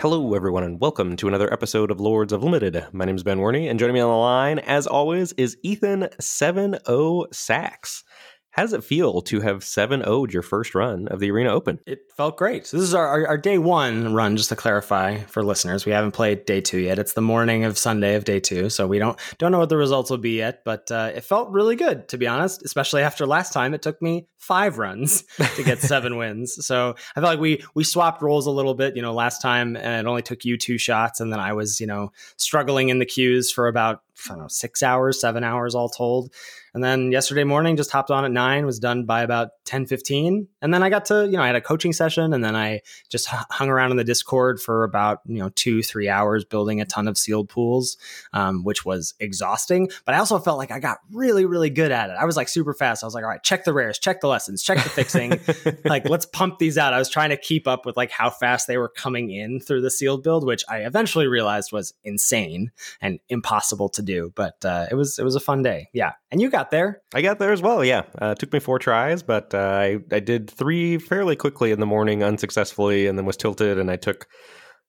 Hello, 0.00 0.32
everyone, 0.32 0.64
and 0.64 0.80
welcome 0.80 1.14
to 1.16 1.28
another 1.28 1.52
episode 1.52 1.90
of 1.90 2.00
Lords 2.00 2.32
of 2.32 2.42
Limited. 2.42 2.86
My 2.90 3.04
name 3.04 3.16
is 3.16 3.22
Ben 3.22 3.38
Werney, 3.38 3.68
and 3.68 3.78
joining 3.78 3.92
me 3.92 4.00
on 4.00 4.08
the 4.08 4.16
line, 4.16 4.58
as 4.60 4.86
always, 4.86 5.32
is 5.32 5.58
Ethan 5.62 6.08
7-0 6.18 7.34
Sachs. 7.34 8.02
How 8.52 8.62
does 8.62 8.72
it 8.72 8.82
feel 8.82 9.22
to 9.22 9.40
have 9.40 9.62
7 9.62 10.02
0'd 10.02 10.32
your 10.32 10.42
first 10.42 10.74
run 10.74 11.06
of 11.08 11.20
the 11.20 11.30
Arena 11.30 11.50
Open? 11.50 11.78
It 11.86 12.10
felt 12.16 12.36
great. 12.36 12.66
So 12.66 12.78
this 12.78 12.88
is 12.88 12.94
our, 12.94 13.06
our, 13.06 13.28
our, 13.28 13.38
day 13.38 13.58
one 13.58 14.12
run, 14.12 14.36
just 14.36 14.48
to 14.48 14.56
clarify 14.56 15.18
for 15.24 15.44
listeners. 15.44 15.86
We 15.86 15.92
haven't 15.92 16.12
played 16.12 16.46
day 16.46 16.60
two 16.60 16.78
yet. 16.78 16.98
It's 16.98 17.12
the 17.12 17.20
morning 17.20 17.64
of 17.64 17.78
Sunday 17.78 18.16
of 18.16 18.24
day 18.24 18.40
two. 18.40 18.68
So 18.68 18.88
we 18.88 18.98
don't 18.98 19.16
don't 19.38 19.52
know 19.52 19.60
what 19.60 19.68
the 19.68 19.76
results 19.76 20.10
will 20.10 20.18
be 20.18 20.36
yet, 20.38 20.64
but 20.64 20.90
uh, 20.90 21.12
it 21.14 21.22
felt 21.22 21.50
really 21.50 21.76
good, 21.76 22.08
to 22.08 22.18
be 22.18 22.26
honest, 22.26 22.64
especially 22.64 23.02
after 23.02 23.24
last 23.24 23.52
time. 23.52 23.72
It 23.72 23.82
took 23.82 24.02
me 24.02 24.26
five 24.36 24.78
runs 24.78 25.22
to 25.54 25.62
get 25.62 25.78
seven 25.78 26.16
wins. 26.16 26.66
So 26.66 26.96
I 27.14 27.20
felt 27.20 27.30
like 27.30 27.40
we 27.40 27.62
we 27.74 27.84
swapped 27.84 28.20
roles 28.20 28.46
a 28.46 28.50
little 28.50 28.74
bit. 28.74 28.96
You 28.96 29.02
know, 29.02 29.14
last 29.14 29.40
time 29.40 29.76
it 29.76 30.06
only 30.06 30.22
took 30.22 30.44
you 30.44 30.56
two 30.56 30.76
shots, 30.76 31.20
and 31.20 31.32
then 31.32 31.38
I 31.38 31.52
was, 31.52 31.80
you 31.80 31.86
know, 31.86 32.10
struggling 32.36 32.88
in 32.88 32.98
the 32.98 33.06
queues 33.06 33.52
for 33.52 33.68
about 33.68 34.02
I 34.26 34.30
don't 34.30 34.40
know, 34.40 34.48
six 34.48 34.82
hours, 34.82 35.20
seven 35.20 35.44
hours 35.44 35.76
all 35.76 35.88
told. 35.88 36.34
And 36.74 36.82
then 36.82 37.12
yesterday 37.12 37.44
morning, 37.44 37.76
just 37.76 37.90
hopped 37.90 38.10
on 38.10 38.24
at 38.24 38.30
nine, 38.30 38.66
was 38.66 38.78
done 38.78 39.04
by 39.04 39.22
about 39.22 39.50
10, 39.64 39.86
15. 39.86 40.48
And 40.62 40.74
then 40.74 40.82
I 40.82 40.90
got 40.90 41.06
to, 41.06 41.26
you 41.26 41.32
know, 41.32 41.42
I 41.42 41.46
had 41.46 41.56
a 41.56 41.60
coaching 41.60 41.92
session 41.92 42.32
and 42.32 42.44
then 42.44 42.56
I 42.56 42.80
just 43.08 43.26
hung 43.28 43.68
around 43.68 43.90
in 43.90 43.96
the 43.96 44.04
Discord 44.04 44.60
for 44.60 44.84
about, 44.84 45.20
you 45.26 45.38
know, 45.38 45.50
two, 45.50 45.82
three 45.82 46.08
hours 46.08 46.44
building 46.44 46.80
a 46.80 46.84
ton 46.84 47.08
of 47.08 47.16
sealed 47.16 47.48
pools, 47.48 47.96
um, 48.32 48.64
which 48.64 48.84
was 48.84 49.14
exhausting. 49.20 49.90
But 50.04 50.14
I 50.14 50.18
also 50.18 50.38
felt 50.38 50.58
like 50.58 50.70
I 50.70 50.80
got 50.80 50.98
really, 51.12 51.44
really 51.44 51.70
good 51.70 51.92
at 51.92 52.10
it. 52.10 52.16
I 52.18 52.24
was 52.24 52.36
like 52.36 52.48
super 52.48 52.74
fast. 52.74 53.02
I 53.02 53.06
was 53.06 53.14
like, 53.14 53.24
all 53.24 53.30
right, 53.30 53.42
check 53.42 53.64
the 53.64 53.72
rares, 53.72 53.98
check 53.98 54.20
the 54.20 54.28
lessons, 54.28 54.62
check 54.62 54.78
the 54.82 54.88
fixing. 54.88 55.40
like, 55.84 56.08
let's 56.08 56.26
pump 56.26 56.58
these 56.58 56.78
out. 56.78 56.92
I 56.92 56.98
was 56.98 57.08
trying 57.08 57.30
to 57.30 57.36
keep 57.36 57.66
up 57.68 57.86
with 57.86 57.96
like 57.96 58.10
how 58.10 58.30
fast 58.30 58.66
they 58.66 58.78
were 58.78 58.88
coming 58.88 59.30
in 59.30 59.60
through 59.60 59.82
the 59.82 59.90
sealed 59.90 60.22
build, 60.22 60.46
which 60.46 60.64
I 60.68 60.78
eventually 60.78 61.26
realized 61.26 61.72
was 61.72 61.94
insane 62.04 62.70
and 63.00 63.20
impossible 63.28 63.88
to 63.90 64.02
do. 64.02 64.32
But 64.34 64.64
uh, 64.64 64.86
it 64.90 64.94
was, 64.94 65.18
it 65.18 65.24
was 65.24 65.36
a 65.36 65.40
fun 65.40 65.62
day. 65.62 65.88
Yeah. 65.92 66.12
And 66.30 66.40
you 66.40 66.50
got 66.60 66.70
there. 66.70 67.02
I 67.14 67.22
got 67.22 67.38
there 67.38 67.52
as 67.52 67.62
well. 67.62 67.84
Yeah. 67.84 68.02
Uh, 68.18 68.34
took 68.34 68.52
me 68.52 68.60
four 68.60 68.78
tries, 68.78 69.22
but 69.22 69.54
uh, 69.54 69.58
I, 69.58 69.98
I 70.12 70.20
did 70.20 70.50
three 70.50 70.98
fairly 70.98 71.36
quickly 71.36 71.72
in 71.72 71.80
the 71.80 71.86
morning 71.86 72.22
unsuccessfully 72.22 73.06
and 73.06 73.16
then 73.16 73.24
was 73.24 73.36
tilted. 73.36 73.78
And 73.78 73.90
I 73.90 73.96
took 73.96 74.26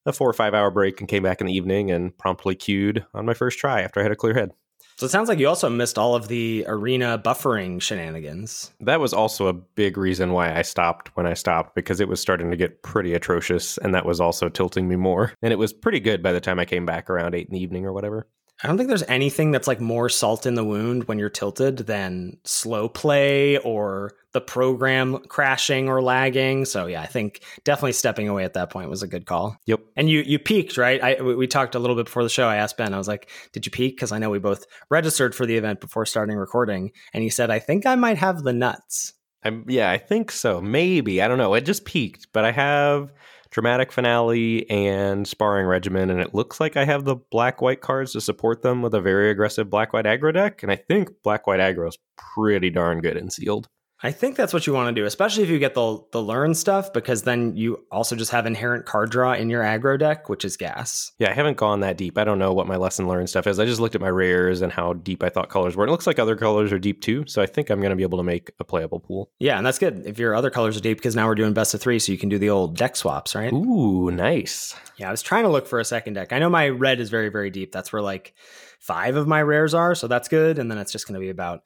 a 0.05 0.11
four 0.11 0.29
or 0.29 0.33
five 0.33 0.53
hour 0.53 0.69
break 0.69 0.99
and 0.99 1.07
came 1.07 1.23
back 1.23 1.39
in 1.39 1.47
the 1.47 1.55
evening 1.55 1.89
and 1.89 2.17
promptly 2.17 2.55
queued 2.55 3.05
on 3.13 3.25
my 3.25 3.33
first 3.33 3.57
try 3.57 3.81
after 3.81 3.99
I 3.99 4.03
had 4.03 4.11
a 4.11 4.17
clear 4.17 4.33
head. 4.33 4.51
So 4.97 5.05
it 5.05 5.09
sounds 5.09 5.29
like 5.29 5.39
you 5.39 5.47
also 5.47 5.69
missed 5.69 5.97
all 5.97 6.13
of 6.13 6.27
the 6.27 6.65
arena 6.67 7.19
buffering 7.23 7.81
shenanigans. 7.81 8.71
That 8.81 8.99
was 8.99 9.13
also 9.13 9.47
a 9.47 9.53
big 9.53 9.97
reason 9.97 10.31
why 10.31 10.55
I 10.55 10.61
stopped 10.61 11.15
when 11.15 11.25
I 11.25 11.33
stopped 11.33 11.73
because 11.73 11.99
it 11.99 12.07
was 12.07 12.19
starting 12.19 12.51
to 12.51 12.57
get 12.57 12.83
pretty 12.83 13.13
atrocious 13.13 13.77
and 13.79 13.95
that 13.95 14.05
was 14.05 14.19
also 14.19 14.49
tilting 14.49 14.87
me 14.87 14.97
more. 14.97 15.33
And 15.41 15.53
it 15.53 15.55
was 15.55 15.73
pretty 15.73 16.01
good 16.01 16.21
by 16.21 16.33
the 16.33 16.41
time 16.41 16.59
I 16.59 16.65
came 16.65 16.85
back 16.85 17.09
around 17.09 17.33
eight 17.33 17.47
in 17.47 17.53
the 17.53 17.61
evening 17.61 17.85
or 17.85 17.93
whatever. 17.93 18.27
I 18.63 18.67
don't 18.67 18.77
think 18.77 18.89
there's 18.89 19.03
anything 19.03 19.51
that's 19.51 19.67
like 19.67 19.81
more 19.81 20.07
salt 20.07 20.45
in 20.45 20.55
the 20.55 20.63
wound 20.63 21.05
when 21.05 21.17
you're 21.17 21.29
tilted 21.29 21.77
than 21.77 22.37
slow 22.43 22.87
play 22.87 23.57
or 23.57 24.13
the 24.33 24.41
program 24.41 25.17
crashing 25.27 25.89
or 25.89 26.01
lagging. 26.01 26.65
So 26.65 26.85
yeah, 26.85 27.01
I 27.01 27.07
think 27.07 27.41
definitely 27.63 27.93
stepping 27.93 28.29
away 28.29 28.43
at 28.43 28.53
that 28.53 28.69
point 28.69 28.89
was 28.89 29.03
a 29.03 29.07
good 29.07 29.25
call. 29.25 29.57
Yep. 29.65 29.81
And 29.95 30.09
you 30.09 30.21
you 30.21 30.39
peaked, 30.39 30.77
right? 30.77 31.01
I 31.01 31.21
we 31.21 31.47
talked 31.47 31.75
a 31.75 31.79
little 31.79 31.95
bit 31.95 32.05
before 32.05 32.23
the 32.23 32.29
show. 32.29 32.47
I 32.47 32.57
asked 32.57 32.77
Ben. 32.77 32.93
I 32.93 32.97
was 32.97 33.07
like, 33.07 33.29
"Did 33.51 33.65
you 33.65 33.71
peak?" 33.71 33.95
Because 33.95 34.11
I 34.11 34.19
know 34.19 34.29
we 34.29 34.39
both 34.39 34.65
registered 34.89 35.33
for 35.33 35.45
the 35.45 35.57
event 35.57 35.81
before 35.81 36.05
starting 36.05 36.37
recording, 36.37 36.91
and 37.13 37.23
he 37.23 37.29
said, 37.29 37.49
"I 37.49 37.59
think 37.59 37.85
I 37.85 37.95
might 37.95 38.17
have 38.17 38.43
the 38.43 38.53
nuts." 38.53 39.13
I'm, 39.43 39.65
yeah, 39.67 39.89
I 39.89 39.97
think 39.97 40.31
so. 40.31 40.61
Maybe 40.61 41.21
I 41.21 41.27
don't 41.27 41.39
know. 41.39 41.53
It 41.55 41.65
just 41.65 41.85
peaked, 41.85 42.27
but 42.31 42.45
I 42.45 42.51
have 42.51 43.11
dramatic 43.51 43.91
finale 43.91 44.69
and 44.69 45.27
sparring 45.27 45.67
regimen, 45.67 46.09
and 46.09 46.21
it 46.21 46.33
looks 46.33 46.59
like 46.59 46.77
I 46.77 46.85
have 46.85 47.03
the 47.03 47.17
black 47.17 47.61
white 47.61 47.81
cards 47.81 48.13
to 48.13 48.21
support 48.21 48.61
them 48.61 48.81
with 48.81 48.93
a 48.93 49.01
very 49.01 49.29
aggressive 49.29 49.69
black 49.69 49.93
white 49.93 50.05
aggro 50.05 50.33
deck. 50.33 50.63
And 50.63 50.71
I 50.71 50.77
think 50.77 51.09
black 51.23 51.45
white 51.47 51.59
aggro 51.59 51.87
is 51.89 51.97
pretty 52.17 52.69
darn 52.69 53.01
good 53.01 53.17
in 53.17 53.29
sealed. 53.29 53.67
I 54.03 54.11
think 54.11 54.35
that's 54.35 54.53
what 54.53 54.65
you 54.65 54.73
want 54.73 54.93
to 54.93 54.99
do, 54.99 55.05
especially 55.05 55.43
if 55.43 55.49
you 55.49 55.59
get 55.59 55.75
the 55.75 55.99
the 56.11 56.21
learn 56.21 56.55
stuff, 56.55 56.91
because 56.91 57.21
then 57.23 57.55
you 57.55 57.85
also 57.91 58.15
just 58.15 58.31
have 58.31 58.45
inherent 58.45 58.85
card 58.85 59.11
draw 59.11 59.33
in 59.33 59.49
your 59.49 59.61
aggro 59.61 59.97
deck, 59.99 60.27
which 60.27 60.43
is 60.43 60.57
gas. 60.57 61.11
Yeah, 61.19 61.29
I 61.29 61.33
haven't 61.33 61.57
gone 61.57 61.81
that 61.81 61.97
deep. 61.97 62.17
I 62.17 62.23
don't 62.23 62.39
know 62.39 62.51
what 62.51 62.67
my 62.67 62.77
lesson 62.77 63.07
learned 63.07 63.29
stuff 63.29 63.45
is. 63.45 63.59
I 63.59 63.65
just 63.65 63.79
looked 63.79 63.93
at 63.93 64.01
my 64.01 64.09
rares 64.09 64.61
and 64.61 64.71
how 64.71 64.93
deep 64.93 65.21
I 65.21 65.29
thought 65.29 65.49
colors 65.49 65.75
were. 65.75 65.85
It 65.85 65.91
looks 65.91 66.07
like 66.07 66.17
other 66.17 66.35
colors 66.35 66.71
are 66.71 66.79
deep 66.79 67.01
too, 67.01 67.25
so 67.27 67.41
I 67.41 67.45
think 67.45 67.69
I'm 67.69 67.79
going 67.79 67.91
to 67.91 67.95
be 67.95 68.03
able 68.03 68.17
to 68.17 68.23
make 68.23 68.51
a 68.59 68.63
playable 68.63 68.99
pool. 68.99 69.29
Yeah, 69.39 69.57
and 69.57 69.65
that's 69.65 69.77
good 69.77 70.03
if 70.05 70.17
your 70.17 70.33
other 70.33 70.49
colors 70.49 70.75
are 70.77 70.81
deep, 70.81 70.97
because 70.97 71.15
now 71.15 71.27
we're 71.27 71.35
doing 71.35 71.53
best 71.53 71.73
of 71.73 71.81
three, 71.81 71.99
so 71.99 72.11
you 72.11 72.17
can 72.17 72.29
do 72.29 72.39
the 72.39 72.49
old 72.49 72.75
deck 72.75 72.95
swaps, 72.95 73.35
right? 73.35 73.53
Ooh, 73.53 74.09
nice. 74.09 74.75
Yeah, 74.97 75.09
I 75.09 75.11
was 75.11 75.21
trying 75.21 75.43
to 75.43 75.49
look 75.49 75.67
for 75.67 75.79
a 75.79 75.85
second 75.85 76.13
deck. 76.13 76.33
I 76.33 76.39
know 76.39 76.49
my 76.49 76.69
red 76.69 76.99
is 76.99 77.09
very 77.09 77.29
very 77.29 77.51
deep. 77.51 77.71
That's 77.71 77.93
where 77.93 78.01
like 78.01 78.33
five 78.79 79.15
of 79.15 79.27
my 79.27 79.41
rares 79.41 79.75
are, 79.75 79.93
so 79.93 80.07
that's 80.07 80.27
good. 80.27 80.57
And 80.57 80.71
then 80.71 80.79
it's 80.79 80.91
just 80.91 81.07
going 81.07 81.13
to 81.13 81.19
be 81.19 81.29
about 81.29 81.63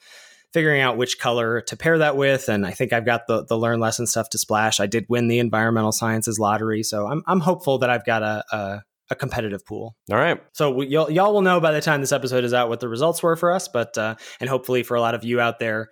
figuring 0.55 0.79
out 0.79 0.95
which 0.95 1.19
color 1.19 1.59
to 1.59 1.75
pair 1.75 1.97
that 1.97 2.15
with. 2.15 2.47
And 2.47 2.65
I 2.65 2.71
think 2.71 2.93
I've 2.93 3.05
got 3.05 3.27
the 3.27 3.43
the 3.43 3.57
learn 3.57 3.81
lesson 3.81 4.07
stuff 4.07 4.29
to 4.29 4.37
splash. 4.37 4.79
I 4.79 4.85
did 4.85 5.05
win 5.09 5.27
the 5.27 5.39
environmental 5.39 5.91
sciences 5.91 6.39
lottery, 6.39 6.81
so 6.81 7.07
I'm 7.07 7.23
I'm 7.27 7.41
hopeful 7.41 7.77
that 7.79 7.89
I've 7.89 8.05
got 8.05 8.23
a, 8.23 8.43
a 8.51 8.83
a 9.11 9.15
competitive 9.15 9.65
pool. 9.65 9.97
All 10.09 10.17
right. 10.17 10.41
So 10.53 10.71
we, 10.71 10.87
y'all, 10.87 11.11
y'all 11.11 11.33
will 11.33 11.41
know 11.41 11.59
by 11.59 11.73
the 11.73 11.81
time 11.81 11.99
this 11.99 12.13
episode 12.13 12.45
is 12.45 12.53
out 12.53 12.69
what 12.69 12.79
the 12.79 12.87
results 12.87 13.21
were 13.21 13.35
for 13.35 13.51
us, 13.51 13.67
but 13.67 13.97
uh, 13.97 14.15
and 14.39 14.49
hopefully 14.49 14.81
for 14.81 14.95
a 14.95 15.01
lot 15.01 15.13
of 15.13 15.25
you 15.25 15.41
out 15.41 15.59
there, 15.59 15.89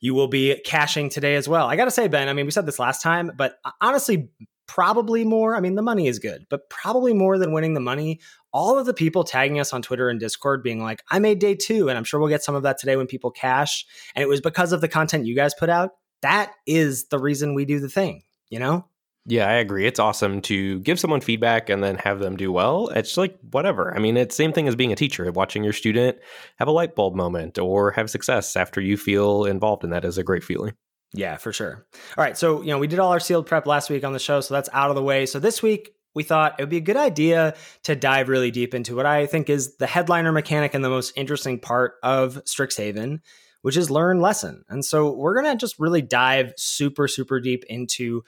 you 0.00 0.14
will 0.14 0.28
be 0.28 0.58
cashing 0.64 1.10
today 1.10 1.36
as 1.36 1.46
well. 1.46 1.66
I 1.66 1.76
got 1.76 1.84
to 1.84 1.90
say, 1.90 2.08
Ben, 2.08 2.28
I 2.28 2.32
mean, 2.32 2.46
we 2.46 2.50
said 2.50 2.64
this 2.64 2.78
last 2.78 3.02
time, 3.02 3.32
but 3.36 3.56
honestly, 3.82 4.30
probably 4.66 5.24
more. 5.24 5.54
I 5.54 5.60
mean, 5.60 5.74
the 5.74 5.82
money 5.82 6.08
is 6.08 6.18
good, 6.18 6.46
but 6.50 6.68
probably 6.70 7.12
more 7.12 7.38
than 7.38 7.52
winning 7.52 7.74
the 7.74 7.80
money. 7.80 8.20
All 8.56 8.78
of 8.78 8.86
the 8.86 8.94
people 8.94 9.22
tagging 9.22 9.60
us 9.60 9.74
on 9.74 9.82
Twitter 9.82 10.08
and 10.08 10.18
Discord 10.18 10.62
being 10.62 10.82
like, 10.82 11.02
I 11.10 11.18
made 11.18 11.40
day 11.40 11.54
two. 11.54 11.90
And 11.90 11.98
I'm 11.98 12.04
sure 12.04 12.18
we'll 12.18 12.30
get 12.30 12.42
some 12.42 12.54
of 12.54 12.62
that 12.62 12.78
today 12.78 12.96
when 12.96 13.06
people 13.06 13.30
cash. 13.30 13.84
And 14.14 14.22
it 14.22 14.28
was 14.28 14.40
because 14.40 14.72
of 14.72 14.80
the 14.80 14.88
content 14.88 15.26
you 15.26 15.36
guys 15.36 15.52
put 15.52 15.68
out. 15.68 15.90
That 16.22 16.52
is 16.66 17.08
the 17.08 17.18
reason 17.18 17.52
we 17.52 17.66
do 17.66 17.80
the 17.80 17.90
thing, 17.90 18.22
you 18.48 18.58
know? 18.58 18.86
Yeah, 19.26 19.46
I 19.46 19.56
agree. 19.56 19.86
It's 19.86 20.00
awesome 20.00 20.40
to 20.42 20.80
give 20.80 20.98
someone 20.98 21.20
feedback 21.20 21.68
and 21.68 21.84
then 21.84 21.96
have 21.96 22.18
them 22.18 22.34
do 22.34 22.50
well. 22.50 22.88
It's 22.88 23.18
like 23.18 23.36
whatever. 23.50 23.94
I 23.94 23.98
mean, 23.98 24.16
it's 24.16 24.34
same 24.34 24.54
thing 24.54 24.68
as 24.68 24.74
being 24.74 24.90
a 24.90 24.96
teacher. 24.96 25.30
Watching 25.30 25.62
your 25.62 25.74
student 25.74 26.16
have 26.58 26.66
a 26.66 26.72
light 26.72 26.94
bulb 26.94 27.14
moment 27.14 27.58
or 27.58 27.90
have 27.90 28.08
success 28.08 28.56
after 28.56 28.80
you 28.80 28.96
feel 28.96 29.44
involved 29.44 29.84
in 29.84 29.90
that 29.90 30.06
is 30.06 30.16
a 30.16 30.24
great 30.24 30.42
feeling. 30.42 30.72
Yeah, 31.12 31.36
for 31.36 31.52
sure. 31.52 31.86
All 32.16 32.24
right. 32.24 32.38
So, 32.38 32.62
you 32.62 32.68
know, 32.68 32.78
we 32.78 32.86
did 32.86 33.00
all 33.00 33.12
our 33.12 33.20
sealed 33.20 33.46
prep 33.46 33.66
last 33.66 33.90
week 33.90 34.02
on 34.02 34.14
the 34.14 34.18
show. 34.18 34.40
So 34.40 34.54
that's 34.54 34.70
out 34.72 34.88
of 34.88 34.96
the 34.96 35.02
way. 35.02 35.26
So 35.26 35.38
this 35.38 35.62
week, 35.62 35.90
we 36.16 36.22
thought 36.22 36.54
it 36.58 36.62
would 36.62 36.70
be 36.70 36.78
a 36.78 36.80
good 36.80 36.96
idea 36.96 37.54
to 37.82 37.94
dive 37.94 38.30
really 38.30 38.50
deep 38.50 38.74
into 38.74 38.96
what 38.96 39.04
I 39.04 39.26
think 39.26 39.50
is 39.50 39.76
the 39.76 39.86
headliner 39.86 40.32
mechanic 40.32 40.72
and 40.72 40.82
the 40.82 40.88
most 40.88 41.12
interesting 41.14 41.60
part 41.60 41.96
of 42.02 42.42
Strixhaven, 42.46 43.20
which 43.60 43.76
is 43.76 43.90
learn 43.90 44.22
lesson. 44.22 44.64
And 44.70 44.82
so 44.82 45.12
we're 45.12 45.40
going 45.40 45.54
to 45.54 45.60
just 45.60 45.78
really 45.78 46.00
dive 46.00 46.54
super, 46.56 47.06
super 47.06 47.38
deep 47.38 47.64
into 47.68 48.24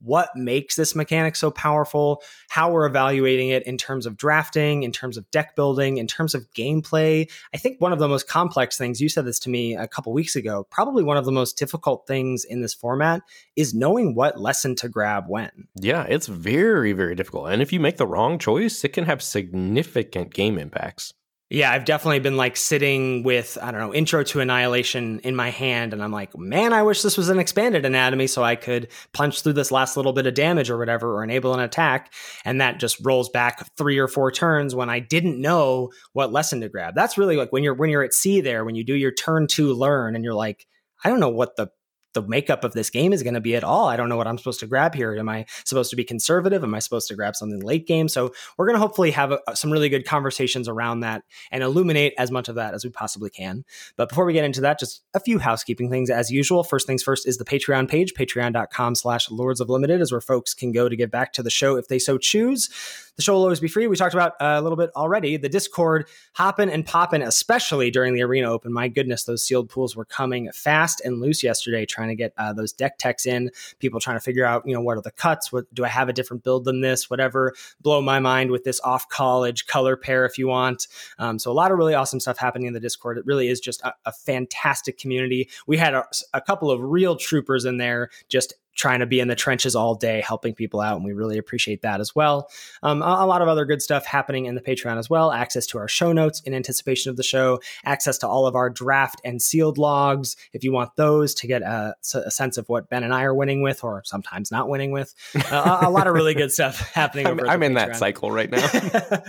what 0.00 0.30
makes 0.34 0.76
this 0.76 0.94
mechanic 0.94 1.36
so 1.36 1.50
powerful, 1.50 2.22
how 2.48 2.70
we're 2.70 2.86
evaluating 2.86 3.48
it 3.50 3.64
in 3.66 3.76
terms 3.76 4.06
of 4.06 4.16
drafting, 4.16 4.82
in 4.82 4.92
terms 4.92 5.16
of 5.16 5.30
deck 5.30 5.56
building, 5.56 5.98
in 5.98 6.06
terms 6.06 6.34
of 6.34 6.50
gameplay. 6.52 7.30
I 7.54 7.58
think 7.58 7.80
one 7.80 7.92
of 7.92 7.98
the 7.98 8.08
most 8.08 8.28
complex 8.28 8.76
things, 8.76 9.00
you 9.00 9.08
said 9.08 9.24
this 9.24 9.38
to 9.40 9.50
me 9.50 9.76
a 9.76 9.88
couple 9.88 10.12
weeks 10.12 10.36
ago, 10.36 10.66
probably 10.70 11.02
one 11.02 11.16
of 11.16 11.24
the 11.24 11.32
most 11.32 11.58
difficult 11.58 12.06
things 12.06 12.44
in 12.44 12.60
this 12.60 12.74
format 12.74 13.22
is 13.56 13.74
knowing 13.74 14.14
what 14.14 14.40
lesson 14.40 14.74
to 14.76 14.88
grab 14.88 15.24
when. 15.28 15.50
Yeah, 15.80 16.04
it's 16.08 16.26
very, 16.26 16.92
very 16.92 17.14
difficult. 17.14 17.50
And 17.50 17.62
if 17.62 17.72
you 17.72 17.80
make 17.80 17.96
the 17.96 18.06
wrong 18.06 18.38
choice, 18.38 18.84
it 18.84 18.92
can 18.92 19.04
have 19.04 19.22
significant 19.22 20.32
game 20.34 20.58
impacts. 20.58 21.14
Yeah, 21.52 21.70
I've 21.70 21.84
definitely 21.84 22.20
been 22.20 22.38
like 22.38 22.56
sitting 22.56 23.24
with, 23.24 23.58
I 23.60 23.70
don't 23.70 23.80
know, 23.80 23.92
Intro 23.92 24.24
to 24.24 24.40
Annihilation 24.40 25.18
in 25.18 25.36
my 25.36 25.50
hand, 25.50 25.92
and 25.92 26.02
I'm 26.02 26.10
like, 26.10 26.34
man, 26.34 26.72
I 26.72 26.82
wish 26.82 27.02
this 27.02 27.18
was 27.18 27.28
an 27.28 27.38
expanded 27.38 27.84
anatomy 27.84 28.26
so 28.26 28.42
I 28.42 28.56
could 28.56 28.88
punch 29.12 29.42
through 29.42 29.52
this 29.52 29.70
last 29.70 29.98
little 29.98 30.14
bit 30.14 30.26
of 30.26 30.32
damage 30.32 30.70
or 30.70 30.78
whatever, 30.78 31.14
or 31.14 31.22
enable 31.22 31.52
an 31.52 31.60
attack. 31.60 32.10
And 32.46 32.62
that 32.62 32.80
just 32.80 33.04
rolls 33.04 33.28
back 33.28 33.68
three 33.76 33.98
or 33.98 34.08
four 34.08 34.32
turns 34.32 34.74
when 34.74 34.88
I 34.88 34.98
didn't 34.98 35.42
know 35.42 35.90
what 36.14 36.32
lesson 36.32 36.62
to 36.62 36.70
grab. 36.70 36.94
That's 36.94 37.18
really 37.18 37.36
like 37.36 37.52
when 37.52 37.62
you're 37.62 37.74
when 37.74 37.90
you're 37.90 38.02
at 38.02 38.14
sea 38.14 38.40
there, 38.40 38.64
when 38.64 38.74
you 38.74 38.82
do 38.82 38.94
your 38.94 39.12
turn 39.12 39.46
to 39.48 39.74
learn, 39.74 40.16
and 40.16 40.24
you're 40.24 40.32
like, 40.32 40.66
I 41.04 41.10
don't 41.10 41.20
know 41.20 41.28
what 41.28 41.56
the 41.56 41.68
the 42.14 42.22
makeup 42.22 42.64
of 42.64 42.72
this 42.72 42.90
game 42.90 43.12
is 43.12 43.22
going 43.22 43.34
to 43.34 43.40
be 43.40 43.56
at 43.56 43.64
all. 43.64 43.88
I 43.88 43.96
don't 43.96 44.08
know 44.08 44.16
what 44.16 44.26
I'm 44.26 44.38
supposed 44.38 44.60
to 44.60 44.66
grab 44.66 44.94
here. 44.94 45.16
Am 45.16 45.28
I 45.28 45.46
supposed 45.64 45.90
to 45.90 45.96
be 45.96 46.04
conservative? 46.04 46.62
Am 46.62 46.74
I 46.74 46.78
supposed 46.78 47.08
to 47.08 47.14
grab 47.14 47.36
something 47.36 47.60
late 47.60 47.86
game? 47.86 48.08
So 48.08 48.32
we're 48.56 48.66
going 48.66 48.76
to 48.76 48.80
hopefully 48.80 49.10
have 49.12 49.32
a, 49.32 49.40
some 49.54 49.70
really 49.70 49.88
good 49.88 50.06
conversations 50.06 50.68
around 50.68 51.00
that 51.00 51.22
and 51.50 51.62
illuminate 51.62 52.14
as 52.18 52.30
much 52.30 52.48
of 52.48 52.56
that 52.56 52.74
as 52.74 52.84
we 52.84 52.90
possibly 52.90 53.30
can. 53.30 53.64
But 53.96 54.08
before 54.08 54.24
we 54.24 54.32
get 54.32 54.44
into 54.44 54.60
that, 54.62 54.78
just 54.78 55.02
a 55.14 55.20
few 55.20 55.38
housekeeping 55.38 55.90
things 55.90 56.10
as 56.10 56.30
usual. 56.30 56.64
First 56.64 56.86
things 56.86 57.02
first 57.02 57.26
is 57.26 57.38
the 57.38 57.44
Patreon 57.44 57.88
page. 57.88 58.14
Patreon.com 58.14 58.94
slash 58.94 59.30
Lords 59.30 59.60
of 59.60 59.70
Limited 59.70 60.00
is 60.00 60.12
where 60.12 60.20
folks 60.20 60.54
can 60.54 60.72
go 60.72 60.88
to 60.88 60.96
give 60.96 61.10
back 61.10 61.32
to 61.34 61.42
the 61.42 61.50
show 61.50 61.76
if 61.76 61.88
they 61.88 61.98
so 61.98 62.18
choose. 62.18 62.68
The 63.16 63.22
show 63.22 63.34
will 63.34 63.42
always 63.42 63.60
be 63.60 63.68
free. 63.68 63.86
We 63.86 63.96
talked 63.96 64.14
about 64.14 64.32
uh, 64.40 64.56
a 64.58 64.62
little 64.62 64.76
bit 64.76 64.90
already. 64.96 65.36
The 65.36 65.48
Discord 65.48 66.08
hopping 66.32 66.70
and 66.70 66.84
popping, 66.84 67.20
especially 67.20 67.90
during 67.90 68.14
the 68.14 68.22
Arena 68.22 68.50
Open. 68.50 68.72
My 68.72 68.88
goodness, 68.88 69.24
those 69.24 69.42
sealed 69.42 69.68
pools 69.68 69.94
were 69.94 70.06
coming 70.06 70.50
fast 70.52 71.02
and 71.04 71.20
loose 71.20 71.42
yesterday, 71.42 71.84
trying 71.84 72.08
to 72.08 72.14
get 72.14 72.32
uh, 72.38 72.54
those 72.54 72.72
deck 72.72 72.96
techs 72.98 73.26
in. 73.26 73.50
People 73.80 74.00
trying 74.00 74.16
to 74.16 74.20
figure 74.20 74.46
out, 74.46 74.66
you 74.66 74.72
know, 74.72 74.80
what 74.80 74.96
are 74.96 75.02
the 75.02 75.10
cuts? 75.10 75.52
What 75.52 75.72
do 75.74 75.84
I 75.84 75.88
have 75.88 76.08
a 76.08 76.12
different 76.12 76.42
build 76.42 76.64
than 76.64 76.80
this? 76.80 77.10
Whatever. 77.10 77.52
Blow 77.82 78.00
my 78.00 78.18
mind 78.18 78.50
with 78.50 78.64
this 78.64 78.80
off 78.80 79.08
college 79.10 79.66
color 79.66 79.94
pair 79.96 80.24
if 80.24 80.38
you 80.38 80.48
want. 80.48 80.88
Um, 81.18 81.38
so 81.38 81.50
a 81.50 81.52
lot 81.52 81.70
of 81.70 81.76
really 81.76 81.94
awesome 81.94 82.18
stuff 82.18 82.38
happening 82.38 82.66
in 82.66 82.72
the 82.72 82.80
Discord. 82.80 83.18
It 83.18 83.26
really 83.26 83.48
is 83.48 83.60
just 83.60 83.82
a, 83.82 83.92
a 84.06 84.12
fantastic 84.12 84.96
community. 84.96 85.50
We 85.66 85.76
had 85.76 85.92
a, 85.92 86.06
a 86.32 86.40
couple 86.40 86.70
of 86.70 86.80
real 86.80 87.16
troopers 87.16 87.66
in 87.66 87.76
there 87.76 88.08
just 88.28 88.54
trying 88.74 89.00
to 89.00 89.06
be 89.06 89.20
in 89.20 89.28
the 89.28 89.34
trenches 89.34 89.76
all 89.76 89.94
day 89.94 90.22
helping 90.26 90.54
people 90.54 90.80
out 90.80 90.96
and 90.96 91.04
we 91.04 91.12
really 91.12 91.38
appreciate 91.38 91.82
that 91.82 92.00
as 92.00 92.14
well. 92.14 92.48
Um, 92.82 93.02
a, 93.02 93.06
a, 93.20 93.26
lot 93.26 93.42
of 93.42 93.48
other 93.48 93.64
good 93.64 93.82
stuff 93.82 94.06
happening 94.06 94.46
in 94.46 94.54
the 94.54 94.60
patreon 94.60 94.98
as 94.98 95.10
well. 95.10 95.30
Access 95.30 95.66
to 95.68 95.78
our 95.78 95.88
show 95.88 96.12
notes 96.12 96.40
in 96.42 96.54
anticipation 96.54 97.10
of 97.10 97.16
the 97.16 97.22
show. 97.22 97.60
Access 97.84 98.18
to 98.18 98.28
all 98.28 98.46
of 98.46 98.54
our 98.54 98.70
draft 98.70 99.20
and 99.24 99.40
sealed 99.40 99.78
logs 99.78 100.36
if 100.52 100.64
you 100.64 100.72
want 100.72 100.96
those 100.96 101.34
to 101.34 101.46
get 101.46 101.62
a, 101.62 101.94
a 102.14 102.30
sense 102.30 102.56
of 102.56 102.68
what 102.68 102.88
ben 102.88 103.04
and 103.04 103.14
i 103.14 103.22
are 103.22 103.34
winning 103.34 103.62
with 103.62 103.84
or 103.84 104.02
sometimes 104.04 104.50
not 104.50 104.68
winning 104.68 104.90
with. 104.90 105.14
Uh, 105.34 105.80
a, 105.82 105.88
a, 105.88 105.90
lot 105.90 106.06
of 106.06 106.14
really 106.14 106.34
good 106.34 106.50
stuff 106.50 106.90
happening 106.94 107.26
i'm, 107.26 107.40
I'm 107.48 107.62
in 107.62 107.74
that 107.74 107.96
cycle 107.96 108.30
right 108.30 108.50
now. 108.50 108.68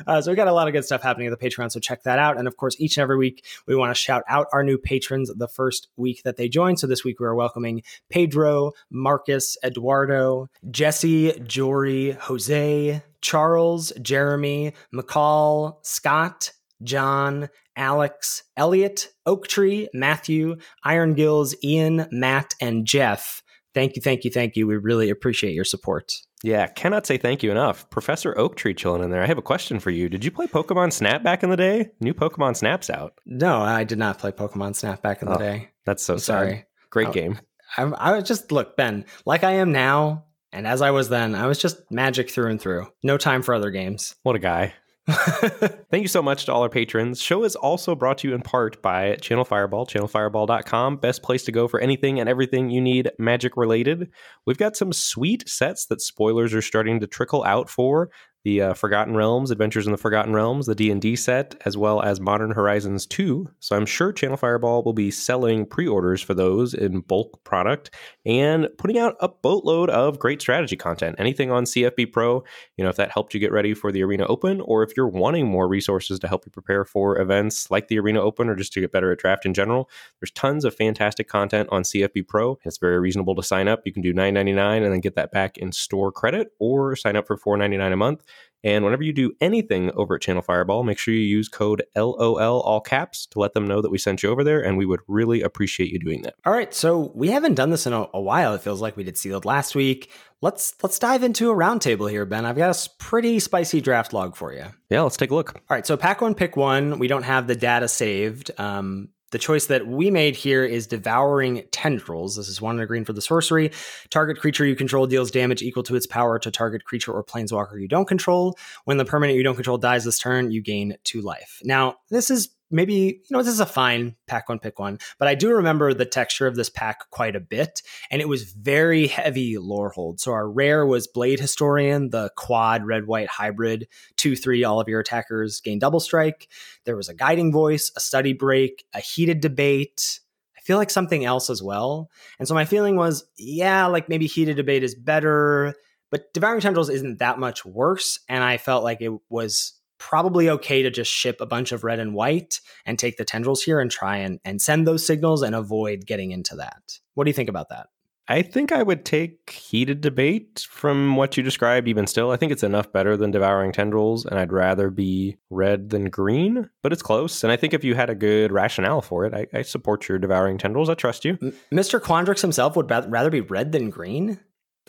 Uh, 0.05 0.21
so 0.21 0.31
we 0.31 0.35
got 0.35 0.47
a 0.47 0.53
lot 0.53 0.67
of 0.67 0.73
good 0.73 0.83
stuff 0.83 1.01
happening 1.01 1.27
at 1.27 1.39
the 1.39 1.49
patreon 1.49 1.71
so 1.71 1.79
check 1.79 2.03
that 2.03 2.19
out. 2.19 2.37
And 2.37 2.47
of 2.47 2.57
course 2.57 2.75
each 2.79 2.97
and 2.97 3.03
every 3.03 3.17
week 3.17 3.45
we 3.67 3.75
want 3.75 3.89
to 3.89 3.99
shout 3.99 4.23
out 4.27 4.47
our 4.51 4.63
new 4.63 4.77
patrons 4.77 5.31
the 5.33 5.47
first 5.47 5.87
week 5.97 6.23
that 6.23 6.35
they 6.35 6.49
join. 6.49 6.77
So 6.77 6.87
this 6.87 7.03
week 7.03 7.19
we 7.19 7.25
are 7.25 7.35
welcoming 7.35 7.83
pedro 8.09 8.71
marcus 8.89 9.32
Marcus, 9.33 9.57
Eduardo, 9.63 10.47
Jesse, 10.69 11.33
Jory, 11.39 12.11
Jose, 12.11 13.01
Charles, 13.21 13.91
Jeremy, 13.99 14.73
McCall, 14.93 15.77
Scott, 15.81 16.51
John, 16.83 17.49
Alex, 17.75 18.43
Elliot, 18.55 19.09
Oaktree, 19.25 19.87
Matthew, 19.91 20.57
Iron 20.83 21.15
Gills, 21.15 21.55
Ian, 21.63 22.07
Matt, 22.11 22.53
and 22.61 22.85
Jeff. 22.85 23.41
Thank 23.73 23.95
you, 23.95 24.03
thank 24.03 24.23
you, 24.23 24.29
thank 24.29 24.55
you. 24.55 24.67
We 24.67 24.77
really 24.77 25.09
appreciate 25.09 25.55
your 25.55 25.65
support. 25.65 26.13
Yeah, 26.43 26.67
cannot 26.67 27.07
say 27.07 27.17
thank 27.17 27.41
you 27.41 27.49
enough. 27.49 27.89
Professor 27.89 28.37
Oaktree 28.37 28.75
chilling 28.75 29.01
in 29.01 29.09
there. 29.09 29.23
I 29.23 29.27
have 29.27 29.39
a 29.39 29.41
question 29.41 29.79
for 29.79 29.89
you. 29.89 30.09
Did 30.09 30.23
you 30.23 30.29
play 30.29 30.45
Pokemon 30.45 30.93
Snap 30.93 31.23
back 31.23 31.41
in 31.41 31.49
the 31.49 31.57
day? 31.57 31.89
New 31.99 32.13
Pokemon 32.13 32.55
Snap's 32.55 32.91
out. 32.91 33.13
No, 33.25 33.61
I 33.61 33.83
did 33.83 33.97
not 33.97 34.19
play 34.19 34.31
Pokemon 34.31 34.75
Snap 34.75 35.01
back 35.01 35.23
in 35.23 35.29
the 35.29 35.35
oh, 35.35 35.39
day. 35.39 35.69
That's 35.85 36.03
so 36.03 36.17
sorry. 36.17 36.65
Great 36.91 37.07
oh, 37.07 37.13
game. 37.13 37.39
I, 37.77 37.83
I 37.83 38.11
was 38.11 38.23
just 38.23 38.51
look, 38.51 38.77
Ben, 38.77 39.05
like 39.25 39.43
I 39.43 39.53
am 39.53 39.71
now, 39.71 40.25
and 40.51 40.67
as 40.67 40.81
I 40.81 40.91
was 40.91 41.09
then, 41.09 41.35
I 41.35 41.47
was 41.47 41.59
just 41.59 41.91
magic 41.91 42.29
through 42.29 42.51
and 42.51 42.61
through. 42.61 42.87
No 43.01 43.17
time 43.17 43.41
for 43.41 43.53
other 43.53 43.71
games. 43.71 44.15
What 44.23 44.35
a 44.35 44.39
guy. 44.39 44.73
Thank 45.09 46.01
you 46.01 46.07
so 46.07 46.21
much 46.21 46.45
to 46.45 46.53
all 46.53 46.61
our 46.61 46.69
patrons. 46.69 47.21
Show 47.21 47.43
is 47.43 47.57
also 47.57 47.93
brought 47.93 48.19
to 48.19 48.29
you 48.29 48.35
in 48.35 48.41
part 48.41 48.81
by 48.81 49.15
Channel 49.15 49.43
Fireball, 49.43 49.85
channelfireball.com. 49.85 50.97
Best 50.97 51.23
place 51.23 51.43
to 51.43 51.51
go 51.51 51.67
for 51.67 51.81
anything 51.81 52.21
and 52.21 52.29
everything 52.29 52.69
you 52.69 52.79
need 52.79 53.11
magic 53.19 53.57
related. 53.57 54.09
We've 54.45 54.57
got 54.57 54.77
some 54.77 54.93
sweet 54.93 55.49
sets 55.49 55.87
that 55.87 55.99
spoilers 55.99 56.53
are 56.53 56.61
starting 56.61 57.01
to 57.01 57.07
trickle 57.07 57.43
out 57.43 57.69
for 57.69 58.11
the 58.43 58.61
uh, 58.61 58.73
Forgotten 58.73 59.15
Realms, 59.15 59.51
Adventures 59.51 59.85
in 59.85 59.93
the 59.93 59.97
Forgotten 59.97 60.33
Realms, 60.33 60.65
the 60.65 60.75
D&D 60.75 61.15
set, 61.15 61.55
as 61.65 61.77
well 61.77 62.01
as 62.01 62.19
Modern 62.19 62.51
Horizons 62.51 63.05
2. 63.05 63.49
So 63.59 63.75
I'm 63.75 63.85
sure 63.85 64.11
Channel 64.11 64.35
Fireball 64.35 64.83
will 64.83 64.93
be 64.93 65.11
selling 65.11 65.65
pre-orders 65.65 66.21
for 66.21 66.33
those 66.33 66.73
in 66.73 66.99
bulk 67.01 67.41
product 67.45 67.91
and 68.25 68.67
putting 68.77 68.97
out 68.97 69.15
a 69.21 69.29
boatload 69.29 69.89
of 69.89 70.19
great 70.19 70.41
strategy 70.41 70.75
content. 70.75 71.15
Anything 71.19 71.51
on 71.51 71.63
CFB 71.63 72.11
Pro, 72.11 72.43
you 72.75 72.83
know, 72.83 72.89
if 72.89 72.97
that 72.97 73.11
helped 73.11 73.33
you 73.33 73.39
get 73.39 73.53
ready 73.53 73.73
for 73.73 73.93
the 73.93 74.03
Arena 74.03 74.25
Open 74.25 74.59
or 74.61 74.83
if 74.83 74.91
you're 74.97 75.07
wanting 75.07 75.47
more 75.47 75.67
resources 75.67 76.19
to 76.19 76.27
help 76.27 76.45
you 76.45 76.51
prepare 76.51 76.83
for 76.83 77.17
events 77.19 77.71
like 77.71 77.87
the 77.87 77.97
Arena 77.97 78.21
Open 78.21 78.49
or 78.49 78.55
just 78.55 78.73
to 78.73 78.81
get 78.81 78.91
better 78.91 79.11
at 79.13 79.19
draft 79.19 79.45
in 79.45 79.53
general, 79.53 79.89
there's 80.19 80.31
tons 80.31 80.65
of 80.65 80.75
fantastic 80.75 81.29
content 81.29 81.69
on 81.71 81.83
CFB 81.83 82.27
Pro. 82.27 82.59
It's 82.65 82.77
very 82.77 82.99
reasonable 82.99 83.35
to 83.35 83.43
sign 83.43 83.69
up. 83.69 83.83
You 83.85 83.93
can 83.93 84.01
do 84.01 84.13
$9.99 84.13 84.83
and 84.83 84.91
then 84.91 84.99
get 84.99 85.15
that 85.15 85.31
back 85.31 85.57
in 85.57 85.71
store 85.71 86.11
credit 86.11 86.49
or 86.59 86.97
sign 86.97 87.15
up 87.15 87.25
for 87.25 87.37
$4.99 87.37 87.93
a 87.93 87.95
month 87.95 88.23
and 88.63 88.83
whenever 88.85 89.03
you 89.03 89.13
do 89.13 89.33
anything 89.41 89.91
over 89.91 90.15
at 90.15 90.21
Channel 90.21 90.41
Fireball, 90.41 90.83
make 90.83 90.97
sure 90.97 91.13
you 91.13 91.19
use 91.19 91.49
code 91.49 91.83
LOL 91.95 92.61
all 92.61 92.81
caps 92.81 93.25
to 93.27 93.39
let 93.39 93.53
them 93.53 93.67
know 93.67 93.81
that 93.81 93.91
we 93.91 93.97
sent 93.97 94.23
you 94.23 94.29
over 94.29 94.43
there, 94.43 94.61
and 94.63 94.77
we 94.77 94.85
would 94.85 95.01
really 95.07 95.41
appreciate 95.41 95.91
you 95.91 95.99
doing 95.99 96.21
that. 96.23 96.35
All 96.45 96.53
right, 96.53 96.73
so 96.73 97.11
we 97.13 97.29
haven't 97.29 97.55
done 97.55 97.69
this 97.69 97.85
in 97.85 97.93
a, 97.93 98.07
a 98.13 98.21
while. 98.21 98.53
It 98.53 98.61
feels 98.61 98.81
like 98.81 98.95
we 98.95 99.03
did 99.03 99.17
sealed 99.17 99.45
last 99.45 99.75
week. 99.75 100.11
Let's 100.41 100.75
let's 100.83 100.99
dive 100.99 101.23
into 101.23 101.51
a 101.51 101.55
roundtable 101.55 102.09
here, 102.09 102.25
Ben. 102.25 102.45
I've 102.45 102.57
got 102.57 102.75
a 102.75 102.89
pretty 102.97 103.39
spicy 103.39 103.81
draft 103.81 104.13
log 104.13 104.35
for 104.35 104.53
you. 104.53 104.65
Yeah, 104.89 105.01
let's 105.01 105.17
take 105.17 105.31
a 105.31 105.35
look. 105.35 105.55
All 105.55 105.61
right, 105.69 105.87
so 105.87 105.95
pack 105.97 106.21
one, 106.21 106.35
pick 106.35 106.57
one. 106.57 106.99
We 106.99 107.07
don't 107.07 107.23
have 107.23 107.47
the 107.47 107.55
data 107.55 107.87
saved. 107.87 108.51
Um, 108.57 109.09
the 109.33 109.39
choice 109.39 109.65
that 109.65 109.87
we 109.87 110.09
made 110.09 110.35
here 110.35 110.63
is 110.63 110.87
Devouring 110.87 111.63
Tendrils. 111.71 112.37
This 112.37 112.47
is 112.47 112.61
one 112.61 112.75
and 112.75 112.83
a 112.83 112.85
green 112.85 113.03
for 113.03 113.13
the 113.13 113.21
sorcery. 113.21 113.71
Target 114.11 114.39
creature 114.39 114.63
you 114.63 114.75
control 114.75 115.07
deals 115.07 115.31
damage 115.31 115.63
equal 115.63 115.83
to 115.83 115.95
its 115.95 116.05
power 116.05 116.37
to 116.37 116.51
target 116.51 116.85
creature 116.85 117.11
or 117.11 117.23
planeswalker 117.23 117.81
you 117.81 117.87
don't 117.87 118.07
control. 118.07 118.55
When 118.85 118.97
the 118.97 119.05
permanent 119.05 119.35
you 119.35 119.43
don't 119.43 119.55
control 119.55 119.79
dies 119.79 120.05
this 120.05 120.19
turn, 120.19 120.51
you 120.51 120.61
gain 120.61 120.95
two 121.03 121.19
life. 121.19 121.59
Now, 121.63 121.95
this 122.11 122.29
is 122.29 122.49
maybe 122.73 122.93
you 122.93 123.21
know 123.29 123.41
this 123.41 123.53
is 123.53 123.59
a 123.59 123.65
fine 123.65 124.15
pack 124.27 124.49
one 124.49 124.59
pick 124.59 124.79
one 124.79 124.97
but 125.19 125.27
i 125.27 125.35
do 125.35 125.51
remember 125.51 125.93
the 125.93 126.05
texture 126.05 126.47
of 126.47 126.55
this 126.55 126.69
pack 126.69 127.09
quite 127.11 127.35
a 127.35 127.39
bit 127.39 127.81
and 128.11 128.21
it 128.21 128.27
was 128.27 128.43
very 128.51 129.07
heavy 129.07 129.57
lore 129.57 129.91
hold 129.91 130.19
so 130.19 130.33
our 130.33 130.49
rare 130.49 130.85
was 130.85 131.07
blade 131.07 131.39
historian 131.39 132.09
the 132.09 132.29
quad 132.35 132.85
red 132.85 133.07
white 133.07 133.29
hybrid 133.29 133.87
2-3 134.17 134.67
all 134.67 134.79
of 134.79 134.89
your 134.89 134.99
attackers 134.99 135.61
gain 135.61 135.79
double 135.79 135.99
strike 135.99 136.49
there 136.85 136.97
was 136.97 137.07
a 137.07 137.13
guiding 137.13 137.51
voice 137.51 137.91
a 137.95 137.99
study 137.99 138.33
break 138.33 138.83
a 138.93 138.99
heated 138.99 139.39
debate 139.39 140.19
I 140.57 140.65
feel 140.65 140.77
like 140.77 140.89
something 140.89 141.25
else 141.25 141.49
as 141.49 141.61
well. 141.61 142.09
And 142.39 142.47
so 142.47 142.53
my 142.53 142.63
feeling 142.63 142.95
was, 142.95 143.25
yeah, 143.37 143.87
like 143.87 144.07
maybe 144.07 144.27
heated 144.27 144.55
debate 144.55 144.81
is 144.81 144.95
better, 144.95 145.73
but 146.09 146.33
devouring 146.33 146.61
tendrils 146.61 146.89
isn't 146.89 147.19
that 147.19 147.37
much 147.37 147.65
worse. 147.65 148.19
And 148.29 148.41
I 148.41 148.55
felt 148.55 148.85
like 148.85 149.01
it 149.01 149.11
was 149.29 149.73
probably 150.09 150.49
okay 150.49 150.83
to 150.83 150.89
just 150.89 151.09
ship 151.09 151.39
a 151.39 151.45
bunch 151.45 151.71
of 151.71 151.85
red 151.85 151.97
and 151.97 152.13
white 152.13 152.59
and 152.85 152.99
take 152.99 153.15
the 153.15 153.23
tendrils 153.23 153.63
here 153.63 153.79
and 153.79 153.89
try 153.89 154.17
and, 154.17 154.39
and 154.43 154.61
send 154.61 154.85
those 154.85 155.05
signals 155.05 155.41
and 155.41 155.55
avoid 155.55 156.05
getting 156.05 156.31
into 156.31 156.57
that. 156.57 156.99
What 157.13 157.23
do 157.23 157.29
you 157.29 157.33
think 157.33 157.47
about 157.47 157.69
that? 157.69 157.87
I 158.27 158.41
think 158.41 158.71
I 158.71 158.83
would 158.83 159.05
take 159.05 159.49
heated 159.49 160.01
debate 160.01 160.67
from 160.69 161.15
what 161.15 161.37
you 161.37 161.43
described, 161.43 161.87
even 161.87 162.05
still. 162.05 162.31
I 162.31 162.37
think 162.37 162.51
it's 162.51 162.63
enough 162.63 162.91
better 162.91 163.15
than 163.15 163.31
devouring 163.31 163.71
tendrils, 163.71 164.25
and 164.25 164.37
I'd 164.37 164.51
rather 164.51 164.89
be 164.89 165.37
red 165.49 165.89
than 165.89 166.09
green, 166.09 166.69
but 166.81 166.93
it's 166.93 167.01
close. 167.01 167.43
And 167.43 167.51
I 167.51 167.57
think 167.57 167.73
if 167.73 167.83
you 167.83 167.95
had 167.95 168.09
a 168.09 168.15
good 168.15 168.51
rationale 168.51 169.01
for 169.01 169.25
it, 169.25 169.33
I, 169.33 169.47
I 169.57 169.61
support 169.61 170.07
your 170.09 170.19
devouring 170.19 170.57
tendrils. 170.57 170.89
I 170.89 170.95
trust 170.95 171.25
you. 171.25 171.37
M- 171.41 171.53
Mr. 171.73 171.99
Quandrix 171.99 172.41
himself 172.41 172.75
would 172.75 172.89
rather 172.89 173.29
be 173.29 173.41
red 173.41 173.71
than 173.71 173.89
green? 173.89 174.39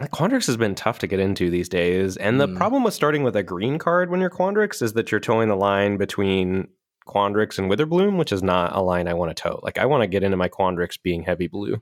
Quandrix 0.01 0.47
has 0.47 0.57
been 0.57 0.75
tough 0.75 0.99
to 1.01 1.07
get 1.07 1.21
into 1.21 1.51
these 1.51 1.69
days. 1.69 2.17
And 2.17 2.41
the 2.41 2.49
mm. 2.49 2.57
problem 2.57 2.83
with 2.83 2.95
starting 2.95 3.23
with 3.23 3.37
a 3.37 3.43
green 3.43 3.79
card 3.79 4.11
when 4.11 4.21
you're 4.21 4.31
Quandrix 4.31 4.83
is 4.83 4.95
that 4.95 5.11
you're 5.11 5.21
toeing 5.21 5.49
the 5.49 5.57
line 5.57 5.97
between 5.97 6.69
Quandrix 7.07 7.59
and 7.59 7.71
Witherbloom, 7.71 8.19
which 8.19 8.33
is 8.33 8.43
not 8.43 8.75
a 8.75 8.81
line 8.81 9.07
I 9.07 9.15
want 9.15 9.37
to 9.37 9.41
toe. 9.41 9.61
Like, 9.63 9.79
I 9.79 9.87
want 9.87 10.03
to 10.03 10.09
get 10.09 10.25
into 10.25 10.37
my 10.37 10.49
Quandrix 10.49 11.01
being 11.01 11.23
heavy 11.23 11.47
blue. 11.47 11.81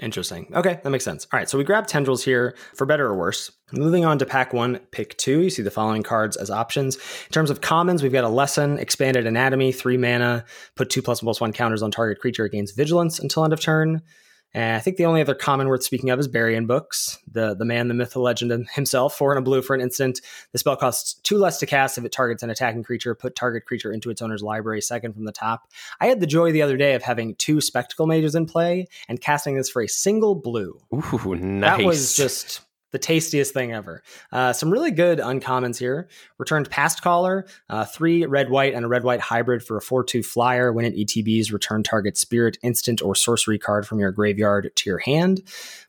Interesting. 0.00 0.50
Okay, 0.54 0.78
that 0.82 0.90
makes 0.90 1.04
sense. 1.04 1.26
All 1.32 1.38
right, 1.38 1.48
so 1.48 1.58
we 1.58 1.64
grab 1.64 1.86
tendrils 1.86 2.24
here 2.24 2.56
for 2.74 2.86
better 2.86 3.06
or 3.06 3.16
worse. 3.16 3.50
Moving 3.72 4.04
on 4.04 4.18
to 4.18 4.26
pack 4.26 4.52
one, 4.52 4.78
pick 4.92 5.16
two. 5.18 5.40
You 5.40 5.50
see 5.50 5.62
the 5.62 5.70
following 5.70 6.04
cards 6.04 6.36
as 6.36 6.48
options. 6.48 6.96
In 6.96 7.32
terms 7.32 7.50
of 7.50 7.60
commons, 7.60 8.02
we've 8.02 8.12
got 8.12 8.24
a 8.24 8.28
lesson, 8.28 8.78
expanded 8.78 9.26
anatomy, 9.26 9.72
three 9.72 9.96
mana, 9.96 10.44
put 10.76 10.90
two 10.90 11.02
plus 11.02 11.22
one 11.22 11.26
plus 11.26 11.40
one 11.40 11.52
counters 11.52 11.82
on 11.82 11.90
target 11.90 12.20
creature, 12.20 12.46
gains 12.48 12.70
vigilance 12.70 13.18
until 13.18 13.42
end 13.44 13.52
of 13.52 13.60
turn. 13.60 14.02
And 14.52 14.76
I 14.76 14.80
think 14.80 14.96
the 14.96 15.04
only 15.04 15.20
other 15.20 15.34
common 15.34 15.68
worth 15.68 15.84
speaking 15.84 16.10
of 16.10 16.18
is 16.18 16.26
Bury-in 16.26 16.66
Books, 16.66 17.18
the, 17.30 17.54
the 17.54 17.64
man, 17.64 17.88
the 17.88 17.94
myth, 17.94 18.12
the 18.12 18.20
legend 18.20 18.68
himself, 18.72 19.16
four 19.16 19.32
and 19.32 19.38
a 19.38 19.42
blue 19.42 19.62
for 19.62 19.74
an 19.74 19.80
instant. 19.80 20.20
The 20.52 20.58
spell 20.58 20.76
costs 20.76 21.14
two 21.22 21.38
less 21.38 21.58
to 21.60 21.66
cast 21.66 21.98
if 21.98 22.04
it 22.04 22.10
targets 22.10 22.42
an 22.42 22.50
attacking 22.50 22.82
creature. 22.82 23.14
Put 23.14 23.36
target 23.36 23.64
creature 23.64 23.92
into 23.92 24.10
its 24.10 24.22
owner's 24.22 24.42
library 24.42 24.80
second 24.80 25.14
from 25.14 25.24
the 25.24 25.32
top. 25.32 25.68
I 26.00 26.06
had 26.06 26.20
the 26.20 26.26
joy 26.26 26.50
the 26.50 26.62
other 26.62 26.76
day 26.76 26.94
of 26.94 27.02
having 27.02 27.36
two 27.36 27.60
spectacle 27.60 28.06
mages 28.06 28.34
in 28.34 28.46
play 28.46 28.88
and 29.08 29.20
casting 29.20 29.54
this 29.54 29.70
for 29.70 29.82
a 29.82 29.88
single 29.88 30.34
blue. 30.34 30.80
Ooh, 30.92 31.36
nice. 31.36 31.78
That 31.78 31.84
was 31.84 32.16
just 32.16 32.62
the 32.92 32.98
tastiest 32.98 33.54
thing 33.54 33.72
ever. 33.72 34.02
Uh, 34.32 34.52
some 34.52 34.70
really 34.70 34.90
good 34.90 35.18
uncommons 35.18 35.78
here. 35.78 36.08
Returned 36.38 36.70
Past 36.70 37.02
Caller, 37.02 37.46
uh, 37.68 37.84
three 37.84 38.24
red 38.26 38.50
white 38.50 38.74
and 38.74 38.84
a 38.84 38.88
red 38.88 39.04
white 39.04 39.20
hybrid 39.20 39.62
for 39.62 39.76
a 39.76 39.82
4 39.82 40.04
2 40.04 40.22
flyer. 40.22 40.72
When 40.72 40.84
it 40.84 40.96
ETBs, 40.96 41.52
return 41.52 41.82
target 41.82 42.16
spirit, 42.16 42.58
instant, 42.62 43.02
or 43.02 43.14
sorcery 43.14 43.58
card 43.58 43.86
from 43.86 43.98
your 43.98 44.12
graveyard 44.12 44.70
to 44.74 44.90
your 44.90 44.98
hand. 44.98 45.42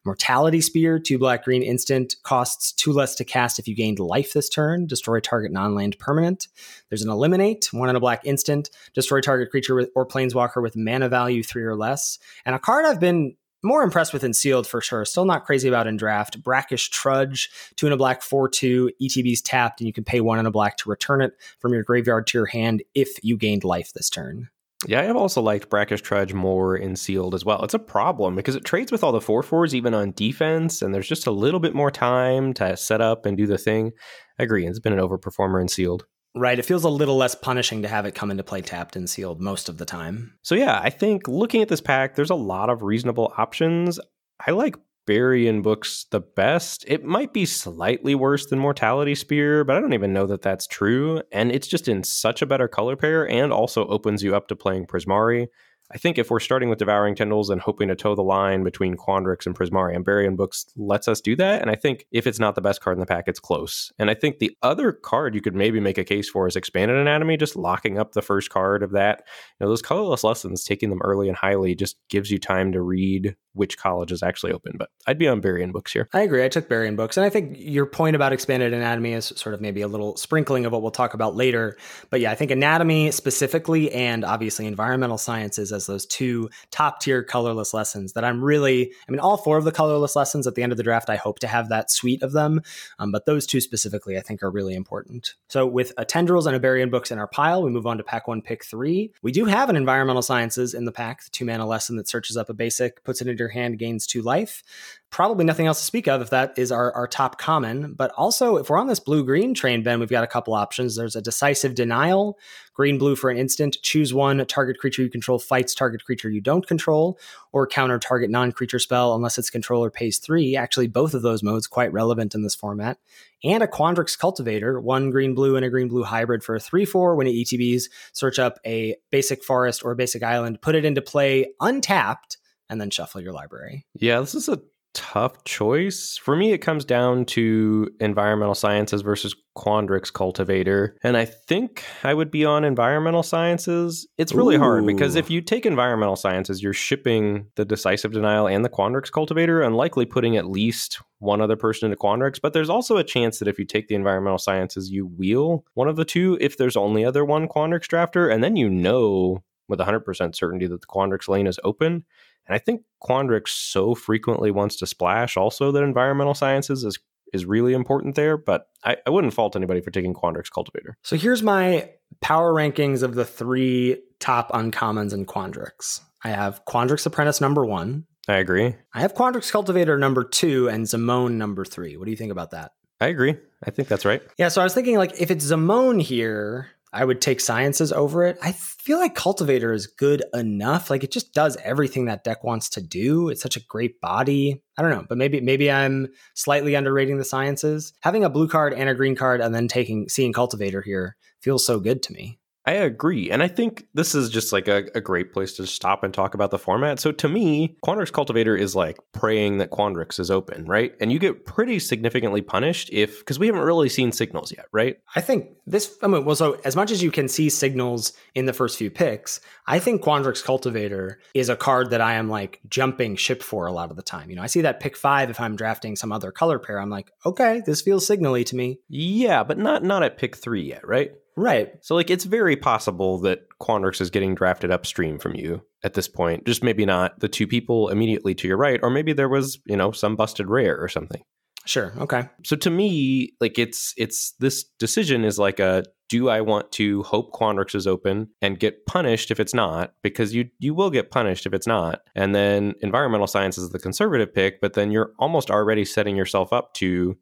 Mortality 0.04 0.62
Spear, 0.62 1.00
two 1.00 1.20
black 1.20 1.44
green 1.44 1.62
instant, 1.62 2.16
costs 2.24 2.72
two 2.72 2.92
less 2.92 3.16
to 3.16 3.24
cast 3.24 3.60
if 3.60 3.68
you 3.68 3.76
gained 3.76 4.00
life 4.00 4.34
this 4.34 4.50
turn. 4.50 4.88
Destroy 4.88 5.20
target 5.20 5.52
non 5.52 5.76
land 5.76 5.98
permanent. 6.00 6.48
There's 6.90 7.04
an 7.04 7.10
Eliminate, 7.10 7.70
one 7.72 7.90
and 7.90 7.98
a 7.98 8.02
black 8.02 8.22
instant, 8.26 8.70
destroy 8.94 9.22
target 9.22 9.52
creature 9.52 9.76
with, 9.76 9.90
or 9.96 10.08
planeswalker 10.08 10.62
with 10.62 10.76
mana 10.76 11.10
value 11.10 11.44
three 11.44 11.64
or 11.64 11.76
less. 11.76 12.18
And 12.46 12.56
a 12.56 12.60
card 12.60 12.86
I've 12.86 13.00
been 13.00 13.36
more 13.64 13.84
impressed 13.84 14.14
with 14.14 14.24
in 14.24 14.34
sealed 14.34 14.68
for 14.68 14.82
sure. 14.82 15.06
Still 15.06 15.26
not 15.26 15.46
crazy 15.46 15.68
about 15.68 15.88
in 15.88 15.98
draft. 15.98 16.42
Brackish 16.44 16.90
Trudge, 16.90 17.50
two 17.76 17.86
and 17.86 17.94
a 17.94 17.98
black, 17.98 18.22
four 18.22 18.50
two. 18.50 18.92
ETB's 19.02 19.42
tapped, 19.42 19.80
and 19.80 19.88
you 19.88 19.94
can 19.94 20.04
pay 20.04 20.22
one 20.22 20.40
and 20.40 20.48
a 20.48 20.52
black 20.52 20.78
to 20.78 20.90
return 20.90 21.22
it 21.22 21.34
from 21.60 21.74
your 21.74 21.84
graveyard 21.84 22.28
to 22.28 22.38
your 22.38 22.48
hand 22.48 22.84
if 22.96 23.24
you 23.24 23.38
gained 23.38 23.64
life 23.64 23.94
this 23.94 24.10
turn. 24.10 24.50
Yeah, 24.88 25.02
I 25.02 25.04
have 25.04 25.16
also 25.16 25.42
liked 25.42 25.70
Brackish 25.70 26.02
Trudge 26.02 26.34
more 26.34 26.76
in 26.76 26.96
sealed 26.96 27.36
as 27.36 27.46
well. 27.46 27.64
It's 27.64 27.76
a 27.76 27.80
problem 27.80 28.36
because 28.36 28.56
it 28.56 28.66
trades 28.66 28.92
with 28.92 29.04
all 29.04 29.12
the 29.12 29.22
four 29.22 29.44
fours 29.44 29.76
even 29.76 29.94
on 29.94 30.14
defense, 30.14 30.82
and 30.82 30.94
there's 30.94 31.08
just 31.08 31.28
a 31.28 31.32
little 31.32 31.60
bit 31.60 31.76
more 31.76 31.92
time 31.92 32.54
to 32.56 32.76
set 32.76 33.00
up 33.00 33.28
and 33.28 33.38
do 33.38 33.46
the 33.46 33.60
thing. 33.60 33.92
I 34.40 34.44
agree. 34.44 34.66
It's 34.66 34.80
been 34.80 34.94
an 34.94 35.00
overperformer 35.00 35.62
in 35.62 35.68
sealed. 35.68 36.06
Right. 36.34 36.58
It 36.58 36.66
feels 36.66 36.86
a 36.86 36.90
little 36.90 37.18
less 37.18 37.36
punishing 37.36 37.82
to 37.82 37.90
have 37.90 38.06
it 38.06 38.16
come 38.16 38.32
into 38.32 38.44
play 38.44 38.62
tapped 38.62 38.96
and 38.96 39.10
sealed 39.10 39.42
most 39.42 39.68
of 39.68 39.78
the 39.78 39.86
time. 39.86 40.34
So, 40.44 40.56
yeah, 40.56 40.80
I 40.82 40.90
think 40.90 41.28
looking 41.28 41.62
at 41.62 41.68
this 41.68 41.82
pack, 41.82 42.16
there's 42.16 42.30
a 42.30 42.36
lot 42.36 42.70
of 42.70 42.84
reasonable 42.84 43.34
options. 43.38 44.00
I 44.46 44.52
like 44.52 44.76
Bury-in 45.08 45.62
books 45.62 46.06
the 46.12 46.22
best. 46.22 46.86
It 46.88 47.04
might 47.04 47.34
be 47.34 47.46
slightly 47.46 48.16
worse 48.16 48.46
than 48.46 48.60
Mortality 48.60 49.16
Spear, 49.16 49.64
but 49.64 49.76
I 49.76 49.82
don't 49.82 49.94
even 49.94 50.14
know 50.14 50.28
that 50.28 50.44
that's 50.44 50.68
true. 50.68 51.22
And 51.32 51.52
it's 51.52 51.68
just 51.68 51.88
in 51.88 52.04
such 52.04 52.42
a 52.42 52.46
better 52.46 52.68
color 52.68 52.96
pair 52.96 53.28
and 53.28 53.52
also 53.52 53.88
opens 53.88 54.24
you 54.24 54.36
up 54.36 54.48
to 54.48 54.56
playing 54.56 54.86
Prismari. 54.86 55.48
I 55.94 55.98
think 55.98 56.18
if 56.18 56.30
we're 56.30 56.40
starting 56.40 56.70
with 56.70 56.80
Devouring 56.80 57.16
Tendrils 57.16 57.50
and 57.50 57.60
hoping 57.60 57.90
to 57.90 57.96
toe 57.96 58.16
the 58.16 58.22
line 58.22 58.64
between 58.64 58.96
Quandrix 58.96 59.46
and 59.46 59.56
Prismari, 59.56 59.96
and 59.96 60.06
Bury-in 60.06 60.36
Books 60.36 60.66
lets 60.76 61.08
us 61.08 61.22
do 61.22 61.36
that. 61.36 61.62
And 61.62 61.70
I 61.70 61.76
think 61.76 62.06
if 62.12 62.26
it's 62.26 62.40
not 62.40 62.56
the 62.56 62.62
best 62.62 62.82
card 62.82 62.96
in 62.96 63.00
the 63.00 63.06
pack, 63.06 63.26
it's 63.28 63.40
close. 63.40 63.92
And 64.00 64.10
I 64.10 64.14
think 64.14 64.40
the 64.40 64.56
other 64.62 64.92
card 64.92 65.36
you 65.36 65.42
could 65.42 65.56
maybe 65.56 65.80
make 65.80 65.98
a 65.98 66.04
case 66.04 66.30
for 66.30 66.48
is 66.48 66.56
Expanded 66.56 66.98
Anatomy, 66.98 67.38
just 67.38 67.56
locking 67.56 68.00
up 68.00 68.14
the 68.14 68.22
first 68.22 68.50
card 68.50 68.84
of 68.84 68.92
that. 68.92 69.24
You 69.60 69.66
know, 69.66 69.70
those 69.70 69.82
colorless 69.82 70.24
lessons, 70.24 70.64
taking 70.64 70.90
them 70.90 71.02
early 71.04 71.28
and 71.28 71.38
highly 71.38 71.76
just 71.76 71.98
gives 72.10 72.32
you 72.32 72.40
time 72.40 72.72
to 72.72 72.82
read 72.82 73.36
which 73.54 73.78
college 73.78 74.12
is 74.12 74.24
actually 74.24 74.52
open. 74.52 74.74
But 74.78 74.90
I'd 75.08 75.18
be 75.18 75.28
on 75.28 75.42
Bury-in 75.42 75.72
Books 75.72 75.92
here. 75.92 76.08
I 76.14 76.22
agree. 76.22 76.44
I 76.44 76.50
took 76.50 76.70
Bury-in 76.70 76.96
Books. 76.96 77.18
And 77.18 77.26
I 77.26 77.30
think 77.30 77.58
your 77.60 77.86
point 77.86 78.16
about 78.16 78.34
expanded 78.34 78.74
anatomy 78.74 79.14
is 79.14 79.34
sort 79.36 79.54
of 79.54 79.62
maybe 79.62 79.82
a 79.82 79.88
little 79.88 80.16
sprinkling 80.16 80.66
of 80.66 80.72
what 80.72 80.82
we'll 80.82 80.92
talk 80.92 81.14
about 81.14 81.36
later. 81.36 81.78
But 82.10 82.22
yeah, 82.22 82.32
I 82.32 82.36
think 82.36 82.52
anatomy 82.52 83.12
specifically 83.12 83.92
and 83.92 84.24
obviously 84.24 84.68
environmental 84.68 85.18
sciences 85.18 85.72
as 85.72 85.88
those 85.88 86.06
two 86.06 86.50
top 86.72 87.02
tier 87.02 87.24
colorless 87.24 87.74
lessons 87.74 88.14
that 88.14 88.24
I'm 88.24 88.44
really, 88.44 88.94
I 89.08 89.12
mean, 89.12 89.20
all 89.20 89.38
four 89.38 89.58
of 89.58 89.66
the 89.66 89.72
colorless 89.72 90.16
lessons 90.16 90.48
at 90.48 90.56
the 90.56 90.64
end 90.64 90.72
of 90.72 90.78
the 90.78 90.84
draft, 90.84 91.10
I 91.10 91.18
hope 91.18 91.40
to 91.40 91.48
have 91.48 91.70
that 91.70 91.92
suite 91.92 92.24
of 92.24 92.32
them. 92.32 92.62
Um, 93.00 93.12
but 93.12 93.26
those 93.26 93.46
two 93.46 93.60
specifically, 93.60 94.18
I 94.18 94.22
think 94.22 94.44
are 94.44 94.52
really 94.52 94.76
important. 94.76 95.34
So 95.50 95.66
with 95.66 95.92
a 95.98 96.06
tendrils 96.06 96.46
and 96.46 96.56
a 96.56 96.60
Bury-in 96.60 96.90
Books 96.90 97.12
in 97.12 97.20
our 97.20 97.28
pile, 97.28 97.64
we 97.64 97.72
move 97.72 97.86
on 97.86 97.98
to 97.98 98.04
pack 98.04 98.28
one, 98.28 98.42
pick 98.42 98.64
three. 98.64 99.12
We 99.22 99.32
do 99.32 99.46
have 99.46 99.70
an 99.70 99.76
environmental 99.76 100.22
sciences 100.22 100.74
in 100.74 100.86
the 100.86 100.92
pack, 100.92 101.24
the 101.24 101.32
two 101.32 101.46
mana 101.46 101.66
lesson 101.66 101.98
that 101.98 102.08
searches 102.08 102.38
up 102.38 102.50
a 102.50 102.54
basic, 102.54 103.04
puts 103.04 103.22
it 103.22 103.28
into 103.28 103.41
your 103.42 103.50
hand, 103.50 103.80
gains 103.80 104.08
two 104.08 104.22
life 104.22 104.64
probably 105.12 105.44
nothing 105.44 105.68
else 105.68 105.80
to 105.80 105.86
speak 105.86 106.08
of 106.08 106.22
if 106.22 106.30
that 106.30 106.54
is 106.58 106.72
our, 106.72 106.94
our 106.94 107.06
top 107.06 107.38
common. 107.38 107.94
But 107.94 108.12
also, 108.16 108.56
if 108.56 108.70
we're 108.70 108.80
on 108.80 108.88
this 108.88 109.00
blue 109.00 109.26
green 109.26 109.54
train, 109.54 109.84
Ben, 109.84 110.00
we've 110.00 110.10
got 110.10 110.24
a 110.24 110.28
couple 110.28 110.54
options. 110.54 110.96
There's 110.96 111.18
a 111.18 111.22
decisive 111.22 111.76
denial, 111.76 112.40
green 112.74 112.98
blue 112.98 113.18
for 113.18 113.30
an 113.30 113.38
instant. 113.38 113.78
Choose 113.82 114.14
one. 114.14 114.44
Target 114.46 114.80
creature 114.80 115.02
you 115.02 115.10
control 115.10 115.38
fights 115.38 115.76
target 115.76 116.06
creature 116.06 116.30
you 116.30 116.40
don't 116.40 116.66
control, 116.66 117.20
or 117.52 117.68
counter 117.68 118.00
target 118.00 118.30
non 118.30 118.54
creature 118.54 118.80
spell 118.80 119.14
unless 119.14 119.38
its 119.38 119.50
controller 119.50 119.92
pays 119.92 120.18
three. 120.18 120.56
Actually, 120.56 120.88
both 120.88 121.14
of 121.14 121.22
those 121.22 121.44
modes 121.44 121.68
quite 121.68 121.92
relevant 121.92 122.34
in 122.34 122.42
this 122.42 122.56
format. 122.56 122.98
And 123.44 123.62
a 123.62 123.68
Quandrix 123.68 124.18
Cultivator, 124.18 124.80
one 124.80 125.10
green 125.10 125.36
blue 125.36 125.58
and 125.58 125.66
a 125.66 125.70
green 125.70 125.90
blue 125.90 126.04
hybrid 126.04 126.42
for 126.42 126.56
a 126.56 126.60
3 126.60 126.86
4. 126.86 127.16
When 127.18 127.28
it 127.28 127.32
ETBs, 127.32 127.86
search 128.14 128.40
up 128.40 128.60
a 128.66 128.96
basic 129.10 129.44
forest 129.44 129.84
or 129.84 129.94
basic 129.94 130.24
island, 130.24 130.62
put 130.62 130.76
it 130.76 130.86
into 130.86 131.02
play 131.02 131.52
untapped 131.60 132.38
and 132.72 132.82
then 132.82 132.90
shuffle 132.90 133.22
your 133.22 133.34
library. 133.34 133.86
Yeah, 133.94 134.22
this 134.22 134.34
is 134.34 134.50
a 134.50 134.62
tough 134.94 135.44
choice. 135.44 136.18
For 136.18 136.36
me, 136.36 136.54
it 136.54 136.60
comes 136.60 136.84
down 136.84 137.26
to 137.26 137.90
environmental 138.00 138.56
sciences 138.56 139.02
versus 139.02 139.36
Quandrix 139.58 140.12
cultivator. 140.12 140.98
And 141.04 141.18
I 141.18 141.26
think 141.26 141.84
I 142.04 142.14
would 142.14 142.32
be 142.32 142.46
on 142.46 142.64
environmental 142.64 143.24
sciences. 143.24 144.08
It's 144.18 144.34
really 144.34 144.56
Ooh. 144.56 144.60
hard 144.60 144.86
because 144.86 145.16
if 145.16 145.30
you 145.30 145.42
take 145.42 145.66
environmental 145.66 146.16
sciences, 146.16 146.64
you're 146.64 146.74
shipping 146.74 147.48
the 147.56 147.66
decisive 147.66 148.14
denial 148.14 148.48
and 148.48 148.64
the 148.64 148.70
Quandrix 148.70 149.12
cultivator 149.12 149.62
and 149.62 149.76
likely 149.76 150.06
putting 150.06 150.38
at 150.38 150.48
least 150.50 151.02
one 151.20 151.42
other 151.42 151.58
person 151.58 151.86
into 151.86 152.02
Quandrix. 152.02 152.40
But 152.42 152.54
there's 152.54 152.70
also 152.70 152.98
a 152.98 153.04
chance 153.04 153.40
that 153.40 153.48
if 153.48 153.60
you 153.60 153.66
take 153.66 153.88
the 153.88 153.96
environmental 153.96 154.40
sciences, 154.40 154.92
you 154.92 155.08
wheel 155.08 155.66
one 155.74 155.90
of 155.90 155.98
the 155.98 156.06
two 156.06 156.38
if 156.40 156.58
there's 156.58 156.78
only 156.78 157.04
other 157.04 157.26
one 157.26 157.48
Quandrix 157.48 157.88
drafter. 157.88 158.34
And 158.34 158.44
then 158.44 158.56
you 158.56 158.70
know 158.70 159.44
with 159.72 159.80
100% 159.80 160.36
certainty 160.36 160.68
that 160.68 160.82
the 160.82 160.88
Quandrix 160.88 161.28
lane 161.28 161.48
is 161.48 161.60
open. 161.64 162.06
And 162.52 162.56
I 162.58 162.60
think 162.60 162.82
Quandrix 163.02 163.48
so 163.48 163.96
frequently 163.96 164.52
wants 164.52 164.76
to 164.78 164.86
splash 164.86 165.38
also 165.38 165.72
that 165.72 165.84
environmental 165.84 166.34
sciences 166.34 166.84
is 166.84 167.00
is 167.32 167.46
really 167.46 167.72
important 167.72 168.16
there, 168.16 168.36
but 168.36 168.68
I, 168.84 168.98
I 169.08 169.10
wouldn't 169.10 169.34
fault 169.34 169.56
anybody 169.56 169.80
for 169.80 169.90
taking 169.90 170.14
Quandrix 170.14 170.52
Cultivator. 170.54 170.98
So 171.02 171.16
here's 171.16 171.42
my 171.42 171.90
power 172.20 172.54
rankings 172.54 173.04
of 173.04 173.16
the 173.16 173.24
three 173.24 174.04
top 174.20 174.52
uncommons 174.52 175.14
in 175.14 175.26
Quandrix. 175.26 176.02
I 176.26 176.32
have 176.32 176.66
Quandrix 176.66 177.06
Apprentice 177.06 177.40
number 177.40 177.66
one. 177.66 178.06
I 178.28 178.36
agree. 178.36 178.76
I 178.94 179.00
have 179.00 179.14
Quandrix 179.14 179.50
Cultivator 179.50 179.98
number 179.98 180.26
two 180.26 180.68
and 180.68 180.86
Zimone 180.86 181.36
number 181.36 181.64
three. 181.64 181.96
What 181.96 182.04
do 182.04 182.12
you 182.12 182.18
think 182.18 182.34
about 182.34 182.52
that? 182.52 182.74
I 183.00 183.08
agree. 183.08 183.38
I 183.66 183.72
think 183.72 183.88
that's 183.88 184.04
right. 184.04 184.22
Yeah, 184.38 184.50
so 184.50 184.60
I 184.60 184.66
was 184.66 184.74
thinking 184.74 184.98
like 184.98 185.22
if 185.22 185.32
it's 185.32 185.50
Zamone 185.50 186.02
here, 186.02 186.68
I 186.94 187.06
would 187.06 187.22
take 187.22 187.40
sciences 187.40 187.94
over 187.94 188.24
it. 188.24 188.38
I 188.44 188.52
feel 188.52 189.00
like 189.00 189.16
Cultivator 189.16 189.72
is 189.72 189.88
good 189.88 190.24
enough. 190.34 190.90
Like 190.90 191.04
it 191.04 191.12
just 191.12 191.34
does 191.34 191.56
everything 191.64 192.06
that 192.06 192.26
deck 192.26 192.44
wants 192.44 192.70
to 192.72 192.82
do. 192.82 193.30
It's 193.30 193.42
such 193.42 193.56
a 193.56 193.66
great 193.66 194.02
body. 194.02 194.62
I 194.78 194.82
don't 194.82 194.92
know, 194.92 195.06
but 195.08 195.18
maybe 195.18 195.40
maybe 195.40 195.72
I'm 195.72 196.10
slightly 196.34 196.76
underrating 196.76 197.18
the 197.18 197.24
sciences. 197.24 197.94
Having 198.02 198.26
a 198.26 198.30
blue 198.30 198.50
card 198.50 198.74
and 198.74 198.90
a 198.90 198.96
green 198.96 199.16
card 199.16 199.40
and 199.40 199.56
then 199.56 199.70
taking 199.70 200.10
seeing 200.10 200.34
Cultivator 200.34 200.82
here 200.82 201.16
feels 201.42 201.66
so 201.66 201.80
good 201.80 202.04
to 202.04 202.14
me. 202.14 202.41
I 202.66 202.74
agree. 202.74 203.32
And 203.32 203.42
I 203.42 203.48
think 203.48 203.88
this 203.96 204.14
is 204.14 204.30
just 204.30 204.54
like 204.54 204.68
a, 204.68 204.86
a, 204.94 205.02
great 205.02 205.34
place 205.34 205.54
to 205.54 205.66
stop 205.66 206.04
and 206.04 206.14
talk 206.14 206.36
about 206.36 206.52
the 206.52 206.60
format. 206.60 207.00
So 207.00 207.12
to 207.12 207.28
me, 207.28 207.76
Quandrix 207.84 208.12
Cultivator 208.12 208.56
is 208.56 208.76
like 208.76 209.00
praying 209.14 209.58
that 209.58 209.72
Quandrix 209.72 210.20
is 210.20 210.30
open, 210.30 210.66
right? 210.66 210.94
And 211.02 211.12
you 211.12 211.18
get 211.18 211.46
pretty 211.46 211.80
significantly 211.80 212.42
punished 212.42 212.90
if, 212.92 213.20
because 213.20 213.40
we 213.40 213.48
haven't 213.48 213.64
really 213.64 213.90
seen 213.90 214.12
signals 214.12 214.52
yet, 214.52 214.68
right? 214.72 214.98
I 215.16 215.22
think 215.22 215.48
this, 215.66 215.98
I 216.04 216.08
mean, 216.08 216.24
well, 216.24 216.36
so 216.36 216.60
as 216.64 216.76
much 216.76 216.92
as 216.92 217.02
you 217.02 217.10
can 217.10 217.28
see 217.28 217.50
signals 217.50 218.14
in 218.36 218.46
the 218.46 218.54
first 218.54 218.78
few 218.78 218.92
picks, 218.92 219.42
I 219.66 219.80
think 219.80 220.04
Quandrix 220.04 220.44
Cultivator 220.44 221.20
is 221.34 221.50
a 221.50 221.56
card 221.56 221.90
that 221.90 222.02
I 222.02 222.14
am 222.14 222.30
like 222.30 222.60
jumping 222.70 223.16
ship 223.16 223.42
for 223.42 223.66
a 223.66 223.72
lot 223.72 223.90
of 223.90 223.96
the 223.96 224.04
time. 224.04 224.30
You 224.30 224.36
know, 224.36 224.44
I 224.44 224.48
see 224.48 224.62
that 224.62 224.80
pick 224.80 224.96
five 224.96 225.32
if 225.32 225.40
I'm 225.40 225.56
drafting 225.56 225.96
some 225.96 226.12
other 226.12 226.32
color 226.32 226.60
pair. 226.60 226.80
I'm 226.80 226.92
like, 226.92 227.12
okay, 227.26 227.64
this 227.66 227.82
feels 227.82 228.06
signally 228.06 228.44
to 228.44 228.56
me. 228.56 228.80
Yeah, 228.88 229.44
but 229.44 229.58
not 229.58 229.84
not 229.84 230.04
at 230.04 230.18
pick 230.18 230.36
three 230.36 230.64
yet, 230.64 230.88
right? 230.88 231.12
Right. 231.38 231.72
So 231.82 231.96
like 231.96 232.10
it's 232.10 232.26
very 232.26 232.56
possible 232.56 233.20
that 233.20 233.40
Quandrix 233.62 234.02
is 234.02 234.10
getting 234.10 234.36
drafted 234.36 234.72
upstream 234.72 235.18
from 235.18 235.36
you 235.36 235.62
at 235.84 235.94
this 235.94 236.08
point. 236.08 236.46
Just 236.46 236.64
maybe 236.64 236.86
not 236.86 237.20
the 237.20 237.30
two 237.30 237.48
people 237.48 237.90
immediately 237.90 238.36
to 238.36 238.48
your 238.48 238.58
right, 238.58 238.80
or 238.84 238.90
maybe 238.90 239.14
there 239.14 239.30
was, 239.30 239.60
you 239.66 239.78
know, 239.78 239.92
some 239.92 240.16
busted 240.16 240.48
rare 240.48 240.78
or 240.78 240.88
something. 240.88 241.22
Sure. 241.66 241.94
Okay. 242.00 242.28
So 242.44 242.56
to 242.58 242.70
me, 242.70 243.34
like 243.40 243.60
it's 243.60 243.94
it's 243.98 244.34
this 244.40 244.66
decision 244.80 245.24
is 245.24 245.38
like 245.38 245.60
a 245.60 245.84
do 246.10 246.28
I 246.28 246.42
want 246.42 246.72
to 246.74 247.04
hope 247.04 247.32
Quandrix 247.32 247.76
is 247.76 247.88
open 247.88 248.30
and 248.42 248.60
get 248.60 248.86
punished 248.86 249.32
if 249.32 249.40
it's 249.40 249.54
not? 249.54 249.94
Because 250.02 250.34
you 250.34 250.50
you 250.60 250.74
will 250.74 250.90
get 250.90 251.12
punished 251.12 251.46
if 251.46 251.54
it's 251.54 251.68
not. 251.68 252.02
And 252.16 252.34
then 252.34 252.74
environmental 252.82 253.28
science 253.28 253.58
is 253.58 253.70
the 253.70 253.80
conservative 253.80 254.34
pick, 254.34 254.60
but 254.60 254.74
then 254.74 254.92
you're 254.92 255.14
almost 255.20 255.52
already 255.52 255.86
setting 255.86 256.16
yourself 256.16 256.52
up 256.52 256.74
to 256.76 257.16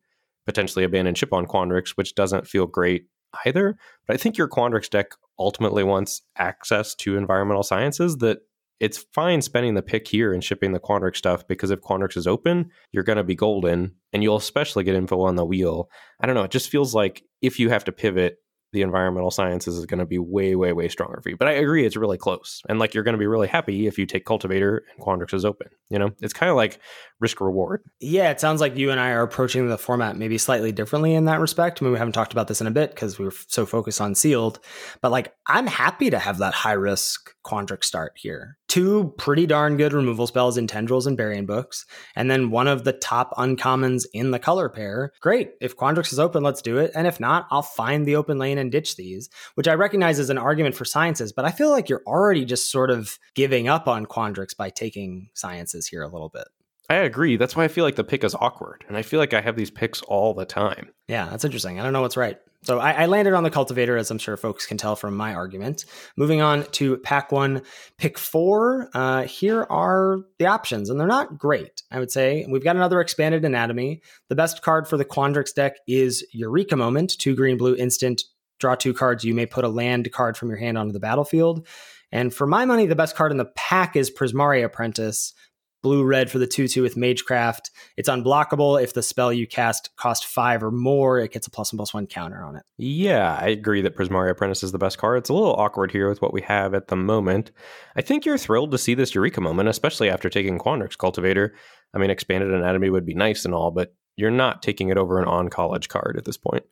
potentially 0.45 0.85
abandon 0.85 1.15
ship 1.15 1.33
on 1.33 1.45
Quandrix, 1.45 1.89
which 1.89 2.15
doesn't 2.15 2.47
feel 2.47 2.65
great 2.65 3.03
either. 3.45 3.77
But 4.07 4.13
I 4.13 4.17
think 4.17 4.37
your 4.37 4.47
Quandrix 4.47 4.89
deck 4.89 5.11
ultimately 5.37 5.83
wants 5.83 6.21
access 6.37 6.95
to 6.95 7.17
environmental 7.17 7.63
sciences 7.63 8.17
that 8.17 8.39
it's 8.79 9.05
fine 9.13 9.41
spending 9.41 9.73
the 9.73 9.81
pick 9.81 10.07
here 10.07 10.33
and 10.33 10.43
shipping 10.43 10.71
the 10.71 10.79
Quandrix 10.79 11.17
stuff 11.17 11.47
because 11.47 11.69
if 11.69 11.81
Quandrix 11.81 12.15
is 12.15 12.27
open, 12.27 12.69
you're 12.91 13.03
going 13.03 13.17
to 13.17 13.23
be 13.23 13.35
golden 13.35 13.95
and 14.13 14.23
you'll 14.23 14.37
especially 14.37 14.83
get 14.83 14.95
info 14.95 15.21
on 15.21 15.35
the 15.35 15.45
wheel. 15.45 15.89
I 16.19 16.25
don't 16.25 16.35
know. 16.35 16.43
It 16.43 16.51
just 16.51 16.69
feels 16.69 16.95
like 16.95 17.23
if 17.41 17.59
you 17.59 17.69
have 17.69 17.83
to 17.85 17.91
pivot, 17.91 18.37
the 18.71 18.81
environmental 18.83 19.31
sciences 19.31 19.77
is 19.77 19.85
going 19.85 19.99
to 19.99 20.05
be 20.05 20.19
way, 20.19 20.55
way, 20.55 20.73
way 20.73 20.87
stronger 20.87 21.19
for 21.21 21.29
you. 21.29 21.37
But 21.37 21.47
I 21.47 21.53
agree, 21.53 21.85
it's 21.85 21.97
really 21.97 22.19
close. 22.19 22.61
And 22.69 22.79
like 22.79 22.93
you're 22.93 23.03
going 23.03 23.15
to 23.15 23.19
be 23.19 23.27
really 23.27 23.47
happy 23.47 23.87
if 23.87 23.97
you 23.97 24.05
take 24.05 24.25
Cultivator 24.25 24.83
and 24.91 25.03
Quandrix 25.03 25.33
is 25.33 25.43
open. 25.43 25.67
You 25.89 25.99
know, 25.99 26.11
it's 26.21 26.33
kind 26.33 26.49
of 26.49 26.55
like 26.55 26.79
risk 27.19 27.41
reward. 27.41 27.81
Yeah, 27.99 28.31
it 28.31 28.39
sounds 28.39 28.61
like 28.61 28.77
you 28.77 28.91
and 28.91 28.99
I 28.99 29.11
are 29.11 29.23
approaching 29.23 29.67
the 29.67 29.77
format 29.77 30.17
maybe 30.17 30.37
slightly 30.37 30.71
differently 30.71 31.13
in 31.13 31.25
that 31.25 31.39
respect. 31.39 31.81
I 31.81 31.85
mean, 31.85 31.91
we 31.91 31.99
haven't 31.99 32.13
talked 32.13 32.31
about 32.31 32.47
this 32.47 32.61
in 32.61 32.67
a 32.67 32.71
bit 32.71 32.91
because 32.91 33.19
we 33.19 33.25
were 33.25 33.33
so 33.47 33.65
focused 33.65 34.01
on 34.01 34.15
sealed, 34.15 34.59
but 35.01 35.11
like 35.11 35.33
I'm 35.47 35.67
happy 35.67 36.09
to 36.09 36.19
have 36.19 36.37
that 36.37 36.53
high 36.53 36.73
risk 36.73 37.33
Quandrix 37.45 37.85
start 37.85 38.13
here. 38.15 38.57
Two 38.67 39.13
pretty 39.17 39.47
darn 39.47 39.77
good 39.77 39.93
removal 39.93 40.27
spells 40.27 40.57
in 40.57 40.67
Tendrils 40.67 41.07
and 41.07 41.17
Bury 41.17 41.37
in 41.37 41.45
Books, 41.45 41.85
and 42.15 42.29
then 42.29 42.51
one 42.51 42.67
of 42.67 42.83
the 42.83 42.93
top 42.93 43.31
uncommons 43.35 44.05
in 44.13 44.31
the 44.31 44.39
color 44.39 44.69
pair. 44.69 45.11
Great. 45.21 45.51
If 45.59 45.75
Quandrix 45.75 46.13
is 46.13 46.19
open, 46.19 46.43
let's 46.43 46.61
do 46.61 46.77
it. 46.77 46.91
And 46.95 47.07
if 47.07 47.19
not, 47.19 47.47
I'll 47.51 47.63
find 47.63 48.05
the 48.05 48.15
open 48.15 48.37
lane 48.37 48.57
and 48.57 48.71
ditch 48.71 48.95
these, 48.95 49.29
which 49.55 49.67
I 49.67 49.73
recognize 49.73 50.19
is 50.19 50.29
an 50.29 50.37
argument 50.37 50.75
for 50.75 50.85
sciences, 50.85 51.33
but 51.33 51.45
I 51.45 51.51
feel 51.51 51.71
like 51.71 51.89
you're 51.89 52.03
already 52.05 52.45
just 52.45 52.71
sort 52.71 52.91
of 52.91 53.17
giving 53.33 53.67
up 53.67 53.87
on 53.87 54.05
Quandrix 54.05 54.55
by 54.55 54.69
taking 54.69 55.29
sciences 55.33 55.87
here 55.87 56.03
a 56.03 56.07
little 56.07 56.29
bit. 56.29 56.47
I 56.89 56.95
agree. 56.95 57.37
That's 57.37 57.55
why 57.55 57.65
I 57.65 57.67
feel 57.67 57.85
like 57.85 57.95
the 57.95 58.03
pick 58.03 58.23
is 58.23 58.35
awkward. 58.35 58.83
And 58.87 58.97
I 58.97 59.03
feel 59.03 59.19
like 59.19 59.33
I 59.33 59.41
have 59.41 59.55
these 59.55 59.69
picks 59.69 60.01
all 60.01 60.33
the 60.33 60.45
time. 60.45 60.89
Yeah, 61.07 61.27
that's 61.29 61.45
interesting. 61.45 61.79
I 61.79 61.83
don't 61.83 61.93
know 61.93 62.01
what's 62.01 62.17
right. 62.17 62.39
So 62.61 62.79
I, 62.79 62.91
I, 62.91 63.05
landed 63.05 63.33
on 63.33 63.43
the 63.43 63.49
cultivator, 63.49 63.95
as 63.95 64.11
I'm 64.11 64.17
sure 64.17 64.35
folks 64.35 64.65
can 64.65 64.77
tell 64.77 64.97
from 64.97 65.15
my 65.15 65.33
argument. 65.33 65.85
Moving 66.17 66.41
on 66.41 66.65
to 66.71 66.97
pack 66.97 67.31
one, 67.31 67.61
pick 67.97 68.17
four. 68.17 68.89
Uh, 68.93 69.23
here 69.23 69.65
are 69.69 70.19
the 70.39 70.47
options, 70.47 70.89
and 70.89 70.99
they're 70.99 71.07
not 71.07 71.37
great, 71.37 71.83
I 71.89 71.99
would 71.99 72.11
say. 72.11 72.45
We've 72.49 72.63
got 72.63 72.75
another 72.75 72.99
expanded 72.99 73.45
anatomy. 73.45 74.01
The 74.27 74.35
best 74.35 74.61
card 74.61 74.89
for 74.89 74.97
the 74.97 75.05
Quandrix 75.05 75.53
deck 75.53 75.77
is 75.87 76.25
Eureka 76.33 76.75
Moment, 76.75 77.17
two 77.17 77.33
green 77.33 77.57
blue 77.57 77.75
instant. 77.75 78.23
Draw 78.59 78.75
two 78.75 78.93
cards. 78.93 79.23
You 79.23 79.33
may 79.33 79.45
put 79.45 79.63
a 79.63 79.69
land 79.69 80.11
card 80.11 80.35
from 80.35 80.49
your 80.49 80.57
hand 80.57 80.77
onto 80.77 80.91
the 80.91 80.99
battlefield. 80.99 81.65
And 82.11 82.33
for 82.33 82.45
my 82.45 82.65
money, 82.65 82.87
the 82.87 82.95
best 82.95 83.15
card 83.15 83.31
in 83.31 83.37
the 83.37 83.51
pack 83.55 83.95
is 83.95 84.11
Prismari 84.11 84.65
Apprentice 84.65 85.33
blue 85.81 86.03
red 86.03 86.29
for 86.29 86.39
the 86.39 86.47
2 86.47 86.67
2 86.67 86.81
with 86.81 86.95
Magecraft. 86.95 87.71
It's 87.97 88.09
unblockable. 88.09 88.81
If 88.81 88.93
the 88.93 89.03
spell 89.03 89.31
you 89.31 89.47
cast 89.47 89.95
cost 89.95 90.25
five 90.25 90.63
or 90.63 90.71
more, 90.71 91.19
it 91.19 91.31
gets 91.31 91.47
a 91.47 91.49
plus 91.49 91.73
one 91.73 91.77
plus 91.77 91.93
one 91.93 92.07
counter 92.07 92.43
on 92.43 92.55
it. 92.55 92.63
Yeah, 92.77 93.37
I 93.39 93.47
agree 93.47 93.81
that 93.81 93.95
Prismari 93.95 94.29
Apprentice 94.29 94.63
is 94.63 94.71
the 94.71 94.77
best 94.77 94.97
card. 94.97 95.17
It's 95.19 95.29
a 95.29 95.33
little 95.33 95.55
awkward 95.55 95.91
here 95.91 96.09
with 96.09 96.21
what 96.21 96.33
we 96.33 96.41
have 96.41 96.73
at 96.73 96.87
the 96.87 96.95
moment. 96.95 97.51
I 97.95 98.01
think 98.01 98.25
you're 98.25 98.37
thrilled 98.37 98.71
to 98.71 98.77
see 98.77 98.93
this 98.93 99.13
Eureka 99.15 99.41
moment, 99.41 99.69
especially 99.69 100.09
after 100.09 100.29
taking 100.29 100.59
Quandrix 100.59 100.97
Cultivator. 100.97 101.55
I 101.93 101.97
mean, 101.97 102.09
Expanded 102.09 102.53
Anatomy 102.53 102.89
would 102.89 103.05
be 103.05 103.15
nice 103.15 103.45
and 103.45 103.53
all, 103.53 103.71
but 103.71 103.93
you're 104.15 104.31
not 104.31 104.61
taking 104.61 104.89
it 104.89 104.97
over 104.97 105.19
an 105.19 105.27
on 105.27 105.49
college 105.49 105.87
card 105.87 106.15
at 106.17 106.25
this 106.25 106.37
point. 106.37 106.63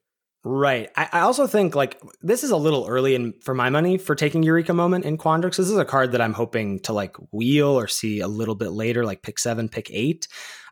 Right. 0.44 0.90
I, 0.96 1.10
I, 1.12 1.20
also 1.22 1.46
think 1.46 1.76
like 1.76 2.00
this 2.22 2.44
is 2.44 2.52
a 2.52 2.58
little 2.58 2.86
early 2.88 3.16
in 3.16 3.34
for 3.42 3.54
my 3.54 3.70
money 3.70 3.98
for 3.98 4.16
taking 4.16 4.44
Eureka 4.44 4.74
Moment 4.74 5.04
in 5.04 5.18
Quandrix. 5.18 5.58
This 5.58 5.70
is 5.70 5.78
a 5.78 5.84
card 5.84 6.14
that 6.14 6.22
I'm 6.22 6.34
hoping 6.34 6.80
to 6.82 6.94
like 6.94 7.18
wheel 7.34 7.68
or 7.68 7.88
see 7.88 8.22
a 8.22 8.28
little 8.28 8.56
bit 8.56 8.70
later, 8.70 9.04
like 9.04 9.24
pick 9.24 9.40
seven, 9.40 9.68
pick 9.68 9.90
eight. 9.92 10.28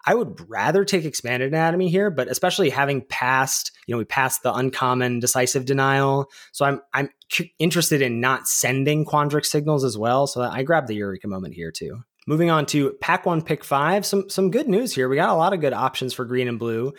I 0.05 0.13
would 0.13 0.39
rather 0.47 0.85
take 0.85 1.03
Expanded 1.03 1.47
Anatomy 1.47 1.89
here, 1.89 2.11
but 2.11 2.27
especially 2.27 2.69
having 2.69 3.01
passed, 3.01 3.71
you 3.87 3.93
know, 3.93 3.97
we 3.97 4.05
passed 4.05 4.43
the 4.43 4.53
uncommon 4.53 5.19
decisive 5.19 5.65
denial. 5.65 6.29
So 6.51 6.63
I'm 6.65 6.81
I'm 6.93 7.09
interested 7.59 8.01
in 8.01 8.21
not 8.21 8.47
sending 8.47 9.03
Quandrix 9.03 9.47
signals 9.47 9.83
as 9.83 9.97
well. 9.97 10.27
So 10.27 10.41
I 10.41 10.63
grabbed 10.63 10.87
the 10.87 10.95
Eureka 10.95 11.27
Moment 11.27 11.55
here 11.55 11.71
too. 11.71 12.03
Moving 12.27 12.49
on 12.49 12.65
to 12.67 12.93
pack 13.01 13.27
one, 13.27 13.43
pick 13.43 13.63
five. 13.63 14.03
Some 14.03 14.29
some 14.29 14.49
good 14.49 14.67
news 14.67 14.95
here. 14.95 15.07
We 15.07 15.15
got 15.15 15.29
a 15.29 15.35
lot 15.35 15.53
of 15.53 15.61
good 15.61 15.73
options 15.73 16.11
for 16.11 16.25
green 16.25 16.47
and 16.47 16.57
blue. 16.57 16.93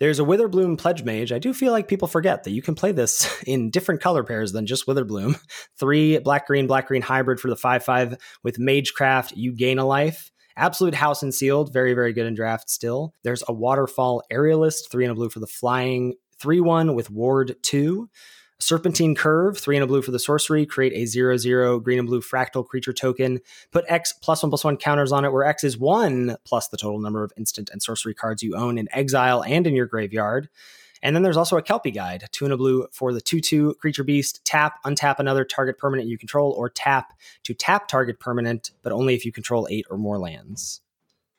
There's 0.00 0.18
a 0.18 0.24
Witherbloom 0.24 0.76
Pledge 0.76 1.04
Mage. 1.04 1.30
I 1.30 1.38
do 1.38 1.54
feel 1.54 1.70
like 1.70 1.86
people 1.86 2.08
forget 2.08 2.42
that 2.42 2.50
you 2.50 2.62
can 2.62 2.74
play 2.74 2.90
this 2.90 3.42
in 3.46 3.70
different 3.70 4.00
color 4.00 4.24
pairs 4.24 4.50
than 4.50 4.66
just 4.66 4.86
Witherbloom. 4.86 5.40
Three 5.78 6.18
black 6.18 6.48
green, 6.48 6.66
black 6.66 6.88
green 6.88 7.02
hybrid 7.02 7.38
for 7.38 7.48
the 7.48 7.56
5 7.56 7.84
5 7.84 8.16
with 8.42 8.58
Magecraft. 8.58 9.34
You 9.36 9.52
gain 9.52 9.78
a 9.78 9.86
life. 9.86 10.32
Absolute 10.56 10.94
House 10.94 11.22
and 11.22 11.32
Sealed, 11.32 11.72
very, 11.72 11.94
very 11.94 12.12
good 12.12 12.26
in 12.26 12.34
draft 12.34 12.68
still. 12.68 13.14
There's 13.22 13.44
a 13.48 13.54
Waterfall 13.54 14.22
Aerialist, 14.30 14.90
three 14.90 15.04
and 15.04 15.12
a 15.12 15.14
blue 15.14 15.30
for 15.30 15.40
the 15.40 15.46
flying, 15.46 16.14
3 16.40 16.60
1 16.60 16.94
with 16.94 17.08
Ward 17.08 17.54
2. 17.62 18.08
Serpentine 18.58 19.14
Curve, 19.14 19.58
three 19.58 19.76
and 19.76 19.84
a 19.84 19.86
blue 19.86 20.02
for 20.02 20.12
the 20.12 20.18
sorcery. 20.18 20.64
Create 20.64 20.92
a 20.94 21.06
zero 21.06 21.36
zero 21.36 21.80
green 21.80 21.98
and 21.98 22.06
blue 22.06 22.20
fractal 22.20 22.66
creature 22.66 22.92
token. 22.92 23.40
Put 23.72 23.84
X 23.88 24.12
plus 24.12 24.42
one 24.42 24.50
plus 24.50 24.64
one 24.64 24.76
counters 24.76 25.12
on 25.12 25.24
it, 25.24 25.32
where 25.32 25.44
X 25.44 25.64
is 25.64 25.76
one 25.76 26.36
plus 26.44 26.68
the 26.68 26.76
total 26.76 27.00
number 27.00 27.24
of 27.24 27.32
instant 27.36 27.70
and 27.70 27.82
sorcery 27.82 28.14
cards 28.14 28.42
you 28.42 28.54
own 28.54 28.78
in 28.78 28.88
exile 28.92 29.42
and 29.42 29.66
in 29.66 29.74
your 29.74 29.86
graveyard. 29.86 30.48
And 31.02 31.16
then 31.16 31.22
there's 31.22 31.36
also 31.36 31.56
a 31.56 31.62
Kelpie 31.62 31.90
guide, 31.90 32.24
two 32.30 32.44
and 32.44 32.54
a 32.54 32.56
blue 32.56 32.86
for 32.92 33.12
the 33.12 33.20
2 33.20 33.40
2 33.40 33.74
creature 33.74 34.04
beast. 34.04 34.44
Tap, 34.44 34.82
untap 34.84 35.18
another 35.18 35.44
target 35.44 35.76
permanent 35.76 36.08
you 36.08 36.16
control, 36.16 36.52
or 36.52 36.70
tap 36.70 37.12
to 37.42 37.54
tap 37.54 37.88
target 37.88 38.20
permanent, 38.20 38.70
but 38.82 38.92
only 38.92 39.14
if 39.14 39.24
you 39.26 39.32
control 39.32 39.66
eight 39.70 39.86
or 39.90 39.98
more 39.98 40.18
lands. 40.18 40.80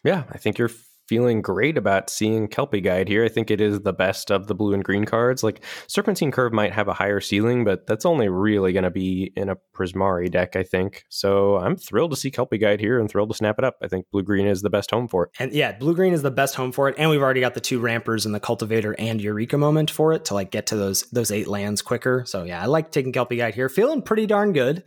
Yeah, 0.03 0.25
I 0.29 0.37
think 0.37 0.57
you're 0.57 0.71
feeling 1.13 1.43
great 1.43 1.77
about 1.77 2.09
seeing 2.09 2.47
Kelpie 2.47 2.81
Guide 2.81 3.07
here. 3.07 3.23
I 3.23 3.29
think 3.29 3.51
it 3.51 3.61
is 3.61 3.81
the 3.81 3.93
best 3.93 4.31
of 4.31 4.47
the 4.47 4.55
blue 4.55 4.73
and 4.73 4.83
green 4.83 5.05
cards. 5.05 5.43
Like 5.43 5.63
Serpentine 5.85 6.31
Curve 6.31 6.51
might 6.51 6.73
have 6.73 6.87
a 6.87 6.93
higher 6.93 7.19
ceiling, 7.19 7.63
but 7.63 7.85
that's 7.85 8.03
only 8.03 8.29
really 8.29 8.73
going 8.73 8.83
to 8.83 8.89
be 8.89 9.31
in 9.35 9.47
a 9.47 9.57
Prismari 9.75 10.31
deck, 10.31 10.55
I 10.55 10.63
think. 10.63 11.05
So 11.09 11.57
I'm 11.57 11.75
thrilled 11.75 12.09
to 12.09 12.17
see 12.17 12.31
Kelpie 12.31 12.57
Guide 12.57 12.79
here 12.79 12.99
and 12.99 13.07
thrilled 13.07 13.29
to 13.29 13.37
snap 13.37 13.59
it 13.59 13.63
up. 13.63 13.75
I 13.79 13.87
think 13.87 14.07
blue 14.11 14.23
green 14.23 14.47
is 14.47 14.63
the 14.63 14.71
best 14.71 14.89
home 14.89 15.07
for 15.07 15.25
it. 15.25 15.29
And 15.37 15.53
yeah, 15.53 15.73
blue 15.73 15.93
green 15.93 16.13
is 16.13 16.23
the 16.23 16.31
best 16.31 16.55
home 16.55 16.71
for 16.71 16.89
it. 16.89 16.95
And 16.97 17.11
we've 17.11 17.21
already 17.21 17.41
got 17.41 17.53
the 17.53 17.61
two 17.61 17.79
rampers 17.79 18.25
and 18.25 18.33
the 18.33 18.39
cultivator 18.39 18.95
and 18.97 19.21
Eureka 19.21 19.59
moment 19.59 19.91
for 19.91 20.13
it 20.13 20.25
to 20.25 20.33
like 20.33 20.49
get 20.49 20.65
to 20.67 20.75
those 20.75 21.03
those 21.11 21.29
eight 21.29 21.47
lands 21.47 21.83
quicker. 21.83 22.23
So 22.25 22.43
yeah, 22.43 22.59
I 22.59 22.65
like 22.65 22.89
taking 22.89 23.11
Kelpie 23.11 23.37
Guide 23.37 23.53
here. 23.53 23.69
Feeling 23.69 24.01
pretty 24.01 24.25
darn 24.25 24.51
good. 24.51 24.83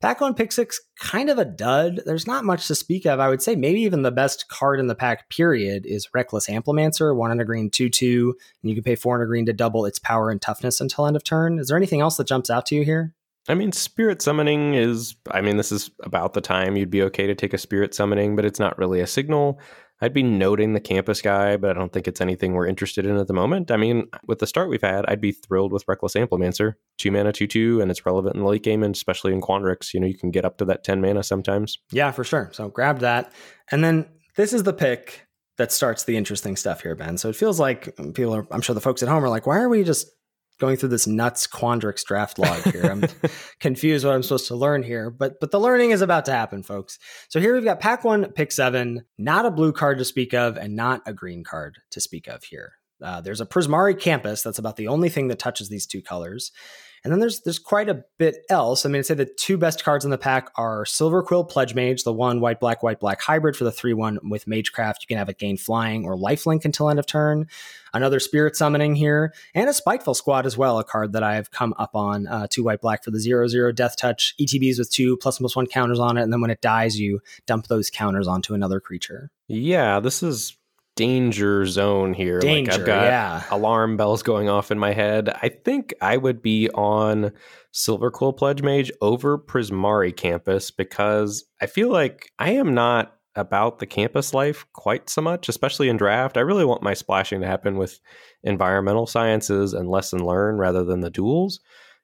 Pack 0.00 0.22
on 0.22 0.32
pick 0.32 0.50
six, 0.50 0.80
kind 0.98 1.28
of 1.28 1.38
a 1.38 1.44
dud. 1.44 2.00
There's 2.06 2.26
not 2.26 2.46
much 2.46 2.66
to 2.68 2.74
speak 2.74 3.04
of. 3.04 3.20
I 3.20 3.28
would 3.28 3.42
say 3.42 3.54
maybe 3.54 3.82
even 3.82 4.00
the 4.00 4.10
best 4.10 4.48
card 4.48 4.80
in 4.80 4.86
the 4.86 4.94
pack, 4.94 5.28
period, 5.28 5.84
is 5.84 6.08
Reckless 6.14 6.48
Amplimancer, 6.48 7.14
one 7.14 7.30
and 7.30 7.40
a 7.40 7.44
green, 7.44 7.68
two, 7.68 7.90
two, 7.90 8.34
and 8.62 8.70
you 8.70 8.74
can 8.74 8.82
pay 8.82 8.94
four 8.94 9.16
and 9.16 9.22
a 9.22 9.26
green 9.26 9.44
to 9.44 9.52
double 9.52 9.84
its 9.84 9.98
power 9.98 10.30
and 10.30 10.40
toughness 10.40 10.80
until 10.80 11.06
end 11.06 11.16
of 11.16 11.24
turn. 11.24 11.58
Is 11.58 11.68
there 11.68 11.76
anything 11.76 12.00
else 12.00 12.16
that 12.16 12.26
jumps 12.26 12.48
out 12.48 12.64
to 12.66 12.74
you 12.74 12.82
here? 12.82 13.14
I 13.46 13.54
mean, 13.54 13.72
spirit 13.72 14.22
summoning 14.22 14.72
is, 14.72 15.16
I 15.30 15.42
mean, 15.42 15.58
this 15.58 15.72
is 15.72 15.90
about 16.02 16.32
the 16.32 16.40
time 16.40 16.76
you'd 16.76 16.90
be 16.90 17.02
okay 17.02 17.26
to 17.26 17.34
take 17.34 17.52
a 17.52 17.58
spirit 17.58 17.94
summoning, 17.94 18.36
but 18.36 18.46
it's 18.46 18.60
not 18.60 18.78
really 18.78 19.00
a 19.00 19.06
signal. 19.06 19.60
I'd 20.00 20.14
be 20.14 20.22
noting 20.22 20.72
the 20.72 20.80
campus 20.80 21.20
guy, 21.20 21.56
but 21.56 21.70
I 21.70 21.72
don't 21.74 21.92
think 21.92 22.08
it's 22.08 22.20
anything 22.20 22.54
we're 22.54 22.66
interested 22.66 23.04
in 23.04 23.16
at 23.16 23.26
the 23.26 23.34
moment. 23.34 23.70
I 23.70 23.76
mean, 23.76 24.08
with 24.26 24.38
the 24.38 24.46
start 24.46 24.70
we've 24.70 24.80
had, 24.80 25.04
I'd 25.06 25.20
be 25.20 25.32
thrilled 25.32 25.72
with 25.72 25.84
Reckless 25.86 26.14
Amplimancer. 26.14 26.74
Two 26.98 27.10
mana, 27.10 27.32
two, 27.32 27.46
two, 27.46 27.80
and 27.80 27.90
it's 27.90 28.06
relevant 28.06 28.34
in 28.34 28.42
the 28.42 28.48
late 28.48 28.62
game, 28.62 28.82
and 28.82 28.94
especially 28.94 29.32
in 29.32 29.40
Quandrix. 29.40 29.92
You 29.92 30.00
know, 30.00 30.06
you 30.06 30.16
can 30.16 30.30
get 30.30 30.44
up 30.44 30.58
to 30.58 30.64
that 30.66 30.84
10 30.84 31.00
mana 31.00 31.22
sometimes. 31.22 31.78
Yeah, 31.92 32.12
for 32.12 32.24
sure. 32.24 32.50
So 32.52 32.68
grab 32.68 33.00
that. 33.00 33.32
And 33.70 33.84
then 33.84 34.06
this 34.36 34.52
is 34.52 34.62
the 34.62 34.72
pick 34.72 35.26
that 35.58 35.72
starts 35.72 36.04
the 36.04 36.16
interesting 36.16 36.56
stuff 36.56 36.80
here, 36.80 36.94
Ben. 36.94 37.18
So 37.18 37.28
it 37.28 37.36
feels 37.36 37.60
like 37.60 37.94
people 38.14 38.34
are, 38.34 38.46
I'm 38.50 38.62
sure 38.62 38.74
the 38.74 38.80
folks 38.80 39.02
at 39.02 39.08
home 39.10 39.22
are 39.22 39.28
like, 39.28 39.46
why 39.46 39.58
are 39.58 39.68
we 39.68 39.84
just 39.84 40.10
going 40.60 40.76
through 40.76 40.90
this 40.90 41.06
nuts 41.06 41.46
Quandrix 41.46 42.04
draft 42.04 42.38
log 42.38 42.62
here. 42.72 42.84
I'm 42.84 43.04
confused 43.60 44.04
what 44.04 44.14
I'm 44.14 44.22
supposed 44.22 44.48
to 44.48 44.54
learn 44.54 44.82
here, 44.82 45.10
but 45.10 45.40
but 45.40 45.50
the 45.50 45.58
learning 45.58 45.90
is 45.90 46.02
about 46.02 46.26
to 46.26 46.32
happen, 46.32 46.62
folks. 46.62 46.98
So 47.28 47.40
here 47.40 47.54
we've 47.54 47.64
got 47.64 47.80
pack 47.80 48.04
one, 48.04 48.30
pick 48.32 48.52
seven, 48.52 49.04
not 49.18 49.46
a 49.46 49.50
blue 49.50 49.72
card 49.72 49.98
to 49.98 50.04
speak 50.04 50.34
of, 50.34 50.56
and 50.56 50.76
not 50.76 51.02
a 51.06 51.12
green 51.12 51.42
card 51.42 51.78
to 51.90 52.00
speak 52.00 52.28
of 52.28 52.44
here. 52.44 52.74
Uh, 53.02 53.20
there's 53.20 53.40
a 53.40 53.46
Prismari 53.46 53.98
campus. 53.98 54.42
That's 54.42 54.58
about 54.58 54.76
the 54.76 54.88
only 54.88 55.08
thing 55.08 55.28
that 55.28 55.38
touches 55.38 55.68
these 55.68 55.86
two 55.86 56.02
colors. 56.02 56.52
And 57.02 57.12
then 57.12 57.20
there's 57.20 57.40
there's 57.40 57.58
quite 57.58 57.88
a 57.88 58.04
bit 58.18 58.38
else. 58.50 58.84
I 58.84 58.88
mean, 58.88 58.98
I'd 58.98 59.06
say 59.06 59.14
the 59.14 59.24
two 59.24 59.56
best 59.56 59.84
cards 59.84 60.04
in 60.04 60.10
the 60.10 60.18
pack 60.18 60.50
are 60.56 60.84
Silver 60.84 61.22
Quill 61.22 61.44
Pledge 61.44 61.74
Mage, 61.74 62.04
the 62.04 62.12
one 62.12 62.40
white 62.40 62.60
black 62.60 62.82
white 62.82 63.00
black 63.00 63.20
hybrid 63.20 63.56
for 63.56 63.64
the 63.64 63.72
three 63.72 63.94
one 63.94 64.18
with 64.28 64.46
Magecraft. 64.46 64.96
You 65.00 65.06
can 65.08 65.16
have 65.16 65.28
it 65.28 65.38
gain 65.38 65.56
flying 65.56 66.04
or 66.04 66.16
lifelink 66.16 66.64
until 66.64 66.90
end 66.90 66.98
of 66.98 67.06
turn. 67.06 67.46
Another 67.92 68.20
Spirit 68.20 68.54
Summoning 68.54 68.94
here, 68.94 69.34
and 69.54 69.68
a 69.68 69.72
Spiteful 69.72 70.14
Squad 70.14 70.46
as 70.46 70.56
well, 70.56 70.78
a 70.78 70.84
card 70.84 71.12
that 71.14 71.24
I've 71.24 71.50
come 71.50 71.74
up 71.76 71.96
on. 71.96 72.26
Uh, 72.28 72.46
two 72.48 72.62
white 72.62 72.80
black 72.80 73.02
for 73.02 73.10
the 73.10 73.18
zero 73.18 73.48
zero 73.48 73.72
Death 73.72 73.96
Touch 73.96 74.34
ETBs 74.40 74.78
with 74.78 74.92
two 74.92 75.16
plus 75.16 75.38
plus 75.38 75.56
one 75.56 75.66
counters 75.66 75.98
on 75.98 76.16
it, 76.16 76.22
and 76.22 76.32
then 76.32 76.40
when 76.40 76.50
it 76.50 76.60
dies, 76.60 77.00
you 77.00 77.20
dump 77.46 77.66
those 77.66 77.90
counters 77.90 78.28
onto 78.28 78.54
another 78.54 78.78
creature. 78.78 79.30
Yeah, 79.48 79.98
this 79.98 80.22
is 80.22 80.56
danger 81.00 81.64
zone 81.64 82.12
here. 82.12 82.40
Danger, 82.40 82.72
like 82.72 82.80
I've 82.80 82.86
got 82.86 83.04
yeah. 83.04 83.42
alarm 83.50 83.96
bells 83.96 84.22
going 84.22 84.50
off 84.50 84.70
in 84.70 84.78
my 84.78 84.92
head. 84.92 85.30
I 85.40 85.48
think 85.48 85.94
I 86.02 86.18
would 86.18 86.42
be 86.42 86.68
on 86.74 87.32
Silver 87.72 88.10
Quill 88.10 88.34
Pledge 88.34 88.60
Mage 88.60 88.92
over 89.00 89.38
Prismari 89.38 90.14
Campus 90.14 90.70
because 90.70 91.46
I 91.58 91.64
feel 91.64 91.88
like 91.88 92.30
I 92.38 92.50
am 92.50 92.74
not 92.74 93.16
about 93.34 93.78
the 93.78 93.86
campus 93.86 94.34
life 94.34 94.66
quite 94.74 95.08
so 95.08 95.22
much, 95.22 95.48
especially 95.48 95.88
in 95.88 95.96
draft. 95.96 96.36
I 96.36 96.40
really 96.40 96.66
want 96.66 96.82
my 96.82 96.92
splashing 96.92 97.40
to 97.40 97.46
happen 97.46 97.78
with 97.78 97.98
environmental 98.42 99.06
sciences 99.06 99.72
and 99.72 99.88
lesson 99.88 100.22
learn 100.22 100.58
rather 100.58 100.84
than 100.84 101.00
the 101.00 101.10
duals. 101.10 101.60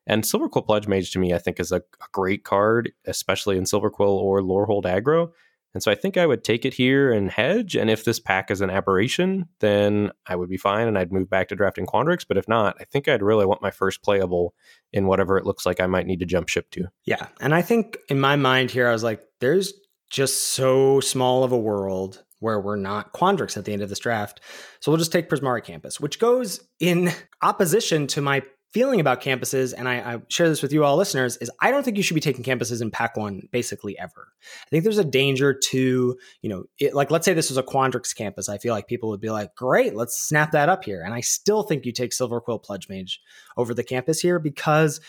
And 0.06 0.24
Silver 0.24 0.48
Quill 0.48 0.62
Pledge 0.62 0.88
Mage 0.88 1.10
to 1.10 1.18
me, 1.18 1.34
I 1.34 1.38
think, 1.38 1.60
is 1.60 1.70
a, 1.70 1.82
a 2.00 2.08
great 2.12 2.44
card, 2.44 2.92
especially 3.06 3.58
in 3.58 3.66
Silver 3.66 3.90
Quill 3.90 4.16
or 4.16 4.40
Lorehold 4.40 4.84
aggro. 4.84 5.32
And 5.76 5.82
so 5.82 5.90
I 5.90 5.94
think 5.94 6.16
I 6.16 6.24
would 6.24 6.42
take 6.42 6.64
it 6.64 6.72
here 6.72 7.12
and 7.12 7.30
hedge. 7.30 7.76
And 7.76 7.90
if 7.90 8.02
this 8.02 8.18
pack 8.18 8.50
is 8.50 8.62
an 8.62 8.70
aberration, 8.70 9.46
then 9.60 10.10
I 10.26 10.34
would 10.34 10.48
be 10.48 10.56
fine 10.56 10.88
and 10.88 10.96
I'd 10.96 11.12
move 11.12 11.28
back 11.28 11.48
to 11.48 11.54
drafting 11.54 11.84
Quandrix. 11.84 12.24
But 12.26 12.38
if 12.38 12.48
not, 12.48 12.78
I 12.80 12.84
think 12.84 13.08
I'd 13.08 13.22
really 13.22 13.44
want 13.44 13.60
my 13.60 13.70
first 13.70 14.02
playable 14.02 14.54
in 14.94 15.06
whatever 15.06 15.36
it 15.36 15.44
looks 15.44 15.66
like 15.66 15.78
I 15.78 15.86
might 15.86 16.06
need 16.06 16.20
to 16.20 16.24
jump 16.24 16.48
ship 16.48 16.70
to. 16.70 16.86
Yeah. 17.04 17.26
And 17.42 17.54
I 17.54 17.60
think 17.60 17.98
in 18.08 18.18
my 18.18 18.36
mind 18.36 18.70
here, 18.70 18.88
I 18.88 18.92
was 18.92 19.02
like, 19.02 19.20
there's 19.40 19.74
just 20.08 20.54
so 20.54 21.00
small 21.00 21.44
of 21.44 21.52
a 21.52 21.58
world 21.58 22.24
where 22.38 22.58
we're 22.58 22.76
not 22.76 23.12
Quandrix 23.12 23.58
at 23.58 23.66
the 23.66 23.74
end 23.74 23.82
of 23.82 23.90
this 23.90 23.98
draft. 23.98 24.40
So 24.80 24.90
we'll 24.90 24.98
just 24.98 25.12
take 25.12 25.28
Prismari 25.28 25.62
Campus, 25.62 26.00
which 26.00 26.18
goes 26.18 26.66
in 26.80 27.12
opposition 27.42 28.06
to 28.06 28.22
my 28.22 28.42
feeling 28.76 29.00
about 29.00 29.22
campuses, 29.22 29.72
and 29.74 29.88
I, 29.88 29.94
I, 29.94 30.18
share 30.28 30.50
this 30.50 30.60
with 30.60 30.70
you 30.70 30.84
all 30.84 30.98
listeners, 30.98 31.38
is 31.38 31.50
I 31.62 31.70
don't 31.70 31.82
think 31.82 31.96
you 31.96 32.02
should 32.02 32.12
be 32.12 32.20
taking 32.20 32.44
campuses 32.44 32.82
in 32.82 32.90
Pack 32.90 33.16
One 33.16 33.48
basically 33.50 33.98
ever. 33.98 34.28
I 34.66 34.68
think 34.68 34.84
there's 34.84 34.98
a 34.98 35.04
danger 35.04 35.54
to, 35.54 36.18
you 36.42 36.50
know, 36.50 36.64
it, 36.78 36.94
like 36.94 37.10
let's 37.10 37.24
say 37.24 37.32
this 37.32 37.48
was 37.48 37.56
a 37.56 37.62
Quandrix 37.62 38.14
campus. 38.14 38.50
I 38.50 38.58
feel 38.58 38.74
like 38.74 38.86
people 38.86 39.08
would 39.08 39.20
be 39.22 39.30
like, 39.30 39.54
great, 39.54 39.94
let's 39.94 40.20
snap 40.20 40.50
that 40.50 40.68
up 40.68 40.84
here. 40.84 41.00
And 41.02 41.14
I 41.14 41.22
still 41.22 41.62
think 41.62 41.86
you 41.86 41.92
take 41.92 42.12
Silver 42.12 42.38
Quill 42.38 42.58
Pledge 42.58 42.86
Mage 42.90 43.18
over 43.56 43.72
the 43.72 43.82
campus 43.82 44.20
here 44.20 44.38
because 44.38 45.00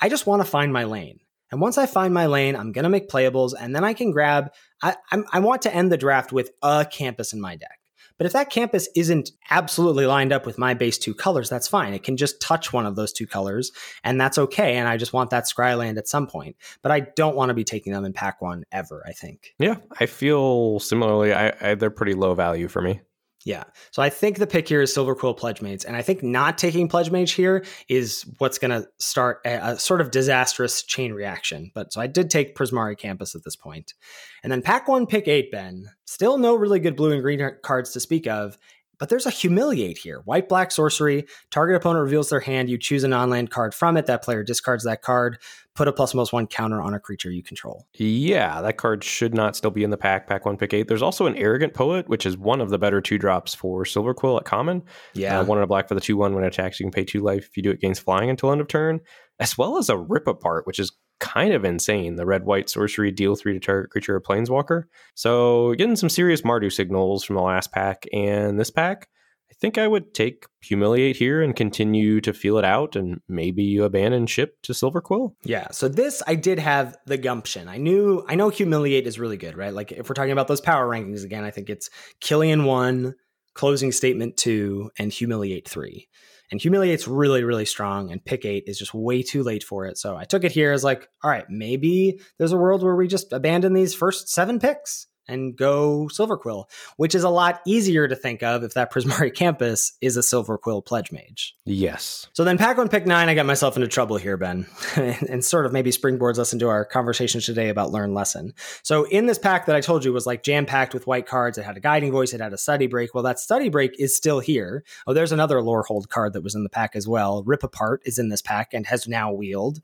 I 0.00 0.08
just 0.08 0.26
want 0.26 0.42
to 0.42 0.50
find 0.50 0.72
my 0.72 0.82
lane. 0.82 1.20
And 1.52 1.60
once 1.60 1.78
I 1.78 1.86
find 1.86 2.12
my 2.12 2.26
lane, 2.26 2.56
I'm 2.56 2.72
going 2.72 2.82
to 2.82 2.88
make 2.88 3.08
playables, 3.08 3.52
and 3.56 3.72
then 3.72 3.84
I 3.84 3.94
can 3.94 4.10
grab. 4.10 4.50
I, 4.82 4.96
I 5.32 5.38
want 5.38 5.62
to 5.62 5.72
end 5.72 5.92
the 5.92 5.96
draft 5.96 6.32
with 6.32 6.50
a 6.60 6.84
campus 6.90 7.32
in 7.32 7.40
my 7.40 7.54
deck. 7.54 7.78
But 8.18 8.26
if 8.26 8.32
that 8.32 8.50
campus 8.50 8.88
isn't 8.94 9.30
absolutely 9.50 10.06
lined 10.06 10.32
up 10.32 10.46
with 10.46 10.58
my 10.58 10.74
base 10.74 10.98
two 10.98 11.14
colors, 11.14 11.48
that's 11.48 11.68
fine. 11.68 11.94
It 11.94 12.02
can 12.02 12.16
just 12.16 12.40
touch 12.40 12.72
one 12.72 12.86
of 12.86 12.96
those 12.96 13.12
two 13.12 13.26
colors, 13.26 13.72
and 14.04 14.20
that's 14.20 14.38
okay. 14.38 14.76
And 14.76 14.88
I 14.88 14.96
just 14.96 15.12
want 15.12 15.30
that 15.30 15.44
Scryland 15.44 15.98
at 15.98 16.08
some 16.08 16.26
point. 16.26 16.56
But 16.82 16.92
I 16.92 17.00
don't 17.00 17.36
want 17.36 17.50
to 17.50 17.54
be 17.54 17.64
taking 17.64 17.92
them 17.92 18.04
in 18.04 18.12
pack 18.12 18.40
one 18.42 18.64
ever, 18.72 19.02
I 19.06 19.12
think. 19.12 19.54
Yeah, 19.58 19.76
I 20.00 20.06
feel 20.06 20.78
similarly. 20.80 21.32
I, 21.32 21.52
I 21.60 21.74
they're 21.74 21.90
pretty 21.90 22.14
low 22.14 22.34
value 22.34 22.68
for 22.68 22.82
me. 22.82 23.00
Yeah. 23.44 23.64
So 23.90 24.02
I 24.02 24.08
think 24.08 24.38
the 24.38 24.46
pick 24.46 24.68
here 24.68 24.82
is 24.82 24.94
Silver 24.94 25.14
Quill 25.14 25.34
Pledge 25.34 25.60
Mage. 25.60 25.84
And 25.84 25.96
I 25.96 26.02
think 26.02 26.22
not 26.22 26.58
taking 26.58 26.88
Pledge 26.88 27.10
Mage 27.10 27.32
here 27.32 27.64
is 27.88 28.24
what's 28.38 28.58
going 28.58 28.70
to 28.70 28.88
start 28.98 29.40
a, 29.44 29.72
a, 29.72 29.78
sort 29.78 30.00
of 30.00 30.10
disastrous 30.10 30.82
chain 30.82 31.12
reaction. 31.12 31.70
But 31.74 31.92
so 31.92 32.00
I 32.00 32.06
did 32.06 32.30
take 32.30 32.56
Prismari 32.56 32.96
Campus 32.96 33.34
at 33.34 33.42
this 33.44 33.56
point. 33.56 33.94
And 34.42 34.52
then 34.52 34.62
pack 34.62 34.86
one, 34.86 35.06
pick 35.06 35.26
eight, 35.26 35.50
Ben. 35.50 35.86
Still 36.04 36.38
no 36.38 36.54
really 36.54 36.78
good 36.78 36.96
blue 36.96 37.12
and 37.12 37.22
green 37.22 37.40
cards 37.62 37.92
to 37.92 38.00
speak 38.00 38.26
of. 38.26 38.56
But 39.02 39.08
there's 39.08 39.26
a 39.26 39.30
humiliate 39.30 39.98
here. 39.98 40.20
White 40.26 40.48
black 40.48 40.70
sorcery. 40.70 41.26
Target 41.50 41.74
opponent 41.74 42.04
reveals 42.04 42.30
their 42.30 42.38
hand. 42.38 42.70
You 42.70 42.78
choose 42.78 43.02
a 43.02 43.08
non 43.08 43.30
land 43.30 43.50
card 43.50 43.74
from 43.74 43.96
it. 43.96 44.06
That 44.06 44.22
player 44.22 44.44
discards 44.44 44.84
that 44.84 45.02
card. 45.02 45.38
Put 45.74 45.88
a 45.88 45.92
plus 45.92 46.12
plus 46.12 46.32
one 46.32 46.46
counter 46.46 46.80
on 46.80 46.94
a 46.94 47.00
creature 47.00 47.28
you 47.28 47.42
control. 47.42 47.88
Yeah, 47.94 48.60
that 48.60 48.76
card 48.76 49.02
should 49.02 49.34
not 49.34 49.56
still 49.56 49.72
be 49.72 49.82
in 49.82 49.90
the 49.90 49.96
pack. 49.96 50.28
Pack 50.28 50.46
one, 50.46 50.56
pick 50.56 50.72
eight. 50.72 50.86
There's 50.86 51.02
also 51.02 51.26
an 51.26 51.34
arrogant 51.34 51.74
poet, 51.74 52.08
which 52.08 52.24
is 52.24 52.36
one 52.36 52.60
of 52.60 52.70
the 52.70 52.78
better 52.78 53.00
two 53.00 53.18
drops 53.18 53.56
for 53.56 53.84
Silver 53.84 54.14
Quill 54.14 54.36
at 54.36 54.44
common. 54.44 54.84
Yeah, 55.14 55.40
uh, 55.40 55.44
one 55.46 55.58
in 55.58 55.64
a 55.64 55.66
black 55.66 55.88
for 55.88 55.96
the 55.96 56.00
two 56.00 56.16
one. 56.16 56.32
When 56.36 56.44
it 56.44 56.54
attacks, 56.54 56.78
you 56.78 56.84
can 56.84 56.92
pay 56.92 57.02
two 57.02 57.22
life. 57.22 57.48
If 57.48 57.56
you 57.56 57.64
do 57.64 57.72
it, 57.72 57.80
gains 57.80 57.98
flying 57.98 58.30
until 58.30 58.52
end 58.52 58.60
of 58.60 58.68
turn, 58.68 59.00
as 59.40 59.58
well 59.58 59.78
as 59.78 59.88
a 59.88 59.96
rip 59.96 60.28
apart, 60.28 60.64
which 60.64 60.78
is 60.78 60.92
kind 61.22 61.54
of 61.54 61.64
insane. 61.64 62.16
The 62.16 62.26
red 62.26 62.44
white 62.44 62.68
sorcery 62.68 63.12
deal 63.12 63.36
three 63.36 63.52
to 63.52 63.60
target 63.60 63.90
creature 63.90 64.16
or 64.16 64.20
planeswalker. 64.20 64.84
So 65.14 65.72
getting 65.74 65.94
some 65.94 66.08
serious 66.08 66.42
Mardu 66.42 66.70
signals 66.70 67.22
from 67.22 67.36
the 67.36 67.42
last 67.42 67.72
pack 67.72 68.04
and 68.12 68.58
this 68.58 68.70
pack. 68.70 69.08
I 69.48 69.54
think 69.62 69.78
I 69.78 69.86
would 69.86 70.14
take 70.14 70.46
Humiliate 70.64 71.16
here 71.16 71.40
and 71.40 71.54
continue 71.54 72.20
to 72.22 72.32
feel 72.32 72.58
it 72.58 72.64
out 72.64 72.96
and 72.96 73.20
maybe 73.28 73.62
you 73.62 73.84
abandon 73.84 74.26
ship 74.26 74.56
to 74.62 74.74
Silver 74.74 75.00
Quill. 75.00 75.36
Yeah. 75.44 75.70
So 75.70 75.88
this 75.88 76.22
I 76.26 76.34
did 76.34 76.58
have 76.58 76.96
the 77.06 77.18
gumption. 77.18 77.68
I 77.68 77.76
knew 77.76 78.24
I 78.28 78.34
know 78.34 78.48
Humiliate 78.48 79.06
is 79.06 79.20
really 79.20 79.36
good, 79.36 79.56
right? 79.56 79.72
Like 79.72 79.92
if 79.92 80.08
we're 80.08 80.14
talking 80.14 80.32
about 80.32 80.48
those 80.48 80.60
power 80.60 80.88
rankings 80.88 81.24
again, 81.24 81.44
I 81.44 81.52
think 81.52 81.70
it's 81.70 81.88
Killian 82.20 82.64
one, 82.64 83.14
closing 83.54 83.92
statement 83.92 84.36
two, 84.36 84.90
and 84.98 85.12
Humiliate 85.12 85.68
three. 85.68 86.08
And 86.52 86.60
Humiliate's 86.60 87.08
really, 87.08 87.44
really 87.44 87.64
strong, 87.64 88.12
and 88.12 88.22
pick 88.22 88.44
eight 88.44 88.64
is 88.66 88.78
just 88.78 88.92
way 88.92 89.22
too 89.22 89.42
late 89.42 89.64
for 89.64 89.86
it. 89.86 89.96
So 89.96 90.18
I 90.18 90.24
took 90.24 90.44
it 90.44 90.52
here 90.52 90.70
as 90.70 90.84
like, 90.84 91.08
all 91.24 91.30
right, 91.30 91.46
maybe 91.48 92.20
there's 92.38 92.52
a 92.52 92.58
world 92.58 92.82
where 92.82 92.94
we 92.94 93.08
just 93.08 93.32
abandon 93.32 93.72
these 93.72 93.94
first 93.94 94.28
seven 94.28 94.60
picks 94.60 95.06
and 95.32 95.56
go 95.56 96.08
Silver 96.08 96.36
Quill, 96.36 96.68
which 96.96 97.14
is 97.14 97.24
a 97.24 97.30
lot 97.30 97.60
easier 97.66 98.06
to 98.06 98.14
think 98.14 98.42
of 98.42 98.62
if 98.62 98.74
that 98.74 98.92
Prismari 98.92 99.34
campus 99.34 99.92
is 100.00 100.16
a 100.16 100.22
Silver 100.22 100.58
Quill 100.58 100.82
Pledge 100.82 101.10
Mage. 101.10 101.56
Yes. 101.64 102.28
So 102.32 102.44
then 102.44 102.58
pack 102.58 102.76
one, 102.76 102.88
pick 102.88 103.06
nine, 103.06 103.28
I 103.28 103.34
got 103.34 103.46
myself 103.46 103.76
into 103.76 103.88
trouble 103.88 104.16
here, 104.16 104.36
Ben, 104.36 104.66
and 104.96 105.44
sort 105.44 105.66
of 105.66 105.72
maybe 105.72 105.90
springboards 105.90 106.38
us 106.38 106.52
into 106.52 106.68
our 106.68 106.84
conversation 106.84 107.40
today 107.40 107.68
about 107.68 107.90
Learn 107.90 108.14
Lesson. 108.14 108.52
So 108.82 109.04
in 109.04 109.26
this 109.26 109.38
pack 109.38 109.66
that 109.66 109.76
I 109.76 109.80
told 109.80 110.04
you 110.04 110.12
was 110.12 110.26
like 110.26 110.42
jam 110.42 110.66
packed 110.66 110.94
with 110.94 111.06
white 111.06 111.26
cards, 111.26 111.58
it 111.58 111.64
had 111.64 111.76
a 111.76 111.80
guiding 111.80 112.12
voice, 112.12 112.32
it 112.32 112.40
had 112.40 112.52
a 112.52 112.58
study 112.58 112.86
break. 112.86 113.14
Well, 113.14 113.24
that 113.24 113.38
study 113.38 113.68
break 113.68 113.98
is 113.98 114.16
still 114.16 114.40
here. 114.40 114.84
Oh, 115.06 115.14
there's 115.14 115.32
another 115.32 115.62
lore 115.62 115.84
hold 115.84 116.10
card 116.10 116.34
that 116.34 116.42
was 116.42 116.54
in 116.54 116.62
the 116.62 116.68
pack 116.68 116.94
as 116.94 117.08
well. 117.08 117.42
Rip 117.44 117.62
Apart 117.62 118.02
is 118.04 118.18
in 118.18 118.28
this 118.28 118.42
pack 118.42 118.74
and 118.74 118.86
has 118.86 119.08
now 119.08 119.32
wheeled. 119.32 119.80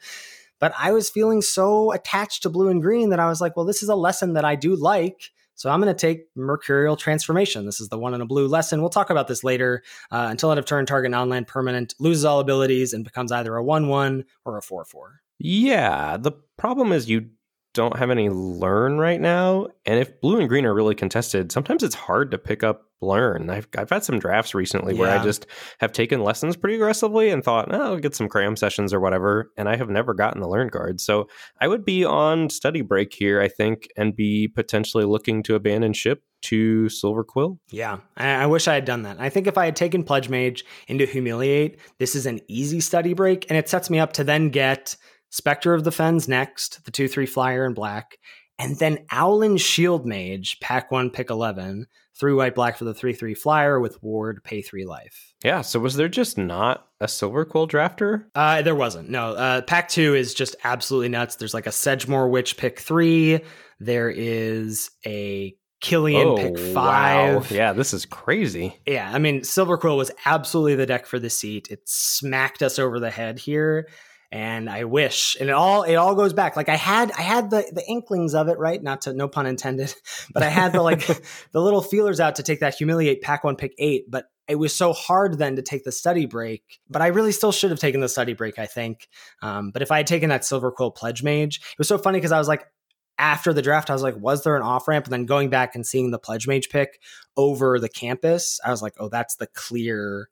But 0.58 0.72
I 0.78 0.92
was 0.92 1.11
feeling 1.11 1.42
so 1.42 1.92
attached 1.92 2.42
to 2.42 2.50
blue 2.50 2.68
and 2.68 2.82
green 2.82 3.11
that 3.11 3.20
I 3.20 3.28
was 3.28 3.40
like, 3.40 3.56
well, 3.56 3.66
this 3.66 3.82
is 3.82 3.88
a 3.88 3.94
lesson 3.94 4.32
that 4.34 4.44
I 4.44 4.54
do 4.54 4.74
like. 4.74 5.30
So 5.58 5.68
I'm 5.70 5.80
going 5.80 5.92
to 5.92 6.00
take 6.00 6.28
Mercurial 6.36 6.94
Transformation. 6.94 7.66
This 7.66 7.80
is 7.80 7.88
the 7.88 7.98
one 7.98 8.14
in 8.14 8.20
a 8.20 8.26
blue 8.26 8.46
lesson. 8.46 8.80
We'll 8.80 8.90
talk 8.90 9.10
about 9.10 9.26
this 9.26 9.42
later. 9.42 9.82
Uh, 10.08 10.28
until 10.30 10.52
end 10.52 10.60
of 10.60 10.66
turn, 10.66 10.86
target 10.86 11.10
non-land 11.10 11.48
permanent 11.48 11.96
loses 11.98 12.24
all 12.24 12.38
abilities 12.38 12.92
and 12.92 13.02
becomes 13.02 13.32
either 13.32 13.56
a 13.56 13.64
1-1 13.64 14.22
or 14.44 14.56
a 14.56 14.62
4-4. 14.62 14.84
Yeah, 15.40 16.16
the 16.16 16.30
problem 16.56 16.92
is 16.92 17.10
you 17.10 17.30
don't 17.78 17.96
have 17.96 18.10
any 18.10 18.28
learn 18.28 18.98
right 18.98 19.20
now. 19.20 19.68
And 19.86 20.00
if 20.00 20.20
blue 20.20 20.40
and 20.40 20.48
green 20.48 20.66
are 20.66 20.74
really 20.74 20.96
contested, 20.96 21.52
sometimes 21.52 21.84
it's 21.84 21.94
hard 21.94 22.32
to 22.32 22.38
pick 22.38 22.64
up 22.64 22.82
learn. 23.00 23.50
I've, 23.50 23.68
I've 23.78 23.88
had 23.88 24.02
some 24.02 24.18
drafts 24.18 24.52
recently 24.52 24.94
yeah. 24.94 25.00
where 25.00 25.16
I 25.16 25.22
just 25.22 25.46
have 25.78 25.92
taken 25.92 26.24
lessons 26.24 26.56
pretty 26.56 26.74
aggressively 26.74 27.30
and 27.30 27.44
thought, 27.44 27.72
oh, 27.72 27.80
I'll 27.80 27.98
get 27.98 28.16
some 28.16 28.28
cram 28.28 28.56
sessions 28.56 28.92
or 28.92 28.98
whatever. 28.98 29.52
And 29.56 29.68
I 29.68 29.76
have 29.76 29.88
never 29.88 30.12
gotten 30.12 30.40
the 30.40 30.48
learn 30.48 30.70
card. 30.70 31.00
So 31.00 31.28
I 31.60 31.68
would 31.68 31.84
be 31.84 32.04
on 32.04 32.50
study 32.50 32.80
break 32.80 33.14
here, 33.14 33.40
I 33.40 33.46
think, 33.46 33.86
and 33.96 34.16
be 34.16 34.48
potentially 34.48 35.04
looking 35.04 35.44
to 35.44 35.54
abandon 35.54 35.92
ship 35.92 36.24
to 36.40 36.88
Silver 36.88 37.22
Quill. 37.22 37.60
Yeah, 37.70 37.98
I, 38.16 38.30
I, 38.30 38.46
wish 38.46 38.66
I 38.66 38.74
had 38.74 38.86
done 38.86 39.02
that. 39.02 39.20
I 39.20 39.28
think 39.28 39.46
if 39.46 39.56
I 39.56 39.66
had 39.66 39.76
taken 39.76 40.02
Pledge 40.02 40.28
Mage 40.28 40.64
into 40.88 41.06
Humiliate, 41.06 41.78
this 41.98 42.16
is 42.16 42.26
an 42.26 42.40
easy 42.48 42.80
study 42.80 43.14
break, 43.14 43.46
and 43.48 43.56
it 43.56 43.68
sets 43.68 43.88
me 43.88 44.00
up 44.00 44.14
to 44.14 44.24
then 44.24 44.48
get 44.48 44.96
Spectre 45.30 45.74
of 45.74 45.84
the 45.84 45.92
Fens 45.92 46.28
next, 46.28 46.84
the 46.84 46.90
2 46.90 47.08
3 47.08 47.26
flyer 47.26 47.66
in 47.66 47.74
black, 47.74 48.18
and 48.58 48.78
then 48.78 49.06
Owlin 49.12 49.56
Shield 49.56 50.04
Mage, 50.06 50.58
pack 50.60 50.90
one, 50.90 51.10
pick 51.10 51.30
11, 51.30 51.86
three 52.18 52.32
white 52.32 52.54
black 52.54 52.76
for 52.76 52.84
the 52.84 52.94
3 52.94 53.12
3 53.12 53.34
flyer 53.34 53.78
with 53.78 54.02
ward, 54.02 54.42
pay 54.42 54.62
three 54.62 54.84
life. 54.84 55.34
Yeah, 55.44 55.60
so 55.60 55.78
was 55.78 55.94
there 55.94 56.08
just 56.08 56.36
not 56.36 56.88
a 57.00 57.06
Silver 57.06 57.44
Quill 57.44 57.68
drafter? 57.68 58.24
Uh, 58.34 58.62
there 58.62 58.74
wasn't. 58.74 59.08
No, 59.08 59.34
uh, 59.34 59.62
pack 59.62 59.88
two 59.88 60.14
is 60.14 60.34
just 60.34 60.56
absolutely 60.64 61.08
nuts. 61.08 61.36
There's 61.36 61.54
like 61.54 61.66
a 61.66 61.72
Sedgemoor 61.72 62.28
Witch 62.28 62.56
pick 62.56 62.80
three. 62.80 63.40
There 63.78 64.10
is 64.10 64.90
a 65.06 65.54
Killian 65.80 66.26
oh, 66.26 66.36
pick 66.36 66.58
five. 66.58 67.50
Wow. 67.52 67.56
Yeah, 67.56 67.72
this 67.72 67.94
is 67.94 68.04
crazy. 68.04 68.76
Yeah, 68.84 69.08
I 69.12 69.20
mean, 69.20 69.44
Silver 69.44 69.78
Quill 69.78 69.96
was 69.96 70.10
absolutely 70.24 70.74
the 70.74 70.86
deck 70.86 71.06
for 71.06 71.20
the 71.20 71.30
seat. 71.30 71.68
It 71.70 71.82
smacked 71.84 72.62
us 72.62 72.80
over 72.80 72.98
the 72.98 73.10
head 73.10 73.38
here 73.38 73.86
and 74.30 74.68
I 74.68 74.84
wish, 74.84 75.36
and 75.40 75.48
it 75.48 75.52
all 75.52 75.84
it 75.84 75.94
all 75.94 76.14
goes 76.14 76.32
back. 76.32 76.56
Like 76.56 76.68
I 76.68 76.76
had 76.76 77.10
I 77.12 77.22
had 77.22 77.50
the 77.50 77.64
the 77.72 77.84
inklings 77.88 78.34
of 78.34 78.48
it, 78.48 78.58
right? 78.58 78.82
Not 78.82 79.02
to 79.02 79.14
no 79.14 79.28
pun 79.28 79.46
intended, 79.46 79.94
but 80.34 80.42
I 80.42 80.48
had 80.48 80.72
the 80.72 80.82
like 80.82 81.06
the 81.52 81.60
little 81.60 81.82
feelers 81.82 82.20
out 82.20 82.36
to 82.36 82.42
take 82.42 82.60
that 82.60 82.74
humiliate 82.74 83.22
pack 83.22 83.44
one 83.44 83.56
pick 83.56 83.74
eight, 83.78 84.10
but 84.10 84.26
it 84.46 84.56
was 84.56 84.74
so 84.74 84.92
hard 84.92 85.38
then 85.38 85.56
to 85.56 85.62
take 85.62 85.84
the 85.84 85.92
study 85.92 86.26
break. 86.26 86.80
But 86.88 87.02
I 87.02 87.08
really 87.08 87.32
still 87.32 87.52
should 87.52 87.70
have 87.70 87.80
taken 87.80 88.00
the 88.00 88.08
study 88.08 88.32
break, 88.32 88.58
I 88.58 88.66
think. 88.66 89.08
Um, 89.42 89.70
but 89.70 89.82
if 89.82 89.90
I 89.90 89.98
had 89.98 90.06
taken 90.06 90.30
that 90.30 90.44
Silver 90.44 90.70
Quill 90.70 90.90
Pledge 90.90 91.22
Mage, 91.22 91.58
it 91.58 91.78
was 91.78 91.88
so 91.88 91.98
funny 91.98 92.18
because 92.18 92.32
I 92.32 92.38
was 92.38 92.48
like, 92.48 92.64
after 93.18 93.52
the 93.52 93.62
draft, 93.62 93.90
I 93.90 93.92
was 93.92 94.02
like, 94.02 94.16
was 94.16 94.44
there 94.44 94.56
an 94.56 94.62
off 94.62 94.88
ramp? 94.88 95.04
And 95.06 95.12
then 95.12 95.26
going 95.26 95.50
back 95.50 95.74
and 95.74 95.84
seeing 95.84 96.10
the 96.10 96.18
Pledge 96.18 96.46
Mage 96.46 96.68
pick 96.70 97.00
over 97.36 97.78
the 97.78 97.88
campus, 97.88 98.60
I 98.64 98.70
was 98.70 98.80
like, 98.80 98.94
oh, 98.98 99.08
that's 99.08 99.36
the 99.36 99.48
clear 99.48 100.28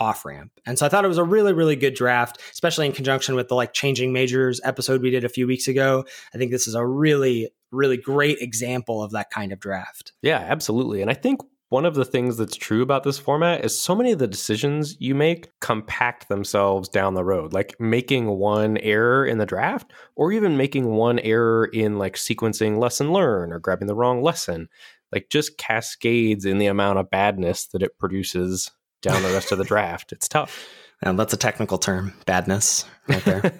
off 0.00 0.24
ramp. 0.24 0.50
And 0.66 0.78
so 0.78 0.86
I 0.86 0.88
thought 0.88 1.04
it 1.04 1.08
was 1.08 1.18
a 1.18 1.24
really, 1.24 1.52
really 1.52 1.76
good 1.76 1.94
draft, 1.94 2.40
especially 2.52 2.86
in 2.86 2.92
conjunction 2.92 3.34
with 3.34 3.48
the 3.48 3.54
like 3.54 3.74
changing 3.74 4.12
majors 4.12 4.60
episode 4.64 5.02
we 5.02 5.10
did 5.10 5.24
a 5.24 5.28
few 5.28 5.46
weeks 5.46 5.68
ago. 5.68 6.04
I 6.34 6.38
think 6.38 6.50
this 6.50 6.66
is 6.66 6.74
a 6.74 6.84
really, 6.84 7.50
really 7.70 7.98
great 7.98 8.38
example 8.40 9.02
of 9.02 9.12
that 9.12 9.30
kind 9.30 9.52
of 9.52 9.60
draft. 9.60 10.12
Yeah, 10.22 10.38
absolutely. 10.38 11.02
And 11.02 11.10
I 11.10 11.14
think 11.14 11.40
one 11.68 11.86
of 11.86 11.94
the 11.94 12.04
things 12.04 12.36
that's 12.36 12.56
true 12.56 12.82
about 12.82 13.04
this 13.04 13.18
format 13.18 13.64
is 13.64 13.78
so 13.78 13.94
many 13.94 14.10
of 14.10 14.18
the 14.18 14.26
decisions 14.26 14.96
you 14.98 15.14
make 15.14 15.50
compact 15.60 16.28
themselves 16.28 16.88
down 16.88 17.14
the 17.14 17.22
road, 17.22 17.52
like 17.52 17.78
making 17.78 18.26
one 18.26 18.76
error 18.78 19.24
in 19.24 19.38
the 19.38 19.46
draft 19.46 19.92
or 20.16 20.32
even 20.32 20.56
making 20.56 20.86
one 20.86 21.20
error 21.20 21.66
in 21.66 21.96
like 21.96 22.16
sequencing 22.16 22.78
lesson 22.78 23.12
learn 23.12 23.52
or 23.52 23.60
grabbing 23.60 23.86
the 23.86 23.94
wrong 23.94 24.20
lesson. 24.20 24.68
Like 25.12 25.28
just 25.30 25.58
cascades 25.58 26.44
in 26.44 26.58
the 26.58 26.66
amount 26.66 26.98
of 26.98 27.10
badness 27.10 27.66
that 27.66 27.82
it 27.82 27.98
produces 27.98 28.72
down 29.02 29.22
the 29.22 29.30
rest 29.30 29.52
of 29.52 29.58
the 29.58 29.64
draft. 29.64 30.12
It's 30.12 30.28
tough. 30.28 30.66
And 31.02 31.18
that's 31.18 31.32
a 31.32 31.38
technical 31.38 31.78
term, 31.78 32.12
badness, 32.26 32.84
right 33.08 33.24
there. 33.24 33.52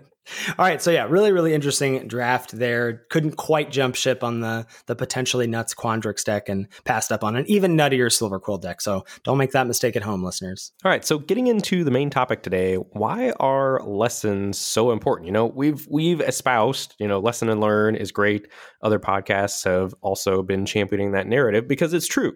All 0.58 0.64
right, 0.64 0.80
so 0.80 0.90
yeah, 0.90 1.06
really, 1.08 1.32
really 1.32 1.54
interesting 1.54 2.06
draft 2.06 2.52
there. 2.52 3.04
Couldn't 3.10 3.36
quite 3.36 3.70
jump 3.70 3.94
ship 3.94 4.22
on 4.22 4.40
the 4.40 4.66
the 4.86 4.94
potentially 4.94 5.46
nuts 5.46 5.74
Quandrix 5.74 6.24
deck 6.24 6.48
and 6.48 6.68
passed 6.84 7.10
up 7.10 7.24
on 7.24 7.36
an 7.36 7.44
even 7.48 7.76
nuttier 7.76 8.12
Silver 8.12 8.38
Quill 8.38 8.58
deck. 8.58 8.80
So 8.80 9.04
don't 9.24 9.38
make 9.38 9.52
that 9.52 9.66
mistake 9.66 9.96
at 9.96 10.02
home, 10.02 10.22
listeners. 10.22 10.72
All 10.84 10.90
right, 10.90 11.04
so 11.04 11.18
getting 11.18 11.46
into 11.46 11.84
the 11.84 11.90
main 11.90 12.10
topic 12.10 12.42
today, 12.42 12.76
why 12.76 13.32
are 13.40 13.80
lessons 13.84 14.58
so 14.58 14.92
important? 14.92 15.26
You 15.26 15.32
know, 15.32 15.46
we've 15.46 15.86
we've 15.88 16.20
espoused, 16.20 16.94
you 16.98 17.08
know, 17.08 17.18
lesson 17.18 17.48
and 17.48 17.60
learn 17.60 17.96
is 17.96 18.12
great. 18.12 18.48
Other 18.82 18.98
podcasts 18.98 19.64
have 19.64 19.94
also 20.00 20.42
been 20.42 20.66
championing 20.66 21.12
that 21.12 21.26
narrative 21.26 21.66
because 21.66 21.92
it's 21.92 22.08
true. 22.08 22.34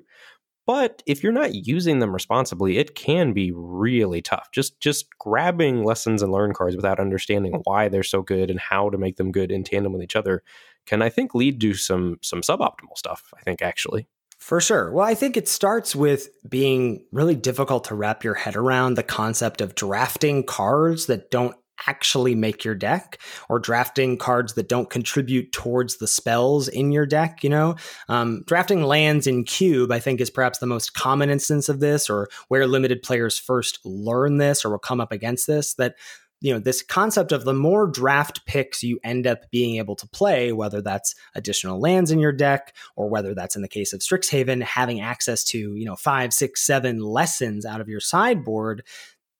But 0.67 1.03
if 1.05 1.23
you're 1.23 1.33
not 1.33 1.55
using 1.55 1.99
them 1.99 2.13
responsibly, 2.13 2.79
it 2.79 2.95
can 2.95 3.33
be 3.33 3.53
really 3.53 4.23
tough. 4.23 4.51
Just 4.53 4.81
just 4.81 5.07
grabbing 5.19 5.85
lessons 5.85 6.23
and 6.23 6.33
learn 6.33 6.55
cards 6.55 6.77
without 6.77 7.01
understanding 7.01 7.61
why 7.65 7.89
they're 7.89 8.03
so 8.03 8.23
good 8.23 8.51
and 8.51 8.59
how 8.59 8.89
to 8.91 8.99
make 8.99 9.17
them 9.17 9.31
good 9.31 9.53
in 9.53 9.65
tandem 9.65 9.93
with 9.93 10.03
each 10.03 10.17
other 10.17 10.43
can 10.87 11.03
I 11.03 11.09
think 11.09 11.35
lead 11.35 11.61
to 11.61 11.75
some 11.75 12.19
some 12.23 12.41
suboptimal 12.41 12.97
stuff, 12.97 13.33
I 13.37 13.43
think 13.43 13.63
actually. 13.63 14.09
For 14.39 14.61
sure. 14.61 14.93
Well, 14.93 15.07
I 15.07 15.15
think 15.15 15.37
it 15.37 15.49
starts 15.49 15.97
with 15.97 16.29
being 16.49 17.07
really 17.13 17.35
difficult 17.35 17.85
to 17.85 17.95
wrap 17.95 18.25
your 18.25 18.35
head 18.35 18.57
around 18.57 18.95
the 18.95 19.03
concept 19.03 19.63
of 19.63 19.75
drafting 19.75 20.45
cards 20.45 21.07
that 21.07 21.31
don't 21.31 21.57
actually 21.87 22.35
make 22.35 22.65
your 22.65 22.75
deck 22.75 23.19
or 23.49 23.59
drafting 23.59 24.17
cards 24.17 24.55
that 24.55 24.69
don't 24.69 24.91
contribute 24.91 25.53
towards 25.53 25.97
the 25.97 26.07
spells 26.07 26.69
in 26.69 26.93
your 26.93 27.07
deck 27.07 27.43
you 27.43 27.51
know? 27.51 27.77
Um, 28.09 28.43
drafting 28.47 28.83
lands 28.83 29.27
in 29.27 29.45
cube 29.45 29.93
i 29.93 29.99
think 29.99 30.21
is 30.21 30.31
perhaps 30.31 30.59
the 30.59 30.67
most 30.67 30.95
common 30.95 31.31
instance 31.31 31.69
of 31.69 31.81
this 31.81 32.09
or 32.09 32.29
where 32.49 32.67
limited 32.67 33.03
players 33.03 33.39
first 33.39 33.79
learn 33.85 34.39
this 34.39 34.65
or 34.65 34.71
will 34.71 34.79
come 34.79 35.01
up 35.01 35.13
against 35.13 35.47
this 35.47 35.75
that 35.75 35.95
you 36.45 36.53
know 36.53 36.59
this 36.59 36.83
concept 36.83 37.33
of 37.33 37.45
the 37.45 37.55
more 37.55 37.87
draft 37.87 38.45
picks 38.45 38.83
you 38.83 39.01
end 39.03 39.27
up 39.27 39.51
being 39.51 39.77
able 39.77 39.97
to 39.97 40.07
play 40.07 40.53
whether 40.53 40.83
that's 40.83 41.15
additional 41.35 41.81
lands 41.81 42.11
in 42.11 42.19
your 42.19 42.33
deck 42.33 42.75
or 42.97 43.09
whether 43.09 43.35
that's 43.35 43.57
in 43.57 43.63
the 43.63 43.69
case 43.69 43.95
of 43.95 44.01
strixhaven 44.01 44.63
having 44.63 45.01
access 45.01 45.43
to 45.43 45.75
you 45.75 45.87
know 45.87 45.97
five 45.97 46.35
six 46.35 46.61
seven 46.61 47.01
lessons 47.01 47.65
out 47.65 47.81
of 47.81 47.89
your 47.89 48.01
sideboard 48.01 48.85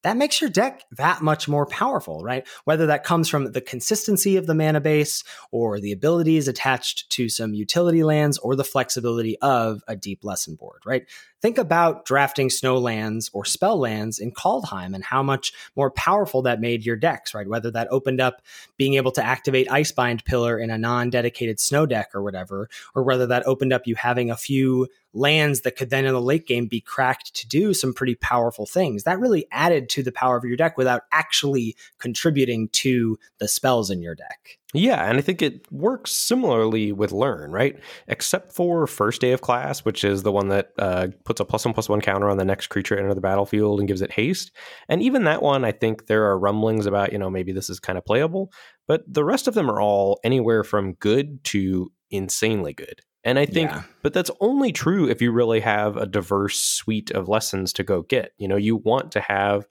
that 0.05 0.17
makes 0.17 0.41
your 0.41 0.51
deck 0.51 0.83
that 0.93 1.23
much 1.23 1.49
more 1.49 1.67
powerful, 1.67 2.23
right? 2.23 2.47
Whether 2.65 2.87
that 2.87 3.05
comes 3.05 3.29
from 3.29 3.51
the 3.53 3.61
consistency 3.61 4.37
of 4.37 4.47
the 4.47 4.55
mana 4.55 4.81
base 4.81 5.25
or 5.51 5.81
the 5.81 5.93
abilities 5.93 6.47
attached 6.47 7.11
to 7.11 7.29
some 7.29 7.55
utility 7.55 8.05
lands 8.05 8.39
or 8.39 8.55
the 8.55 8.65
flexibility 8.65 9.37
of 9.41 9.83
a 9.89 9.97
deep 9.97 10.23
lesson 10.23 10.55
board, 10.55 10.83
right? 10.85 11.07
Think 11.45 11.59
about 11.59 12.07
drafting 12.07 12.49
snow 12.49 12.79
lands 12.79 13.29
or 13.35 13.45
spell 13.45 13.79
lands 13.79 14.19
in 14.19 14.33
Kaldheim 14.33 14.95
and 14.95 15.05
how 15.05 15.23
much 15.23 15.53
more 15.77 15.91
powerful 15.91 16.41
that 16.41 16.59
made 16.59 16.87
your 16.87 16.97
decks, 16.97 17.35
right? 17.35 17.47
Whether 17.47 17.71
that 17.73 17.89
opened 17.91 18.19
up 18.19 18.41
being 18.79 18.95
able 18.95 19.11
to 19.11 19.23
activate 19.23 19.69
Icebind 19.69 20.25
Pillar 20.25 20.59
in 20.59 20.71
a 20.71 20.79
non 20.79 21.11
dedicated 21.11 21.61
snow 21.61 21.85
deck 21.85 22.15
or 22.15 22.23
whatever, 22.23 22.71
or 22.95 23.03
whether 23.03 23.27
that 23.27 23.47
opened 23.47 23.75
up 23.75 23.87
you 23.87 23.95
having 23.95 24.31
a 24.31 24.39
few 24.39 24.89
lands 25.13 25.61
that 25.61 25.77
could 25.77 25.91
then 25.91 26.07
in 26.07 26.15
the 26.15 26.21
late 26.23 26.47
game 26.47 26.65
be 26.65 26.81
cracked 26.81 27.35
to 27.35 27.47
do 27.47 27.75
some 27.75 27.93
pretty 27.93 28.15
powerful 28.15 28.65
things. 28.65 29.03
That 29.03 29.21
really 29.21 29.47
added 29.53 29.91
to 29.91 30.03
the 30.03 30.13
power 30.13 30.39
of 30.39 30.45
your 30.45 30.57
deck 30.57 30.79
without 30.79 31.03
actually 31.13 31.77
contributing 31.99 32.71
to 32.73 33.19
the 33.37 33.49
spells 33.49 33.91
in 33.91 34.01
your 34.01 34.15
deck. 34.15 34.59
Yeah, 34.77 35.09
and 35.09 35.17
I 35.17 35.21
think 35.21 35.41
it 35.41 35.71
works 35.71 36.11
similarly 36.11 36.91
with 36.91 37.13
Learn, 37.13 37.53
right? 37.53 37.79
Except 38.09 38.53
for 38.53 38.89
first 38.89 39.21
day 39.21 39.31
of 39.31 39.41
class, 39.41 39.85
which 39.85 40.03
is 40.03 40.25
the 40.25 40.33
one 40.33 40.49
that 40.49 40.73
uh, 40.79 41.09
puts 41.25 41.39
a 41.39 41.45
plus 41.45 41.65
one 41.65 41.73
plus 41.73 41.89
one 41.89 42.01
counter 42.01 42.29
on 42.29 42.39
the 42.39 42.45
next 42.45 42.67
creature 42.67 42.99
enter 42.99 43.15
the 43.15 43.21
battlefield 43.21 43.79
and 43.79 43.87
gives 43.87 44.03
it 44.03 44.11
haste. 44.11 44.51
And 44.89 45.01
even 45.01 45.25
that 45.25 45.43
one, 45.43 45.65
I 45.65 45.71
think 45.71 46.09
there 46.09 46.25
are 46.25 46.37
rumblings 46.37 46.87
about, 46.87 47.13
you 47.13 47.19
know, 47.19 47.31
maybe 47.31 47.53
this 47.53 47.71
is 47.71 47.79
kind 47.79 47.97
of 47.97 48.05
playable, 48.05 48.53
but 48.89 49.03
the 49.07 49.25
rest 49.25 49.47
of 49.47 49.55
them 49.55 49.71
are 49.71 49.81
all 49.81 50.19
anywhere 50.25 50.65
from 50.65 50.95
good 50.95 51.45
to 51.45 51.93
insanely 52.11 52.73
good. 52.73 53.01
And 53.23 53.39
I 53.39 53.47
think, 53.47 53.71
yeah. 53.71 53.85
but 54.03 54.13
that's 54.13 54.31
only 54.41 54.73
true 54.73 55.09
if 55.09 55.23
you 55.23 55.31
really 55.31 55.61
have 55.61 55.97
a 55.97 56.05
diverse 56.05 56.61
suite 56.61 57.13
of 57.13 57.29
lessons 57.29 57.73
to 57.75 57.85
go 57.85 58.03
get. 58.03 58.33
You 58.39 58.49
know, 58.49 58.57
you 58.57 58.77
want 58.77 59.13
to 59.13 59.21
have 59.21 59.67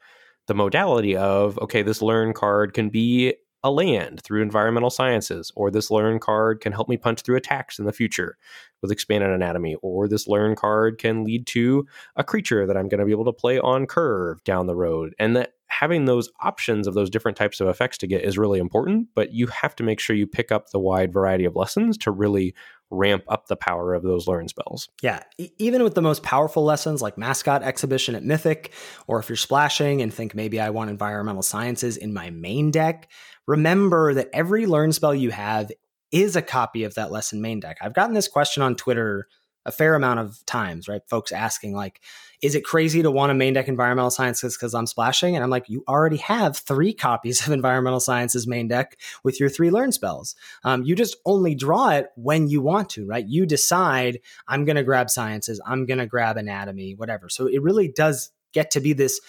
the 0.47 0.55
modality 0.55 1.15
of, 1.15 1.59
okay, 1.59 1.83
this 1.83 2.01
learn 2.01 2.33
card 2.33 2.73
can 2.73 2.89
be 2.89 3.35
a 3.63 3.71
land 3.71 4.21
through 4.23 4.41
environmental 4.41 4.89
sciences, 4.89 5.51
or 5.55 5.71
this 5.71 5.89
learn 5.89 6.19
card 6.19 6.59
can 6.59 6.73
help 6.73 6.89
me 6.89 6.97
punch 6.97 7.21
through 7.21 7.37
attacks 7.37 7.79
in 7.79 7.85
the 7.85 7.93
future 7.93 8.37
with 8.81 8.91
expanded 8.91 9.29
anatomy, 9.29 9.75
or 9.81 10.07
this 10.07 10.27
learn 10.27 10.55
card 10.55 10.97
can 10.97 11.23
lead 11.23 11.47
to 11.47 11.87
a 12.15 12.23
creature 12.23 12.67
that 12.67 12.75
I'm 12.75 12.89
going 12.89 12.99
to 12.99 13.05
be 13.05 13.11
able 13.11 13.25
to 13.25 13.33
play 13.33 13.59
on 13.59 13.87
curve 13.87 14.43
down 14.43 14.67
the 14.67 14.75
road. 14.75 15.15
And 15.17 15.35
that 15.37 15.53
having 15.79 16.05
those 16.05 16.29
options 16.41 16.87
of 16.87 16.93
those 16.93 17.09
different 17.09 17.37
types 17.37 17.59
of 17.59 17.67
effects 17.67 17.97
to 17.97 18.07
get 18.07 18.23
is 18.23 18.37
really 18.37 18.59
important, 18.59 19.07
but 19.15 19.33
you 19.33 19.47
have 19.47 19.75
to 19.75 19.83
make 19.83 19.99
sure 19.99 20.15
you 20.15 20.27
pick 20.27 20.51
up 20.51 20.69
the 20.69 20.79
wide 20.79 21.11
variety 21.11 21.45
of 21.45 21.55
lessons 21.55 21.97
to 21.97 22.11
really 22.11 22.53
ramp 22.91 23.23
up 23.27 23.47
the 23.47 23.55
power 23.55 23.95
of 23.95 24.03
those 24.03 24.27
learn 24.27 24.47
spells. 24.47 24.87
Yeah, 25.01 25.23
e- 25.37 25.49
even 25.57 25.83
with 25.83 25.95
the 25.95 26.01
most 26.01 26.21
powerful 26.21 26.63
lessons 26.63 27.01
like 27.01 27.17
mascot 27.17 27.63
exhibition 27.63 28.13
at 28.13 28.23
Mythic, 28.23 28.71
or 29.07 29.19
if 29.19 29.29
you're 29.29 29.35
splashing 29.35 30.01
and 30.01 30.13
think 30.13 30.35
maybe 30.35 30.59
I 30.59 30.69
want 30.69 30.91
environmental 30.91 31.41
sciences 31.41 31.97
in 31.97 32.13
my 32.13 32.29
main 32.29 32.69
deck, 32.69 33.09
remember 33.47 34.13
that 34.13 34.29
every 34.31 34.67
learn 34.67 34.91
spell 34.91 35.15
you 35.15 35.31
have 35.31 35.71
is 36.11 36.35
a 36.35 36.41
copy 36.43 36.83
of 36.83 36.93
that 36.93 37.11
lesson 37.11 37.41
main 37.41 37.59
deck. 37.59 37.77
I've 37.81 37.95
gotten 37.95 38.13
this 38.13 38.27
question 38.27 38.61
on 38.61 38.75
Twitter 38.75 39.27
a 39.65 39.71
fair 39.71 39.95
amount 39.95 40.19
of 40.19 40.45
times, 40.45 40.87
right? 40.87 41.01
Folks 41.07 41.31
asking, 41.31 41.73
like, 41.73 42.01
is 42.41 42.55
it 42.55 42.65
crazy 42.65 43.01
to 43.01 43.09
want 43.09 43.31
a 43.31 43.35
main 43.35 43.53
deck 43.53 43.67
environmental 43.67 44.11
sciences 44.11 44.57
because 44.57 44.73
I'm 44.73 44.85
splashing? 44.85 45.35
And 45.35 45.43
I'm 45.43 45.49
like, 45.49 45.69
you 45.69 45.83
already 45.87 46.17
have 46.17 46.57
three 46.57 46.93
copies 46.93 47.45
of 47.45 47.53
environmental 47.53 47.99
sciences 47.99 48.47
main 48.47 48.67
deck 48.67 48.97
with 49.23 49.39
your 49.39 49.49
three 49.49 49.71
learn 49.71 49.91
spells. 49.91 50.35
Um, 50.63 50.83
you 50.83 50.95
just 50.95 51.15
only 51.25 51.55
draw 51.55 51.89
it 51.89 52.07
when 52.15 52.47
you 52.47 52.61
want 52.61 52.89
to, 52.91 53.05
right? 53.05 53.25
You 53.27 53.45
decide, 53.45 54.19
I'm 54.47 54.65
going 54.65 54.75
to 54.75 54.83
grab 54.83 55.09
sciences, 55.09 55.61
I'm 55.65 55.85
going 55.85 55.99
to 55.99 56.07
grab 56.07 56.37
anatomy, 56.37 56.95
whatever. 56.95 57.29
So 57.29 57.47
it 57.47 57.61
really 57.61 57.87
does 57.87 58.31
get 58.53 58.71
to 58.71 58.79
be 58.79 58.93
this 58.93 59.19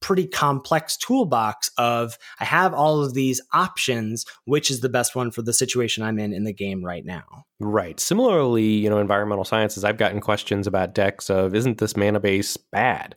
pretty 0.00 0.26
complex 0.26 0.96
toolbox 0.96 1.70
of 1.78 2.18
I 2.40 2.44
have 2.44 2.74
all 2.74 3.02
of 3.02 3.14
these 3.14 3.40
options, 3.52 4.24
which 4.44 4.70
is 4.70 4.80
the 4.80 4.88
best 4.88 5.14
one 5.16 5.30
for 5.30 5.42
the 5.42 5.52
situation 5.52 6.02
I'm 6.02 6.18
in 6.18 6.32
in 6.32 6.44
the 6.44 6.52
game 6.52 6.84
right 6.84 7.04
now. 7.04 7.24
Right. 7.58 7.98
Similarly, 7.98 8.64
you 8.64 8.90
know, 8.90 8.98
environmental 8.98 9.44
sciences, 9.44 9.84
I've 9.84 9.98
gotten 9.98 10.20
questions 10.20 10.66
about 10.66 10.94
decks 10.94 11.30
of 11.30 11.54
isn't 11.54 11.78
this 11.78 11.96
mana 11.96 12.20
base 12.20 12.56
bad? 12.56 13.16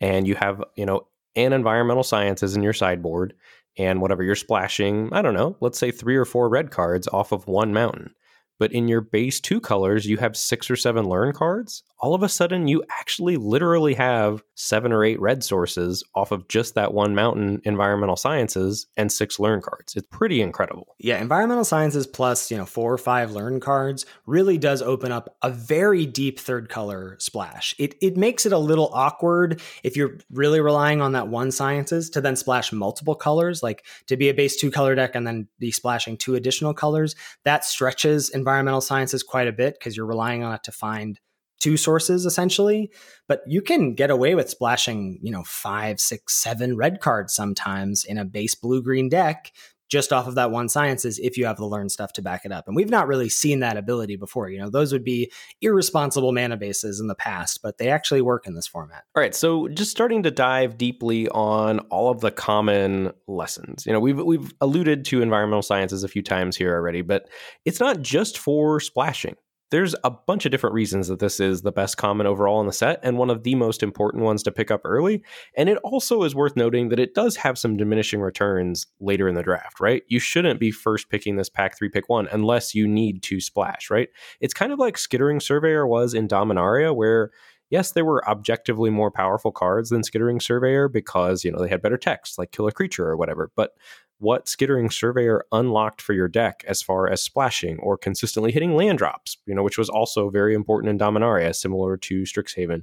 And 0.00 0.26
you 0.26 0.34
have, 0.36 0.62
you 0.76 0.86
know, 0.86 1.06
an 1.36 1.52
environmental 1.52 2.02
sciences 2.02 2.56
in 2.56 2.62
your 2.62 2.72
sideboard 2.72 3.34
and 3.76 4.00
whatever 4.00 4.22
you're 4.22 4.34
splashing, 4.34 5.12
I 5.12 5.22
don't 5.22 5.34
know, 5.34 5.56
let's 5.60 5.78
say 5.78 5.90
three 5.90 6.16
or 6.16 6.24
four 6.24 6.48
red 6.48 6.70
cards 6.70 7.08
off 7.08 7.32
of 7.32 7.46
one 7.46 7.72
mountain. 7.72 8.14
But 8.58 8.72
in 8.72 8.88
your 8.88 9.00
base 9.00 9.40
two 9.40 9.60
colors, 9.60 10.06
you 10.06 10.18
have 10.18 10.36
six 10.36 10.70
or 10.70 10.76
seven 10.76 11.08
learn 11.08 11.32
cards 11.32 11.82
all 12.00 12.14
of 12.14 12.22
a 12.22 12.28
sudden 12.28 12.66
you 12.66 12.82
actually 12.98 13.36
literally 13.36 13.94
have 13.94 14.42
seven 14.54 14.92
or 14.92 15.04
eight 15.04 15.20
red 15.20 15.44
sources 15.44 16.02
off 16.14 16.32
of 16.32 16.48
just 16.48 16.74
that 16.74 16.92
one 16.92 17.14
mountain 17.14 17.60
environmental 17.64 18.16
sciences 18.16 18.86
and 18.96 19.12
six 19.12 19.38
learn 19.38 19.60
cards. 19.60 19.94
It's 19.96 20.06
pretty 20.10 20.40
incredible. 20.40 20.94
Yeah, 20.98 21.20
environmental 21.20 21.64
sciences 21.64 22.06
plus, 22.06 22.50
you 22.50 22.56
know, 22.56 22.66
four 22.66 22.92
or 22.92 22.98
five 22.98 23.32
learn 23.32 23.60
cards 23.60 24.06
really 24.26 24.58
does 24.58 24.82
open 24.82 25.12
up 25.12 25.36
a 25.42 25.50
very 25.50 26.06
deep 26.06 26.38
third 26.38 26.68
color 26.68 27.16
splash. 27.18 27.74
It 27.78 27.94
it 28.00 28.16
makes 28.16 28.46
it 28.46 28.52
a 28.52 28.58
little 28.58 28.90
awkward 28.92 29.60
if 29.82 29.96
you're 29.96 30.18
really 30.30 30.60
relying 30.60 31.00
on 31.00 31.12
that 31.12 31.28
one 31.28 31.50
sciences 31.50 32.10
to 32.10 32.20
then 32.20 32.36
splash 32.36 32.72
multiple 32.72 33.14
colors, 33.14 33.62
like 33.62 33.84
to 34.06 34.16
be 34.16 34.28
a 34.28 34.34
base 34.34 34.56
two 34.56 34.70
color 34.70 34.94
deck 34.94 35.14
and 35.14 35.26
then 35.26 35.48
be 35.58 35.70
splashing 35.70 36.16
two 36.16 36.34
additional 36.34 36.74
colors. 36.74 37.14
That 37.44 37.64
stretches 37.64 38.30
environmental 38.30 38.80
sciences 38.80 39.22
quite 39.22 39.48
a 39.48 39.52
bit 39.52 39.78
because 39.78 39.96
you're 39.96 40.06
relying 40.06 40.42
on 40.42 40.54
it 40.54 40.62
to 40.64 40.72
find 40.72 41.20
two 41.60 41.76
sources 41.76 42.26
essentially 42.26 42.90
but 43.28 43.42
you 43.46 43.62
can 43.62 43.94
get 43.94 44.10
away 44.10 44.34
with 44.34 44.50
splashing 44.50 45.18
you 45.22 45.30
know 45.30 45.44
five 45.44 46.00
six 46.00 46.34
seven 46.34 46.76
red 46.76 47.00
cards 47.00 47.32
sometimes 47.34 48.04
in 48.04 48.18
a 48.18 48.24
base 48.24 48.54
blue 48.54 48.82
green 48.82 49.08
deck 49.08 49.52
just 49.90 50.12
off 50.12 50.28
of 50.28 50.36
that 50.36 50.52
one 50.52 50.68
sciences 50.68 51.18
if 51.18 51.36
you 51.36 51.44
have 51.44 51.56
the 51.56 51.66
learn 51.66 51.88
stuff 51.88 52.12
to 52.12 52.22
back 52.22 52.44
it 52.44 52.52
up 52.52 52.66
and 52.66 52.76
we've 52.76 52.90
not 52.90 53.06
really 53.06 53.28
seen 53.28 53.60
that 53.60 53.76
ability 53.76 54.16
before 54.16 54.48
you 54.48 54.58
know 54.58 54.70
those 54.70 54.92
would 54.92 55.04
be 55.04 55.30
irresponsible 55.60 56.32
mana 56.32 56.56
bases 56.56 57.00
in 57.00 57.08
the 57.08 57.14
past 57.14 57.60
but 57.62 57.78
they 57.78 57.88
actually 57.88 58.22
work 58.22 58.46
in 58.46 58.54
this 58.54 58.66
format. 58.66 59.04
All 59.14 59.20
right 59.20 59.34
so 59.34 59.68
just 59.68 59.90
starting 59.90 60.22
to 60.22 60.30
dive 60.30 60.78
deeply 60.78 61.28
on 61.28 61.80
all 61.90 62.10
of 62.10 62.20
the 62.20 62.30
common 62.30 63.12
lessons 63.26 63.84
you 63.84 63.92
know 63.92 64.00
we've 64.00 64.18
we've 64.18 64.54
alluded 64.60 65.04
to 65.06 65.20
environmental 65.20 65.62
sciences 65.62 66.04
a 66.04 66.08
few 66.08 66.22
times 66.22 66.56
here 66.56 66.74
already 66.74 67.02
but 67.02 67.28
it's 67.64 67.80
not 67.80 68.00
just 68.00 68.38
for 68.38 68.80
splashing 68.80 69.36
there's 69.70 69.94
a 70.04 70.10
bunch 70.10 70.44
of 70.44 70.50
different 70.50 70.74
reasons 70.74 71.08
that 71.08 71.18
this 71.18 71.40
is 71.40 71.62
the 71.62 71.72
best 71.72 71.96
common 71.96 72.26
overall 72.26 72.60
in 72.60 72.66
the 72.66 72.72
set 72.72 73.00
and 73.02 73.18
one 73.18 73.30
of 73.30 73.42
the 73.42 73.54
most 73.54 73.82
important 73.82 74.22
ones 74.22 74.42
to 74.42 74.52
pick 74.52 74.70
up 74.70 74.80
early. 74.84 75.22
And 75.56 75.68
it 75.68 75.78
also 75.78 76.22
is 76.24 76.34
worth 76.34 76.56
noting 76.56 76.88
that 76.88 77.00
it 77.00 77.14
does 77.14 77.36
have 77.36 77.58
some 77.58 77.76
diminishing 77.76 78.20
returns 78.20 78.86
later 79.00 79.28
in 79.28 79.34
the 79.34 79.42
draft, 79.42 79.80
right? 79.80 80.02
You 80.08 80.18
shouldn't 80.18 80.60
be 80.60 80.70
first 80.70 81.08
picking 81.08 81.36
this 81.36 81.48
pack 81.48 81.78
three, 81.78 81.88
pick 81.88 82.08
one, 82.08 82.28
unless 82.32 82.74
you 82.74 82.86
need 82.88 83.22
to 83.24 83.40
splash, 83.40 83.90
right? 83.90 84.08
It's 84.40 84.54
kind 84.54 84.72
of 84.72 84.78
like 84.78 84.98
Skittering 84.98 85.40
Surveyor 85.40 85.86
was 85.86 86.14
in 86.14 86.28
Dominaria, 86.28 86.94
where 86.94 87.30
yes, 87.70 87.92
they 87.92 88.02
were 88.02 88.28
objectively 88.28 88.90
more 88.90 89.10
powerful 89.10 89.52
cards 89.52 89.90
than 89.90 90.04
Skittering 90.04 90.40
Surveyor 90.40 90.88
because, 90.88 91.44
you 91.44 91.50
know, 91.50 91.60
they 91.60 91.68
had 91.68 91.82
better 91.82 91.96
text 91.96 92.38
like 92.38 92.52
Kill 92.52 92.66
a 92.66 92.72
Creature 92.72 93.08
or 93.08 93.16
whatever. 93.16 93.50
But 93.56 93.72
what 94.18 94.48
Skittering 94.48 94.90
Surveyor 94.90 95.44
unlocked 95.50 96.02
for 96.02 96.12
your 96.12 96.28
deck 96.28 96.62
as 96.68 96.82
far 96.82 97.08
as 97.08 97.22
splashing 97.22 97.78
or 97.78 97.96
consistently 97.96 98.52
hitting 98.52 98.76
land 98.76 98.98
drops, 98.98 99.38
you 99.46 99.54
know, 99.54 99.62
which 99.62 99.78
was 99.78 99.88
also 99.88 100.28
very 100.28 100.54
important 100.54 100.90
in 100.90 100.98
Dominaria, 100.98 101.54
similar 101.54 101.96
to 101.96 102.22
Strixhaven. 102.22 102.82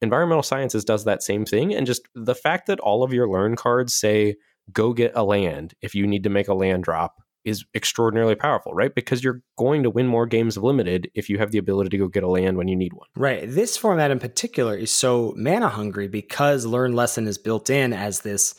Environmental 0.00 0.42
Sciences 0.42 0.84
does 0.84 1.04
that 1.04 1.22
same 1.22 1.44
thing. 1.44 1.74
And 1.74 1.86
just 1.86 2.08
the 2.14 2.34
fact 2.34 2.66
that 2.66 2.80
all 2.80 3.02
of 3.02 3.12
your 3.12 3.28
learn 3.28 3.56
cards 3.56 3.94
say, 3.94 4.36
go 4.72 4.94
get 4.94 5.12
a 5.14 5.22
land 5.22 5.74
if 5.82 5.94
you 5.94 6.06
need 6.06 6.22
to 6.22 6.30
make 6.30 6.48
a 6.48 6.54
land 6.54 6.84
drop 6.84 7.23
is 7.44 7.64
extraordinarily 7.74 8.34
powerful, 8.34 8.74
right? 8.74 8.94
Because 8.94 9.22
you're 9.22 9.42
going 9.56 9.82
to 9.82 9.90
win 9.90 10.06
more 10.06 10.26
games 10.26 10.56
of 10.56 10.62
limited 10.62 11.10
if 11.14 11.28
you 11.28 11.38
have 11.38 11.50
the 11.50 11.58
ability 11.58 11.90
to 11.90 11.98
go 11.98 12.08
get 12.08 12.22
a 12.22 12.28
land 12.28 12.56
when 12.56 12.68
you 12.68 12.76
need 12.76 12.92
one. 12.92 13.08
Right. 13.16 13.44
This 13.46 13.76
format 13.76 14.10
in 14.10 14.18
particular 14.18 14.76
is 14.76 14.90
so 14.90 15.34
mana 15.36 15.68
hungry 15.68 16.08
because 16.08 16.66
Learn 16.66 16.94
Lesson 16.94 17.26
is 17.26 17.38
built 17.38 17.70
in 17.70 17.92
as 17.92 18.20
this 18.20 18.54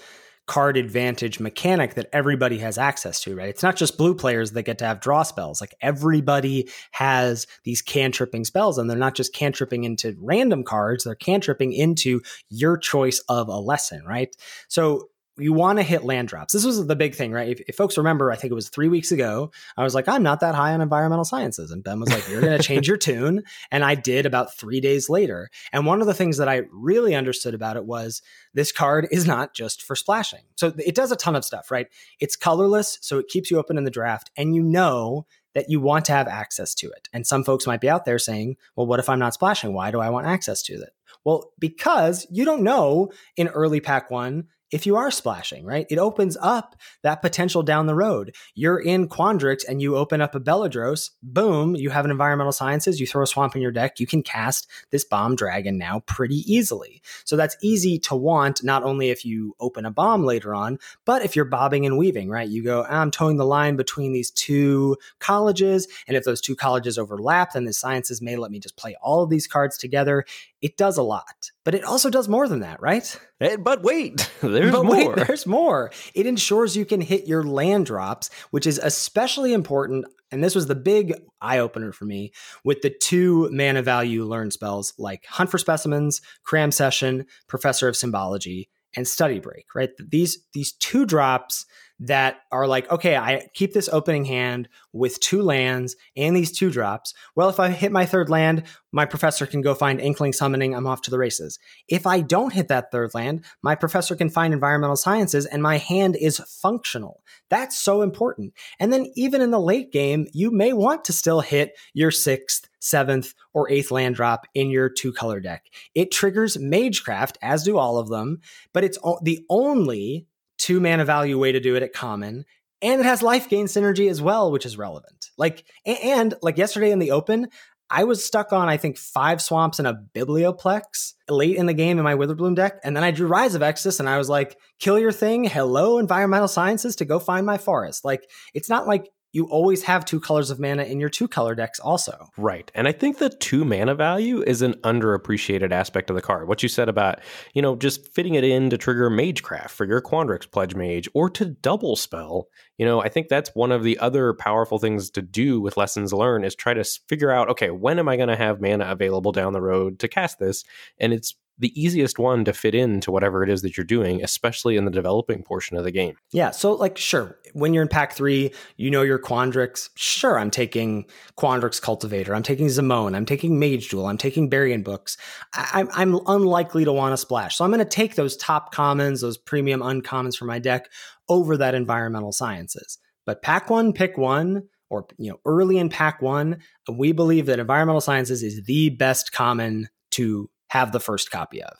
card 0.48 0.78
advantage 0.78 1.40
mechanic 1.40 1.96
that 1.96 2.08
everybody 2.14 2.60
has 2.60 2.78
access 2.78 3.20
to, 3.22 3.36
right? 3.36 3.50
It's 3.50 3.64
not 3.64 3.76
just 3.76 3.98
blue 3.98 4.14
players 4.14 4.52
that 4.52 4.64
get 4.64 4.78
to 4.80 4.86
have 4.86 5.02
draw 5.02 5.24
spells. 5.24 5.60
Like 5.60 5.74
everybody 5.82 6.70
has 6.92 7.48
these 7.64 7.82
cantripping 7.82 8.46
spells, 8.46 8.78
and 8.78 8.90
they're 8.90 8.98
not 8.98 9.16
just 9.16 9.34
cantripping 9.34 9.86
into 9.86 10.16
random 10.22 10.64
cards, 10.64 11.04
they're 11.04 11.16
cantripping 11.16 11.74
into 11.74 12.22
your 12.50 12.78
choice 12.78 13.20
of 13.28 13.48
a 13.48 13.60
lesson, 13.60 14.04
right? 14.06 14.36
So 14.68 15.10
you 15.38 15.54
want 15.54 15.80
to 15.80 15.84
hit 15.84 16.04
land 16.04 16.28
drops. 16.28 16.54
This 16.54 16.66
was 16.66 16.86
the 16.86 16.96
big 16.96 17.16
thing, 17.16 17.32
right? 17.32 17.50
If, 17.50 17.62
if, 17.68 17.76
folks 17.76 17.98
remember, 17.98 18.32
I 18.32 18.36
think 18.36 18.52
it 18.52 18.56
was 18.56 18.70
three 18.70 18.88
weeks 18.88 19.12
ago, 19.12 19.52
I 19.76 19.84
was 19.84 19.94
like, 19.94 20.08
I'm 20.08 20.24
not 20.24 20.40
that 20.40 20.56
high 20.56 20.74
on 20.74 20.82
environmental 20.82 21.26
sciences. 21.26 21.72
And 21.72 21.84
Ben 21.84 22.00
was 22.00 22.10
like, 22.10 22.28
You're 22.30 22.42
going 22.42 22.58
to 22.58 22.64
change 22.64 22.88
your 22.88 22.98
tune. 22.98 23.44
And 23.72 23.84
I 23.84 23.96
did 23.96 24.26
about 24.26 24.56
three 24.56 24.80
days 24.80 25.10
later. 25.10 25.50
And 25.74 25.86
one 25.86 26.00
of 26.00 26.08
the 26.08 26.14
things 26.14 26.38
that 26.38 26.48
I 26.48 26.64
really 26.72 27.16
understood 27.16 27.54
about 27.54 27.78
it 27.78 27.86
was 27.86 28.22
this 28.54 28.72
card 28.72 29.08
is 29.12 29.26
not 29.26 29.54
just 29.54 29.82
for 29.82 29.96
splashing. 29.96 30.42
So 30.56 30.74
it 30.78 30.96
does 30.96 31.12
a 31.12 31.16
ton 31.16 31.36
of 31.36 31.44
stuff, 31.44 31.72
right? 31.72 31.88
It's 32.20 32.36
colorless, 32.36 32.98
so 33.02 33.18
it 33.18 33.28
keeps 33.28 33.50
you 33.50 33.58
open 33.58 33.78
in 33.78 33.84
the 33.84 33.92
draft. 33.92 34.30
And 34.38 34.56
you 34.56 34.62
know 34.62 35.26
that 35.56 35.70
you 35.70 35.80
want 35.80 36.06
to 36.06 36.12
have 36.12 36.28
access 36.28 36.76
to 36.76 36.88
it. 36.88 37.10
And 37.12 37.26
some 37.26 37.44
folks 37.44 37.66
might 37.66 37.82
be 37.82 37.90
out 37.90 38.06
there 38.06 38.20
saying, 38.20 38.58
Well, 38.76 38.88
what 38.88 39.00
if 39.00 39.10
I'm 39.10 39.20
not 39.20 39.34
splashing? 39.34 39.74
Why 39.74 39.90
do 39.90 40.00
I 40.00 40.10
want 40.10 40.28
access 40.28 40.62
to 40.64 40.74
it? 40.74 40.92
Well, 41.24 41.52
because 41.58 42.28
you 42.30 42.46
don't 42.46 42.62
know 42.62 43.12
in 43.36 43.48
early 43.48 43.80
pack 43.80 44.12
one 44.12 44.48
if 44.76 44.86
you 44.86 44.98
are 44.98 45.10
splashing, 45.10 45.64
right? 45.64 45.88
It 45.90 45.98
opens 45.98 46.36
up 46.42 46.76
that 47.02 47.22
potential 47.22 47.64
down 47.64 47.86
the 47.86 47.96
road. 47.96 48.36
You're 48.56 48.78
in 48.78 49.08
Quandrix 49.08 49.62
and 49.66 49.82
you 49.82 49.96
open 49.96 50.20
up 50.20 50.36
a 50.36 50.40
Beledros, 50.42 51.12
boom, 51.24 51.78
you 51.78 51.92
have 51.92 52.04
an 52.04 52.12
environmental 52.12 52.52
sciences, 52.52 53.00
you 53.00 53.08
throw 53.08 53.24
a 53.24 53.28
swamp 53.28 53.56
in 53.56 53.62
your 53.62 53.72
deck, 53.72 54.02
you 54.02 54.06
can 54.06 54.22
cast 54.22 54.68
this 54.92 55.06
bomb 55.06 55.38
dragon 55.38 55.78
now 55.78 56.02
pretty 56.08 56.40
easily. 56.40 57.02
So 57.24 57.38
that's 57.38 57.56
easy 57.62 57.98
to 58.00 58.18
want, 58.18 58.66
not 58.66 58.84
only 58.84 59.12
if 59.12 59.24
you 59.24 59.56
open 59.62 59.86
a 59.86 59.92
bomb 59.92 60.26
later 60.26 60.54
on, 60.54 60.78
but 61.06 61.24
if 61.24 61.38
you're 61.38 61.46
bobbing 61.46 61.86
and 61.86 61.98
weaving, 61.98 62.30
right? 62.30 62.50
You 62.50 62.62
go, 62.62 62.84
I'm 62.84 63.12
toeing 63.12 63.38
the 63.38 63.46
line 63.46 63.78
between 63.78 64.12
these 64.12 64.30
two 64.30 64.98
colleges. 65.20 65.88
And 66.06 66.18
if 66.18 66.26
those 66.26 66.42
two 66.42 66.58
colleges 66.58 66.98
overlap, 66.98 67.54
then 67.54 67.64
the 67.64 67.72
sciences 67.72 68.22
may 68.22 68.36
let 68.36 68.52
me 68.52 68.60
just 68.60 68.76
play 68.76 68.98
all 69.02 69.24
of 69.24 69.30
these 69.30 69.48
cards 69.48 69.78
together. 69.78 70.26
It 70.66 70.78
does 70.78 70.98
a 70.98 71.04
lot, 71.04 71.52
but 71.64 71.76
it 71.76 71.84
also 71.84 72.10
does 72.10 72.28
more 72.28 72.48
than 72.48 72.62
that, 72.62 72.82
right? 72.82 73.20
Eh, 73.40 73.56
but 73.58 73.84
wait, 73.84 74.32
there's 74.42 74.72
but 74.72 74.84
more. 74.84 75.14
Wait, 75.14 75.28
there's 75.28 75.46
more. 75.46 75.92
It 76.16 76.26
ensures 76.26 76.76
you 76.76 76.86
can 76.86 77.02
hit 77.02 77.28
your 77.28 77.44
land 77.44 77.86
drops, 77.86 78.32
which 78.50 78.66
is 78.66 78.80
especially 78.80 79.54
important. 79.54 80.06
And 80.32 80.44
this 80.44 80.56
was 80.56 80.66
the 80.66 80.74
big 80.74 81.14
eye 81.40 81.60
opener 81.60 81.92
for 81.92 82.06
me 82.06 82.32
with 82.64 82.82
the 82.82 82.90
two 82.90 83.48
mana 83.52 83.84
value 83.84 84.26
learn 84.26 84.50
spells 84.50 84.92
like 84.98 85.24
Hunt 85.30 85.52
for 85.52 85.60
Specimens, 85.60 86.20
Cram 86.44 86.72
Session, 86.72 87.28
Professor 87.48 87.88
of 87.88 87.96
Symbology, 87.96 88.68
and 88.96 89.08
Study 89.08 89.38
Break, 89.38 89.68
right? 89.76 89.92
These, 90.00 90.48
these 90.56 90.74
two 90.74 91.06
drops 91.06 91.68
that 92.00 92.42
are 92.52 92.68
like, 92.68 92.92
okay, 92.92 93.16
I 93.16 93.48
keep 93.54 93.74
this 93.74 93.90
opening 93.90 94.26
hand 94.26 94.68
with 94.92 95.20
two 95.20 95.42
lands 95.42 95.96
and 96.16 96.36
these 96.36 96.52
two 96.52 96.70
drops. 96.70 97.14
Well, 97.36 97.50
if 97.50 97.60
I 97.60 97.70
hit 97.70 97.92
my 97.92 98.06
third 98.06 98.30
land, 98.30 98.64
my 98.92 99.06
professor 99.06 99.46
can 99.46 99.62
go 99.62 99.74
find 99.74 100.02
Inkling 100.02 100.34
Summoning. 100.34 100.76
I'm 100.76 100.88
off 100.88 101.02
to 101.04 101.12
the 101.12 101.18
races. 101.18 101.58
If 101.88 102.06
I 102.06 102.22
don't 102.22 102.54
hit 102.54 102.68
that 102.68 102.92
third 102.92 103.14
land, 103.14 103.46
my 103.62 103.76
professor 103.76 104.16
can 104.16 104.30
find 104.30 104.54
Environmental 104.54 104.96
Sciences 104.98 105.46
and 105.46 105.64
my 105.64 105.78
hand 105.78 106.18
is 106.18 106.40
functional. 106.40 107.24
That's 107.50 107.78
so 107.78 108.02
important. 108.02 108.54
And 108.80 108.92
then 108.92 109.12
even 109.16 109.42
in 109.42 109.52
the 109.52 109.60
late 109.60 109.92
game, 109.92 110.28
you 110.34 110.52
may 110.52 110.74
want 110.74 111.06
to 111.06 111.14
still 111.14 111.42
hit 111.42 111.78
your 111.94 112.12
sixth, 112.12 112.68
seventh, 112.80 113.34
or 113.54 113.70
eighth 113.70 113.92
land 113.92 114.16
drop 114.16 114.46
in 114.54 114.70
your 114.70 114.90
two 114.90 115.14
color 115.14 115.40
deck. 115.40 115.66
It 115.94 116.12
triggers 116.12 116.58
Magecraft, 116.58 117.38
as 117.42 117.64
do 117.64 117.78
all 117.78 117.98
of 117.98 118.10
them, 118.10 118.40
but 118.74 118.84
it's 118.84 119.00
the 119.24 119.46
only 119.50 120.28
two 120.58 120.80
mana 120.80 121.06
value 121.06 121.40
way 121.40 121.52
to 121.52 121.60
do 121.60 121.76
it 121.76 121.84
at 121.84 121.94
common. 121.94 122.46
And 122.82 123.00
it 123.00 123.06
has 123.06 123.24
life 123.24 123.50
gain 123.50 123.66
synergy 123.66 124.10
as 124.10 124.22
well, 124.22 124.52
which 124.52 124.66
is 124.66 124.78
relevant. 124.78 125.30
Like, 125.38 125.66
and 125.86 126.34
like 126.42 126.58
yesterday 126.58 126.92
in 126.92 127.00
the 127.00 127.12
open, 127.12 127.48
I 127.90 128.04
was 128.04 128.26
stuck 128.26 128.52
on, 128.52 128.68
I 128.68 128.78
think, 128.78 128.98
five 128.98 129.42
swamps 129.42 129.80
and 129.80 129.88
a 129.88 130.00
biblioplex 130.14 131.14
late 131.30 131.56
in 131.56 131.68
the 131.68 131.74
game 131.74 131.98
in 131.98 132.04
my 132.04 132.16
Witherbloom 132.16 132.56
deck. 132.56 132.80
And 132.84 132.96
then 132.96 133.04
I 133.04 133.12
drew 133.12 133.28
Rise 133.28 133.54
of 133.54 133.62
Extus 133.62 134.00
and 134.00 134.10
I 134.10 134.18
was 134.18 134.28
like, 134.28 134.58
kill 134.80 134.98
your 134.98 135.12
thing. 135.12 135.44
Hello, 135.44 136.00
environmental 136.00 136.48
sciences 136.48 136.96
to 136.98 137.06
go 137.06 137.20
find 137.20 137.46
my 137.46 137.58
forest. 137.58 138.04
Like, 138.04 138.28
it's 138.54 138.70
not 138.70 138.88
like 138.88 139.10
you 139.36 139.46
always 139.48 139.84
have 139.84 140.06
two 140.06 140.22
colors 140.22 140.50
of 140.50 140.62
mana 140.62 140.84
in 140.84 141.02
your 141.02 141.10
two 141.10 141.28
color 141.28 141.56
decks 141.56 141.78
also. 141.78 142.30
Right. 142.38 142.72
And 142.74 142.88
I 142.88 142.94
think 142.94 143.18
the 143.18 143.30
two 143.30 143.66
mana 143.66 143.94
value 143.94 144.42
is 144.42 144.62
an 144.62 144.76
underappreciated 144.76 145.72
aspect 145.72 146.10
of 146.10 146.16
the 146.16 146.22
card. 146.22 146.48
What 146.48 146.64
you 146.64 146.70
said 146.70 146.88
about, 146.88 147.20
you 147.54 147.62
know, 147.62 147.76
just 147.76 148.14
fitting 148.14 148.36
it 148.36 148.46
in 148.46 148.70
to 148.70 148.78
trigger 148.78 149.10
Magecraft 149.10 149.72
for 149.72 149.86
your 149.86 150.02
Quandrix 150.02 150.50
Pledge 150.50 150.74
Mage 150.74 151.10
or 151.14 151.30
to 151.32 151.48
double 151.48 151.98
spell. 151.98 152.48
You 152.78 152.86
know, 152.86 153.02
I 153.02 153.10
think 153.10 153.28
that's 153.28 153.52
one 153.54 153.74
of 153.74 153.84
the 153.84 154.00
other 154.00 154.34
powerful 154.34 154.80
things 154.80 155.10
to 155.12 155.22
do 155.22 155.60
with 155.60 155.76
lessons 155.76 156.14
learned 156.14 156.46
is 156.46 156.56
try 156.56 156.74
to 156.74 156.86
figure 157.10 157.32
out, 157.32 157.50
okay, 157.50 157.72
when 157.72 158.00
am 158.00 158.08
I 158.08 158.16
going 158.16 158.30
to 158.30 158.38
have 158.38 158.62
mana 158.62 158.86
available 158.90 159.34
down 159.34 159.52
the 159.52 159.62
road 159.62 160.00
to 160.00 160.08
cast 160.08 160.40
this? 160.40 160.64
And 160.98 161.12
it's 161.12 161.36
the 161.58 161.80
easiest 161.80 162.20
one 162.20 162.44
to 162.46 162.54
fit 162.54 162.76
into 162.76 163.12
whatever 163.12 163.44
it 163.44 163.50
is 163.50 163.62
that 163.62 163.78
you're 163.78 163.86
doing, 163.86 164.24
especially 164.24 164.76
in 164.76 164.86
the 164.86 164.92
developing 164.92 165.44
portion 165.44 165.78
of 165.78 165.84
the 165.84 165.92
game. 165.92 166.16
Yeah. 166.32 166.52
So, 166.52 166.74
like, 166.74 166.98
sure, 166.98 167.40
when 167.54 167.74
you're 167.74 167.84
in 167.84 167.88
pack 167.88 168.14
three, 168.14 168.52
you 168.78 168.92
know 168.92 169.02
your 169.02 169.20
Quandrix. 169.20 169.90
Sure, 169.96 170.38
I'm 170.38 170.52
taking 170.52 171.06
Quandrix 171.38 171.82
Cultivator. 171.82 172.36
I'm 172.36 172.44
taking 172.44 172.68
Zimone. 172.68 173.16
I'm 173.16 173.26
taking 173.26 173.58
Mage 173.58 173.90
Duel. 173.90 174.08
I'm 174.08 174.18
taking 174.18 174.50
Bury 174.50 174.74
in 174.74 174.84
Books. 174.84 175.18
I- 175.54 175.88
I'm 175.94 176.20
unlikely 176.28 176.86
to 176.86 176.94
want 176.94 177.14
to 177.14 177.18
splash. 177.18 177.58
So, 177.58 177.64
I'm 177.64 177.72
going 177.72 177.80
to 177.80 177.86
take 177.86 178.16
those 178.16 178.36
top 178.36 178.74
commons, 178.74 179.22
those 179.22 179.38
premium 179.38 179.82
uncommons 179.82 180.36
for 180.36 180.46
my 180.46 180.60
deck 180.60 180.90
over 181.30 181.58
that 181.58 181.76
environmental 181.76 182.32
sciences. 182.32 182.98
But 183.26 183.42
pack 183.42 183.70
one, 183.70 183.94
pick 183.94 184.18
one 184.18 184.64
or 184.90 185.08
you 185.18 185.32
know 185.32 185.40
early 185.46 185.80
in 185.80 185.90
pack 185.90 186.22
one 186.22 186.60
we 186.92 187.12
believe 187.12 187.48
that 187.48 187.58
environmental 187.58 188.02
sciences 188.02 188.44
is 188.44 188.64
the 188.66 188.90
best 188.90 189.32
common 189.32 189.88
to 190.12 190.48
have 190.70 190.92
the 190.92 191.00
first 191.00 191.32
copy 191.32 191.62
of. 191.62 191.78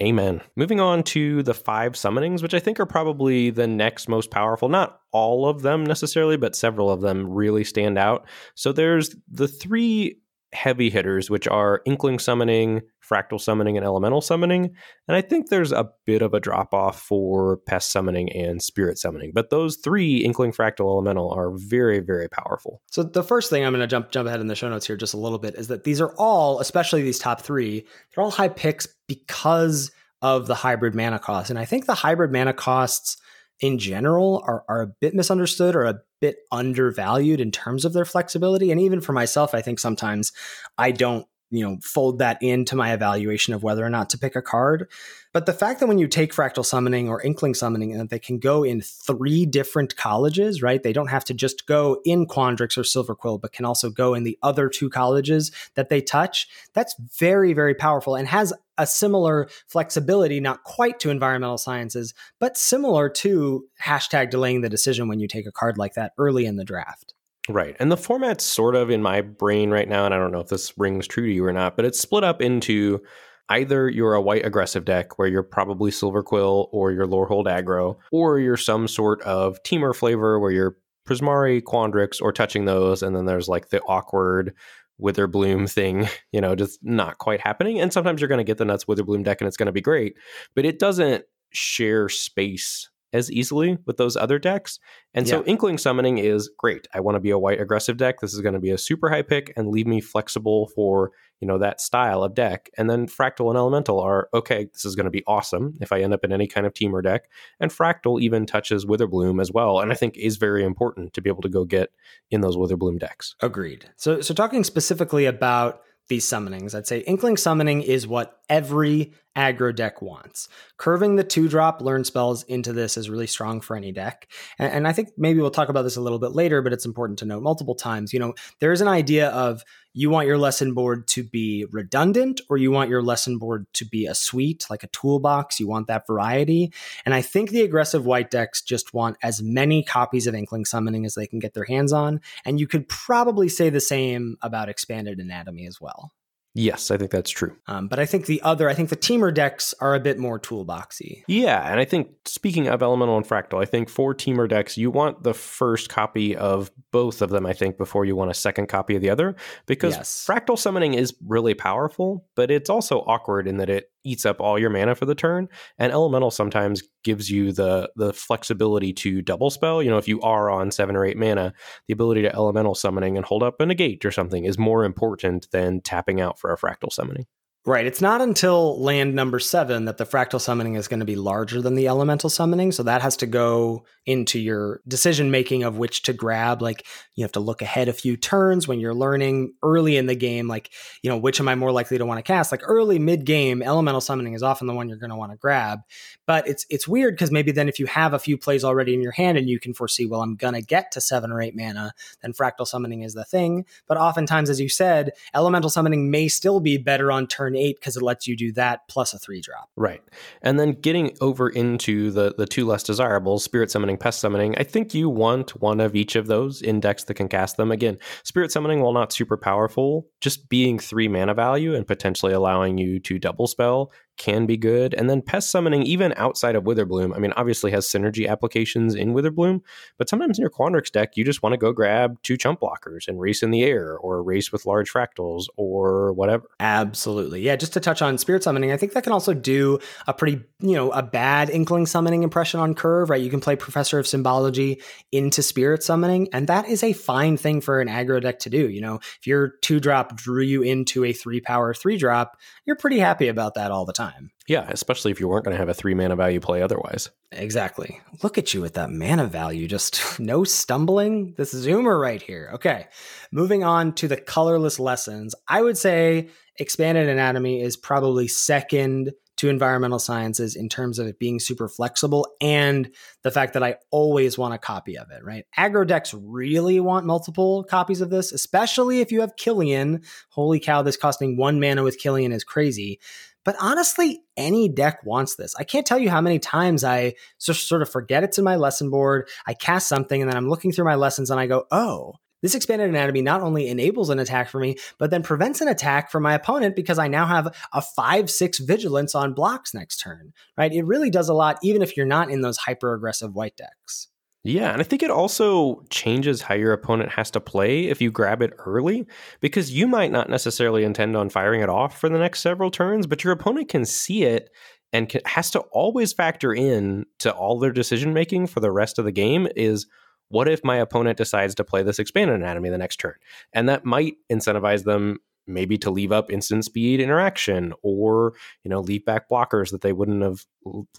Amen. 0.00 0.42
Moving 0.56 0.78
on 0.78 1.02
to 1.04 1.42
the 1.42 1.54
five 1.54 1.92
summonings, 1.92 2.42
which 2.42 2.52
I 2.52 2.58
think 2.58 2.78
are 2.78 2.86
probably 2.86 3.48
the 3.48 3.66
next 3.66 4.08
most 4.08 4.30
powerful. 4.30 4.68
Not 4.68 5.00
all 5.10 5.48
of 5.48 5.62
them 5.62 5.84
necessarily, 5.84 6.36
but 6.36 6.54
several 6.54 6.90
of 6.90 7.00
them 7.00 7.30
really 7.30 7.64
stand 7.64 7.96
out. 7.96 8.26
So 8.54 8.72
there's 8.72 9.16
the 9.30 9.48
three 9.48 10.20
heavy 10.56 10.90
hitters, 10.90 11.30
which 11.30 11.46
are 11.46 11.82
Inkling 11.84 12.18
Summoning, 12.18 12.82
Fractal 13.08 13.40
Summoning, 13.40 13.76
and 13.76 13.86
Elemental 13.86 14.20
Summoning. 14.20 14.74
And 15.06 15.16
I 15.16 15.20
think 15.20 15.48
there's 15.48 15.70
a 15.70 15.90
bit 16.06 16.22
of 16.22 16.34
a 16.34 16.40
drop 16.40 16.74
off 16.74 17.00
for 17.00 17.58
Pest 17.68 17.92
Summoning 17.92 18.32
and 18.32 18.60
Spirit 18.62 18.98
Summoning. 18.98 19.32
But 19.34 19.50
those 19.50 19.76
three, 19.76 20.24
Inkling, 20.24 20.52
Fractal, 20.52 20.86
Elemental, 20.86 21.30
are 21.30 21.52
very, 21.54 22.00
very 22.00 22.28
powerful. 22.28 22.82
So 22.90 23.02
the 23.02 23.22
first 23.22 23.50
thing 23.50 23.64
I'm 23.64 23.72
going 23.72 23.80
to 23.80 23.86
jump 23.86 24.10
jump 24.10 24.26
ahead 24.26 24.40
in 24.40 24.48
the 24.48 24.56
show 24.56 24.68
notes 24.68 24.86
here 24.86 24.96
just 24.96 25.14
a 25.14 25.18
little 25.18 25.38
bit 25.38 25.54
is 25.54 25.68
that 25.68 25.84
these 25.84 26.00
are 26.00 26.14
all, 26.16 26.58
especially 26.60 27.02
these 27.02 27.18
top 27.18 27.42
three, 27.42 27.86
they're 28.14 28.24
all 28.24 28.30
high 28.30 28.48
picks 28.48 28.88
because 29.06 29.92
of 30.22 30.46
the 30.46 30.54
hybrid 30.54 30.94
mana 30.94 31.18
cost. 31.18 31.50
And 31.50 31.58
I 31.58 31.66
think 31.66 31.86
the 31.86 31.94
hybrid 31.94 32.32
mana 32.32 32.54
costs 32.54 33.18
in 33.60 33.78
general 33.78 34.42
are, 34.46 34.64
are 34.68 34.82
a 34.82 34.86
bit 34.86 35.14
misunderstood 35.14 35.76
or 35.76 35.84
a 35.84 36.00
bit 36.26 36.38
undervalued 36.50 37.40
in 37.40 37.52
terms 37.52 37.84
of 37.84 37.92
their 37.92 38.04
flexibility. 38.04 38.72
And 38.72 38.80
even 38.80 39.00
for 39.00 39.12
myself, 39.12 39.54
I 39.54 39.62
think 39.62 39.78
sometimes 39.78 40.32
I 40.76 40.90
don't 40.90 41.26
you 41.50 41.64
know 41.64 41.78
fold 41.80 42.18
that 42.18 42.42
into 42.42 42.74
my 42.74 42.92
evaluation 42.92 43.54
of 43.54 43.62
whether 43.62 43.84
or 43.84 43.90
not 43.90 44.10
to 44.10 44.18
pick 44.18 44.34
a 44.34 44.42
card. 44.42 44.90
But 45.32 45.46
the 45.46 45.52
fact 45.52 45.78
that 45.78 45.86
when 45.86 45.98
you 45.98 46.08
take 46.08 46.32
fractal 46.32 46.64
summoning 46.64 47.08
or 47.08 47.22
inkling 47.22 47.54
summoning 47.54 47.92
and 47.92 48.00
that 48.00 48.10
they 48.10 48.18
can 48.18 48.40
go 48.40 48.64
in 48.64 48.80
three 48.80 49.46
different 49.46 49.96
colleges 49.96 50.60
right? 50.60 50.82
They 50.82 50.92
don't 50.92 51.10
have 51.10 51.24
to 51.26 51.34
just 51.34 51.66
go 51.66 52.00
in 52.04 52.26
quandrix 52.26 52.76
or 52.76 52.82
silver 52.82 53.14
quill 53.14 53.38
but 53.38 53.52
can 53.52 53.64
also 53.64 53.88
go 53.88 54.14
in 54.14 54.24
the 54.24 54.36
other 54.42 54.68
two 54.68 54.90
colleges 54.90 55.52
that 55.76 55.88
they 55.88 56.00
touch. 56.00 56.48
That's 56.74 56.96
very 57.16 57.52
very 57.52 57.74
powerful 57.74 58.16
and 58.16 58.26
has 58.26 58.52
a 58.78 58.86
similar 58.86 59.48
flexibility, 59.68 60.40
not 60.40 60.64
quite 60.64 61.00
to 61.00 61.10
environmental 61.10 61.58
sciences, 61.58 62.14
but 62.38 62.56
similar 62.56 63.08
to 63.08 63.64
hashtag 63.82 64.30
delaying 64.30 64.60
the 64.60 64.68
decision 64.68 65.08
when 65.08 65.20
you 65.20 65.28
take 65.28 65.46
a 65.46 65.52
card 65.52 65.78
like 65.78 65.94
that 65.94 66.12
early 66.18 66.46
in 66.46 66.56
the 66.56 66.64
draft. 66.64 67.14
Right. 67.48 67.76
And 67.78 67.92
the 67.92 67.96
format's 67.96 68.44
sort 68.44 68.74
of 68.74 68.90
in 68.90 69.02
my 69.02 69.20
brain 69.20 69.70
right 69.70 69.88
now, 69.88 70.04
and 70.04 70.12
I 70.12 70.18
don't 70.18 70.32
know 70.32 70.40
if 70.40 70.48
this 70.48 70.76
rings 70.76 71.06
true 71.06 71.26
to 71.26 71.32
you 71.32 71.44
or 71.44 71.52
not, 71.52 71.76
but 71.76 71.84
it's 71.84 72.00
split 72.00 72.24
up 72.24 72.42
into 72.42 73.00
either 73.48 73.88
you're 73.88 74.14
a 74.14 74.20
white 74.20 74.44
aggressive 74.44 74.84
deck 74.84 75.18
where 75.18 75.28
you're 75.28 75.42
probably 75.44 75.90
Silver 75.90 76.22
Quill 76.22 76.68
or 76.72 76.90
your 76.90 77.06
Lorehold 77.06 77.46
aggro, 77.46 77.96
or 78.10 78.40
you're 78.40 78.56
some 78.56 78.88
sort 78.88 79.22
of 79.22 79.62
Temur 79.62 79.94
flavor 79.94 80.40
where 80.40 80.50
you're 80.50 80.76
Prismari, 81.06 81.62
Quandrix, 81.62 82.20
or 82.20 82.32
touching 82.32 82.64
those, 82.64 83.02
and 83.02 83.14
then 83.14 83.26
there's 83.26 83.46
like 83.46 83.68
the 83.68 83.80
awkward 83.82 84.52
Witherbloom 85.00 85.70
thing, 85.70 86.08
you 86.32 86.40
know, 86.40 86.54
just 86.54 86.78
not 86.82 87.18
quite 87.18 87.40
happening. 87.40 87.80
And 87.80 87.92
sometimes 87.92 88.20
you're 88.20 88.28
going 88.28 88.38
to 88.38 88.44
get 88.44 88.58
the 88.58 88.64
Nuts 88.64 88.84
Witherbloom 88.84 89.24
deck 89.24 89.40
and 89.40 89.48
it's 89.48 89.56
going 89.56 89.66
to 89.66 89.72
be 89.72 89.80
great, 89.80 90.16
but 90.54 90.64
it 90.64 90.78
doesn't 90.78 91.24
share 91.52 92.08
space 92.08 92.88
as 93.12 93.30
easily 93.30 93.78
with 93.86 93.96
those 93.96 94.16
other 94.16 94.38
decks. 94.38 94.78
And 95.14 95.26
so 95.26 95.42
Inkling 95.44 95.78
Summoning 95.78 96.18
is 96.18 96.50
great. 96.58 96.86
I 96.92 97.00
want 97.00 97.14
to 97.14 97.20
be 97.20 97.30
a 97.30 97.38
white 97.38 97.60
aggressive 97.60 97.96
deck. 97.96 98.20
This 98.20 98.34
is 98.34 98.40
going 98.40 98.54
to 98.54 98.60
be 98.60 98.70
a 98.70 98.78
super 98.78 99.08
high 99.08 99.22
pick 99.22 99.52
and 99.56 99.68
leave 99.68 99.86
me 99.86 100.00
flexible 100.00 100.68
for, 100.74 101.12
you 101.40 101.48
know, 101.48 101.58
that 101.58 101.80
style 101.80 102.22
of 102.22 102.34
deck. 102.34 102.70
And 102.76 102.88
then 102.88 103.06
Fractal 103.06 103.48
and 103.48 103.58
Elemental 103.58 104.00
are 104.00 104.28
okay, 104.32 104.68
this 104.72 104.84
is 104.84 104.94
going 104.94 105.04
to 105.04 105.10
be 105.10 105.24
awesome 105.26 105.76
if 105.80 105.92
I 105.92 106.00
end 106.00 106.14
up 106.14 106.24
in 106.24 106.32
any 106.32 106.46
kind 106.46 106.66
of 106.66 106.74
Temur 106.74 107.02
deck. 107.02 107.24
And 107.60 107.70
Fractal 107.70 108.20
even 108.20 108.46
touches 108.46 108.86
Witherbloom 108.86 109.40
as 109.40 109.52
well, 109.52 109.80
and 109.80 109.92
I 109.92 109.94
think 109.94 110.16
is 110.16 110.36
very 110.36 110.64
important 110.64 111.12
to 111.14 111.20
be 111.20 111.30
able 111.30 111.42
to 111.42 111.48
go 111.48 111.64
get 111.64 111.90
in 112.30 112.40
those 112.40 112.56
Witherbloom 112.56 112.98
decks. 112.98 113.34
Agreed. 113.40 113.90
So 113.96 114.20
so 114.20 114.34
talking 114.34 114.64
specifically 114.64 115.26
about 115.26 115.82
these 116.08 116.24
summonings. 116.24 116.74
I'd 116.74 116.86
say 116.86 117.00
Inkling 117.00 117.36
Summoning 117.36 117.82
is 117.82 118.06
what 118.06 118.40
every 118.48 119.12
aggro 119.36 119.74
deck 119.74 120.00
wants. 120.00 120.48
Curving 120.78 121.16
the 121.16 121.24
two 121.24 121.48
drop 121.48 121.82
learn 121.82 122.04
spells 122.04 122.42
into 122.44 122.72
this 122.72 122.96
is 122.96 123.10
really 123.10 123.26
strong 123.26 123.60
for 123.60 123.76
any 123.76 123.92
deck. 123.92 124.28
And, 124.58 124.72
and, 124.72 124.88
I 124.88 124.92
think 124.92 125.10
maybe 125.18 125.40
we'll 125.40 125.50
talk 125.50 125.68
about 125.68 125.82
this 125.82 125.96
a 125.96 126.00
little 126.00 126.18
bit 126.18 126.32
later, 126.32 126.62
but 126.62 126.72
it's 126.72 126.86
important 126.86 127.18
to 127.18 127.26
note 127.26 127.42
multiple 127.42 127.74
times. 127.74 128.14
You 128.14 128.18
know, 128.18 128.34
there 128.60 128.72
is 128.72 128.80
an 128.80 128.88
idea 128.88 129.28
of 129.28 129.62
you 129.92 130.10
want 130.10 130.26
your 130.26 130.38
lesson 130.38 130.72
board 130.72 131.06
to 131.08 131.22
be 131.22 131.66
redundant 131.70 132.40
or 132.48 132.56
you 132.56 132.70
want 132.70 132.90
your 132.90 133.02
lesson 133.02 133.38
board 133.38 133.66
to 133.74 133.84
be 133.84 134.06
a 134.06 134.14
suite, 134.14 134.66
like 134.70 134.82
a 134.82 134.88
toolbox. 134.88 135.60
You 135.60 135.68
want 135.68 135.86
that 135.88 136.06
variety. 136.06 136.72
And 137.04 137.14
I 137.14 137.22
think 137.22 137.50
the 137.50 137.62
aggressive 137.62 138.06
white 138.06 138.30
decks 138.30 138.62
just 138.62 138.94
want 138.94 139.16
as 139.22 139.42
many 139.42 139.82
copies 139.82 140.26
of 140.26 140.34
Inkling 140.34 140.64
Summoning 140.64 141.04
as 141.04 141.14
they 141.14 141.26
can 141.26 141.38
get 141.38 141.54
their 141.54 141.64
hands 141.64 141.92
on. 141.92 142.20
And 142.44 142.58
you 142.58 142.66
could 142.66 142.88
probably 142.88 143.48
say 143.48 143.70
the 143.70 143.80
same 143.80 144.36
about 144.42 144.68
Expanded 144.68 145.18
Anatomy 145.18 145.66
as 145.66 145.80
well. 145.80 146.12
Yes, 146.56 146.90
I 146.90 146.96
think 146.96 147.10
that's 147.10 147.30
true. 147.30 147.54
Um, 147.66 147.86
but 147.86 147.98
I 147.98 148.06
think 148.06 148.24
the 148.24 148.40
other, 148.40 148.68
I 148.68 148.74
think 148.74 148.88
the 148.88 148.96
Temur 148.96 149.32
decks 149.32 149.74
are 149.78 149.94
a 149.94 150.00
bit 150.00 150.18
more 150.18 150.40
toolboxy. 150.40 151.22
Yeah, 151.28 151.70
and 151.70 151.78
I 151.78 151.84
think 151.84 152.08
speaking 152.24 152.66
of 152.66 152.82
Elemental 152.82 153.18
and 153.18 153.26
Fractal, 153.26 153.60
I 153.60 153.66
think 153.66 153.90
for 153.90 154.14
Temur 154.14 154.48
decks, 154.48 154.78
you 154.78 154.90
want 154.90 155.22
the 155.22 155.34
first 155.34 155.90
copy 155.90 156.34
of 156.34 156.70
both 156.92 157.20
of 157.20 157.28
them, 157.28 157.44
I 157.44 157.52
think, 157.52 157.76
before 157.76 158.06
you 158.06 158.16
want 158.16 158.30
a 158.30 158.34
second 158.34 158.68
copy 158.68 158.96
of 158.96 159.02
the 159.02 159.10
other, 159.10 159.36
because 159.66 159.96
yes. 159.96 160.26
Fractal 160.26 160.58
Summoning 160.58 160.94
is 160.94 161.14
really 161.26 161.52
powerful, 161.52 162.26
but 162.34 162.50
it's 162.50 162.70
also 162.70 163.00
awkward 163.00 163.46
in 163.46 163.58
that 163.58 163.68
it 163.68 163.90
eats 164.06 164.24
up 164.24 164.40
all 164.40 164.58
your 164.58 164.70
mana 164.70 164.94
for 164.94 165.04
the 165.04 165.14
turn, 165.14 165.48
and 165.78 165.92
Elemental 165.92 166.30
sometimes 166.30 166.82
gives 167.04 167.30
you 167.30 167.52
the 167.52 167.90
the 167.96 168.12
flexibility 168.12 168.92
to 168.92 169.22
double 169.22 169.50
spell. 169.50 169.82
You 169.82 169.90
know, 169.90 169.98
if 169.98 170.08
you 170.08 170.20
are 170.22 170.50
on 170.50 170.70
seven 170.70 170.96
or 170.96 171.04
eight 171.04 171.16
mana, 171.16 171.52
the 171.86 171.92
ability 171.92 172.22
to 172.22 172.34
Elemental 172.34 172.74
Summoning 172.74 173.16
and 173.16 173.26
hold 173.26 173.42
up 173.42 173.60
a 173.60 173.66
negate 173.66 174.04
or 174.04 174.10
something 174.10 174.44
is 174.44 174.58
more 174.58 174.84
important 174.84 175.48
than 175.50 175.80
tapping 175.80 176.20
out 176.20 176.38
for 176.38 176.52
a 176.52 176.56
Fractal 176.56 176.92
Summoning. 176.92 177.26
Right. 177.68 177.84
It's 177.84 178.00
not 178.00 178.20
until 178.20 178.80
land 178.80 179.12
number 179.12 179.40
seven 179.40 179.86
that 179.86 179.96
the 179.96 180.06
fractal 180.06 180.40
summoning 180.40 180.76
is 180.76 180.86
going 180.86 181.00
to 181.00 181.06
be 181.06 181.16
larger 181.16 181.60
than 181.60 181.74
the 181.74 181.88
elemental 181.88 182.30
summoning. 182.30 182.70
So 182.70 182.84
that 182.84 183.02
has 183.02 183.16
to 183.16 183.26
go 183.26 183.84
into 184.06 184.38
your 184.38 184.82
decision 184.86 185.32
making 185.32 185.64
of 185.64 185.76
which 185.76 186.02
to 186.04 186.12
grab. 186.12 186.62
Like 186.62 186.86
you 187.16 187.24
have 187.24 187.32
to 187.32 187.40
look 187.40 187.62
ahead 187.62 187.88
a 187.88 187.92
few 187.92 188.16
turns 188.16 188.68
when 188.68 188.78
you're 188.78 188.94
learning 188.94 189.54
early 189.64 189.96
in 189.96 190.06
the 190.06 190.14
game, 190.14 190.46
like, 190.46 190.70
you 191.02 191.10
know, 191.10 191.16
which 191.16 191.40
am 191.40 191.48
I 191.48 191.56
more 191.56 191.72
likely 191.72 191.98
to 191.98 192.06
want 192.06 192.18
to 192.18 192.22
cast? 192.22 192.52
Like 192.52 192.62
early 192.62 193.00
mid 193.00 193.26
game, 193.26 193.62
elemental 193.62 194.00
summoning 194.00 194.34
is 194.34 194.44
often 194.44 194.68
the 194.68 194.74
one 194.74 194.88
you're 194.88 194.98
going 194.98 195.10
to 195.10 195.16
want 195.16 195.32
to 195.32 195.36
grab. 195.36 195.80
But 196.26 196.46
it's 196.48 196.66
it's 196.68 196.88
weird 196.88 197.14
because 197.14 197.30
maybe 197.30 197.52
then 197.52 197.68
if 197.68 197.78
you 197.78 197.86
have 197.86 198.12
a 198.12 198.18
few 198.18 198.36
plays 198.36 198.64
already 198.64 198.94
in 198.94 199.02
your 199.02 199.12
hand 199.12 199.38
and 199.38 199.48
you 199.48 199.58
can 199.58 199.72
foresee, 199.72 200.06
well, 200.06 200.22
I'm 200.22 200.34
gonna 200.34 200.60
get 200.60 200.92
to 200.92 201.00
seven 201.00 201.30
or 201.30 201.40
eight 201.40 201.54
mana, 201.56 201.94
then 202.20 202.32
fractal 202.32 202.66
summoning 202.66 203.02
is 203.02 203.14
the 203.14 203.24
thing. 203.24 203.64
But 203.86 203.98
oftentimes, 203.98 204.50
as 204.50 204.60
you 204.60 204.68
said, 204.68 205.12
elemental 205.34 205.70
summoning 205.70 206.10
may 206.10 206.28
still 206.28 206.60
be 206.60 206.78
better 206.78 207.12
on 207.12 207.26
turn 207.26 207.56
eight 207.56 207.78
because 207.80 207.96
it 207.96 208.02
lets 208.02 208.26
you 208.26 208.36
do 208.36 208.52
that 208.52 208.88
plus 208.88 209.14
a 209.14 209.18
three 209.18 209.40
drop. 209.40 209.70
Right. 209.76 210.02
And 210.42 210.58
then 210.58 210.72
getting 210.72 211.16
over 211.20 211.48
into 211.48 212.10
the 212.10 212.34
the 212.36 212.46
two 212.46 212.66
less 212.66 212.82
desirables, 212.82 213.44
spirit 213.44 213.70
summoning, 213.70 213.96
pest 213.96 214.20
summoning, 214.20 214.56
I 214.58 214.64
think 214.64 214.94
you 214.94 215.08
want 215.08 215.60
one 215.60 215.80
of 215.80 215.94
each 215.94 216.16
of 216.16 216.26
those 216.26 216.62
index 216.62 217.04
that 217.04 217.14
can 217.14 217.28
cast 217.28 217.56
them. 217.56 217.70
Again, 217.70 217.98
spirit 218.24 218.50
summoning, 218.50 218.80
while 218.80 218.92
not 218.92 219.12
super 219.12 219.36
powerful, 219.36 220.08
just 220.20 220.48
being 220.48 220.78
three 220.78 221.08
mana 221.08 221.34
value 221.34 221.74
and 221.74 221.86
potentially 221.86 222.32
allowing 222.32 222.78
you 222.78 222.98
to 223.00 223.18
double 223.18 223.46
spell 223.46 223.92
can 224.16 224.46
be 224.46 224.56
good. 224.56 224.94
And 224.94 225.08
then 225.08 225.22
pest 225.22 225.50
summoning, 225.50 225.82
even 225.82 226.14
outside 226.16 226.56
of 226.56 226.64
Witherbloom, 226.64 227.14
I 227.14 227.18
mean, 227.18 227.32
obviously 227.36 227.70
has 227.72 227.86
synergy 227.86 228.28
applications 228.28 228.94
in 228.94 229.14
Witherbloom, 229.14 229.60
but 229.98 230.08
sometimes 230.08 230.38
in 230.38 230.42
your 230.42 230.50
Quandrix 230.50 230.90
deck, 230.90 231.16
you 231.16 231.24
just 231.24 231.42
want 231.42 231.52
to 231.52 231.58
go 231.58 231.72
grab 231.72 232.16
two 232.22 232.36
chump 232.36 232.60
blockers 232.60 233.08
and 233.08 233.20
race 233.20 233.42
in 233.42 233.50
the 233.50 233.62
air 233.62 233.96
or 233.98 234.22
race 234.22 234.52
with 234.52 234.66
large 234.66 234.92
fractals 234.92 235.46
or 235.56 236.12
whatever. 236.12 236.44
Absolutely. 236.60 237.40
Yeah, 237.42 237.56
just 237.56 237.72
to 237.74 237.80
touch 237.80 238.02
on 238.02 238.18
spirit 238.18 238.42
summoning, 238.42 238.72
I 238.72 238.76
think 238.76 238.92
that 238.92 239.04
can 239.04 239.12
also 239.12 239.34
do 239.34 239.78
a 240.06 240.14
pretty, 240.14 240.42
you 240.60 240.74
know, 240.74 240.90
a 240.90 241.02
bad 241.02 241.50
inkling 241.50 241.86
summoning 241.86 242.22
impression 242.22 242.60
on 242.60 242.74
curve, 242.74 243.10
right? 243.10 243.20
You 243.20 243.30
can 243.30 243.40
play 243.40 243.56
Professor 243.56 243.98
of 243.98 244.06
Symbology 244.06 244.80
into 245.12 245.42
spirit 245.42 245.82
summoning, 245.82 246.28
and 246.32 246.46
that 246.48 246.68
is 246.68 246.82
a 246.82 246.92
fine 246.92 247.36
thing 247.36 247.60
for 247.60 247.80
an 247.80 247.88
aggro 247.88 248.20
deck 248.20 248.38
to 248.40 248.50
do. 248.50 248.68
You 248.68 248.80
know, 248.80 248.96
if 248.96 249.26
your 249.26 249.54
two 249.62 249.80
drop 249.80 250.16
drew 250.16 250.42
you 250.42 250.62
into 250.62 251.04
a 251.04 251.12
three 251.12 251.40
power 251.40 251.74
three 251.74 251.96
drop, 251.96 252.38
you're 252.64 252.76
pretty 252.76 252.98
happy 252.98 253.28
about 253.28 253.54
that 253.54 253.70
all 253.70 253.84
the 253.84 253.92
time 253.92 254.05
time. 254.12 254.30
Yeah, 254.48 254.66
especially 254.68 255.10
if 255.10 255.20
you 255.20 255.28
weren't 255.28 255.44
going 255.44 255.54
to 255.54 255.58
have 255.58 255.68
a 255.68 255.74
three 255.74 255.94
mana 255.94 256.16
value 256.16 256.40
play 256.40 256.62
otherwise. 256.62 257.10
Exactly. 257.32 258.00
Look 258.22 258.38
at 258.38 258.54
you 258.54 258.60
with 258.60 258.74
that 258.74 258.90
mana 258.90 259.26
value. 259.26 259.66
Just 259.66 260.20
no 260.20 260.44
stumbling. 260.44 261.34
This 261.36 261.54
zoomer 261.54 262.00
right 262.00 262.22
here. 262.22 262.50
Okay. 262.54 262.86
Moving 263.32 263.64
on 263.64 263.92
to 263.94 264.08
the 264.08 264.16
colorless 264.16 264.78
lessons. 264.78 265.34
I 265.48 265.62
would 265.62 265.76
say 265.76 266.28
expanded 266.58 267.08
anatomy 267.08 267.60
is 267.60 267.76
probably 267.76 268.28
second 268.28 269.12
to 269.36 269.50
environmental 269.50 269.98
sciences 269.98 270.56
in 270.56 270.68
terms 270.68 270.98
of 270.98 271.06
it 271.06 271.18
being 271.18 271.38
super 271.38 271.68
flexible 271.68 272.26
and 272.40 272.90
the 273.22 273.30
fact 273.30 273.52
that 273.52 273.62
I 273.62 273.76
always 273.90 274.38
want 274.38 274.54
a 274.54 274.58
copy 274.58 274.96
of 274.96 275.10
it, 275.10 275.22
right? 275.22 275.44
Aggro 275.58 275.86
decks 275.86 276.14
really 276.14 276.80
want 276.80 277.04
multiple 277.04 277.62
copies 277.64 278.00
of 278.00 278.08
this, 278.08 278.32
especially 278.32 279.00
if 279.00 279.12
you 279.12 279.20
have 279.20 279.36
Killian. 279.36 280.02
Holy 280.30 280.58
cow, 280.58 280.82
this 280.82 280.96
costing 280.96 281.36
one 281.36 281.60
mana 281.60 281.82
with 281.82 281.98
Killian 281.98 282.32
is 282.32 282.44
crazy. 282.44 282.98
But 283.46 283.56
honestly, 283.60 284.24
any 284.36 284.68
deck 284.68 284.98
wants 285.04 285.36
this. 285.36 285.54
I 285.56 285.64
can't 285.64 285.86
tell 285.86 286.00
you 286.00 286.10
how 286.10 286.20
many 286.20 286.40
times 286.40 286.84
I 286.84 287.14
just 287.40 287.68
sort 287.68 287.80
of 287.80 287.88
forget 287.88 288.24
it's 288.24 288.38
in 288.38 288.44
my 288.44 288.56
lesson 288.56 288.90
board. 288.90 289.28
I 289.46 289.54
cast 289.54 289.88
something 289.88 290.20
and 290.20 290.28
then 290.28 290.36
I'm 290.36 290.50
looking 290.50 290.72
through 290.72 290.84
my 290.84 290.96
lessons 290.96 291.30
and 291.30 291.38
I 291.38 291.46
go, 291.46 291.64
oh, 291.70 292.14
this 292.42 292.56
expanded 292.56 292.88
anatomy 292.88 293.22
not 293.22 293.42
only 293.42 293.68
enables 293.68 294.10
an 294.10 294.18
attack 294.18 294.50
for 294.50 294.58
me, 294.58 294.76
but 294.98 295.10
then 295.10 295.22
prevents 295.22 295.60
an 295.60 295.68
attack 295.68 296.10
from 296.10 296.24
my 296.24 296.34
opponent 296.34 296.76
because 296.76 296.98
I 296.98 297.08
now 297.08 297.24
have 297.24 297.56
a 297.72 297.80
5 297.80 298.28
6 298.28 298.58
vigilance 298.58 299.14
on 299.14 299.32
blocks 299.32 299.72
next 299.72 299.98
turn, 299.98 300.32
right? 300.58 300.72
It 300.72 300.84
really 300.84 301.10
does 301.10 301.28
a 301.28 301.34
lot, 301.34 301.58
even 301.62 301.82
if 301.82 301.96
you're 301.96 302.04
not 302.04 302.30
in 302.30 302.42
those 302.42 302.58
hyper 302.58 302.94
aggressive 302.94 303.34
white 303.34 303.56
decks. 303.56 304.08
Yeah, 304.46 304.70
and 304.70 304.80
I 304.80 304.84
think 304.84 305.02
it 305.02 305.10
also 305.10 305.82
changes 305.90 306.40
how 306.40 306.54
your 306.54 306.72
opponent 306.72 307.10
has 307.10 307.32
to 307.32 307.40
play 307.40 307.86
if 307.86 308.00
you 308.00 308.12
grab 308.12 308.42
it 308.42 308.52
early, 308.58 309.04
because 309.40 309.72
you 309.72 309.88
might 309.88 310.12
not 310.12 310.30
necessarily 310.30 310.84
intend 310.84 311.16
on 311.16 311.30
firing 311.30 311.62
it 311.62 311.68
off 311.68 311.98
for 311.98 312.08
the 312.08 312.18
next 312.18 312.42
several 312.42 312.70
turns, 312.70 313.08
but 313.08 313.24
your 313.24 313.32
opponent 313.32 313.68
can 313.68 313.84
see 313.84 314.22
it 314.22 314.50
and 314.92 315.08
can, 315.08 315.20
has 315.24 315.50
to 315.50 315.60
always 315.72 316.12
factor 316.12 316.54
in 316.54 317.06
to 317.18 317.32
all 317.32 317.58
their 317.58 317.72
decision 317.72 318.14
making 318.14 318.46
for 318.46 318.60
the 318.60 318.70
rest 318.70 319.00
of 319.00 319.04
the 319.04 319.10
game 319.10 319.48
is 319.56 319.88
what 320.28 320.48
if 320.48 320.62
my 320.62 320.76
opponent 320.76 321.18
decides 321.18 321.56
to 321.56 321.64
play 321.64 321.82
this 321.82 321.98
expanded 321.98 322.36
anatomy 322.36 322.68
the 322.68 322.78
next 322.78 322.98
turn? 322.98 323.14
And 323.52 323.68
that 323.68 323.84
might 323.84 324.14
incentivize 324.30 324.84
them 324.84 325.18
maybe 325.46 325.78
to 325.78 325.90
leave 325.90 326.12
up 326.12 326.30
instant 326.30 326.64
speed 326.64 327.00
interaction 327.00 327.72
or 327.82 328.34
you 328.64 328.68
know 328.68 328.80
leave 328.80 329.04
back 329.04 329.28
blockers 329.28 329.70
that 329.70 329.80
they 329.80 329.92
wouldn't 329.92 330.22
have 330.22 330.44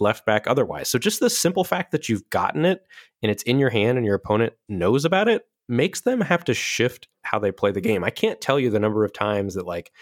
left 0.00 0.26
back 0.26 0.46
otherwise. 0.46 0.88
So 0.88 0.98
just 0.98 1.20
the 1.20 1.30
simple 1.30 1.64
fact 1.64 1.92
that 1.92 2.08
you've 2.08 2.28
gotten 2.30 2.64
it 2.64 2.82
and 3.22 3.30
it's 3.30 3.42
in 3.44 3.58
your 3.58 3.70
hand 3.70 3.98
and 3.98 4.06
your 4.06 4.16
opponent 4.16 4.54
knows 4.68 5.04
about 5.04 5.28
it 5.28 5.42
makes 5.68 6.00
them 6.00 6.20
have 6.20 6.44
to 6.44 6.54
shift 6.54 7.08
how 7.22 7.38
they 7.38 7.52
play 7.52 7.70
the 7.70 7.80
game. 7.80 8.02
I 8.02 8.10
can't 8.10 8.40
tell 8.40 8.58
you 8.58 8.70
the 8.70 8.80
number 8.80 9.04
of 9.04 9.12
times 9.12 9.54
that 9.54 9.66
like 9.66 9.92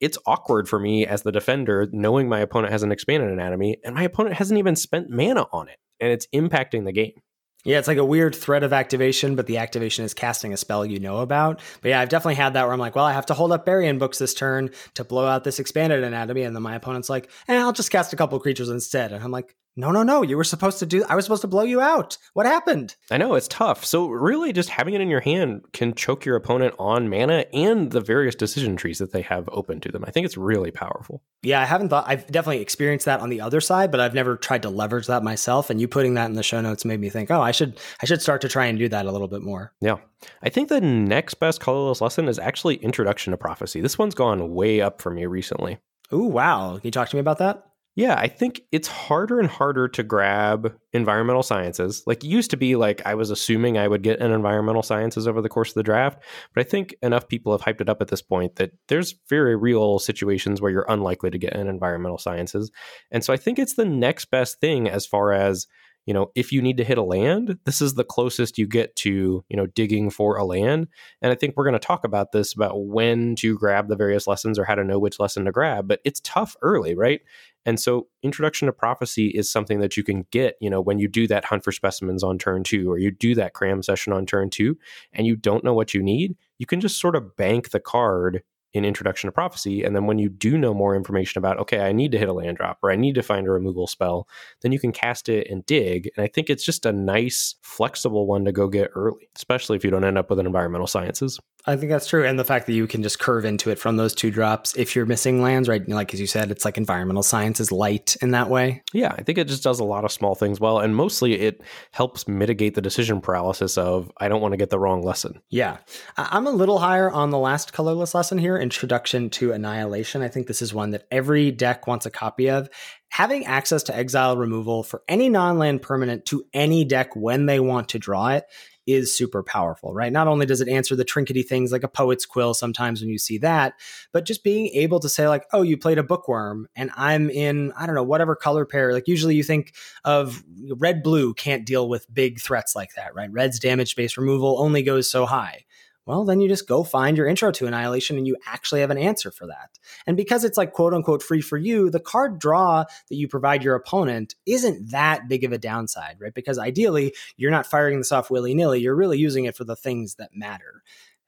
it's 0.00 0.18
awkward 0.26 0.68
for 0.68 0.78
me 0.78 1.06
as 1.06 1.22
the 1.22 1.32
defender 1.32 1.88
knowing 1.92 2.28
my 2.28 2.40
opponent 2.40 2.72
has 2.72 2.82
an 2.82 2.92
expanded 2.92 3.30
anatomy 3.30 3.78
and 3.84 3.94
my 3.94 4.02
opponent 4.02 4.36
hasn't 4.36 4.58
even 4.58 4.74
spent 4.74 5.10
mana 5.10 5.46
on 5.52 5.68
it 5.68 5.78
and 6.00 6.10
it's 6.10 6.26
impacting 6.34 6.84
the 6.84 6.92
game 6.92 7.20
yeah, 7.64 7.78
it's 7.78 7.88
like 7.88 7.98
a 7.98 8.04
weird 8.04 8.34
threat 8.34 8.62
of 8.62 8.72
activation, 8.72 9.36
but 9.36 9.46
the 9.46 9.58
activation 9.58 10.04
is 10.04 10.14
casting 10.14 10.52
a 10.52 10.56
spell 10.56 10.84
you 10.84 10.98
know 10.98 11.18
about. 11.18 11.60
But 11.82 11.90
yeah, 11.90 12.00
I've 12.00 12.08
definitely 12.08 12.36
had 12.36 12.54
that 12.54 12.64
where 12.64 12.72
I'm 12.72 12.80
like, 12.80 12.94
well, 12.94 13.04
I 13.04 13.12
have 13.12 13.26
to 13.26 13.34
hold 13.34 13.52
up 13.52 13.66
Bury 13.66 13.86
in 13.86 13.98
Books 13.98 14.18
this 14.18 14.32
turn 14.32 14.70
to 14.94 15.04
blow 15.04 15.26
out 15.26 15.44
this 15.44 15.58
expanded 15.58 16.02
anatomy. 16.02 16.42
And 16.42 16.56
then 16.56 16.62
my 16.62 16.74
opponent's 16.74 17.10
like, 17.10 17.30
eh, 17.48 17.58
I'll 17.58 17.72
just 17.72 17.90
cast 17.90 18.12
a 18.12 18.16
couple 18.16 18.38
creatures 18.40 18.70
instead. 18.70 19.12
And 19.12 19.22
I'm 19.22 19.30
like, 19.30 19.54
no, 19.76 19.90
no, 19.90 20.02
no. 20.02 20.22
You 20.22 20.36
were 20.36 20.44
supposed 20.44 20.78
to 20.80 20.86
do, 20.86 21.04
I 21.08 21.14
was 21.14 21.24
supposed 21.24 21.42
to 21.42 21.48
blow 21.48 21.62
you 21.62 21.80
out. 21.80 22.18
What 22.34 22.46
happened? 22.46 22.96
I 23.10 23.18
know 23.18 23.34
it's 23.34 23.48
tough. 23.48 23.84
So, 23.84 24.08
really, 24.08 24.52
just 24.52 24.68
having 24.68 24.94
it 24.94 25.00
in 25.00 25.08
your 25.08 25.20
hand 25.20 25.62
can 25.72 25.94
choke 25.94 26.24
your 26.24 26.36
opponent 26.36 26.74
on 26.78 27.08
mana 27.08 27.46
and 27.52 27.90
the 27.90 28.00
various 28.00 28.34
decision 28.34 28.76
trees 28.76 28.98
that 28.98 29.12
they 29.12 29.22
have 29.22 29.48
open 29.52 29.80
to 29.80 29.92
them. 29.92 30.04
I 30.06 30.10
think 30.10 30.26
it's 30.26 30.36
really 30.36 30.70
powerful. 30.70 31.22
Yeah, 31.42 31.60
I 31.60 31.64
haven't 31.64 31.88
thought, 31.88 32.04
I've 32.08 32.26
definitely 32.26 32.62
experienced 32.62 33.06
that 33.06 33.20
on 33.20 33.30
the 33.30 33.40
other 33.40 33.60
side, 33.60 33.90
but 33.90 34.00
I've 34.00 34.14
never 34.14 34.36
tried 34.36 34.62
to 34.62 34.70
leverage 34.70 35.06
that 35.06 35.22
myself. 35.22 35.70
And 35.70 35.80
you 35.80 35.88
putting 35.88 36.14
that 36.14 36.26
in 36.26 36.34
the 36.34 36.42
show 36.42 36.60
notes 36.60 36.84
made 36.84 37.00
me 37.00 37.08
think, 37.08 37.30
oh, 37.30 37.40
I 37.40 37.52
should, 37.52 37.78
I 38.02 38.06
should 38.06 38.22
start 38.22 38.40
to 38.42 38.48
try 38.48 38.66
and 38.66 38.78
do 38.78 38.88
that 38.88 39.06
a 39.06 39.12
little 39.12 39.28
bit 39.28 39.42
more. 39.42 39.72
Yeah. 39.80 39.96
I 40.42 40.50
think 40.50 40.68
the 40.68 40.80
next 40.80 41.34
best 41.34 41.60
colorless 41.60 42.00
lesson 42.00 42.28
is 42.28 42.38
actually 42.38 42.76
Introduction 42.76 43.30
to 43.30 43.36
Prophecy. 43.36 43.80
This 43.80 43.98
one's 43.98 44.14
gone 44.14 44.52
way 44.52 44.80
up 44.80 45.00
for 45.00 45.10
me 45.10 45.26
recently. 45.26 45.78
Ooh, 46.12 46.24
wow. 46.24 46.72
Can 46.72 46.88
you 46.88 46.90
talk 46.90 47.08
to 47.08 47.16
me 47.16 47.20
about 47.20 47.38
that? 47.38 47.69
Yeah, 47.96 48.14
I 48.14 48.28
think 48.28 48.62
it's 48.70 48.86
harder 48.88 49.40
and 49.40 49.48
harder 49.48 49.88
to 49.88 50.02
grab 50.02 50.74
environmental 50.92 51.42
sciences. 51.42 52.02
Like 52.06 52.24
it 52.24 52.28
used 52.28 52.50
to 52.52 52.56
be 52.56 52.76
like 52.76 53.04
I 53.04 53.14
was 53.14 53.30
assuming 53.30 53.76
I 53.76 53.88
would 53.88 54.02
get 54.02 54.20
an 54.20 54.30
environmental 54.30 54.82
sciences 54.82 55.26
over 55.26 55.42
the 55.42 55.48
course 55.48 55.70
of 55.70 55.74
the 55.74 55.82
draft, 55.82 56.22
but 56.54 56.64
I 56.64 56.68
think 56.68 56.94
enough 57.02 57.28
people 57.28 57.52
have 57.52 57.62
hyped 57.62 57.80
it 57.80 57.88
up 57.88 58.00
at 58.00 58.08
this 58.08 58.22
point 58.22 58.56
that 58.56 58.70
there's 58.88 59.16
very 59.28 59.56
real 59.56 59.98
situations 59.98 60.60
where 60.60 60.70
you're 60.70 60.86
unlikely 60.88 61.30
to 61.30 61.38
get 61.38 61.54
an 61.54 61.66
environmental 61.68 62.18
sciences. 62.18 62.70
And 63.10 63.24
so 63.24 63.32
I 63.32 63.36
think 63.36 63.58
it's 63.58 63.74
the 63.74 63.84
next 63.84 64.26
best 64.30 64.60
thing 64.60 64.88
as 64.88 65.04
far 65.04 65.32
as 65.32 65.66
you 66.06 66.14
know, 66.14 66.30
if 66.34 66.50
you 66.50 66.62
need 66.62 66.78
to 66.78 66.84
hit 66.84 66.98
a 66.98 67.02
land, 67.02 67.58
this 67.66 67.80
is 67.82 67.94
the 67.94 68.04
closest 68.04 68.58
you 68.58 68.66
get 68.66 68.96
to, 68.96 69.44
you 69.48 69.56
know, 69.56 69.66
digging 69.66 70.10
for 70.10 70.36
a 70.36 70.44
land. 70.44 70.88
And 71.20 71.30
I 71.30 71.34
think 71.34 71.54
we're 71.56 71.64
going 71.64 71.74
to 71.74 71.78
talk 71.78 72.04
about 72.04 72.32
this 72.32 72.54
about 72.54 72.86
when 72.86 73.36
to 73.36 73.56
grab 73.56 73.88
the 73.88 73.96
various 73.96 74.26
lessons 74.26 74.58
or 74.58 74.64
how 74.64 74.74
to 74.74 74.82
know 74.84 74.98
which 74.98 75.20
lesson 75.20 75.44
to 75.44 75.52
grab, 75.52 75.86
but 75.86 76.00
it's 76.04 76.20
tough 76.24 76.56
early, 76.62 76.94
right? 76.94 77.20
And 77.66 77.78
so 77.78 78.08
introduction 78.22 78.66
to 78.66 78.72
prophecy 78.72 79.28
is 79.28 79.50
something 79.50 79.80
that 79.80 79.96
you 79.96 80.02
can 80.02 80.26
get, 80.30 80.56
you 80.60 80.70
know, 80.70 80.80
when 80.80 80.98
you 80.98 81.08
do 81.08 81.26
that 81.26 81.44
hunt 81.44 81.64
for 81.64 81.72
specimens 81.72 82.22
on 82.22 82.38
turn 82.38 82.64
2 82.64 82.90
or 82.90 82.98
you 82.98 83.10
do 83.10 83.34
that 83.34 83.54
cram 83.54 83.82
session 83.82 84.12
on 84.12 84.26
turn 84.26 84.50
2 84.50 84.76
and 85.12 85.26
you 85.26 85.36
don't 85.36 85.64
know 85.64 85.74
what 85.74 85.94
you 85.94 86.02
need, 86.02 86.36
you 86.58 86.66
can 86.66 86.80
just 86.80 87.00
sort 87.00 87.16
of 87.16 87.36
bank 87.36 87.70
the 87.70 87.80
card 87.80 88.42
in 88.72 88.84
Introduction 88.84 89.28
to 89.28 89.32
Prophecy. 89.32 89.82
And 89.82 89.96
then 89.96 90.06
when 90.06 90.18
you 90.18 90.28
do 90.28 90.56
know 90.56 90.72
more 90.72 90.94
information 90.94 91.38
about, 91.38 91.58
okay, 91.58 91.80
I 91.80 91.92
need 91.92 92.12
to 92.12 92.18
hit 92.18 92.28
a 92.28 92.32
land 92.32 92.56
drop 92.56 92.78
or 92.82 92.90
I 92.90 92.96
need 92.96 93.16
to 93.16 93.22
find 93.22 93.46
a 93.46 93.50
removal 93.50 93.86
spell, 93.86 94.28
then 94.62 94.70
you 94.70 94.78
can 94.78 94.92
cast 94.92 95.28
it 95.28 95.48
and 95.50 95.66
dig. 95.66 96.08
And 96.16 96.22
I 96.22 96.28
think 96.28 96.48
it's 96.48 96.64
just 96.64 96.86
a 96.86 96.92
nice, 96.92 97.56
flexible 97.62 98.26
one 98.26 98.44
to 98.44 98.52
go 98.52 98.68
get 98.68 98.90
early, 98.94 99.28
especially 99.36 99.76
if 99.76 99.84
you 99.84 99.90
don't 99.90 100.04
end 100.04 100.18
up 100.18 100.30
with 100.30 100.38
an 100.38 100.46
environmental 100.46 100.86
sciences. 100.86 101.40
I 101.66 101.76
think 101.76 101.90
that's 101.90 102.06
true. 102.06 102.24
And 102.24 102.38
the 102.38 102.44
fact 102.44 102.66
that 102.66 102.72
you 102.72 102.86
can 102.86 103.02
just 103.02 103.18
curve 103.18 103.44
into 103.44 103.70
it 103.70 103.78
from 103.78 103.96
those 103.96 104.14
two 104.14 104.30
drops 104.30 104.74
if 104.76 104.96
you're 104.96 105.06
missing 105.06 105.42
lands, 105.42 105.68
right? 105.68 105.86
Like 105.86 106.14
as 106.14 106.20
you 106.20 106.26
said, 106.26 106.50
it's 106.50 106.64
like 106.64 106.78
environmental 106.78 107.22
science 107.22 107.60
is 107.60 107.70
light 107.70 108.16
in 108.22 108.30
that 108.30 108.48
way. 108.48 108.82
Yeah, 108.92 109.14
I 109.16 109.22
think 109.22 109.36
it 109.36 109.46
just 109.46 109.62
does 109.62 109.78
a 109.78 109.84
lot 109.84 110.04
of 110.04 110.12
small 110.12 110.34
things 110.34 110.58
well. 110.58 110.78
And 110.78 110.96
mostly 110.96 111.34
it 111.34 111.62
helps 111.92 112.26
mitigate 112.26 112.74
the 112.74 112.80
decision 112.80 113.20
paralysis 113.20 113.76
of 113.76 114.10
I 114.16 114.28
don't 114.28 114.40
want 114.40 114.52
to 114.52 114.58
get 114.58 114.70
the 114.70 114.78
wrong 114.78 115.02
lesson. 115.02 115.42
Yeah. 115.50 115.78
I'm 116.16 116.46
a 116.46 116.50
little 116.50 116.78
higher 116.78 117.10
on 117.10 117.30
the 117.30 117.38
last 117.38 117.72
colorless 117.72 118.14
lesson 118.14 118.38
here, 118.38 118.56
Introduction 118.56 119.28
to 119.30 119.52
Annihilation. 119.52 120.22
I 120.22 120.28
think 120.28 120.46
this 120.46 120.62
is 120.62 120.72
one 120.72 120.90
that 120.90 121.06
every 121.10 121.50
deck 121.50 121.86
wants 121.86 122.06
a 122.06 122.10
copy 122.10 122.48
of 122.48 122.70
having 123.10 123.44
access 123.44 123.82
to 123.84 123.96
exile 123.96 124.36
removal 124.36 124.82
for 124.82 125.02
any 125.08 125.28
non 125.28 125.58
land 125.58 125.82
permanent 125.82 126.24
to 126.26 126.44
any 126.54 126.84
deck 126.84 127.14
when 127.14 127.46
they 127.46 127.60
want 127.60 127.90
to 127.90 127.98
draw 127.98 128.28
it 128.28 128.44
is 128.92 129.16
super 129.16 129.42
powerful, 129.42 129.92
right? 129.94 130.12
Not 130.12 130.28
only 130.28 130.46
does 130.46 130.60
it 130.60 130.68
answer 130.68 130.96
the 130.96 131.04
trinkety 131.04 131.46
things 131.46 131.72
like 131.72 131.82
a 131.82 131.88
poet's 131.88 132.26
quill 132.26 132.54
sometimes 132.54 133.00
when 133.00 133.10
you 133.10 133.18
see 133.18 133.38
that, 133.38 133.74
but 134.12 134.24
just 134.24 134.44
being 134.44 134.68
able 134.68 135.00
to 135.00 135.08
say, 135.08 135.28
like, 135.28 135.46
oh, 135.52 135.62
you 135.62 135.76
played 135.76 135.98
a 135.98 136.02
bookworm 136.02 136.68
and 136.76 136.90
I'm 136.96 137.30
in, 137.30 137.72
I 137.76 137.86
don't 137.86 137.94
know, 137.94 138.02
whatever 138.02 138.34
color 138.36 138.64
pair. 138.64 138.92
Like, 138.92 139.08
usually 139.08 139.34
you 139.34 139.42
think 139.42 139.74
of 140.04 140.42
red 140.76 141.02
blue 141.02 141.34
can't 141.34 141.66
deal 141.66 141.88
with 141.88 142.12
big 142.12 142.40
threats 142.40 142.74
like 142.76 142.94
that, 142.94 143.14
right? 143.14 143.30
Red's 143.32 143.58
damage 143.58 143.96
based 143.96 144.16
removal 144.16 144.60
only 144.60 144.82
goes 144.82 145.10
so 145.10 145.26
high 145.26 145.64
well, 146.06 146.24
then 146.24 146.40
you 146.40 146.48
just 146.48 146.66
go 146.66 146.82
find 146.82 147.16
your 147.16 147.26
intro 147.26 147.52
to 147.52 147.66
Annihilation 147.66 148.16
and 148.16 148.26
you 148.26 148.36
actually 148.46 148.80
have 148.80 148.90
an 148.90 148.98
answer 148.98 149.30
for 149.30 149.46
that. 149.46 149.78
And 150.06 150.16
because 150.16 150.44
it's 150.44 150.56
like 150.56 150.72
quote 150.72 150.94
unquote 150.94 151.22
free 151.22 151.40
for 151.40 151.56
you, 151.56 151.90
the 151.90 152.00
card 152.00 152.38
draw 152.38 152.84
that 153.08 153.16
you 153.16 153.28
provide 153.28 153.62
your 153.62 153.74
opponent 153.74 154.34
isn't 154.46 154.90
that 154.90 155.28
big 155.28 155.44
of 155.44 155.52
a 155.52 155.58
downside, 155.58 156.16
right? 156.20 156.34
Because 156.34 156.58
ideally, 156.58 157.14
you're 157.36 157.50
not 157.50 157.66
firing 157.66 157.98
this 157.98 158.12
off 158.12 158.30
willy 158.30 158.54
nilly. 158.54 158.80
You're 158.80 158.96
really 158.96 159.18
using 159.18 159.44
it 159.44 159.56
for 159.56 159.64
the 159.64 159.76
things 159.76 160.16
that 160.16 160.30
matter. 160.34 160.82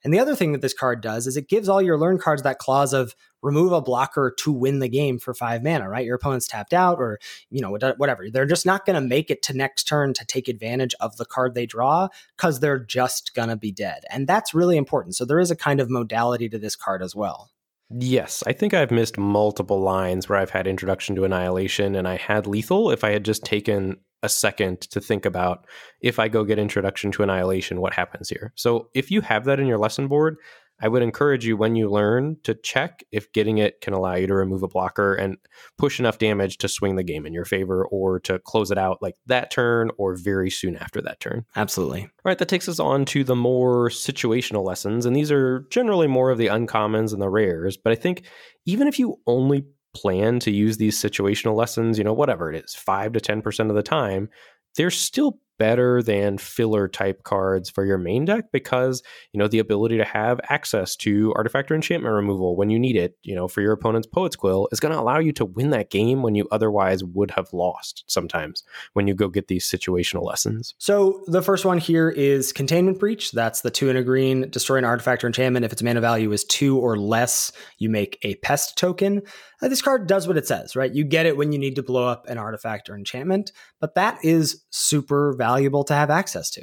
And 0.05 0.13
the 0.13 0.19
other 0.19 0.35
thing 0.35 0.53
that 0.53 0.61
this 0.61 0.75
card 0.75 1.01
does 1.01 1.27
is 1.27 1.37
it 1.37 1.49
gives 1.49 1.69
all 1.69 1.81
your 1.81 1.99
learn 1.99 2.19
cards 2.19 2.43
that 2.43 2.59
clause 2.59 2.93
of 2.93 3.15
remove 3.41 3.73
a 3.73 3.81
blocker 3.81 4.35
to 4.39 4.53
win 4.53 4.81
the 4.81 4.89
game 4.89 5.19
for 5.19 5.35
five 5.35 5.63
mana, 5.63 5.89
right? 5.89 6.05
Your 6.05 6.17
opponent's 6.17 6.49
tapped 6.49 6.73
out 6.73 6.99
or, 6.99 7.19
you 7.51 7.61
know, 7.61 7.71
whatever. 7.71 8.31
They're 8.31 8.47
just 8.47 8.67
not 8.67 8.85
going 8.85 8.95
to 8.95 9.07
make 9.07 9.31
it 9.31 9.43
to 9.43 9.55
next 9.55 9.85
turn 9.85 10.13
to 10.15 10.25
take 10.25 10.49
advantage 10.49 10.95
of 11.01 11.17
the 11.17 11.25
card 11.25 11.55
they 11.55 11.67
draw 11.67 12.09
because 12.37 12.61
they're 12.61 12.79
just 12.79 13.35
going 13.35 13.49
to 13.49 13.57
be 13.57 13.71
dead. 13.71 14.03
And 14.11 14.27
that's 14.27 14.55
really 14.55 14.77
important. 14.77 15.15
So 15.15 15.25
there 15.25 15.41
is 15.41 15.51
a 15.51 15.57
kind 15.57 15.81
of 15.81 15.89
modality 15.89 16.49
to 16.49 16.59
this 16.59 16.77
card 16.77 17.03
as 17.03 17.15
well. 17.15 17.52
Yes, 17.95 18.43
I 18.47 18.53
think 18.53 18.75
I've 18.75 18.91
missed 18.91 19.19
multiple 19.19 19.81
lines 19.81 20.29
where 20.29 20.39
I've 20.39 20.51
had 20.51 20.67
introduction 20.67 21.15
to 21.17 21.25
annihilation 21.25 21.95
and 21.95 22.09
I 22.09 22.17
had 22.17 22.47
lethal 22.47 22.91
if 22.91 23.05
I 23.05 23.11
had 23.11 23.25
just 23.25 23.45
taken 23.45 23.99
a 24.23 24.29
second 24.29 24.81
to 24.83 25.01
think 25.01 25.27
about 25.27 25.67
if 26.01 26.19
I 26.19 26.29
go 26.29 26.45
get 26.45 26.59
introduction 26.59 27.11
to 27.13 27.23
annihilation, 27.23 27.81
what 27.81 27.93
happens 27.93 28.29
here. 28.29 28.53
So 28.55 28.89
if 28.95 29.11
you 29.11 29.21
have 29.21 29.45
that 29.45 29.61
in 29.61 29.67
your 29.67 29.79
lesson 29.79 30.09
board, 30.09 30.37
I 30.83 30.89
would 30.89 31.03
encourage 31.03 31.47
you 31.47 31.57
when 31.57 31.77
you 31.77 31.89
learn 31.89 32.37
to 32.43 32.55
check 32.55 33.05
if 33.13 33.33
getting 33.33 33.59
it 33.59 33.81
can 33.81 33.95
allow 33.95 34.15
you 34.15 34.27
to 34.27 34.35
remove 34.35 34.65
a 34.65 34.69
blocker 34.69 35.15
and 35.15 35.37
push 35.79 36.01
enough 36.01 36.19
damage 36.19 36.59
to 36.59 36.69
swing 36.69 36.97
the 36.97 37.05
game 37.05 37.25
in 37.25 37.33
your 37.33 37.45
favor 37.45 37.87
or 37.87 38.19
to 38.21 38.41
close 38.41 38.73
it 38.73 38.79
out 38.79 39.01
like 39.01 39.15
that 39.27 39.53
turn 39.53 39.91
or 39.97 40.17
very 40.17 40.51
soon 40.51 40.77
after 40.77 41.01
that 41.01 41.21
turn. 41.21 41.47
Absolutely. 41.55 42.03
All 42.03 42.11
right, 42.25 42.39
that 42.39 42.49
takes 42.49 42.69
us 42.69 42.81
on 42.81 43.05
to 43.07 43.23
the 43.23 43.37
more 43.37 43.89
situational 43.89 44.65
lessons. 44.65 45.07
And 45.07 45.15
these 45.15 45.31
are 45.31 45.67
generally 45.71 46.09
more 46.09 46.31
of 46.31 46.39
the 46.39 46.49
uncommons 46.49 47.13
and 47.13 47.23
the 47.23 47.31
rares. 47.31 47.77
But 47.77 47.93
I 47.93 47.97
think 47.97 48.25
even 48.67 48.89
if 48.89 48.99
you 48.99 49.21
only 49.29 49.65
plan 49.95 50.41
to 50.41 50.51
use 50.51 50.79
these 50.79 51.01
situational 51.01 51.55
lessons, 51.55 51.97
you 51.97 52.03
know, 52.03 52.15
whatever 52.15 52.53
it 52.53 52.65
is, 52.65 52.75
5 52.75 53.13
to 53.13 53.21
10% 53.21 53.69
of 53.71 53.77
the 53.77 53.83
time, 53.83 54.29
they're 54.77 54.91
still 54.91 55.39
better 55.63 56.03
than 56.03 56.39
filler 56.39 56.89
type 56.89 57.23
cards 57.23 57.71
for 57.71 57.85
your 57.85 57.97
main 57.97 58.25
deck 58.25 58.47
because 58.51 59.01
you 59.31 59.39
know 59.39 59.47
the 59.47 59.61
ability 59.61 59.97
to 59.97 60.05
have 60.05 60.41
access 60.49 60.97
to 60.97 61.33
artifact 61.37 61.71
or 61.71 61.77
enchantment 61.77 62.13
removal 62.13 62.57
when 62.57 62.69
you 62.69 62.81
need 62.81 62.97
it 62.97 63.17
you 63.23 63.33
know 63.33 63.47
for 63.47 63.61
your 63.61 63.71
opponent's 63.71 64.09
poet's 64.09 64.35
quill 64.35 64.67
is 64.73 64.81
going 64.81 64.93
to 64.93 64.99
allow 64.99 65.21
you 65.21 65.31
to 65.31 65.45
win 65.45 65.71
that 65.71 65.89
game 65.89 66.21
when 66.21 66.35
you 66.35 66.49
otherwise 66.51 67.05
would 67.05 67.31
have 67.31 67.53
lost 67.53 68.03
sometimes 68.09 68.65
when 68.95 69.07
you 69.07 69.15
go 69.15 69.29
get 69.29 69.47
these 69.47 69.65
situational 69.71 70.25
lessons. 70.25 70.75
So 70.79 71.23
the 71.29 71.43
first 71.43 71.65
one 71.65 71.79
here 71.79 72.11
is 72.11 72.53
containment 72.53 72.99
breach. 72.99 73.31
That's 73.31 73.61
the 73.61 73.71
two 73.71 73.89
in 73.89 73.95
a 73.95 74.03
green 74.03 74.51
destroy 74.51 74.79
an 74.79 74.85
artifact 74.85 75.23
or 75.23 75.29
enchantment. 75.29 75.65
If 75.65 75.73
its 75.73 75.83
mana 75.85 76.01
value 76.01 76.33
is 76.33 76.43
two 76.43 76.77
or 76.81 76.99
less 76.99 77.53
you 77.79 77.89
make 77.89 78.19
a 78.23 78.35
pest 78.37 78.77
token. 78.77 79.23
Uh, 79.63 79.69
this 79.69 79.81
card 79.81 80.09
does 80.09 80.27
what 80.27 80.37
it 80.37 80.49
says 80.49 80.75
right? 80.75 80.93
You 80.93 81.05
get 81.05 81.25
it 81.25 81.37
when 81.37 81.53
you 81.53 81.59
need 81.61 81.77
to 81.77 81.85
blow 81.85 82.09
up 82.09 82.27
an 82.27 82.37
artifact 82.37 82.91
or 82.91 82.97
enchantment 82.97 83.53
but 83.81 83.95
that 83.95 84.19
is 84.25 84.65
super 84.71 85.35
valuable 85.37 85.52
valuable 85.53 85.85
to 85.85 85.95
have 85.95 86.11
access 86.11 86.51
to. 86.51 86.63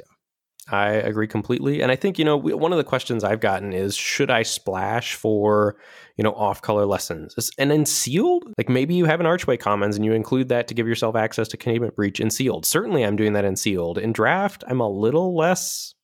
I 0.68 0.90
agree 0.90 1.26
completely. 1.26 1.82
And 1.82 1.90
I 1.90 1.96
think, 1.96 2.18
you 2.18 2.24
know, 2.24 2.36
one 2.36 2.70
of 2.70 2.78
the 2.78 2.84
questions 2.84 3.24
I've 3.24 3.40
gotten 3.40 3.72
is 3.72 3.96
should 3.96 4.30
I 4.30 4.44
splash 4.44 5.14
for, 5.14 5.76
you 6.16 6.22
know, 6.22 6.32
off 6.32 6.62
color 6.62 6.86
lessons? 6.86 7.34
And 7.58 7.70
then 7.70 7.84
sealed? 7.86 8.44
Like 8.56 8.68
maybe 8.68 8.94
you 8.94 9.06
have 9.06 9.18
an 9.18 9.26
Archway 9.26 9.56
Commons 9.56 9.96
and 9.96 10.04
you 10.04 10.12
include 10.12 10.48
that 10.50 10.68
to 10.68 10.74
give 10.74 10.86
yourself 10.86 11.16
access 11.16 11.48
to 11.48 11.56
Containment 11.56 11.96
Breach 11.96 12.20
in 12.20 12.30
sealed. 12.30 12.66
Certainly 12.66 13.04
I'm 13.04 13.16
doing 13.16 13.32
that 13.32 13.44
in 13.44 13.56
sealed. 13.56 13.98
In 13.98 14.12
draft, 14.12 14.62
I'm 14.68 14.80
a 14.80 14.88
little 14.88 15.36
less 15.36 15.94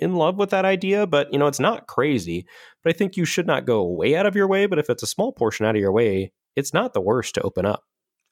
in 0.00 0.14
love 0.14 0.36
with 0.36 0.50
that 0.50 0.64
idea, 0.64 1.06
but, 1.06 1.30
you 1.32 1.38
know, 1.38 1.46
it's 1.46 1.60
not 1.60 1.86
crazy. 1.86 2.46
But 2.82 2.94
I 2.94 2.96
think 2.96 3.16
you 3.18 3.26
should 3.26 3.46
not 3.46 3.66
go 3.66 3.84
way 3.84 4.16
out 4.16 4.26
of 4.26 4.36
your 4.36 4.48
way. 4.48 4.66
But 4.66 4.78
if 4.78 4.88
it's 4.88 5.02
a 5.02 5.06
small 5.06 5.32
portion 5.32 5.66
out 5.66 5.74
of 5.74 5.80
your 5.80 5.92
way, 5.92 6.32
it's 6.54 6.72
not 6.72 6.94
the 6.94 7.02
worst 7.02 7.34
to 7.34 7.42
open 7.42 7.66
up. 7.66 7.82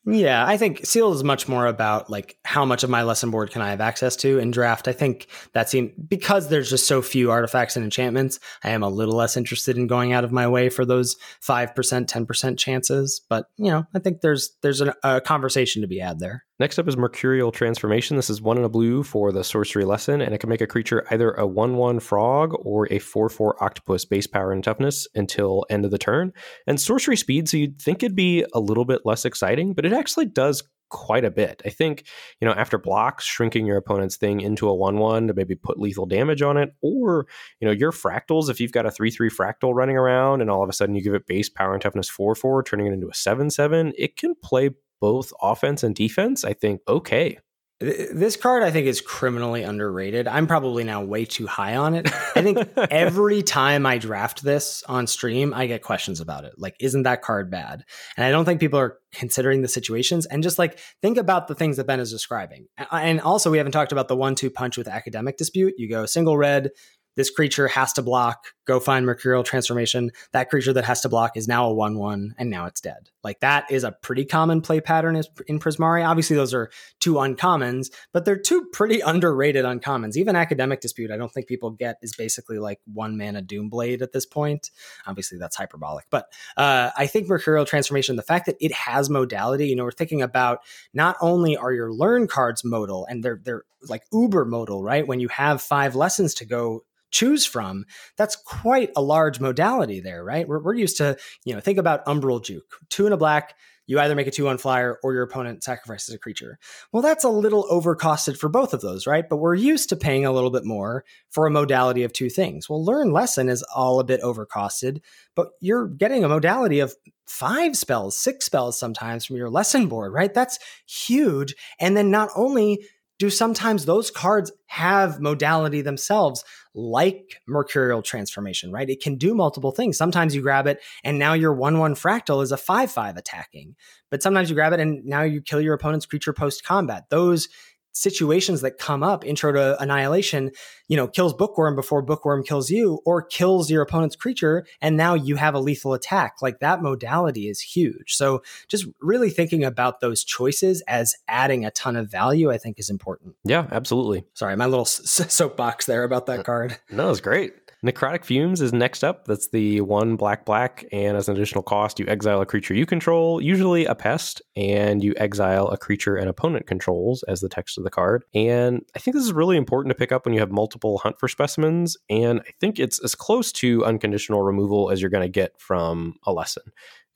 Yeah, 0.06 0.44
I 0.46 0.58
think 0.58 0.84
sealed 0.84 1.14
is 1.16 1.24
much 1.24 1.48
more 1.48 1.66
about 1.66 2.10
like 2.10 2.36
how 2.44 2.64
much 2.66 2.84
of 2.84 2.90
my 2.90 3.02
lesson 3.02 3.30
board 3.30 3.50
can 3.50 3.62
I 3.62 3.70
have 3.70 3.80
access 3.80 4.16
to 4.16 4.38
in 4.38 4.50
draft. 4.50 4.86
I 4.86 4.92
think 4.92 5.28
that 5.52 5.70
seems 5.70 5.92
because 6.08 6.48
there's 6.48 6.68
just 6.68 6.86
so 6.86 7.00
few 7.00 7.30
artifacts 7.30 7.76
and 7.76 7.84
enchantments, 7.84 8.38
I 8.62 8.70
am 8.70 8.82
a 8.82 8.88
little 8.88 9.16
less 9.16 9.36
interested 9.36 9.78
in 9.78 9.86
going 9.86 10.12
out 10.12 10.24
of 10.24 10.32
my 10.32 10.46
way 10.46 10.68
for 10.68 10.84
those 10.84 11.16
5%, 11.42 11.74
10% 11.74 12.58
chances, 12.58 13.22
but 13.30 13.46
you 13.56 13.70
know, 13.70 13.86
I 13.94 13.98
think 13.98 14.20
there's 14.20 14.54
there's 14.60 14.82
an, 14.82 14.92
a 15.02 15.22
conversation 15.22 15.80
to 15.82 15.88
be 15.88 15.98
had 15.98 16.18
there. 16.18 16.44
Next 16.60 16.78
up 16.78 16.86
is 16.86 16.96
Mercurial 16.96 17.50
Transformation. 17.50 18.16
This 18.16 18.30
is 18.30 18.40
one 18.40 18.58
in 18.58 18.62
a 18.62 18.68
blue 18.68 19.02
for 19.02 19.32
the 19.32 19.42
sorcery 19.42 19.84
lesson, 19.84 20.20
and 20.20 20.32
it 20.32 20.38
can 20.38 20.48
make 20.48 20.60
a 20.60 20.68
creature 20.68 21.04
either 21.10 21.32
a 21.32 21.44
1 21.44 21.76
1 21.76 21.98
frog 21.98 22.54
or 22.60 22.86
a 22.92 23.00
4 23.00 23.28
4 23.28 23.60
octopus 23.60 24.04
base 24.04 24.28
power 24.28 24.52
and 24.52 24.62
toughness 24.62 25.08
until 25.16 25.66
end 25.68 25.84
of 25.84 25.90
the 25.90 25.98
turn. 25.98 26.32
And 26.68 26.80
sorcery 26.80 27.16
speed, 27.16 27.48
so 27.48 27.56
you'd 27.56 27.82
think 27.82 28.04
it'd 28.04 28.14
be 28.14 28.44
a 28.54 28.60
little 28.60 28.84
bit 28.84 29.00
less 29.04 29.24
exciting, 29.24 29.74
but 29.74 29.84
it 29.84 29.92
actually 29.92 30.26
does 30.26 30.62
quite 30.90 31.24
a 31.24 31.30
bit. 31.30 31.60
I 31.64 31.70
think, 31.70 32.06
you 32.40 32.46
know, 32.46 32.54
after 32.54 32.78
blocks, 32.78 33.24
shrinking 33.24 33.66
your 33.66 33.76
opponent's 33.76 34.14
thing 34.14 34.40
into 34.40 34.68
a 34.68 34.74
1 34.76 34.98
1 34.98 35.26
to 35.26 35.34
maybe 35.34 35.56
put 35.56 35.80
lethal 35.80 36.06
damage 36.06 36.40
on 36.40 36.56
it, 36.56 36.70
or, 36.82 37.26
you 37.58 37.66
know, 37.66 37.74
your 37.74 37.90
fractals, 37.90 38.48
if 38.48 38.60
you've 38.60 38.70
got 38.70 38.86
a 38.86 38.92
3 38.92 39.10
3 39.10 39.28
fractal 39.28 39.74
running 39.74 39.96
around 39.96 40.40
and 40.40 40.48
all 40.50 40.62
of 40.62 40.68
a 40.68 40.72
sudden 40.72 40.94
you 40.94 41.02
give 41.02 41.14
it 41.14 41.26
base 41.26 41.48
power 41.48 41.72
and 41.72 41.82
toughness 41.82 42.08
4 42.08 42.36
4, 42.36 42.62
turning 42.62 42.86
it 42.86 42.92
into 42.92 43.08
a 43.08 43.14
7 43.14 43.50
7, 43.50 43.92
it 43.98 44.16
can 44.16 44.36
play 44.40 44.70
both 45.04 45.34
offense 45.42 45.82
and 45.82 45.94
defense, 45.94 46.44
I 46.46 46.54
think 46.54 46.80
okay. 46.88 47.38
This 47.78 48.36
card, 48.36 48.62
I 48.62 48.70
think, 48.70 48.86
is 48.86 49.02
criminally 49.02 49.62
underrated. 49.62 50.26
I'm 50.26 50.46
probably 50.46 50.82
now 50.82 51.02
way 51.02 51.26
too 51.26 51.46
high 51.46 51.76
on 51.76 51.94
it. 51.94 52.08
I 52.34 52.40
think 52.40 52.56
every 52.90 53.42
time 53.42 53.84
I 53.84 53.98
draft 53.98 54.42
this 54.42 54.82
on 54.88 55.06
stream, 55.06 55.52
I 55.52 55.66
get 55.66 55.82
questions 55.82 56.20
about 56.20 56.44
it. 56.44 56.54
Like, 56.56 56.74
isn't 56.80 57.02
that 57.02 57.20
card 57.20 57.50
bad? 57.50 57.84
And 58.16 58.24
I 58.24 58.30
don't 58.30 58.46
think 58.46 58.60
people 58.60 58.78
are 58.78 58.96
considering 59.12 59.60
the 59.60 59.68
situations 59.68 60.24
and 60.24 60.42
just 60.42 60.58
like 60.58 60.78
think 61.02 61.18
about 61.18 61.46
the 61.46 61.54
things 61.54 61.76
that 61.76 61.86
Ben 61.86 62.00
is 62.00 62.10
describing. 62.10 62.68
And 62.90 63.20
also, 63.20 63.50
we 63.50 63.58
haven't 63.58 63.72
talked 63.72 63.92
about 63.92 64.08
the 64.08 64.16
one 64.16 64.36
two 64.36 64.48
punch 64.48 64.78
with 64.78 64.88
academic 64.88 65.36
dispute. 65.36 65.74
You 65.76 65.90
go 65.90 66.06
single 66.06 66.38
red, 66.38 66.70
this 67.16 67.30
creature 67.30 67.68
has 67.68 67.92
to 67.94 68.02
block, 68.02 68.46
go 68.66 68.80
find 68.80 69.06
Mercurial 69.06 69.42
Transformation. 69.42 70.10
That 70.32 70.50
creature 70.50 70.72
that 70.72 70.84
has 70.84 71.00
to 71.02 71.08
block 71.08 71.36
is 71.36 71.46
now 71.46 71.66
a 71.66 71.74
1 71.74 71.98
1, 71.98 72.34
and 72.38 72.50
now 72.50 72.66
it's 72.66 72.80
dead. 72.80 73.10
Like 73.22 73.40
that 73.40 73.70
is 73.70 73.84
a 73.84 73.92
pretty 73.92 74.24
common 74.24 74.60
play 74.60 74.80
pattern 74.80 75.20
in 75.46 75.58
Prismari. 75.58 76.06
Obviously, 76.06 76.36
those 76.36 76.54
are 76.54 76.70
two 77.00 77.14
uncommons, 77.14 77.90
but 78.12 78.24
they're 78.24 78.38
two 78.38 78.66
pretty 78.72 79.00
underrated 79.06 79.64
uncommons. 79.64 80.16
Even 80.16 80.36
Academic 80.36 80.80
Dispute, 80.80 81.10
I 81.10 81.16
don't 81.16 81.32
think 81.32 81.46
people 81.46 81.70
get, 81.70 81.98
is 82.02 82.14
basically 82.14 82.58
like 82.58 82.80
one 82.92 83.16
mana 83.16 83.42
Doom 83.42 83.68
Blade 83.68 84.02
at 84.02 84.12
this 84.12 84.26
point. 84.26 84.70
Obviously, 85.06 85.38
that's 85.38 85.56
hyperbolic. 85.56 86.06
But 86.10 86.32
uh, 86.56 86.90
I 86.96 87.06
think 87.06 87.28
Mercurial 87.28 87.64
Transformation, 87.64 88.16
the 88.16 88.22
fact 88.22 88.46
that 88.46 88.56
it 88.60 88.72
has 88.72 89.08
modality, 89.08 89.68
you 89.68 89.76
know, 89.76 89.84
we're 89.84 89.92
thinking 89.92 90.22
about 90.22 90.60
not 90.92 91.16
only 91.20 91.56
are 91.56 91.72
your 91.72 91.92
learn 91.92 92.26
cards 92.26 92.64
modal, 92.64 93.06
and 93.06 93.24
they're, 93.24 93.40
they're 93.42 93.64
like 93.88 94.02
uber 94.12 94.44
modal, 94.44 94.82
right? 94.82 95.06
When 95.06 95.20
you 95.20 95.28
have 95.28 95.62
five 95.62 95.94
lessons 95.94 96.34
to 96.34 96.44
go 96.44 96.84
choose 97.14 97.46
from, 97.46 97.84
that's 98.18 98.34
quite 98.34 98.90
a 98.96 99.02
large 99.02 99.38
modality 99.38 100.00
there, 100.00 100.24
right? 100.24 100.48
We're, 100.48 100.60
we're 100.60 100.74
used 100.74 100.96
to, 100.96 101.16
you 101.44 101.54
know, 101.54 101.60
think 101.60 101.78
about 101.78 102.04
Umbral 102.06 102.44
Juke, 102.44 102.80
two 102.90 103.06
and 103.06 103.14
a 103.14 103.16
black. 103.16 103.54
You 103.86 104.00
either 104.00 104.14
make 104.14 104.26
a 104.26 104.30
two 104.30 104.48
on 104.48 104.58
flyer 104.58 104.98
or 105.04 105.12
your 105.12 105.22
opponent 105.22 105.62
sacrifices 105.62 106.14
a 106.14 106.18
creature. 106.18 106.58
Well, 106.90 107.02
that's 107.02 107.22
a 107.22 107.28
little 107.28 107.68
overcosted 107.70 108.38
for 108.38 108.48
both 108.48 108.72
of 108.72 108.80
those, 108.80 109.06
right? 109.06 109.28
But 109.28 109.36
we're 109.36 109.54
used 109.54 109.90
to 109.90 109.96
paying 109.96 110.24
a 110.24 110.32
little 110.32 110.50
bit 110.50 110.64
more 110.64 111.04
for 111.30 111.46
a 111.46 111.50
modality 111.50 112.02
of 112.02 112.12
two 112.12 112.30
things. 112.30 112.68
Well, 112.68 112.84
Learn 112.84 113.12
Lesson 113.12 113.48
is 113.48 113.62
all 113.74 114.00
a 114.00 114.04
bit 114.04 114.22
overcosted, 114.22 115.00
but 115.36 115.50
you're 115.60 115.86
getting 115.86 116.24
a 116.24 116.28
modality 116.28 116.80
of 116.80 116.94
five 117.26 117.76
spells, 117.76 118.16
six 118.16 118.46
spells 118.46 118.78
sometimes 118.78 119.26
from 119.26 119.36
your 119.36 119.50
lesson 119.50 119.86
board, 119.86 120.12
right? 120.12 120.32
That's 120.32 120.58
huge. 120.86 121.54
And 121.78 121.96
then 121.96 122.10
not 122.10 122.30
only 122.34 122.86
do 123.18 123.30
sometimes 123.30 123.84
those 123.84 124.10
cards 124.10 124.50
have 124.66 125.20
modality 125.20 125.80
themselves, 125.80 126.44
like 126.74 127.40
Mercurial 127.46 128.02
Transformation, 128.02 128.72
right? 128.72 128.90
It 128.90 129.00
can 129.00 129.16
do 129.16 129.34
multiple 129.34 129.70
things. 129.70 129.96
Sometimes 129.96 130.34
you 130.34 130.42
grab 130.42 130.66
it 130.66 130.80
and 131.04 131.18
now 131.18 131.32
your 131.32 131.52
1 131.52 131.78
1 131.78 131.94
fractal 131.94 132.42
is 132.42 132.50
a 132.50 132.56
5 132.56 132.90
5 132.90 133.16
attacking. 133.16 133.76
But 134.10 134.22
sometimes 134.22 134.50
you 134.50 134.56
grab 134.56 134.72
it 134.72 134.80
and 134.80 135.04
now 135.04 135.22
you 135.22 135.40
kill 135.40 135.60
your 135.60 135.74
opponent's 135.74 136.06
creature 136.06 136.32
post 136.32 136.64
combat. 136.64 137.04
Those 137.10 137.48
situations 137.94 138.60
that 138.60 138.78
come 138.78 139.02
up 139.02 139.24
intro 139.24 139.52
to 139.52 139.80
annihilation 139.80 140.50
you 140.88 140.96
know 140.96 141.06
kills 141.06 141.32
bookworm 141.32 141.76
before 141.76 142.02
bookworm 142.02 142.42
kills 142.42 142.68
you 142.68 143.00
or 143.04 143.22
kills 143.22 143.70
your 143.70 143.82
opponent's 143.82 144.16
creature 144.16 144.66
and 144.80 144.96
now 144.96 145.14
you 145.14 145.36
have 145.36 145.54
a 145.54 145.60
lethal 145.60 145.94
attack. 145.94 146.36
Like 146.42 146.60
that 146.60 146.82
modality 146.82 147.48
is 147.48 147.60
huge. 147.60 148.14
So 148.14 148.42
just 148.68 148.86
really 149.00 149.30
thinking 149.30 149.64
about 149.64 150.00
those 150.00 150.24
choices 150.24 150.82
as 150.88 151.14
adding 151.28 151.64
a 151.64 151.70
ton 151.70 151.96
of 151.96 152.10
value 152.10 152.50
i 152.50 152.58
think 152.58 152.78
is 152.78 152.90
important. 152.90 153.34
Yeah 153.44 153.66
absolutely. 153.70 154.24
Sorry 154.34 154.56
my 154.56 154.66
little 154.66 154.84
soapbox 154.84 155.86
there 155.86 156.04
about 156.04 156.26
that 156.26 156.44
card. 156.44 156.78
no 156.90 157.10
it's 157.10 157.20
great 157.20 157.54
Necrotic 157.84 158.24
Fumes 158.24 158.62
is 158.62 158.72
next 158.72 159.04
up. 159.04 159.26
That's 159.26 159.48
the 159.48 159.82
one 159.82 160.16
black 160.16 160.46
black, 160.46 160.86
and 160.90 161.18
as 161.18 161.28
an 161.28 161.36
additional 161.36 161.62
cost, 161.62 162.00
you 162.00 162.06
exile 162.06 162.40
a 162.40 162.46
creature 162.46 162.72
you 162.72 162.86
control, 162.86 163.42
usually 163.42 163.84
a 163.84 163.94
pest, 163.94 164.40
and 164.56 165.04
you 165.04 165.12
exile 165.18 165.68
a 165.68 165.76
creature 165.76 166.16
an 166.16 166.26
opponent 166.26 166.66
controls 166.66 167.22
as 167.24 167.40
the 167.40 167.48
text 167.50 167.76
of 167.76 167.84
the 167.84 167.90
card. 167.90 168.24
And 168.32 168.80
I 168.96 169.00
think 169.00 169.14
this 169.14 169.24
is 169.24 169.34
really 169.34 169.58
important 169.58 169.90
to 169.90 169.98
pick 169.98 170.12
up 170.12 170.24
when 170.24 170.32
you 170.32 170.40
have 170.40 170.50
multiple 170.50 170.96
hunt 170.96 171.18
for 171.20 171.28
specimens, 171.28 171.98
and 172.08 172.40
I 172.40 172.52
think 172.58 172.78
it's 172.78 173.04
as 173.04 173.14
close 173.14 173.52
to 173.52 173.84
unconditional 173.84 174.40
removal 174.42 174.90
as 174.90 175.02
you're 175.02 175.10
going 175.10 175.22
to 175.22 175.28
get 175.28 175.60
from 175.60 176.14
a 176.24 176.32
lesson. 176.32 176.62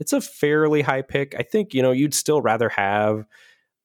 It's 0.00 0.12
a 0.12 0.20
fairly 0.20 0.82
high 0.82 1.02
pick. 1.02 1.34
I 1.38 1.44
think, 1.44 1.72
you 1.72 1.80
know, 1.80 1.92
you'd 1.92 2.12
still 2.12 2.42
rather 2.42 2.68
have 2.68 3.24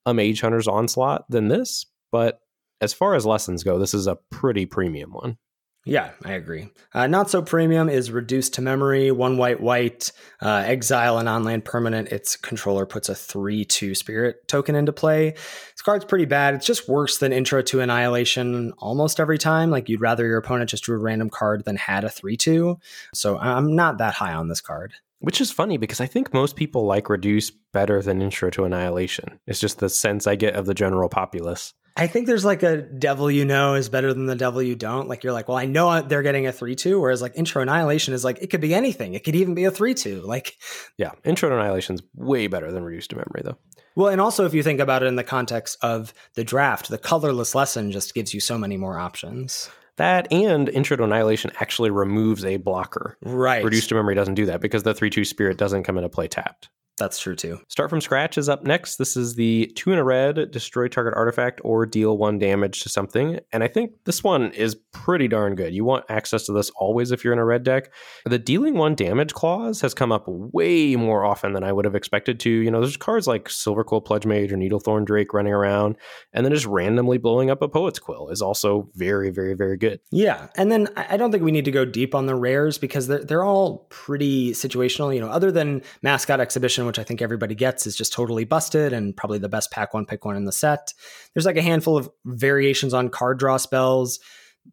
a 0.05 0.13
Mage 0.13 0.41
Hunter's 0.41 0.67
Onslaught 0.67 1.29
than 1.29 1.47
this, 1.47 1.86
but 2.11 2.41
as 2.81 2.91
far 2.91 3.15
as 3.15 3.25
lessons 3.25 3.63
go, 3.63 3.79
this 3.79 3.93
is 3.93 4.05
a 4.05 4.17
pretty 4.29 4.65
premium 4.65 5.13
one. 5.13 5.38
Yeah, 5.86 6.11
I 6.23 6.34
agree. 6.34 6.69
Uh, 6.93 7.07
not 7.07 7.29
so 7.29 7.41
premium 7.41 7.89
is 7.89 8.09
reduced 8.09 8.53
to 8.53 8.61
memory, 8.61 9.11
one 9.11 9.36
white 9.36 9.59
white, 9.59 10.13
uh, 10.41 10.63
exile 10.65 11.17
an 11.17 11.27
on 11.27 11.43
land 11.43 11.65
permanent. 11.65 12.07
Its 12.07 12.38
controller 12.38 12.86
puts 12.86 13.09
a 13.09 13.15
3 13.15 13.65
2 13.65 13.93
spirit 13.93 14.47
token 14.47 14.75
into 14.75 14.93
play. 14.93 15.31
This 15.31 15.81
card's 15.84 16.05
pretty 16.05 16.23
bad. 16.23 16.53
It's 16.53 16.65
just 16.65 16.88
worse 16.88 17.17
than 17.17 17.34
intro 17.34 17.61
to 17.63 17.81
annihilation 17.81 18.71
almost 18.77 19.19
every 19.19 19.38
time. 19.38 19.71
Like 19.71 19.89
you'd 19.89 19.99
rather 19.99 20.25
your 20.25 20.38
opponent 20.38 20.69
just 20.69 20.86
drew 20.86 20.95
a 20.95 21.01
random 21.01 21.29
card 21.29 21.65
than 21.65 21.75
had 21.75 22.05
a 22.05 22.09
3 22.09 22.38
2. 22.38 22.79
So 23.13 23.38
I'm 23.38 23.75
not 23.75 23.97
that 23.97 24.13
high 24.13 24.34
on 24.34 24.47
this 24.47 24.61
card. 24.61 24.93
Which 25.19 25.41
is 25.41 25.51
funny 25.51 25.77
because 25.77 25.99
I 25.99 26.05
think 26.05 26.34
most 26.34 26.55
people 26.55 26.86
like 26.86 27.09
reduce 27.09 27.49
better 27.49 28.01
than 28.01 28.21
intro 28.21 28.49
to 28.51 28.63
annihilation. 28.63 29.39
It's 29.47 29.59
just 29.59 29.79
the 29.79 29.89
sense 29.89 30.27
I 30.27 30.36
get 30.36 30.55
of 30.55 30.65
the 30.65 30.73
general 30.73 31.09
populace. 31.09 31.73
I 31.95 32.07
think 32.07 32.25
there's 32.25 32.45
like 32.45 32.63
a 32.63 32.77
devil 32.81 33.29
you 33.29 33.45
know 33.45 33.75
is 33.75 33.87
better 33.87 34.13
than 34.13 34.25
the 34.25 34.35
devil 34.35 34.61
you 34.63 34.75
don't. 34.75 35.07
Like 35.07 35.23
you're 35.23 35.33
like, 35.33 35.47
well, 35.47 35.57
I 35.57 35.65
know 35.65 36.01
they're 36.01 36.23
getting 36.23 36.47
a 36.47 36.51
three 36.51 36.75
two, 36.75 36.99
whereas 36.99 37.21
like 37.21 37.33
intro 37.35 37.61
annihilation 37.61 38.13
is 38.13 38.23
like 38.23 38.39
it 38.41 38.49
could 38.49 38.61
be 38.61 38.73
anything. 38.73 39.13
It 39.13 39.23
could 39.23 39.35
even 39.35 39.53
be 39.53 39.65
a 39.65 39.71
three 39.71 39.93
two. 39.93 40.21
Like, 40.21 40.57
yeah, 40.97 41.11
intro 41.23 41.53
annihilation 41.53 41.95
is 41.95 42.01
way 42.15 42.47
better 42.47 42.71
than 42.71 42.83
reduced 42.83 43.11
to 43.11 43.17
memory 43.17 43.41
though. 43.43 43.57
Well, 43.95 44.07
and 44.07 44.19
also 44.19 44.45
if 44.45 44.55
you 44.55 44.63
think 44.63 44.79
about 44.79 45.03
it 45.03 45.07
in 45.07 45.17
the 45.17 45.23
context 45.23 45.77
of 45.83 46.13
the 46.33 46.43
draft, 46.43 46.89
the 46.89 46.97
colorless 46.97 47.53
lesson 47.53 47.91
just 47.91 48.15
gives 48.15 48.33
you 48.33 48.39
so 48.39 48.57
many 48.57 48.75
more 48.75 48.97
options. 48.97 49.69
That 49.97 50.31
and 50.33 50.69
intro 50.69 50.97
to 50.97 51.03
annihilation 51.03 51.51
actually 51.59 51.91
removes 51.91 52.43
a 52.43 52.57
blocker. 52.57 53.17
Right. 53.21 53.63
Reduced 53.63 53.89
to 53.89 53.95
memory 53.95 54.15
doesn't 54.15 54.33
do 54.33 54.47
that 54.47 54.61
because 54.61 54.81
the 54.81 54.95
three 54.95 55.11
two 55.11 55.25
spirit 55.25 55.59
doesn't 55.59 55.83
come 55.83 55.97
into 55.97 56.09
play 56.09 56.27
tapped. 56.27 56.69
That's 57.03 57.19
true 57.19 57.35
too. 57.35 57.59
Start 57.67 57.89
from 57.89 57.99
scratch 57.99 58.37
is 58.37 58.47
up 58.47 58.63
next. 58.63 58.95
This 58.95 59.17
is 59.17 59.35
the 59.35 59.69
two 59.75 59.91
in 59.91 59.99
a 59.99 60.05
red, 60.05 60.51
destroy 60.51 60.87
target 60.87 61.13
artifact 61.17 61.59
or 61.65 61.85
deal 61.85 62.17
one 62.17 62.39
damage 62.39 62.81
to 62.83 62.87
something. 62.87 63.41
And 63.51 63.61
I 63.61 63.67
think 63.67 63.91
this 64.05 64.23
one 64.23 64.53
is 64.53 64.75
pretty 64.93 65.27
darn 65.27 65.55
good. 65.55 65.73
You 65.73 65.83
want 65.83 66.05
access 66.07 66.45
to 66.45 66.53
this 66.53 66.69
always 66.77 67.11
if 67.11 67.25
you're 67.25 67.33
in 67.33 67.39
a 67.39 67.45
red 67.45 67.63
deck. 67.63 67.91
The 68.23 68.39
dealing 68.39 68.75
one 68.75 68.95
damage 68.95 69.33
clause 69.33 69.81
has 69.81 69.93
come 69.93 70.13
up 70.13 70.23
way 70.27 70.95
more 70.95 71.25
often 71.25 71.51
than 71.51 71.65
I 71.65 71.73
would 71.73 71.83
have 71.83 71.93
expected 71.93 72.39
to. 72.39 72.49
You 72.49 72.71
know, 72.71 72.79
there's 72.79 72.95
cards 72.95 73.27
like 73.27 73.49
Silverquill 73.49 74.05
Pledge 74.05 74.25
Mage 74.25 74.53
or 74.53 74.55
Needlethorn 74.55 75.03
Drake 75.03 75.33
running 75.33 75.51
around, 75.51 75.97
and 76.31 76.45
then 76.45 76.53
just 76.53 76.65
randomly 76.65 77.17
blowing 77.17 77.49
up 77.49 77.61
a 77.61 77.67
Poet's 77.67 77.99
Quill 77.99 78.29
is 78.29 78.41
also 78.41 78.87
very, 78.95 79.29
very, 79.29 79.55
very 79.55 79.75
good. 79.75 79.99
Yeah. 80.09 80.47
And 80.55 80.71
then 80.71 80.87
I 80.95 81.17
don't 81.17 81.33
think 81.33 81.43
we 81.43 81.51
need 81.51 81.65
to 81.65 81.71
go 81.71 81.83
deep 81.83 82.15
on 82.15 82.27
the 82.27 82.35
rares 82.35 82.77
because 82.77 83.07
they're, 83.07 83.25
they're 83.25 83.43
all 83.43 83.87
pretty 83.89 84.53
situational. 84.53 85.13
You 85.13 85.19
know, 85.19 85.27
other 85.27 85.51
than 85.51 85.81
Mascot 86.01 86.39
Exhibition 86.39 86.92
which 86.93 86.99
I 86.99 87.03
think 87.03 87.23
everybody 87.23 87.55
gets, 87.55 87.87
is 87.87 87.95
just 87.95 88.13
totally 88.13 88.45
busted 88.45 88.93
and 88.93 89.17
probably 89.17 89.39
the 89.39 89.49
best 89.49 89.71
pack 89.71 89.95
one, 89.95 90.05
pick 90.05 90.25
one 90.25 90.35
in 90.35 90.45
the 90.45 90.51
set. 90.51 90.93
There's 91.33 91.47
like 91.47 91.57
a 91.57 91.61
handful 91.63 91.97
of 91.97 92.07
variations 92.23 92.93
on 92.93 93.09
card 93.09 93.39
draw 93.39 93.57
spells. 93.57 94.19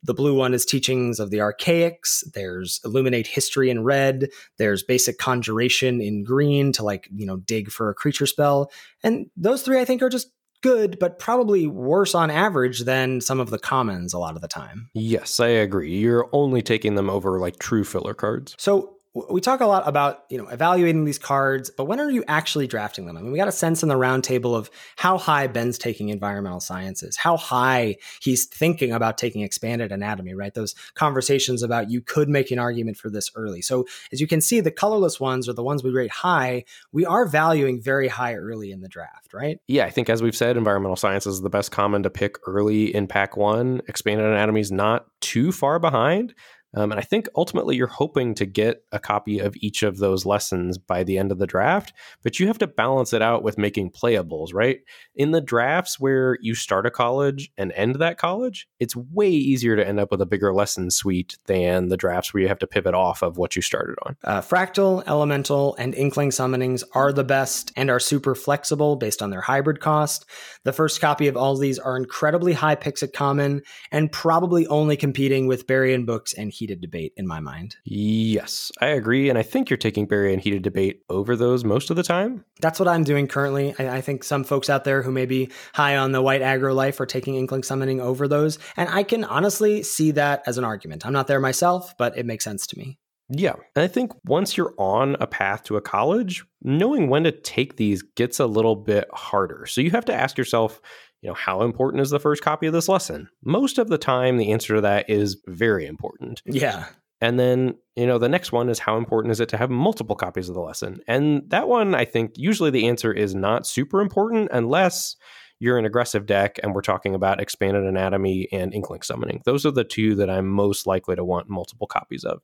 The 0.03 0.13
blue 0.13 0.37
one 0.37 0.53
is 0.53 0.67
Teachings 0.67 1.19
of 1.19 1.31
the 1.31 1.41
Archaics. 1.41 2.23
There's 2.35 2.79
Illuminate 2.85 3.27
History 3.27 3.71
in 3.71 3.85
red. 3.85 4.29
There's 4.59 4.83
Basic 4.83 5.17
Conjuration 5.17 6.03
in 6.03 6.23
green 6.23 6.73
to 6.73 6.85
like, 6.85 7.09
you 7.11 7.25
know, 7.25 7.39
dig 7.39 7.71
for 7.71 7.89
a 7.89 7.95
creature 7.95 8.27
spell. 8.27 8.71
And 9.03 9.31
those 9.35 9.63
three 9.63 9.81
I 9.81 9.87
think 9.87 10.03
are 10.03 10.11
just 10.11 10.29
good, 10.63 10.99
but 10.99 11.19
probably 11.19 11.67
worse 11.67 12.15
on 12.15 12.31
average 12.31 12.81
than 12.81 13.23
some 13.23 13.41
of 13.41 13.49
the 13.49 13.59
commons 13.59 14.13
a 14.13 14.19
lot 14.19 14.37
of 14.37 14.43
the 14.43 14.49
time. 14.49 14.91
Yes, 14.93 15.41
I 15.41 15.49
agree. 15.49 15.97
You're 15.97 16.29
only 16.33 16.61
taking 16.61 16.97
them 16.97 17.09
over 17.09 17.41
like 17.41 17.59
true 17.59 17.83
filler 17.83 18.13
cards. 18.13 18.55
So 18.59 18.99
we 19.13 19.41
talk 19.41 19.61
a 19.61 19.67
lot 19.67 19.89
about 19.89 20.25
you 20.31 20.39
know 20.39 20.47
evaluating 20.49 21.05
these 21.05 21.19
cards 21.19 21.69
but 21.69 21.85
when 21.85 21.99
are 21.99 22.11
you 22.11 22.23
actually 22.29 22.67
drafting 22.67 23.07
them? 23.07 23.17
I 23.17 23.23
mean 23.23 23.33
we 23.33 23.39
got 23.39 23.49
a 23.49 23.53
sense 23.53 23.83
in 23.83 23.89
the 23.89 23.97
roundtable 23.97 24.55
of 24.55 24.71
how 24.97 25.19
high 25.19 25.49
ben's 25.49 25.79
taking 25.79 26.11
environmental 26.11 26.61
sciences 26.61 27.17
how 27.17 27.37
high 27.37 27.97
he's 28.21 28.47
thinking 28.47 28.93
about 28.93 29.19
taking 29.19 29.43
expanded 29.43 29.91
anatomy 29.91 30.35
right? 30.35 30.55
Those 30.55 30.75
conversations 30.95 31.63
about 31.63 31.91
you 31.91 32.01
could 32.01 32.29
make 32.29 32.51
an 32.51 32.59
argument 32.59 32.97
for 32.97 33.11
this 33.11 33.31
early. 33.35 33.63
So 33.63 33.87
as 34.13 34.21
you 34.21 34.27
can 34.29 34.41
see 34.41 34.61
the 34.61 34.71
colorless 34.71 35.19
ones 35.19 35.49
are 35.49 35.55
the 35.55 35.65
ones 35.65 35.83
we 35.83 35.91
rate 35.91 36.13
high. 36.13 36.65
We 36.93 37.05
are 37.05 37.27
valuing 37.27 37.83
very 37.83 38.09
high 38.09 38.35
early 38.35 38.71
in 38.71 38.81
the 38.81 38.89
draft 38.89 39.35
right? 39.35 39.59
Yeah 39.67 39.87
i 39.87 39.91
think 39.91 40.09
as 40.09 40.23
we've 40.23 40.37
said 40.37 40.57
environmental 40.57 40.97
sciences 40.97 41.35
is 41.35 41.41
the 41.41 41.51
best 41.51 41.73
common 41.73 42.05
to 42.05 42.11
pick 42.11 42.37
early 42.47 42.95
in 42.95 43.09
pack 43.09 43.37
one. 43.37 43.83
Expanded 43.89 44.27
anatomy 44.27 44.61
is 44.61 44.71
not 44.71 45.07
too 45.21 45.51
far 45.51 45.79
behind 45.79 46.35
Um, 46.75 46.93
and 46.93 47.01
I 47.01 47.03
think 47.03 47.29
ultimately 47.35 47.77
you're 47.77 47.87
hoping 47.87 48.35
to 48.35 48.47
get 48.47 48.85
a 48.93 48.99
copy 48.99 49.39
of 49.39 49.57
each 49.61 49.83
of 49.83 49.99
those 49.99 50.25
lessons 50.25 50.79
by 50.79 51.03
the 51.03 51.19
end 51.19 51.33
of 51.33 51.39
the 51.39 51.47
draft, 51.47 51.93
but 52.23 52.39
you 52.39 52.47
have 52.47 52.59
to 52.59 52.67
balance 52.67 53.13
it 53.13 53.23
out 53.23 53.43
with 53.43 53.59
making 53.59 53.91
playables, 53.91 54.51
right? 54.55 54.79
In 55.15 55.33
the 55.33 55.41
drafts 55.41 55.99
where 55.99 56.39
you 56.41 56.55
start 56.55 56.87
a 56.87 56.91
college 56.91 57.51
and 57.59 57.73
end 57.73 57.97
that 57.97 58.19
college, 58.19 58.69
it's 58.79 58.95
way 58.95 59.31
easier 59.31 59.75
to 59.77 59.87
end 59.87 59.99
up 59.99 60.11
with 60.11 60.21
a 60.21 60.27
bigger 60.27 60.55
lesson 60.55 60.91
suite 60.91 61.39
than 61.47 61.89
the 61.89 61.97
drafts 61.97 62.33
where 62.33 62.43
you 62.43 62.49
have 62.49 62.59
to 62.61 62.67
pivot 62.67 62.95
off 62.95 63.23
of 63.23 63.37
what 63.37 63.57
you 63.57 63.63
started 63.63 63.97
on. 64.07 64.17
Uh, 64.23 64.41
fractal, 64.41 65.03
elemental, 65.07 65.75
and 65.77 65.95
inkling 65.95 66.31
summonings 66.31 66.85
are 66.95 67.13
the 67.13 67.25
best 67.25 67.73
and 67.77 67.91
are 67.91 68.01
super 68.01 68.35
flexible 68.35 68.97
based 68.97 69.23
on 69.23 69.31
their 69.31 69.41
hybrid 69.41 69.81
cost. 69.81 70.25
The 70.65 70.73
first 70.73 71.01
copy 71.01 71.27
of 71.27 71.37
all 71.37 71.55
of 71.55 71.61
these 71.61 71.79
are 71.79 71.97
incredibly 71.97 72.53
high 72.53 72.77
picks 72.77 73.03
at 73.03 73.13
common 73.13 73.63
and 73.91 74.13
probably 74.13 74.67
only 74.69 74.97
competing 74.97 75.47
with 75.47 75.67
Bury 75.67 75.95
in 75.95 76.05
Books 76.05 76.33
and 76.33 76.53
heated 76.61 76.83
debate 76.83 77.15
in 77.17 77.27
my 77.27 77.41
mind. 77.41 77.77
Yes, 77.85 78.71
I 78.83 78.89
agree. 78.89 79.31
And 79.31 79.39
I 79.39 79.43
think 79.43 79.71
you're 79.71 79.79
taking 79.79 80.05
Bury 80.05 80.35
and 80.35 80.43
heated 80.43 80.63
debate 80.63 81.03
over 81.09 81.35
those 81.35 81.65
most 81.65 81.89
of 81.89 81.97
the 81.97 82.03
time. 82.03 82.45
That's 82.61 82.79
what 82.79 82.87
I'm 82.87 83.03
doing 83.03 83.27
currently. 83.27 83.75
I, 83.79 83.97
I, 83.97 84.01
think 84.03 84.23
some 84.23 84.45
folks 84.45 84.69
out 84.69 84.85
there 84.85 85.03
who 85.03 85.11
may 85.11 85.25
be 85.25 85.51
high 85.73 85.97
on 85.97 86.13
the 86.13 86.21
white 86.21 86.43
aggro 86.43 86.75
life 86.75 87.01
are 87.01 87.07
taking 87.07 87.37
Inkling 87.37 87.63
Summoning 87.63 88.01
over 88.01 88.29
those. 88.29 88.59
And 88.77 88.91
I 88.91 89.03
can 89.05 89.25
honestly 89.25 89.83
see 89.83 90.11
that 90.13 90.43
as 90.47 90.59
an 90.59 90.65
argument. 90.65 91.07
I'm 91.07 91.15
not 91.15 91.29
there 91.29 91.41
myself, 91.41 91.97
but 91.97 92.19
it 92.19 92.27
makes 92.27 92.45
sense 92.45 92.67
to 92.69 92.79
me. 92.79 92.99
Yeah. 93.31 93.55
And 93.75 93.85
I 93.85 93.87
think 93.87 94.13
once 94.25 94.57
you're 94.57 94.75
on 94.77 95.17
a 95.21 95.27
path 95.27 95.63
to 95.65 95.77
a 95.77 95.81
college, 95.81 96.45
knowing 96.63 97.09
when 97.09 97.25
to 97.25 97.33
take 97.33 97.77
these 97.77 98.03
gets 98.03 98.39
a 98.39 98.47
little 98.47 98.77
bit 98.77 99.09
harder. 99.15 99.65
So 99.67 99.81
you 99.81 99.93
have 99.93 100.05
to 100.07 100.15
ask 100.15 100.37
yourself, 100.37 100.81
you 101.23 101.29
know, 101.29 101.35
how 101.35 101.63
important 101.63 102.01
is 102.01 102.11
the 102.11 102.21
first 102.21 102.43
copy 102.43 102.67
of 102.67 102.73
this 102.73 102.89
lesson? 102.89 103.29
Most 103.45 103.79
of 103.79 103.89
the 103.89 103.99
time, 103.99 104.37
the 104.37 104.53
answer 104.53 104.77
to 104.77 104.81
that 104.81 105.11
is 105.11 105.37
very 105.47 105.87
important. 105.87 106.43
Yeah. 106.47 106.87
And 107.21 107.39
then, 107.39 107.75
you 107.97 108.07
know, 108.07 108.19
the 108.19 108.29
next 108.29 108.51
one 108.51 108.71
is 108.71 108.79
how 108.79 108.97
important 108.97 109.33
is 109.33 109.41
it 109.41 109.51
to 109.51 109.59
have 109.59 109.69
multiple 109.69 110.17
copies 110.17 110.49
of 110.49 110.55
the 110.55 110.63
lesson? 110.63 111.01
And 111.07 111.43
that 111.49 111.69
one, 111.69 111.95
I 111.95 112.07
think, 112.07 112.33
usually 112.37 112.71
the 112.71 112.89
answer 112.89 113.13
is 113.13 113.35
not 113.35 113.67
super 113.67 114.01
important 114.01 114.49
unless 114.53 115.17
you're 115.59 115.77
an 115.77 115.85
aggressive 115.85 116.25
deck 116.25 116.59
and 116.63 116.75
we're 116.75 116.81
talking 116.81 117.15
about 117.15 117.39
expanded 117.39 117.85
anatomy 117.85 118.49
and 118.51 118.73
inkling 118.73 119.03
summoning. 119.03 119.43
Those 119.45 119.67
are 119.67 119.71
the 119.71 119.85
two 119.85 120.15
that 120.15 120.31
I'm 120.31 120.49
most 120.49 120.87
likely 120.87 121.17
to 121.17 121.25
want 121.25 121.51
multiple 121.51 121.87
copies 121.87 122.25
of. 122.25 122.41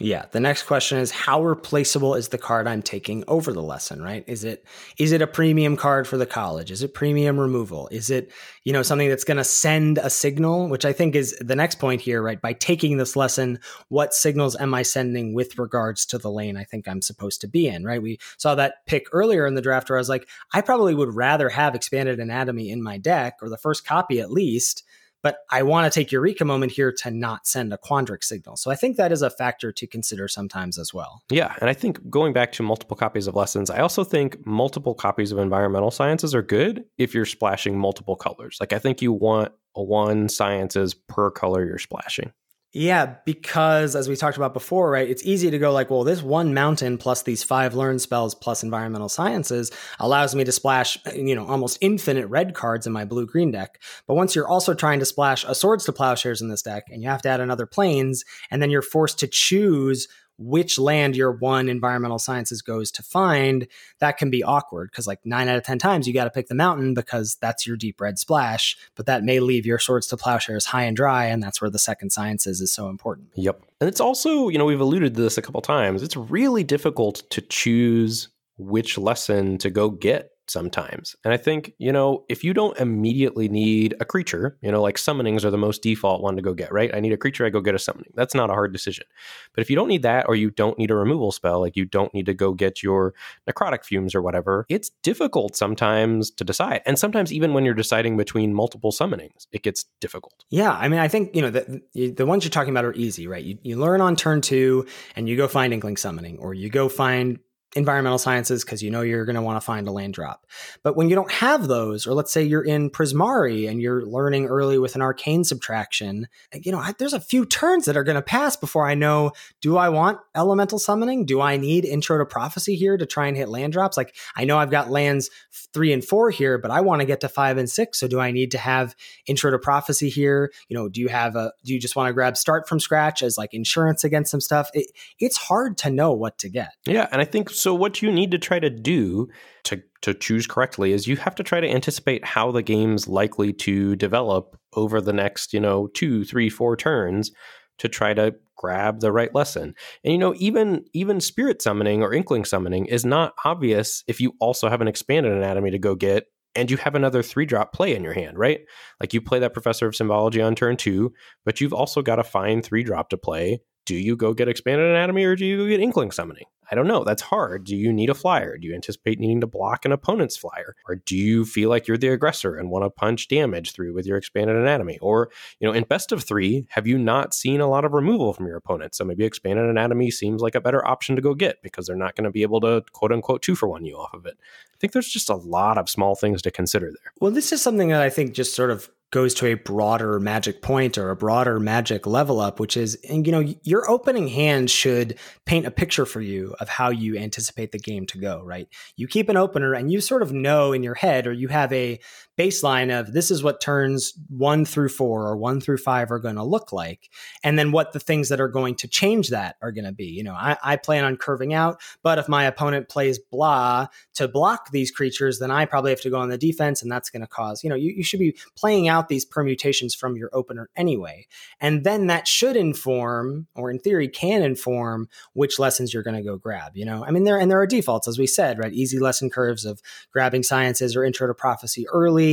Yeah. 0.00 0.26
The 0.30 0.38
next 0.38 0.62
question 0.62 0.98
is 0.98 1.10
how 1.10 1.42
replaceable 1.42 2.14
is 2.14 2.28
the 2.28 2.38
card 2.38 2.68
I'm 2.68 2.82
taking 2.82 3.24
over 3.26 3.52
the 3.52 3.62
lesson, 3.62 4.00
right? 4.00 4.22
Is 4.28 4.44
it 4.44 4.64
is 4.96 5.10
it 5.10 5.22
a 5.22 5.26
premium 5.26 5.76
card 5.76 6.06
for 6.06 6.16
the 6.16 6.26
college? 6.26 6.70
Is 6.70 6.84
it 6.84 6.94
premium 6.94 7.36
removal? 7.38 7.88
Is 7.90 8.08
it, 8.08 8.30
you 8.62 8.72
know, 8.72 8.84
something 8.84 9.08
that's 9.08 9.24
going 9.24 9.38
to 9.38 9.44
send 9.44 9.98
a 9.98 10.08
signal, 10.08 10.68
which 10.68 10.84
I 10.84 10.92
think 10.92 11.16
is 11.16 11.36
the 11.40 11.56
next 11.56 11.80
point 11.80 12.00
here, 12.00 12.22
right? 12.22 12.40
By 12.40 12.52
taking 12.52 12.96
this 12.96 13.16
lesson, 13.16 13.58
what 13.88 14.14
signals 14.14 14.54
am 14.60 14.72
I 14.72 14.82
sending 14.82 15.34
with 15.34 15.58
regards 15.58 16.06
to 16.06 16.18
the 16.18 16.30
lane 16.30 16.56
I 16.56 16.62
think 16.62 16.86
I'm 16.86 17.02
supposed 17.02 17.40
to 17.40 17.48
be 17.48 17.66
in, 17.66 17.82
right? 17.82 18.00
We 18.00 18.20
saw 18.36 18.54
that 18.54 18.86
pick 18.86 19.08
earlier 19.10 19.48
in 19.48 19.56
the 19.56 19.62
draft 19.62 19.90
where 19.90 19.98
I 19.98 20.00
was 20.00 20.08
like, 20.08 20.28
I 20.52 20.60
probably 20.60 20.94
would 20.94 21.16
rather 21.16 21.48
have 21.48 21.74
expanded 21.74 22.20
anatomy 22.20 22.70
in 22.70 22.84
my 22.84 22.98
deck 22.98 23.38
or 23.42 23.48
the 23.48 23.58
first 23.58 23.84
copy 23.84 24.20
at 24.20 24.30
least 24.30 24.84
but 25.22 25.38
I 25.50 25.62
want 25.62 25.90
to 25.90 25.98
take 25.98 26.12
Eureka 26.12 26.44
moment 26.44 26.72
here 26.72 26.92
to 26.92 27.10
not 27.10 27.46
send 27.46 27.72
a 27.72 27.78
Quandrix 27.78 28.24
signal. 28.24 28.56
So 28.56 28.70
I 28.70 28.74
think 28.74 28.96
that 28.96 29.12
is 29.12 29.22
a 29.22 29.30
factor 29.30 29.72
to 29.72 29.86
consider 29.86 30.28
sometimes 30.28 30.78
as 30.78 30.94
well. 30.94 31.22
Yeah. 31.30 31.54
And 31.60 31.68
I 31.68 31.74
think 31.74 32.08
going 32.08 32.32
back 32.32 32.52
to 32.52 32.62
multiple 32.62 32.96
copies 32.96 33.26
of 33.26 33.34
lessons, 33.34 33.70
I 33.70 33.78
also 33.78 34.04
think 34.04 34.44
multiple 34.46 34.94
copies 34.94 35.32
of 35.32 35.38
environmental 35.38 35.90
sciences 35.90 36.34
are 36.34 36.42
good 36.42 36.84
if 36.98 37.14
you're 37.14 37.24
splashing 37.24 37.78
multiple 37.78 38.16
colors. 38.16 38.58
Like 38.60 38.72
I 38.72 38.78
think 38.78 39.02
you 39.02 39.12
want 39.12 39.52
one 39.74 40.28
sciences 40.28 40.94
per 40.94 41.30
color 41.30 41.64
you're 41.64 41.78
splashing. 41.78 42.32
Yeah, 42.74 43.14
because 43.24 43.96
as 43.96 44.10
we 44.10 44.16
talked 44.16 44.36
about 44.36 44.52
before, 44.52 44.90
right, 44.90 45.08
it's 45.08 45.24
easy 45.24 45.50
to 45.50 45.58
go 45.58 45.72
like, 45.72 45.88
well, 45.88 46.04
this 46.04 46.22
one 46.22 46.52
mountain 46.52 46.98
plus 46.98 47.22
these 47.22 47.42
five 47.42 47.74
learn 47.74 47.98
spells 47.98 48.34
plus 48.34 48.62
environmental 48.62 49.08
sciences 49.08 49.70
allows 49.98 50.34
me 50.34 50.44
to 50.44 50.52
splash, 50.52 50.98
you 51.14 51.34
know, 51.34 51.46
almost 51.46 51.78
infinite 51.80 52.26
red 52.26 52.54
cards 52.54 52.86
in 52.86 52.92
my 52.92 53.06
blue 53.06 53.26
green 53.26 53.50
deck. 53.50 53.80
But 54.06 54.16
once 54.16 54.34
you're 54.34 54.48
also 54.48 54.74
trying 54.74 54.98
to 54.98 55.06
splash 55.06 55.44
a 55.44 55.54
swords 55.54 55.86
to 55.86 55.94
plowshares 55.94 56.42
in 56.42 56.48
this 56.48 56.60
deck 56.60 56.84
and 56.90 57.02
you 57.02 57.08
have 57.08 57.22
to 57.22 57.30
add 57.30 57.40
another 57.40 57.66
planes, 57.66 58.22
and 58.50 58.60
then 58.60 58.68
you're 58.68 58.82
forced 58.82 59.18
to 59.20 59.26
choose 59.26 60.06
which 60.38 60.78
land 60.78 61.16
your 61.16 61.32
one 61.32 61.68
environmental 61.68 62.18
sciences 62.18 62.62
goes 62.62 62.90
to 62.92 63.02
find, 63.02 63.66
that 63.98 64.16
can 64.16 64.30
be 64.30 64.42
awkward 64.42 64.90
because 64.90 65.06
like 65.06 65.18
nine 65.24 65.48
out 65.48 65.56
of 65.56 65.64
10 65.64 65.78
times 65.78 66.06
you 66.06 66.14
got 66.14 66.24
to 66.24 66.30
pick 66.30 66.46
the 66.46 66.54
mountain 66.54 66.94
because 66.94 67.36
that's 67.40 67.66
your 67.66 67.76
deep 67.76 68.00
red 68.00 68.18
splash, 68.18 68.76
but 68.94 69.06
that 69.06 69.24
may 69.24 69.40
leave 69.40 69.66
your 69.66 69.78
swords 69.78 70.06
to 70.06 70.16
plowshares 70.16 70.66
high 70.66 70.84
and 70.84 70.96
dry. 70.96 71.26
And 71.26 71.42
that's 71.42 71.60
where 71.60 71.70
the 71.70 71.78
second 71.78 72.10
sciences 72.10 72.60
is 72.60 72.72
so 72.72 72.88
important. 72.88 73.28
Yep. 73.34 73.60
And 73.80 73.88
it's 73.88 74.00
also, 74.00 74.48
you 74.48 74.58
know, 74.58 74.64
we've 74.64 74.80
alluded 74.80 75.14
to 75.14 75.22
this 75.22 75.38
a 75.38 75.42
couple 75.42 75.60
times. 75.60 76.02
It's 76.02 76.16
really 76.16 76.64
difficult 76.64 77.22
to 77.30 77.40
choose 77.40 78.28
which 78.56 78.98
lesson 78.98 79.58
to 79.58 79.70
go 79.70 79.90
get 79.90 80.30
sometimes. 80.50 81.16
And 81.24 81.32
I 81.32 81.36
think, 81.36 81.72
you 81.78 81.92
know, 81.92 82.24
if 82.28 82.44
you 82.44 82.54
don't 82.54 82.78
immediately 82.78 83.48
need 83.48 83.94
a 84.00 84.04
creature, 84.04 84.58
you 84.62 84.70
know, 84.70 84.82
like 84.82 84.96
summonings 84.96 85.44
are 85.44 85.50
the 85.50 85.58
most 85.58 85.82
default 85.82 86.22
one 86.22 86.36
to 86.36 86.42
go 86.42 86.54
get, 86.54 86.72
right? 86.72 86.94
I 86.94 87.00
need 87.00 87.12
a 87.12 87.16
creature, 87.16 87.46
I 87.46 87.50
go 87.50 87.60
get 87.60 87.74
a 87.74 87.78
summoning. 87.78 88.12
That's 88.14 88.34
not 88.34 88.50
a 88.50 88.52
hard 88.52 88.72
decision. 88.72 89.06
But 89.54 89.62
if 89.62 89.70
you 89.70 89.76
don't 89.76 89.88
need 89.88 90.02
that, 90.02 90.26
or 90.28 90.34
you 90.34 90.50
don't 90.50 90.78
need 90.78 90.90
a 90.90 90.94
removal 90.94 91.32
spell, 91.32 91.60
like 91.60 91.76
you 91.76 91.84
don't 91.84 92.12
need 92.14 92.26
to 92.26 92.34
go 92.34 92.52
get 92.52 92.82
your 92.82 93.14
necrotic 93.48 93.84
fumes 93.84 94.14
or 94.14 94.22
whatever, 94.22 94.66
it's 94.68 94.90
difficult 95.02 95.56
sometimes 95.56 96.30
to 96.32 96.44
decide. 96.44 96.82
And 96.86 96.98
sometimes 96.98 97.32
even 97.32 97.54
when 97.54 97.64
you're 97.64 97.74
deciding 97.74 98.16
between 98.16 98.54
multiple 98.54 98.92
summonings, 98.92 99.46
it 99.52 99.62
gets 99.62 99.84
difficult. 100.00 100.44
Yeah. 100.50 100.72
I 100.72 100.88
mean, 100.88 101.00
I 101.00 101.08
think, 101.08 101.34
you 101.34 101.42
know, 101.42 101.50
the, 101.50 101.82
the 102.16 102.26
ones 102.26 102.44
you're 102.44 102.50
talking 102.50 102.72
about 102.72 102.84
are 102.84 102.94
easy, 102.94 103.26
right? 103.26 103.44
You, 103.44 103.58
you 103.62 103.76
learn 103.76 104.00
on 104.00 104.16
turn 104.16 104.40
two 104.40 104.86
and 105.16 105.28
you 105.28 105.36
go 105.36 105.48
find 105.48 105.72
Inkling 105.72 105.96
Summoning, 105.96 106.38
or 106.38 106.54
you 106.54 106.68
go 106.68 106.88
find 106.88 107.38
environmental 107.76 108.18
sciences 108.18 108.64
because 108.64 108.82
you 108.82 108.90
know 108.90 109.02
you're 109.02 109.26
going 109.26 109.36
to 109.36 109.42
want 109.42 109.56
to 109.56 109.64
find 109.64 109.86
a 109.86 109.92
land 109.92 110.14
drop. 110.14 110.46
But 110.82 110.96
when 110.96 111.08
you 111.08 111.14
don't 111.14 111.30
have 111.30 111.68
those, 111.68 112.06
or 112.06 112.14
let's 112.14 112.32
say 112.32 112.42
you're 112.42 112.64
in 112.64 112.90
Prismari 112.90 113.68
and 113.68 113.82
you're 113.82 114.06
learning 114.06 114.46
early 114.46 114.78
with 114.78 114.94
an 114.94 115.02
arcane 115.02 115.44
subtraction, 115.44 116.28
you 116.54 116.72
know, 116.72 116.82
there's 116.98 117.12
a 117.12 117.20
few 117.20 117.44
turns 117.44 117.84
that 117.84 117.96
are 117.96 118.04
going 118.04 118.16
to 118.16 118.22
pass 118.22 118.56
before 118.56 118.88
I 118.88 118.94
know 118.94 119.32
do 119.60 119.76
I 119.76 119.90
want 119.90 120.18
elemental 120.34 120.78
summoning? 120.78 121.26
Do 121.26 121.40
I 121.40 121.56
need 121.58 121.84
intro 121.84 122.18
to 122.18 122.24
prophecy 122.24 122.74
here 122.74 122.96
to 122.96 123.04
try 123.04 123.26
and 123.26 123.36
hit 123.36 123.48
land 123.48 123.74
drops? 123.74 123.96
Like 123.96 124.16
I 124.34 124.44
know 124.44 124.58
I've 124.58 124.70
got 124.70 124.90
lands 124.90 125.30
three 125.74 125.92
and 125.92 126.04
four 126.04 126.30
here, 126.30 126.56
but 126.56 126.70
I 126.70 126.80
want 126.80 127.00
to 127.00 127.06
get 127.06 127.20
to 127.20 127.28
five 127.28 127.58
and 127.58 127.68
six. 127.68 128.00
So 128.00 128.08
do 128.08 128.18
I 128.18 128.30
need 128.30 128.50
to 128.52 128.58
have 128.58 128.96
intro 129.26 129.50
to 129.50 129.58
prophecy 129.58 130.08
here? 130.08 130.52
You 130.68 130.76
know, 130.76 130.88
do 130.88 131.00
you 131.00 131.08
have 131.08 131.36
a, 131.36 131.52
do 131.64 131.74
you 131.74 131.80
just 131.80 131.96
want 131.96 132.08
to 132.08 132.14
grab 132.14 132.36
start 132.36 132.66
from 132.66 132.80
scratch 132.80 133.22
as 133.22 133.36
like 133.36 133.52
insurance 133.52 134.04
against 134.04 134.30
some 134.30 134.40
stuff? 134.40 134.70
It, 134.72 134.86
it's 135.18 135.36
hard 135.36 135.76
to 135.78 135.90
know 135.90 136.12
what 136.12 136.38
to 136.38 136.48
get. 136.48 136.72
Yeah. 136.86 137.08
And 137.12 137.20
I 137.20 137.24
think 137.24 137.50
so 137.58 137.74
what 137.74 138.02
you 138.02 138.10
need 138.10 138.30
to 138.30 138.38
try 138.38 138.58
to 138.58 138.70
do 138.70 139.28
to 139.64 139.82
to 140.02 140.14
choose 140.14 140.46
correctly 140.46 140.92
is 140.92 141.06
you 141.06 141.16
have 141.16 141.34
to 141.34 141.42
try 141.42 141.60
to 141.60 141.68
anticipate 141.68 142.24
how 142.24 142.52
the 142.52 142.62
game's 142.62 143.08
likely 143.08 143.52
to 143.52 143.96
develop 143.96 144.56
over 144.74 145.00
the 145.00 145.12
next, 145.12 145.52
you 145.52 145.60
know, 145.60 145.88
two, 145.88 146.24
three, 146.24 146.48
four 146.48 146.76
turns 146.76 147.32
to 147.78 147.88
try 147.88 148.14
to 148.14 148.34
grab 148.56 149.00
the 149.00 149.12
right 149.12 149.34
lesson. 149.34 149.74
And 150.04 150.12
you 150.12 150.18
know, 150.18 150.34
even 150.36 150.84
even 150.92 151.20
spirit 151.20 151.62
summoning 151.62 152.02
or 152.02 152.12
inkling 152.12 152.44
summoning 152.44 152.86
is 152.86 153.04
not 153.04 153.34
obvious 153.44 154.04
if 154.06 154.20
you 154.20 154.34
also 154.40 154.68
have 154.68 154.80
an 154.80 154.88
expanded 154.88 155.32
anatomy 155.32 155.70
to 155.70 155.78
go 155.78 155.94
get 155.94 156.26
and 156.54 156.70
you 156.70 156.76
have 156.78 156.94
another 156.94 157.22
three 157.22 157.46
drop 157.46 157.72
play 157.72 157.94
in 157.94 158.02
your 158.02 158.14
hand, 158.14 158.38
right? 158.38 158.60
Like 159.00 159.14
you 159.14 159.20
play 159.20 159.38
that 159.38 159.52
professor 159.52 159.86
of 159.86 159.94
symbology 159.94 160.42
on 160.42 160.54
turn 160.54 160.76
two, 160.76 161.12
but 161.44 161.60
you've 161.60 161.74
also 161.74 162.02
got 162.02 162.18
a 162.18 162.24
fine 162.24 162.62
three 162.62 162.82
drop 162.82 163.10
to 163.10 163.16
play. 163.16 163.60
Do 163.86 163.94
you 163.94 164.16
go 164.16 164.34
get 164.34 164.48
expanded 164.48 164.88
anatomy 164.88 165.24
or 165.24 165.36
do 165.36 165.46
you 165.46 165.56
go 165.56 165.68
get 165.68 165.80
inkling 165.80 166.10
summoning? 166.10 166.44
I 166.70 166.74
don't 166.74 166.86
know. 166.86 167.04
That's 167.04 167.22
hard. 167.22 167.64
Do 167.64 167.76
you 167.76 167.92
need 167.92 168.10
a 168.10 168.14
flyer? 168.14 168.58
Do 168.58 168.66
you 168.66 168.74
anticipate 168.74 169.18
needing 169.18 169.40
to 169.40 169.46
block 169.46 169.84
an 169.84 169.92
opponent's 169.92 170.36
flyer? 170.36 170.76
Or 170.86 170.96
do 170.96 171.16
you 171.16 171.44
feel 171.44 171.70
like 171.70 171.86
you're 171.86 171.96
the 171.96 172.08
aggressor 172.08 172.56
and 172.56 172.70
want 172.70 172.84
to 172.84 172.90
punch 172.90 173.28
damage 173.28 173.72
through 173.72 173.94
with 173.94 174.06
your 174.06 174.16
expanded 174.16 174.56
anatomy? 174.56 174.98
Or, 175.00 175.30
you 175.60 175.66
know, 175.66 175.74
in 175.74 175.84
best 175.84 176.12
of 176.12 176.22
three, 176.24 176.66
have 176.70 176.86
you 176.86 176.98
not 176.98 177.34
seen 177.34 177.60
a 177.60 177.68
lot 177.68 177.84
of 177.84 177.92
removal 177.92 178.32
from 178.32 178.46
your 178.46 178.56
opponent? 178.56 178.94
So 178.94 179.04
maybe 179.04 179.24
expanded 179.24 179.64
anatomy 179.64 180.10
seems 180.10 180.42
like 180.42 180.54
a 180.54 180.60
better 180.60 180.86
option 180.86 181.16
to 181.16 181.22
go 181.22 181.34
get 181.34 181.62
because 181.62 181.86
they're 181.86 181.96
not 181.96 182.14
going 182.14 182.24
to 182.24 182.30
be 182.30 182.42
able 182.42 182.60
to 182.60 182.84
quote 182.92 183.12
unquote 183.12 183.42
two 183.42 183.54
for 183.54 183.68
one 183.68 183.84
you 183.84 183.96
off 183.96 184.12
of 184.12 184.26
it. 184.26 184.36
I 184.38 184.76
think 184.78 184.92
there's 184.92 185.08
just 185.08 185.30
a 185.30 185.34
lot 185.34 185.78
of 185.78 185.88
small 185.88 186.14
things 186.14 186.42
to 186.42 186.50
consider 186.50 186.86
there. 186.86 187.12
Well, 187.20 187.30
this 187.30 187.52
is 187.52 187.62
something 187.62 187.88
that 187.88 188.02
I 188.02 188.10
think 188.10 188.32
just 188.32 188.54
sort 188.54 188.70
of 188.70 188.90
goes 189.10 189.32
to 189.34 189.46
a 189.46 189.54
broader 189.54 190.20
magic 190.20 190.60
point 190.60 190.98
or 190.98 191.10
a 191.10 191.16
broader 191.16 191.58
magic 191.58 192.06
level 192.06 192.40
up, 192.40 192.60
which 192.60 192.76
is, 192.76 192.94
and 193.08 193.26
you 193.26 193.32
know, 193.32 193.54
your 193.62 193.90
opening 193.90 194.28
hand 194.28 194.70
should 194.70 195.18
paint 195.46 195.66
a 195.66 195.70
picture 195.70 196.04
for 196.04 196.20
you 196.20 196.54
of 196.60 196.68
how 196.68 196.90
you 196.90 197.16
anticipate 197.16 197.72
the 197.72 197.78
game 197.78 198.04
to 198.06 198.18
go, 198.18 198.42
right? 198.42 198.68
You 198.96 199.08
keep 199.08 199.28
an 199.28 199.36
opener 199.36 199.72
and 199.72 199.90
you 199.90 200.00
sort 200.00 200.22
of 200.22 200.32
know 200.32 200.72
in 200.72 200.82
your 200.82 200.94
head, 200.94 201.26
or 201.26 201.32
you 201.32 201.48
have 201.48 201.72
a 201.72 201.98
baseline 202.38 202.96
of 202.96 203.12
this 203.12 203.30
is 203.30 203.42
what 203.42 203.60
turns 203.60 204.14
one 204.28 204.64
through 204.64 204.88
four 204.88 205.26
or 205.26 205.36
one 205.36 205.60
through 205.60 205.78
five 205.78 206.12
are 206.12 206.20
going 206.20 206.36
to 206.36 206.44
look 206.44 206.72
like. 206.72 207.10
And 207.42 207.58
then 207.58 207.72
what 207.72 207.92
the 207.92 207.98
things 207.98 208.28
that 208.28 208.40
are 208.40 208.48
going 208.48 208.76
to 208.76 208.88
change 208.88 209.30
that 209.30 209.56
are 209.60 209.72
going 209.72 209.84
to 209.84 209.92
be. 209.92 210.06
You 210.06 210.22
know, 210.22 210.34
I, 210.34 210.56
I 210.62 210.76
plan 210.76 211.04
on 211.04 211.16
curving 211.16 211.52
out, 211.52 211.80
but 212.02 212.18
if 212.18 212.28
my 212.28 212.44
opponent 212.44 212.88
plays 212.88 213.18
blah 213.18 213.88
to 214.14 214.28
block 214.28 214.70
these 214.70 214.92
creatures, 214.92 215.40
then 215.40 215.50
I 215.50 215.64
probably 215.64 215.90
have 215.90 216.00
to 216.02 216.10
go 216.10 216.18
on 216.18 216.28
the 216.28 216.38
defense 216.38 216.80
and 216.80 216.90
that's 216.90 217.10
going 217.10 217.22
to 217.22 217.26
cause, 217.26 217.64
you 217.64 217.70
know, 217.70 217.76
you, 217.76 217.92
you 217.96 218.04
should 218.04 218.20
be 218.20 218.36
playing 218.56 218.86
out 218.86 219.08
these 219.08 219.24
permutations 219.24 219.94
from 219.94 220.16
your 220.16 220.30
opener 220.32 220.70
anyway. 220.76 221.26
And 221.60 221.82
then 221.82 222.06
that 222.06 222.28
should 222.28 222.56
inform, 222.56 223.48
or 223.56 223.70
in 223.70 223.80
theory 223.80 224.06
can 224.06 224.42
inform, 224.42 225.08
which 225.32 225.58
lessons 225.58 225.92
you're 225.92 226.04
going 226.04 226.16
to 226.16 226.22
go 226.22 226.36
grab. 226.36 226.76
You 226.76 226.84
know, 226.84 227.04
I 227.04 227.10
mean, 227.10 227.24
there, 227.24 227.38
and 227.38 227.50
there 227.50 227.60
are 227.60 227.66
defaults, 227.66 228.06
as 228.06 228.18
we 228.18 228.28
said, 228.28 228.60
right? 228.60 228.72
Easy 228.72 229.00
lesson 229.00 229.28
curves 229.28 229.64
of 229.64 229.82
grabbing 230.12 230.44
sciences 230.44 230.94
or 230.94 231.04
intro 231.04 231.26
to 231.26 231.34
prophecy 231.34 231.86
early 231.88 232.27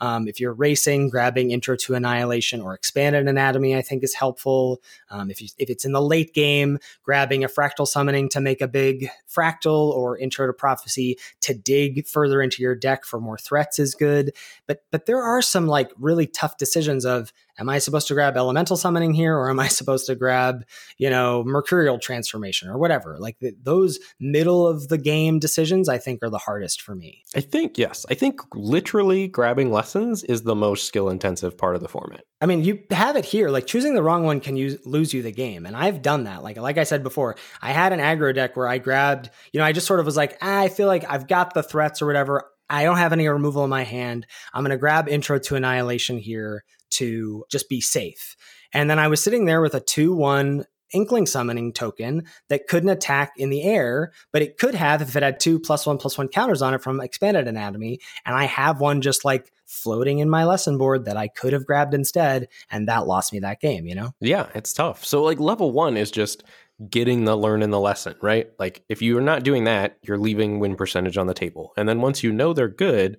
um, 0.00 0.28
if 0.28 0.40
you're 0.40 0.52
racing, 0.52 1.08
grabbing 1.08 1.50
Intro 1.50 1.76
to 1.76 1.94
Annihilation 1.94 2.60
or 2.60 2.74
Expanded 2.74 3.26
Anatomy, 3.26 3.76
I 3.76 3.82
think 3.82 4.02
is 4.02 4.14
helpful. 4.14 4.82
Um, 5.10 5.30
if 5.30 5.40
you, 5.40 5.48
if 5.58 5.70
it's 5.70 5.84
in 5.84 5.92
the 5.92 6.02
late 6.02 6.34
game, 6.34 6.78
grabbing 7.02 7.44
a 7.44 7.48
Fractal 7.48 7.86
Summoning 7.86 8.28
to 8.30 8.40
make 8.40 8.60
a 8.60 8.68
big 8.68 9.08
fractal 9.28 9.90
or 9.90 10.18
Intro 10.18 10.46
to 10.46 10.52
Prophecy 10.52 11.18
to 11.40 11.54
dig 11.54 12.06
further 12.06 12.42
into 12.42 12.62
your 12.62 12.74
deck 12.74 13.04
for 13.04 13.20
more 13.20 13.38
threats 13.38 13.78
is 13.78 13.94
good. 13.94 14.32
But 14.66 14.84
but 14.90 15.06
there 15.06 15.22
are 15.22 15.42
some 15.42 15.66
like 15.66 15.90
really 15.98 16.26
tough 16.26 16.56
decisions 16.56 17.04
of 17.04 17.32
am 17.58 17.68
I 17.68 17.78
supposed 17.78 18.08
to 18.08 18.14
grab 18.14 18.36
elemental 18.36 18.76
summoning 18.76 19.14
here 19.14 19.36
or 19.36 19.50
am 19.50 19.60
I 19.60 19.68
supposed 19.68 20.06
to 20.06 20.14
grab, 20.14 20.64
you 20.98 21.10
know, 21.10 21.44
mercurial 21.44 21.98
transformation 21.98 22.68
or 22.68 22.78
whatever? 22.78 23.16
Like 23.18 23.38
the, 23.40 23.54
those 23.62 23.98
middle 24.20 24.66
of 24.66 24.88
the 24.88 24.98
game 24.98 25.38
decisions, 25.38 25.88
I 25.88 25.98
think 25.98 26.22
are 26.22 26.30
the 26.30 26.38
hardest 26.38 26.82
for 26.82 26.94
me. 26.94 27.22
I 27.34 27.40
think, 27.40 27.78
yes. 27.78 28.04
I 28.10 28.14
think 28.14 28.40
literally 28.54 29.28
grabbing 29.28 29.70
lessons 29.70 30.24
is 30.24 30.42
the 30.42 30.54
most 30.54 30.86
skill 30.86 31.08
intensive 31.08 31.56
part 31.56 31.76
of 31.76 31.82
the 31.82 31.88
format. 31.88 32.24
I 32.40 32.46
mean, 32.46 32.62
you 32.62 32.82
have 32.90 33.16
it 33.16 33.24
here. 33.24 33.48
Like 33.48 33.66
choosing 33.66 33.94
the 33.94 34.02
wrong 34.02 34.24
one 34.24 34.40
can 34.40 34.56
use, 34.56 34.78
lose 34.84 35.14
you 35.14 35.22
the 35.22 35.32
game. 35.32 35.66
And 35.66 35.76
I've 35.76 36.02
done 36.02 36.24
that. 36.24 36.42
Like, 36.42 36.56
like 36.56 36.78
I 36.78 36.84
said 36.84 37.02
before, 37.02 37.36
I 37.62 37.72
had 37.72 37.92
an 37.92 38.00
aggro 38.00 38.34
deck 38.34 38.56
where 38.56 38.68
I 38.68 38.78
grabbed, 38.78 39.30
you 39.52 39.58
know, 39.58 39.64
I 39.64 39.72
just 39.72 39.86
sort 39.86 40.00
of 40.00 40.06
was 40.06 40.16
like, 40.16 40.36
ah, 40.42 40.60
I 40.60 40.68
feel 40.68 40.86
like 40.86 41.04
I've 41.08 41.26
got 41.26 41.54
the 41.54 41.62
threats 41.62 42.02
or 42.02 42.06
whatever. 42.06 42.44
I 42.68 42.84
don't 42.84 42.96
have 42.96 43.12
any 43.12 43.28
removal 43.28 43.62
in 43.64 43.70
my 43.70 43.84
hand. 43.84 44.26
I'm 44.52 44.62
going 44.62 44.70
to 44.70 44.78
grab 44.78 45.08
Intro 45.08 45.38
to 45.38 45.56
Annihilation 45.56 46.18
here 46.18 46.64
to 46.94 47.44
just 47.50 47.68
be 47.68 47.80
safe. 47.80 48.36
And 48.72 48.90
then 48.90 48.98
I 48.98 49.08
was 49.08 49.22
sitting 49.22 49.44
there 49.44 49.60
with 49.60 49.74
a 49.74 49.80
2 49.80 50.14
1 50.14 50.64
Inkling 50.94 51.26
summoning 51.26 51.72
token 51.72 52.22
that 52.48 52.68
couldn't 52.68 52.88
attack 52.88 53.32
in 53.36 53.50
the 53.50 53.64
air, 53.64 54.12
but 54.32 54.42
it 54.42 54.58
could 54.58 54.76
have 54.76 55.02
if 55.02 55.16
it 55.16 55.24
had 55.24 55.40
two 55.40 55.58
plus 55.58 55.86
one 55.86 55.98
plus 55.98 56.16
one 56.16 56.28
counters 56.28 56.62
on 56.62 56.72
it 56.72 56.82
from 56.82 57.00
Expanded 57.00 57.48
Anatomy. 57.48 57.98
And 58.24 58.36
I 58.36 58.44
have 58.44 58.80
one 58.80 59.00
just 59.00 59.24
like 59.24 59.50
floating 59.66 60.20
in 60.20 60.30
my 60.30 60.44
lesson 60.44 60.78
board 60.78 61.06
that 61.06 61.16
I 61.16 61.26
could 61.26 61.52
have 61.52 61.66
grabbed 61.66 61.94
instead. 61.94 62.46
And 62.70 62.86
that 62.86 63.08
lost 63.08 63.32
me 63.32 63.40
that 63.40 63.60
game, 63.60 63.86
you 63.86 63.96
know? 63.96 64.12
Yeah, 64.20 64.46
it's 64.54 64.72
tough. 64.72 65.04
So, 65.04 65.22
like, 65.24 65.40
level 65.40 65.72
one 65.72 65.96
is 65.96 66.12
just 66.12 66.44
getting 66.88 67.24
the 67.24 67.36
learn 67.36 67.62
in 67.62 67.70
the 67.70 67.80
lesson, 67.80 68.14
right? 68.22 68.50
Like, 68.58 68.84
if 68.88 69.02
you're 69.02 69.20
not 69.20 69.42
doing 69.42 69.64
that, 69.64 69.98
you're 70.02 70.18
leaving 70.18 70.60
win 70.60 70.76
percentage 70.76 71.18
on 71.18 71.26
the 71.26 71.34
table. 71.34 71.72
And 71.76 71.88
then 71.88 72.00
once 72.02 72.22
you 72.22 72.32
know 72.32 72.52
they're 72.52 72.68
good, 72.68 73.18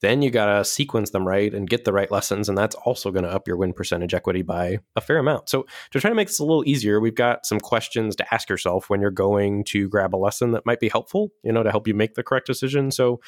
then 0.00 0.22
you 0.22 0.30
got 0.30 0.46
to 0.46 0.64
sequence 0.64 1.10
them 1.10 1.26
right 1.26 1.54
and 1.54 1.68
get 1.68 1.84
the 1.84 1.92
right 1.92 2.10
lessons. 2.10 2.48
And 2.48 2.58
that's 2.58 2.74
also 2.74 3.10
going 3.10 3.24
to 3.24 3.30
up 3.30 3.48
your 3.48 3.56
win 3.56 3.72
percentage 3.72 4.14
equity 4.14 4.42
by 4.42 4.78
a 4.96 5.00
fair 5.00 5.18
amount. 5.18 5.48
So, 5.48 5.66
to 5.92 6.00
try 6.00 6.10
to 6.10 6.16
make 6.16 6.28
this 6.28 6.38
a 6.38 6.44
little 6.44 6.66
easier, 6.68 7.00
we've 7.00 7.14
got 7.14 7.46
some 7.46 7.60
questions 7.60 8.16
to 8.16 8.34
ask 8.34 8.48
yourself 8.48 8.90
when 8.90 9.00
you're 9.00 9.10
going 9.10 9.64
to 9.64 9.88
grab 9.88 10.14
a 10.14 10.18
lesson 10.18 10.52
that 10.52 10.66
might 10.66 10.80
be 10.80 10.88
helpful, 10.88 11.30
you 11.42 11.52
know, 11.52 11.62
to 11.62 11.70
help 11.70 11.86
you 11.88 11.94
make 11.94 12.14
the 12.14 12.22
correct 12.22 12.46
decision. 12.46 12.90
So, 12.90 13.20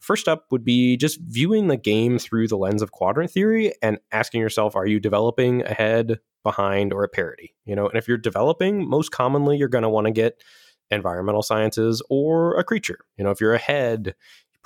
First 0.00 0.28
up 0.28 0.46
would 0.50 0.64
be 0.64 0.96
just 0.96 1.20
viewing 1.20 1.66
the 1.66 1.76
game 1.76 2.18
through 2.18 2.48
the 2.48 2.56
lens 2.56 2.82
of 2.82 2.92
quadrant 2.92 3.30
theory 3.30 3.72
and 3.82 3.98
asking 4.12 4.40
yourself, 4.40 4.76
are 4.76 4.86
you 4.86 5.00
developing 5.00 5.62
ahead, 5.64 6.20
behind, 6.44 6.92
or 6.92 7.04
at 7.04 7.12
parity? 7.12 7.54
You 7.64 7.74
know, 7.74 7.88
and 7.88 7.98
if 7.98 8.06
you're 8.06 8.16
developing, 8.16 8.88
most 8.88 9.10
commonly 9.10 9.56
you're 9.56 9.68
going 9.68 9.82
to 9.82 9.88
want 9.88 10.06
to 10.06 10.12
get 10.12 10.40
environmental 10.90 11.42
sciences 11.42 12.02
or 12.08 12.56
a 12.58 12.64
creature. 12.64 13.00
You 13.16 13.24
know, 13.24 13.30
if 13.30 13.40
you're 13.40 13.54
ahead, 13.54 14.14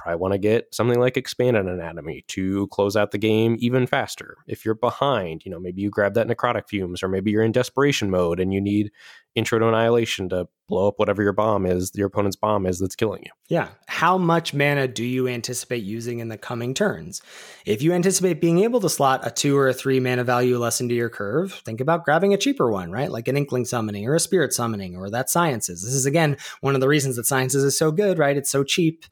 probably 0.03 0.21
want 0.21 0.33
to 0.33 0.39
get 0.39 0.75
something 0.75 0.99
like 0.99 1.17
expanded 1.17 1.67
anatomy 1.67 2.25
to 2.29 2.67
close 2.69 2.97
out 2.97 3.13
the 3.13 3.19
game 3.19 3.57
even 3.61 3.87
faster. 3.87 4.37
If 4.47 4.65
you're 4.65 4.75
behind, 4.75 5.45
you 5.45 5.51
know, 5.51 5.61
maybe 5.61 5.81
you 5.81 5.91
grab 5.91 6.15
that 6.15 6.27
necrotic 6.27 6.69
fumes, 6.69 7.03
or 7.03 7.09
maybe 7.09 7.31
you're 7.31 7.45
in 7.45 7.53
desperation 7.53 8.11
mode 8.11 8.41
and 8.41 8.53
you 8.53 8.61
need 8.61 8.91
intro 9.35 9.59
to 9.59 9.67
annihilation 9.67 10.29
to 10.29 10.47
blow 10.69 10.89
up 10.89 10.99
whatever 10.99 11.23
your 11.23 11.33
bomb 11.33 11.67
is, 11.67 11.93
your 11.95 12.07
opponent's 12.07 12.37
bomb 12.37 12.67
is 12.67 12.79
that's 12.79 12.97
killing 12.97 13.23
you. 13.25 13.31
Yeah. 13.49 13.69
How 13.87 14.19
much 14.19 14.53
mana 14.53 14.89
do 14.89 15.05
you 15.05 15.29
anticipate 15.29 15.85
using 15.85 16.19
in 16.19 16.29
the 16.29 16.37
coming 16.37 16.75
turns? 16.75 17.23
If 17.65 17.83
you 17.83 17.93
anticipate 17.93 18.41
being 18.41 18.59
able 18.61 18.81
to 18.81 18.89
slot 18.89 19.27
a 19.27 19.31
two 19.31 19.57
or 19.57 19.69
a 19.69 19.75
three 19.75 20.01
mana 20.01 20.25
value 20.25 20.59
less 20.59 20.81
into 20.81 20.95
your 20.95 21.09
curve, 21.09 21.53
think 21.53 21.81
about 21.81 22.05
grabbing 22.05 22.35
a 22.35 22.39
cheaper 22.39 22.71
one, 22.71 22.91
right? 22.91 23.11
Like 23.11 23.29
an 23.29 23.37
inkling 23.37 23.65
summoning 23.65 24.07
or 24.07 24.15
a 24.15 24.21
spirit 24.21 24.53
summoning 24.53 24.97
or 24.97 25.11
that 25.11 25.31
sciences. 25.31 25.83
This 25.83 25.95
is 25.95 26.07
again 26.07 26.37
one 26.61 26.75
of 26.75 26.81
the 26.81 26.89
reasons 26.89 27.17
that 27.17 27.27
sciences 27.27 27.65
is 27.65 27.77
so 27.77 27.91
good, 27.91 28.19
right? 28.19 28.37
It's 28.37 28.51
so 28.51 28.65
cheap. 28.65 29.05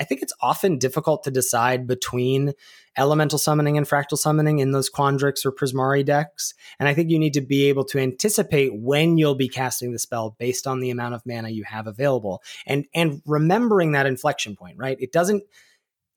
I 0.00 0.04
think 0.04 0.22
it's 0.22 0.32
often 0.40 0.78
difficult 0.78 1.24
to 1.24 1.30
decide 1.30 1.86
between 1.86 2.52
elemental 2.96 3.38
summoning 3.38 3.76
and 3.76 3.86
fractal 3.86 4.18
summoning 4.18 4.58
in 4.58 4.72
those 4.72 4.90
Quandrix 4.90 5.44
or 5.44 5.52
Prismari 5.52 6.04
decks. 6.04 6.54
And 6.78 6.88
I 6.88 6.94
think 6.94 7.10
you 7.10 7.18
need 7.18 7.34
to 7.34 7.40
be 7.40 7.68
able 7.68 7.84
to 7.86 7.98
anticipate 7.98 8.72
when 8.74 9.18
you'll 9.18 9.34
be 9.34 9.48
casting 9.48 9.92
the 9.92 9.98
spell 9.98 10.36
based 10.38 10.66
on 10.66 10.80
the 10.80 10.90
amount 10.90 11.14
of 11.14 11.22
mana 11.24 11.50
you 11.50 11.64
have 11.64 11.86
available. 11.86 12.42
And 12.66 12.86
and 12.94 13.22
remembering 13.26 13.92
that 13.92 14.06
inflection 14.06 14.56
point, 14.56 14.76
right? 14.78 14.96
It 15.00 15.12
doesn't 15.12 15.44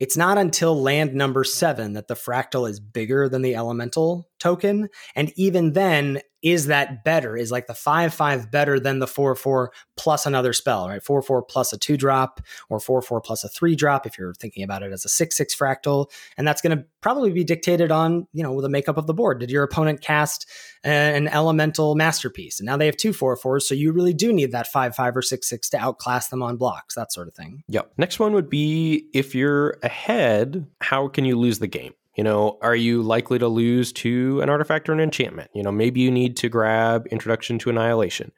it's 0.02 0.18
not 0.18 0.40
until 0.40 0.82
land 0.82 1.14
number 1.14 1.44
seven 1.44 1.94
that 1.94 2.08
the 2.08 2.16
fractal 2.16 2.68
is 2.68 2.80
bigger 2.80 3.30
than 3.30 3.44
the 3.44 3.54
elemental 3.54 4.31
token. 4.42 4.90
And 5.16 5.32
even 5.38 5.74
then, 5.74 6.22
is 6.42 6.68
that 6.68 7.04
better? 7.04 7.38
Is 7.38 7.52
like 7.52 7.68
the 7.68 7.74
5 7.74 8.14
5 8.14 8.52
better 8.52 8.80
than 8.80 9.00
the 9.00 9.08
4 9.08 9.36
4 9.36 9.72
plus 9.96 10.26
another 10.26 10.54
spell, 10.54 10.88
right? 10.88 11.02
4 11.02 11.22
4 11.22 11.44
plus 11.44 11.72
a 11.72 11.78
2 11.78 11.98
drop 11.98 12.42
or 12.70 12.80
4 12.80 13.02
4 13.02 13.22
plus 13.22 13.44
a 13.44 13.50
3 13.50 13.76
drop 13.76 14.08
if 14.08 14.18
you're 14.18 14.34
thinking 14.34 14.64
about 14.64 14.82
it 14.82 14.92
as 14.92 15.06
a 15.06 15.10
6 15.10 15.38
6 15.38 15.56
fractal. 15.56 16.12
And 16.38 16.48
that's 16.48 16.62
going 16.62 16.78
to 16.78 16.84
probably 17.02 17.32
be 17.32 17.44
dictated 17.44 17.92
on, 17.92 18.28
you 18.34 18.42
know, 18.42 18.60
the 18.60 18.70
makeup 18.70 18.98
of 18.98 19.08
the 19.08 19.14
board. 19.14 19.40
Did 19.40 19.52
your 19.52 19.64
opponent 19.64 20.02
cast 20.02 20.50
uh, 20.84 20.90
an 20.90 21.28
elemental 21.28 21.96
masterpiece? 21.96 22.60
And 22.60 22.66
now 22.66 22.78
they 22.78 22.88
have 22.88 22.98
two 22.98 23.14
4 23.14 23.38
4s. 23.38 23.64
So 23.64 23.76
you 23.76 23.92
really 23.92 24.14
do 24.14 24.34
need 24.34 24.52
that 24.52 24.68
5 24.68 24.96
5 24.96 25.18
or 25.18 25.22
6 25.22 25.48
6 25.48 25.70
to 25.70 25.78
outclass 25.78 26.30
them 26.30 26.42
on 26.42 26.58
blocks, 26.58 26.96
that 26.96 27.14
sort 27.14 27.28
of 27.28 27.36
thing. 27.36 27.64
Yep. 27.68 27.94
Next 27.98 28.20
one 28.20 28.34
would 28.34 28.50
be 28.50 29.10
if 29.14 29.36
you're 29.36 29.78
ahead, 29.84 30.66
how 30.82 31.08
can 31.08 31.26
you 31.26 31.38
lose 31.38 31.60
the 31.60 31.68
game? 31.68 31.94
You 32.16 32.24
know, 32.24 32.58
are 32.62 32.76
you 32.76 33.02
likely 33.02 33.40
to 33.40 33.48
lose 33.48 33.94
to 33.94 34.42
an 34.42 34.50
artifact 34.50 34.90
or 34.90 34.94
an 34.94 35.00
enchantment? 35.00 35.50
You 35.54 35.64
know, 35.64 35.72
maybe 35.72 36.02
you 36.02 36.12
need 36.12 36.38
to 36.38 36.50
grab 36.50 37.08
Introduction 37.08 37.58
to 37.60 37.70
Annihilation 37.70 38.32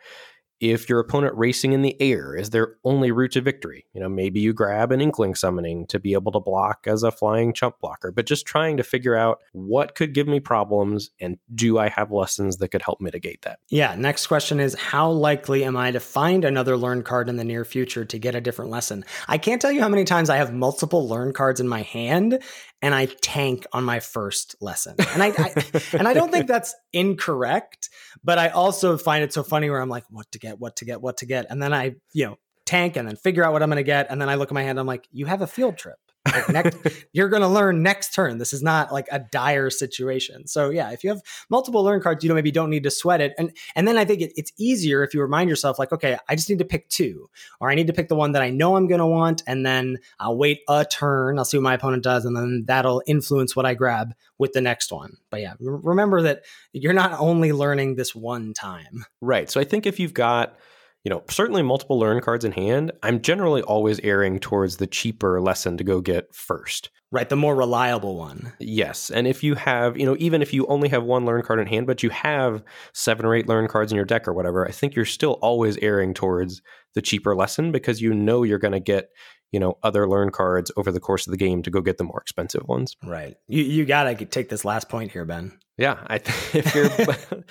if 0.63 0.88
your 0.88 1.01
opponent 1.01 1.36
racing 1.36 1.74
in 1.74 1.82
the 1.82 2.01
air 2.01 2.34
is 2.34 2.51
their 2.51 2.78
only 2.86 3.11
route 3.11 3.34
to 3.34 3.41
victory. 3.41 3.86
You 3.93 3.99
know, 3.99 4.07
maybe 4.07 4.39
you 4.39 4.53
grab 4.53 4.93
an 4.93 5.01
inkling 5.01 5.36
summoning 5.36 5.86
to 5.88 5.99
be 5.99 6.13
able 6.13 6.32
to 6.32 6.39
block 6.39 6.86
as 6.88 7.03
a 7.03 7.11
flying 7.11 7.51
chump 7.51 7.80
blocker, 7.82 8.13
but 8.13 8.26
just 8.26 8.45
trying 8.45 8.78
to 8.78 8.84
figure 8.84 9.13
out 9.13 9.39
what 9.51 9.93
could 9.93 10.13
give 10.13 10.26
me 10.26 10.39
problems 10.39 11.09
and 11.19 11.38
do 11.53 11.78
I 11.80 11.89
have 11.89 12.11
lessons 12.11 12.57
that 12.57 12.69
could 12.69 12.82
help 12.82 13.01
mitigate 13.01 13.41
that? 13.41 13.59
Yeah. 13.69 13.93
Next 13.95 14.28
question 14.28 14.61
is 14.61 14.74
how 14.76 15.11
likely 15.11 15.65
am 15.65 15.76
I 15.76 15.91
to 15.91 15.99
find 15.99 16.45
another 16.45 16.78
learn 16.78 17.03
card 17.03 17.28
in 17.28 17.36
the 17.36 17.43
near 17.43 17.65
future 17.65 18.05
to 18.05 18.17
get 18.17 18.34
a 18.34 18.39
different 18.39 18.71
lesson? 18.71 19.03
I 19.28 19.38
can't 19.39 19.61
tell 19.61 19.71
you 19.71 19.82
how 19.82 19.89
many 19.89 20.05
times 20.05 20.30
I 20.30 20.38
have 20.38 20.53
multiple 20.53 21.09
learn 21.09 21.34
cards 21.34 21.59
in 21.59 21.67
my 21.67 21.82
hand 21.82 22.39
and 22.84 22.93
I 22.93 23.05
tank 23.05 23.65
on 23.71 23.86
my 23.86 24.01
first 24.01 24.57
lesson. 24.59 24.95
And 25.13 25.23
I, 25.23 25.27
I 25.27 25.53
and 25.93 26.05
I 26.05 26.13
don't 26.13 26.31
think 26.31 26.47
that's 26.47 26.75
incorrect, 26.91 27.89
but 28.25 28.38
I 28.38 28.49
also 28.49 28.97
find 28.97 29.23
it 29.23 29.31
so 29.31 29.41
funny 29.41 29.69
where 29.69 29.79
I'm 29.79 29.88
like, 29.88 30.03
what 30.09 30.29
to 30.34 30.39
get, 30.39 30.59
what 30.59 30.75
to 30.75 30.86
get, 30.86 31.01
what 31.01 31.17
to 31.17 31.25
get, 31.25 31.47
and 31.49 31.63
then 31.63 31.73
I, 31.73 31.95
you 32.11 32.25
know, 32.25 32.38
tank 32.65 32.97
and 32.97 33.07
then 33.07 33.15
figure 33.15 33.43
out 33.43 33.53
what 33.53 33.63
I'm 33.63 33.69
going 33.69 33.77
to 33.77 33.84
get, 33.84 34.07
and 34.09 34.21
then 34.21 34.27
I 34.27 34.36
look 34.36 34.49
at 34.49 34.53
my 34.53 34.63
hand, 34.63 34.79
I'm 34.79 34.86
like, 34.86 35.07
you 35.13 35.25
have 35.27 35.41
a 35.41 35.47
field 35.47 35.77
trip. 35.77 35.95
Like 36.34 36.49
next, 36.49 37.05
you're 37.13 37.29
going 37.29 37.41
to 37.41 37.47
learn 37.47 37.84
next 37.84 38.13
turn. 38.13 38.38
This 38.38 38.53
is 38.53 38.63
not 38.63 38.91
like 38.91 39.07
a 39.11 39.19
dire 39.19 39.69
situation. 39.69 40.47
So 40.47 40.69
yeah, 40.69 40.91
if 40.91 41.03
you 41.03 41.09
have 41.09 41.21
multiple 41.49 41.84
learn 41.84 42.01
cards, 42.01 42.23
you 42.23 42.29
know 42.29 42.36
maybe 42.36 42.51
don't 42.51 42.69
need 42.69 42.84
to 42.84 42.91
sweat 42.91 43.21
it. 43.21 43.34
And 43.38 43.55
and 43.75 43.88
then 43.88 43.97
I 43.97 44.05
think 44.05 44.21
it, 44.21 44.34
it's 44.36 44.51
easier 44.57 45.03
if 45.03 45.13
you 45.13 45.21
remind 45.21 45.49
yourself 45.49 45.79
like, 45.79 45.91
okay, 45.91 46.17
I 46.27 46.36
just 46.36 46.49
need 46.49 46.59
to 46.59 46.65
pick 46.65 46.89
two, 46.89 47.29
or 47.59 47.69
I 47.69 47.75
need 47.75 47.88
to 47.88 47.93
pick 47.93 48.09
the 48.09 48.15
one 48.15 48.34
that 48.34 48.41
I 48.41 48.49
know 48.49 48.75
I'm 48.75 48.88
going 48.88 48.99
to 48.99 49.05
want, 49.05 49.43
and 49.47 49.65
then 49.65 49.99
I'll 50.19 50.38
wait 50.38 50.61
a 50.67 50.86
turn. 50.86 51.38
I'll 51.38 51.45
see 51.45 51.57
what 51.57 51.63
my 51.63 51.75
opponent 51.75 52.03
does, 52.03 52.25
and 52.25 52.36
then 52.36 52.63
that'll 52.67 53.03
influence 53.05 53.55
what 53.55 53.65
I 53.65 53.73
grab 53.73 54.13
with 54.38 54.53
the 54.53 54.61
next 54.61 54.91
one. 54.91 55.17
But 55.29 55.41
yeah, 55.41 55.53
remember 55.59 56.21
that 56.23 56.43
you're 56.73 56.93
not 56.93 57.19
only 57.19 57.51
learning 57.51 57.95
this 57.95 58.15
one 58.15 58.53
time. 58.53 59.05
Right. 59.21 59.49
So 59.49 59.59
I 59.59 59.63
think 59.63 59.86
if 59.86 59.99
you've 59.99 60.13
got 60.13 60.57
you 61.04 61.10
know, 61.10 61.24
certainly 61.30 61.62
multiple 61.62 61.99
learn 61.99 62.22
cards 62.22 62.45
in 62.45 62.54
hand, 62.54 62.91
I'm 63.04 63.22
generally 63.22 63.62
always 63.62 63.99
erring 64.01 64.39
towards 64.39 64.78
the 64.78 64.88
cheaper 64.88 65.41
lesson 65.41 65.78
to 65.78 65.84
go 65.84 65.99
get 65.99 66.34
first. 66.34 66.89
Right, 67.12 67.30
the 67.30 67.36
more 67.36 67.56
reliable 67.56 68.18
one. 68.18 68.54
Yes. 68.60 69.12
And 69.12 69.28
if 69.28 69.43
you 69.43 69.54
have, 69.54 69.97
you 69.97 70.06
know, 70.06 70.16
even 70.18 70.41
if 70.41 70.54
you 70.54 70.66
only 70.66 70.89
have 70.89 71.04
one 71.04 71.26
learn 71.26 71.43
card 71.43 71.60
in 71.60 71.68
hand, 71.68 71.86
but 71.86 72.01
you 72.01 72.10
have 72.10 72.64
seven 72.93 73.26
or 73.26 73.36
eight 73.36 73.47
learn 73.47 73.68
cards 73.68 73.91
in 73.91 73.97
your 73.97 74.06
deck 74.06 74.28
or 74.28 74.34
whatever, 74.34 74.68
I 74.68 74.72
think 74.72 74.95
you're 74.95 75.06
still 75.06 75.34
always 75.34 75.78
erring 75.78 76.14
towards 76.14 76.62
the 76.95 77.01
cheaper 77.01 77.36
lesson 77.36 77.72
because 77.72 78.01
you 78.01 78.14
know 78.14 78.41
you're 78.41 78.58
going 78.58 78.72
to 78.72 78.80
get 78.80 79.10
you 79.54 79.60
know, 79.60 79.78
other 79.84 80.10
learn 80.10 80.32
cards 80.32 80.72
over 80.76 80.91
the 80.91 80.99
course 80.99 81.28
of 81.28 81.32
the 81.32 81.38
game 81.38 81.62
to 81.62 81.70
go 81.70 81.80
get 81.80 81.97
the 81.99 82.04
more 82.04 82.20
expensive 82.20 82.68
ones. 82.68 82.97
Right. 83.04 83.38
You 83.47 83.64
you 83.64 83.86
gotta 83.86 84.26
take 84.26 84.49
this 84.49 84.66
last 84.66 84.89
point 84.89 85.12
here, 85.12 85.24
Ben. 85.24 85.54
Yeah, 85.78 86.04
I 86.08 86.18
th- 86.18 86.56
if 86.66 86.76
you're 86.76 86.89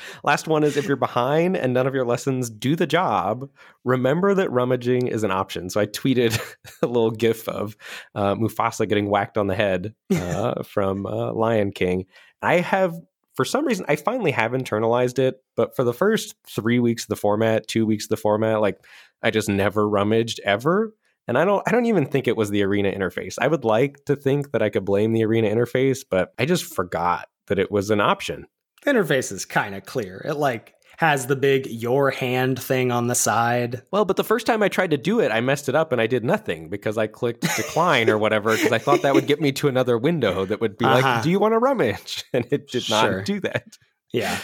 last 0.25 0.49
one 0.49 0.65
is 0.65 0.77
if 0.77 0.87
you're 0.87 0.97
behind 0.97 1.57
and 1.57 1.73
none 1.73 1.87
of 1.87 1.95
your 1.95 2.05
lessons 2.05 2.51
do 2.51 2.75
the 2.75 2.89
job, 2.89 3.49
remember 3.85 4.35
that 4.35 4.51
rummaging 4.51 5.07
is 5.07 5.23
an 5.23 5.31
option. 5.31 5.71
So 5.71 5.81
I 5.81 5.87
tweeted 5.87 6.39
a 6.83 6.87
little 6.87 7.13
gif 7.13 7.49
of 7.49 7.77
uh, 8.17 8.35
Mufasa 8.35 8.89
getting 8.89 9.09
whacked 9.09 9.39
on 9.39 9.47
the 9.47 9.55
head 9.55 9.95
uh, 10.13 10.65
from 10.65 11.07
uh, 11.07 11.33
Lion 11.33 11.71
King. 11.71 12.07
I 12.43 12.57
have 12.57 12.95
for 13.35 13.45
some 13.45 13.65
reason 13.65 13.87
I 13.89 13.95
finally 13.97 14.33
have 14.33 14.53
internalized 14.53 15.19
it, 15.19 15.37
but 15.57 15.75
for 15.75 15.85
the 15.85 15.95
first 15.95 16.35
3 16.49 16.81
weeks 16.81 17.05
of 17.05 17.09
the 17.09 17.17
format, 17.17 17.69
2 17.69 17.87
weeks 17.87 18.07
of 18.07 18.11
the 18.11 18.17
format, 18.17 18.61
like 18.61 18.85
I 19.23 19.31
just 19.31 19.49
never 19.49 19.89
rummaged 19.89 20.41
ever 20.45 20.93
and 21.29 21.39
I 21.39 21.45
don't 21.45 21.63
I 21.67 21.71
don't 21.71 21.87
even 21.87 22.07
think 22.07 22.27
it 22.27 22.37
was 22.37 22.51
the 22.51 22.63
arena 22.63 22.91
interface. 22.91 23.37
I 23.41 23.49
would 23.49 23.65
like 23.65 24.05
to 24.07 24.17
think 24.17 24.53
that 24.53 24.63
I 24.63 24.71
could 24.71 24.85
blame 24.85 25.13
the 25.13 25.25
arena 25.25 25.49
interface, 25.49 26.05
but 26.09 26.33
I 26.39 26.45
just 26.45 26.65
forgot 26.65 27.29
that 27.47 27.59
it 27.59 27.71
was 27.71 27.91
an 27.91 28.01
option. 28.01 28.47
The 28.85 28.93
interface 28.93 29.31
is 29.33 29.45
kind 29.45 29.75
of 29.75 29.85
clear. 29.85 30.23
It 30.25 30.35
like 30.35 30.75
has 30.99 31.27
the 31.27 31.37
big 31.37 31.67
your 31.67 32.11
hand 32.11 32.63
thing 32.63 32.93
on 32.93 33.07
the 33.07 33.15
side. 33.15 33.83
Well, 33.91 34.05
but 34.05 34.17
the 34.17 34.25
first 34.25 34.47
time 34.47 34.63
I 34.63 34.69
tried 34.69 34.91
to 34.91 34.97
do 34.97 35.21
it, 35.21 35.33
I 35.33 35.41
messed 35.41 35.69
it 35.69 35.75
up 35.75 35.93
and 35.93 36.01
I 36.01 36.07
did 36.07 36.25
nothing 36.25 36.69
because 36.69 36.99
I 36.99 37.07
clicked 37.07 37.43
decline 37.57 38.11
or 38.11 38.19
whatever 38.19 38.55
because 38.55 38.73
I 38.73 38.79
thought 38.79 39.03
that 39.03 39.15
would 39.15 39.27
get 39.27 39.41
me 39.41 39.53
to 39.53 39.69
another 39.69 39.99
window 39.99 40.45
that 40.45 40.61
would 40.61 40.77
be 40.77 40.85
uh-huh. 40.85 41.01
like, 41.01 41.23
"Do 41.23 41.31
you 41.31 41.39
want 41.39 41.55
to 41.55 41.59
rummage?" 41.59 42.25
And 42.33 42.47
it 42.51 42.69
did 42.69 42.85
sure. 42.85 43.19
not 43.19 43.27
do 43.27 43.41
that. 43.41 43.77
Yeah. 44.13 44.39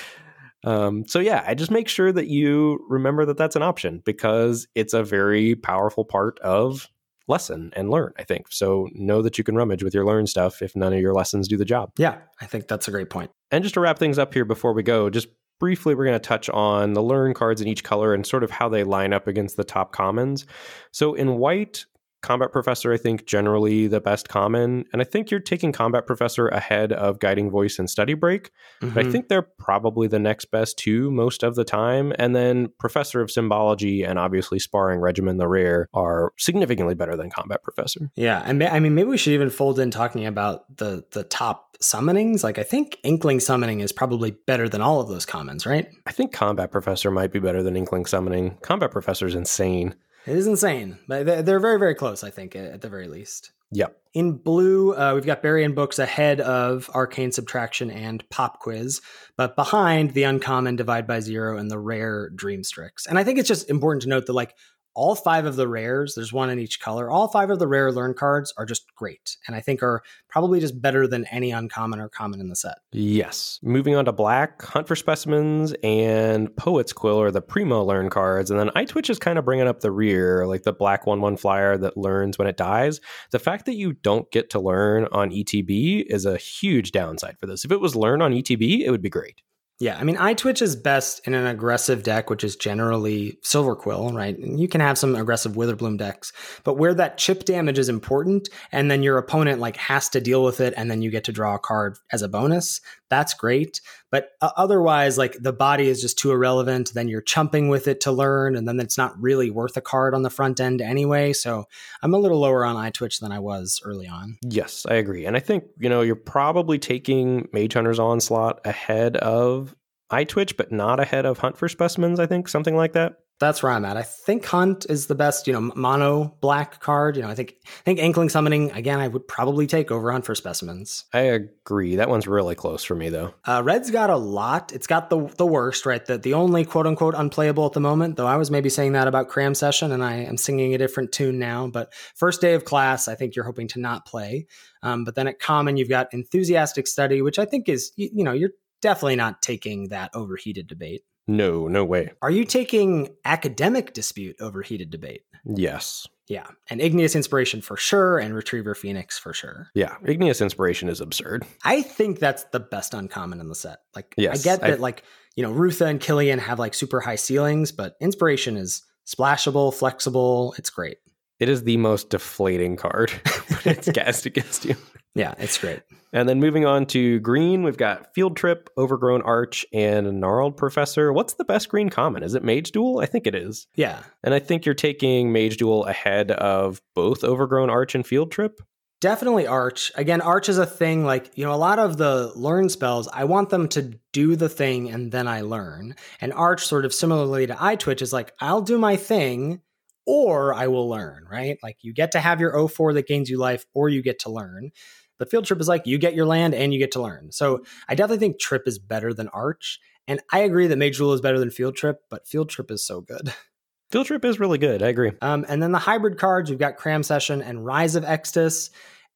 Um, 0.65 1.07
so 1.07 1.21
yeah, 1.21 1.45
I 1.47 1.55
just 1.55 1.71
make 1.71 1.89
sure 1.89 2.13
that 2.13 2.27
you 2.27 2.85
remember 2.89 3.25
that 3.27 3.37
that's 3.37 3.57
an 3.57 3.63
option 3.63 4.03
because 4.05 4.67
it's 4.75 4.95
a 4.95 5.03
very 5.03 5.55
powerful 5.55 6.05
part 6.05 6.39
of 6.41 6.89
lesson 7.29 7.71
and 7.77 7.91
learn. 7.91 8.13
I 8.19 8.25
think 8.25 8.47
so. 8.51 8.89
Know 8.93 9.23
that 9.23 9.39
you 9.39 9.45
can 9.45 9.55
rummage 9.55 9.83
with 9.85 9.95
your 9.95 10.05
learn 10.05 10.27
stuff 10.27 10.63
if 10.63 10.75
none 10.75 10.93
of 10.93 11.01
your 11.01 11.15
lessons 11.15 11.47
do 11.47 11.57
the 11.57 11.65
job. 11.65 11.93
Yeah, 11.99 12.19
I 12.41 12.47
think 12.47 12.67
that's 12.67 12.89
a 12.89 12.91
great 12.91 13.11
point. 13.11 13.31
And 13.51 13.63
just 13.63 13.75
to 13.75 13.81
wrap 13.81 13.99
things 13.99 14.19
up 14.19 14.35
here 14.35 14.45
before 14.45 14.73
we 14.73 14.83
go, 14.83 15.11
just 15.11 15.29
briefly, 15.61 15.95
we're 15.95 16.05
going 16.05 16.15
to 16.15 16.21
touch 16.21 16.49
on 16.51 16.95
the 16.95 17.03
learn 17.03 17.35
cards 17.35 17.61
in 17.61 17.69
each 17.69 17.85
color 17.85 18.15
and 18.15 18.27
sort 18.27 18.45
of 18.45 18.51
how 18.51 18.69
they 18.69 18.85
line 18.85 19.13
up 19.13 19.27
against 19.27 19.57
the 19.57 19.65
top 19.65 19.93
commons. 19.93 20.47
So 20.93 21.15
in 21.15 21.37
white, 21.37 21.85
Combat 22.21 22.51
Professor, 22.51 22.93
I 22.93 22.97
think, 22.97 23.27
generally 23.27 23.87
the 23.87 24.01
best 24.01 24.29
common. 24.29 24.85
And 24.93 25.01
I 25.01 25.05
think 25.05 25.31
you're 25.31 25.41
taking 25.41 25.73
Combat 25.73 26.07
Professor 26.07 26.49
ahead 26.49 26.93
of 26.93 27.21
Guiding 27.21 27.51
Voice 27.51 27.79
and 27.79 27.89
Study 27.89 28.14
Break. 28.14 28.51
Mm-hmm. 28.81 28.89
But 28.89 28.99
I 28.99 29.03
mm-hmm. 29.03 29.12
think 29.12 29.29
they're 29.29 29.43
probably 29.43 30.09
the 30.09 30.19
next 30.19 30.47
best 30.47 30.79
two 30.79 31.11
most 31.11 31.43
of 31.43 31.55
the 31.55 31.64
time. 31.64 32.12
And 32.19 32.35
then 32.35 32.69
Professor 32.79 33.21
of 33.21 33.31
Symbology 33.31 34.03
and 34.03 34.19
obviously 34.19 34.59
Sparring 34.59 35.01
Regimen, 35.01 35.37
the 35.37 35.49
rare, 35.49 35.89
are 35.95 36.33
significantly 36.39 36.95
better 36.95 37.16
than 37.16 37.31
Combat 37.31 37.62
Professor. 37.62 38.11
Yeah. 38.16 38.43
And 38.45 38.62
I 38.64 38.81
mean, 38.81 38.95
maybe 38.95 39.09
we 39.09 39.16
should 39.16 39.33
even 39.33 39.51
fold 39.51 39.79
in 39.79 39.91
talking 39.91 40.27
about 40.27 40.77
the, 40.77 41.05
the 41.12 41.23
top 41.25 41.77
summonings. 41.81 42.43
Like, 42.43 42.59
I 42.59 42.64
think 42.64 42.99
Inkling 43.05 43.41
Summoning 43.41 43.81
is 43.81 43.93
probably 43.93 44.33
better 44.33 44.69
than 44.69 44.81
all 44.81 45.01
of 45.01 45.09
those 45.09 45.25
commons, 45.25 45.66
right? 45.66 45.89
I 46.07 46.12
think 46.12 46.33
Combat 46.33 46.73
Professor 46.73 47.11
might 47.11 47.33
be 47.33 47.39
better 47.39 47.62
than 47.62 47.77
Inkling 47.77 48.07
Summoning. 48.07 48.59
Combat 48.62 48.91
Professor 48.91 49.27
is 49.27 49.37
insane. 49.37 49.95
It 50.29 50.37
is 50.37 50.47
insane, 50.47 50.99
but 51.07 51.47
they're 51.47 51.61
very, 51.61 51.79
very 51.79 51.95
close. 51.95 52.22
I 52.22 52.31
think 52.31 52.55
at 52.55 52.81
the 52.81 52.89
very 52.89 53.09
least. 53.09 53.53
Yep. 53.70 53.97
In 54.14 54.33
blue, 54.33 54.95
uh, 54.95 55.12
we've 55.14 55.26
got 55.26 55.43
Bury 55.43 55.62
in 55.62 55.74
Books 55.74 55.99
ahead 55.99 56.41
of 56.41 56.89
Arcane 56.95 57.33
Subtraction 57.33 57.91
and 57.91 58.29
Pop 58.31 58.61
Quiz, 58.61 59.03
but 59.37 59.57
behind 59.57 60.12
the 60.12 60.22
uncommon 60.22 60.76
Divide 60.76 61.07
by 61.07 61.20
Zero 61.20 61.59
and 61.59 61.70
the 61.70 61.79
rare 61.79 62.31
Dream 62.31 62.64
Strix. 62.64 63.07
And 63.07 63.18
I 63.18 63.24
think 63.24 63.39
it's 63.39 63.49
just 63.49 63.68
important 63.68 64.03
to 64.03 64.09
note 64.09 64.26
that 64.26 64.33
like 64.33 64.55
all 64.99 65.15
five 65.15 65.47
of 65.47 65.55
the 65.55 65.69
rares, 65.69 66.17
there's 66.17 66.33
one 66.33 66.51
in 66.51 66.59
each 66.59 66.81
color. 66.81 67.09
All 67.09 67.29
five 67.29 67.51
of 67.51 67.61
the 67.61 67.69
rare 67.69 67.93
learn 67.93 68.15
cards 68.15 68.53
are 68.57 68.67
just 68.67 68.93
great, 68.97 69.37
and 69.47 69.55
I 69.55 69.61
think 69.61 69.81
are 69.81 70.03
probably 70.29 70.59
just 70.59 70.83
better 70.83 71.07
than 71.07 71.25
any 71.27 71.53
uncommon 71.53 72.01
or 72.01 72.09
common 72.09 72.41
in 72.41 72.49
the 72.49 72.57
set. 72.57 72.79
Yes. 72.91 73.61
Moving 73.63 73.95
on 73.95 74.07
to 74.07 74.13
black, 74.13 74.61
Hunt 74.61 74.89
for 74.89 74.97
Specimens 74.97 75.73
and 75.85 76.55
Poet's 76.57 76.93
Quill 76.93 77.21
are 77.21 77.31
the 77.31 77.41
primo 77.41 77.85
learn 77.85 78.11
cards, 78.11 78.51
and 78.51 78.59
then 78.59 78.71
Eyetwitch 78.71 79.09
is 79.09 79.21
kind 79.21 79.39
of 79.39 79.45
bringing 79.45 79.69
up 79.69 79.81
the 79.81 79.93
rear, 79.93 80.49
like 80.49 80.65
the 80.65 80.73
black 80.73 81.07
one 81.07 81.21
one 81.21 81.37
flyer 81.37 81.79
that 81.79 81.97
learns 81.97 82.37
when 82.37 82.49
it 82.49 82.57
dies. 82.57 83.01
The 83.31 83.39
fact 83.39 83.67
that 83.67 83.77
you 83.77 83.93
don't 83.93 84.29
get 84.33 84.51
to 84.51 84.61
learn 84.61 85.07
on 85.13 85.31
ETB 85.31 86.07
is 86.09 86.27
a 86.27 86.37
huge 86.37 86.91
downside 86.91 87.39
for 87.39 87.47
this. 87.47 87.65
If 87.65 87.71
it 87.71 87.81
was 87.81 87.95
learn 87.95 88.21
on 88.21 88.33
ETB, 88.33 88.81
it 88.81 88.91
would 88.91 89.03
be 89.03 89.11
great. 89.11 89.43
Yeah, 89.81 89.97
I 89.97 90.03
mean, 90.03 90.16
I 90.16 90.35
Eyetwitch 90.35 90.61
is 90.61 90.74
best 90.74 91.20
in 91.24 91.35
an 91.35 91.47
aggressive 91.47 92.03
deck, 92.03 92.31
which 92.31 92.43
is 92.43 92.57
generally 92.57 93.39
Silverquill, 93.45 94.12
right? 94.12 94.37
And 94.37 94.59
you 94.59 94.66
can 94.66 94.81
have 94.81 94.99
some 94.99 95.14
aggressive 95.14 95.53
Witherbloom 95.53 95.99
decks, 95.99 96.33
but 96.64 96.74
where 96.74 96.95
that 96.95 97.16
chip 97.16 97.45
damage 97.45 97.79
is 97.79 97.89
important, 97.89 98.49
and 98.72 98.91
then 98.91 99.05
your 99.05 99.18
opponent 99.18 99.61
like 99.61 99.76
has 99.76 100.09
to 100.11 100.20
deal 100.20 100.43
with 100.43 100.61
it, 100.61 100.74
and 100.76 100.91
then 100.91 101.01
you 101.01 101.12
get 101.12 101.22
to 101.24 101.33
draw 101.33 101.55
a 101.55 101.61
card 101.61 101.97
as 102.12 102.22
a 102.22 102.29
bonus, 102.29 102.81
that's 103.09 103.35
great. 103.35 103.81
But 104.11 104.31
uh, 104.41 104.51
otherwise, 104.57 105.19
like 105.19 105.37
the 105.41 105.53
body 105.53 105.89
is 105.89 106.01
just 106.01 106.19
too 106.19 106.31
irrelevant. 106.31 106.93
Then 106.95 107.09
you're 107.09 107.21
chumping 107.21 107.69
with 107.69 107.89
it 107.89 108.01
to 108.03 108.13
learn, 108.13 108.57
and 108.57 108.67
then 108.67 108.81
it's 108.81 108.99
not 108.99 109.21
really 109.21 109.51
worth 109.51 109.77
a 109.77 109.81
card 109.81 110.15
on 110.15 110.23
the 110.23 110.31
front 110.31 110.61
end 110.61 110.81
anyway. 110.81 111.33
So 111.33 111.67
I'm 112.03 112.15
a 112.15 112.19
little 112.19 112.41
lower 112.41 112.65
on 112.65 112.77
Eyetwitch 112.77 113.21
than 113.21 113.33
I 113.33 113.39
was 113.39 113.81
early 113.85 114.09
on. 114.09 114.39
Yes, 114.43 114.87
I 114.89 114.95
agree. 114.95 115.27
And 115.27 115.37
I 115.37 115.41
think, 115.41 115.65
you 115.79 115.89
know, 115.89 116.01
you're 116.01 116.17
probably 116.17 116.79
taking 116.79 117.49
Mage 117.53 117.75
Hunter's 117.75 117.99
Onslaught 117.99 118.61
ahead 118.65 119.17
of 119.19 119.75
Eyetwitch, 120.11 120.57
but 120.57 120.73
not 120.73 121.01
ahead 121.01 121.27
of 121.27 121.39
Hunt 121.39 121.59
for 121.59 121.69
Specimens, 121.69 122.19
I 122.19 122.27
think, 122.27 122.49
something 122.49 122.77
like 122.77 122.95
that 122.95 123.17
that's 123.39 123.62
where 123.62 123.70
I'm 123.70 123.84
at. 123.84 123.97
I 123.97 124.03
think 124.03 124.45
Hunt 124.45 124.86
is 124.89 125.07
the 125.07 125.14
best, 125.14 125.47
you 125.47 125.53
know, 125.53 125.72
mono 125.76 126.34
black 126.41 126.80
card. 126.80 127.16
You 127.16 127.22
know, 127.22 127.28
I 127.28 127.34
think 127.34 127.57
I 127.64 127.82
think 127.84 128.01
Inkling 128.01 128.28
Summoning 128.28 128.72
again. 128.72 128.99
I 128.99 129.09
would 129.09 129.28
probably 129.28 129.66
take 129.66 129.91
over 129.91 130.11
Hunt 130.11 130.24
for 130.24 130.34
Specimens. 130.34 131.05
I 131.12 131.20
agree. 131.20 131.97
That 131.97 132.09
one's 132.09 132.26
really 132.26 132.55
close 132.55 132.82
for 132.82 132.95
me 132.95 133.09
though. 133.09 133.34
Uh, 133.45 133.62
Red's 133.64 133.91
got 133.91 134.11
a 134.11 134.16
lot. 134.16 134.72
It's 134.72 134.86
got 134.86 135.11
the 135.11 135.26
the 135.36 135.47
worst, 135.47 135.86
right? 135.86 136.05
The 136.05 136.18
the 136.18 136.34
only 136.34 136.64
quote 136.64 136.86
unquote 136.86 137.14
unplayable 137.14 137.66
at 137.66 137.72
the 137.72 137.80
moment. 137.80 138.16
Though 138.16 138.26
I 138.26 138.36
was 138.36 138.51
maybe 138.51 138.68
saying 138.68 138.93
that 138.93 139.09
about 139.09 139.28
Cram 139.28 139.55
Session, 139.55 139.93
and 139.93 140.03
I 140.03 140.16
am 140.16 140.36
singing 140.36 140.74
a 140.74 140.78
different 140.78 141.12
tune 141.12 141.39
now. 141.39 141.68
But 141.68 141.93
first 142.14 142.41
day 142.41 142.55
of 142.55 142.64
class, 142.64 143.09
I 143.09 143.14
think 143.14 143.36
you're 143.36 143.45
hoping 143.45 143.68
to 143.68 143.80
not 143.80 144.07
play. 144.07 144.47
Um, 144.82 145.05
but 145.05 145.14
then 145.14 145.28
at 145.28 145.39
Common, 145.39 145.76
you've 145.76 145.89
got 145.89 146.12
Enthusiastic 146.12 146.86
Study, 146.86 147.22
which 147.22 147.39
I 147.39 147.45
think 147.45 147.68
is 147.68 147.93
you, 147.97 148.11
you 148.12 148.24
know 148.24 148.32
you're 148.32 148.51
definitely 148.82 149.16
not 149.16 149.43
taking 149.43 149.89
that 149.89 150.11
overheated 150.14 150.66
debate. 150.66 151.03
No, 151.29 151.68
no 151.68 151.85
way. 151.85 152.11
Are 152.22 152.31
you 152.31 152.45
taking 152.45 153.11
academic 153.24 153.93
dispute 153.93 154.37
over 154.41 154.62
heated 154.62 154.91
debate? 154.91 155.22
Yes. 155.45 156.07
Yeah. 156.26 156.47
And 156.70 156.81
Igneous 156.81 157.14
Inspiration 157.14 157.61
for 157.61 157.76
sure, 157.76 158.18
and 158.18 158.35
Retriever 158.35 158.74
Phoenix 158.74 159.18
for 159.18 159.33
sure. 159.33 159.68
Yeah. 159.74 159.97
Igneous 160.05 160.41
Inspiration 160.41 160.89
is 160.89 161.01
absurd. 161.01 161.47
I 161.64 161.83
think 161.83 162.18
that's 162.18 162.45
the 162.45 162.61
best 162.61 162.95
uncommon 162.95 163.41
in 163.41 163.49
the 163.49 163.55
set. 163.55 163.79
Like, 163.95 164.14
yes, 164.16 164.41
I 164.41 164.43
get 164.43 164.61
that, 164.61 164.70
I... 164.70 164.74
like, 164.74 165.05
you 165.37 165.43
know, 165.43 165.53
Rootha 165.53 165.87
and 165.87 166.01
Killian 166.01 166.39
have 166.39 166.59
like 166.59 166.74
super 166.74 167.01
high 167.01 167.16
ceilings, 167.16 167.72
but 167.72 167.97
Inspiration 168.01 168.57
is 168.57 168.83
splashable, 169.07 169.72
flexible. 169.72 170.55
It's 170.59 170.70
great. 170.70 170.99
It 171.41 171.49
is 171.49 171.64
the 171.64 171.76
most 171.76 172.11
deflating 172.11 172.76
card 172.76 173.11
when 173.49 173.76
it's 173.76 173.91
cast 173.95 174.26
against 174.26 174.64
you. 174.64 174.76
Yeah, 175.19 175.35
it's 175.37 175.59
great. 175.59 175.81
And 176.12 176.29
then 176.29 176.39
moving 176.39 176.64
on 176.64 176.87
to 176.87 177.19
green, 177.19 177.64
we've 177.64 177.77
got 177.77 178.14
Field 178.14 178.37
Trip, 178.37 178.71
Overgrown 178.79 179.21
Arch, 179.23 179.66
and 179.73 180.21
Gnarled 180.21 180.57
Professor. 180.57 181.12
What's 181.12 181.35
the 181.35 181.45
best 181.45 181.69
green 181.69 181.91
common? 181.91 182.23
Is 182.23 182.35
it 182.35 182.45
Mage 182.45 182.71
Duel? 182.71 183.01
I 183.01 183.07
think 183.07 183.27
it 183.27 183.35
is. 183.35 183.66
Yeah. 183.75 184.05
And 184.23 184.33
I 184.33 184.39
think 184.39 184.64
you're 184.64 184.77
taking 184.77 185.33
Mage 185.33 185.57
Duel 185.57 185.85
ahead 185.87 186.31
of 186.31 186.81
both 186.95 187.25
Overgrown 187.25 187.69
Arch 187.69 187.97
and 187.97 188.07
Field 188.07 188.31
Trip. 188.31 188.61
Definitely 189.01 189.49
Arch. 189.49 189.91
Again, 189.97 190.21
Arch 190.21 190.49
is 190.49 190.59
a 190.59 190.66
thing 190.66 191.05
like, 191.05 191.33
you 191.35 191.45
know, 191.45 191.53
a 191.53 191.57
lot 191.57 191.81
of 191.81 191.97
the 191.97 192.33
learn 192.37 192.69
spells, 192.69 193.09
I 193.12 193.25
want 193.25 193.51
them 193.51 193.66
to 193.69 193.99
do 194.12 194.37
the 194.37 194.49
thing 194.49 194.91
and 194.91 195.11
then 195.11 195.27
I 195.27 195.41
learn. 195.41 195.97
And 196.21 196.33
Arch, 196.33 196.64
sort 196.64 196.85
of 196.85 196.95
similarly 196.95 197.47
to 197.49 197.55
Eyetwitch, 197.55 198.03
is 198.03 198.12
like, 198.12 198.33
I'll 198.41 198.62
do 198.62 198.79
my 198.79 198.95
thing 198.95 199.62
or 200.07 200.55
I 200.55 200.69
will 200.69 200.89
learn, 200.89 201.27
right? 201.31 201.59
Like 201.62 201.77
you 201.83 201.93
get 201.93 202.12
to 202.12 202.21
have 202.21 202.41
your 202.41 202.66
04 202.66 202.95
that 202.95 203.07
gains 203.07 203.29
you 203.29 203.37
life 203.37 203.66
or 203.75 203.91
you 203.91 204.03
get 204.03 204.21
to 204.21 204.31
learn. 204.31 204.71
But 205.19 205.31
field 205.31 205.45
trip 205.45 205.61
is 205.61 205.69
like 205.69 205.87
you 205.87 205.99
get 205.99 206.14
your 206.14 206.27
land 206.27 206.55
and 206.55 206.73
you 206.73 206.79
get 206.79 206.93
to 206.93 207.03
learn. 207.03 207.33
So 207.33 207.64
I 207.89 207.95
definitely 207.95 208.19
think 208.19 208.39
trip 208.39 208.66
is 208.66 208.79
better 208.79 209.12
than 209.12 209.29
arch. 209.29 209.81
And 210.07 210.21
I 210.33 210.41
agree 210.41 210.66
that 210.69 210.79
mage 210.79 210.97
Duel 210.97 211.12
is 211.12 211.21
better 211.21 211.39
than 211.39 211.51
field 211.51 211.77
trip, 211.77 212.03
but 212.09 212.27
field 212.27 212.49
trip 212.49 212.71
is 212.71 212.85
so 212.85 213.01
good. 213.01 213.33
Field 213.91 214.05
trip 214.05 214.23
is 214.27 214.39
really 214.39 214.59
good. 214.59 214.83
I 214.83 214.89
agree. 214.89 215.12
Um, 215.23 215.47
and 215.49 215.62
then 215.62 215.73
the 215.73 215.79
hybrid 215.79 216.19
cards, 216.19 216.51
we've 216.51 216.59
got 216.59 216.77
Cram 216.77 217.03
Session 217.03 217.41
and 217.41 217.64
Rise 217.64 217.95
of 217.95 218.05
Extus. 218.05 218.69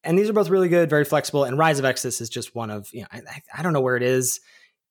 And 0.03 0.18
these 0.18 0.30
are 0.30 0.32
both 0.32 0.48
really 0.48 0.70
good, 0.70 0.88
very 0.88 1.05
flexible. 1.05 1.44
And 1.44 1.59
Rise 1.59 1.78
of 1.78 1.84
Extus 1.84 2.22
is 2.22 2.30
just 2.30 2.55
one 2.55 2.70
of, 2.70 2.88
you 2.92 3.03
know, 3.03 3.07
I, 3.12 3.20
I 3.55 3.62
don't 3.62 3.74
know 3.74 3.82
where 3.82 3.96
it 3.96 4.03
is. 4.03 4.40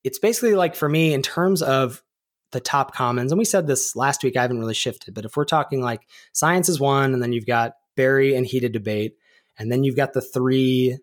It's 0.04 0.20
basically 0.20 0.54
like 0.54 0.76
for 0.76 0.88
me, 0.88 1.16
in 1.16 1.24
terms 1.24 1.64
of 1.64 2.04
the 2.52 2.60
top 2.60 2.94
commons, 2.94 3.32
and 3.32 3.40
we 3.40 3.46
said 3.46 3.66
this 3.66 3.96
last 3.96 4.24
week, 4.24 4.38
I 4.38 4.44
haven't 4.44 4.60
really 4.60 4.74
shifted, 4.76 5.14
but 5.14 5.26
if 5.26 5.36
we're 5.36 5.46
talking 5.46 5.82
like 5.82 6.02
science 6.34 6.70
is 6.70 6.80
one, 6.80 7.14
and 7.14 7.24
then 7.24 7.34
you've 7.34 7.46
got 7.46 7.74
Bury 7.96 8.36
and 8.36 8.46
heated 8.46 8.74
debate, 8.74 9.16
and 9.62 9.72
then 9.72 9.84
you've 9.84 9.96
got 9.96 10.14
the 10.14 10.22
three 10.22 10.98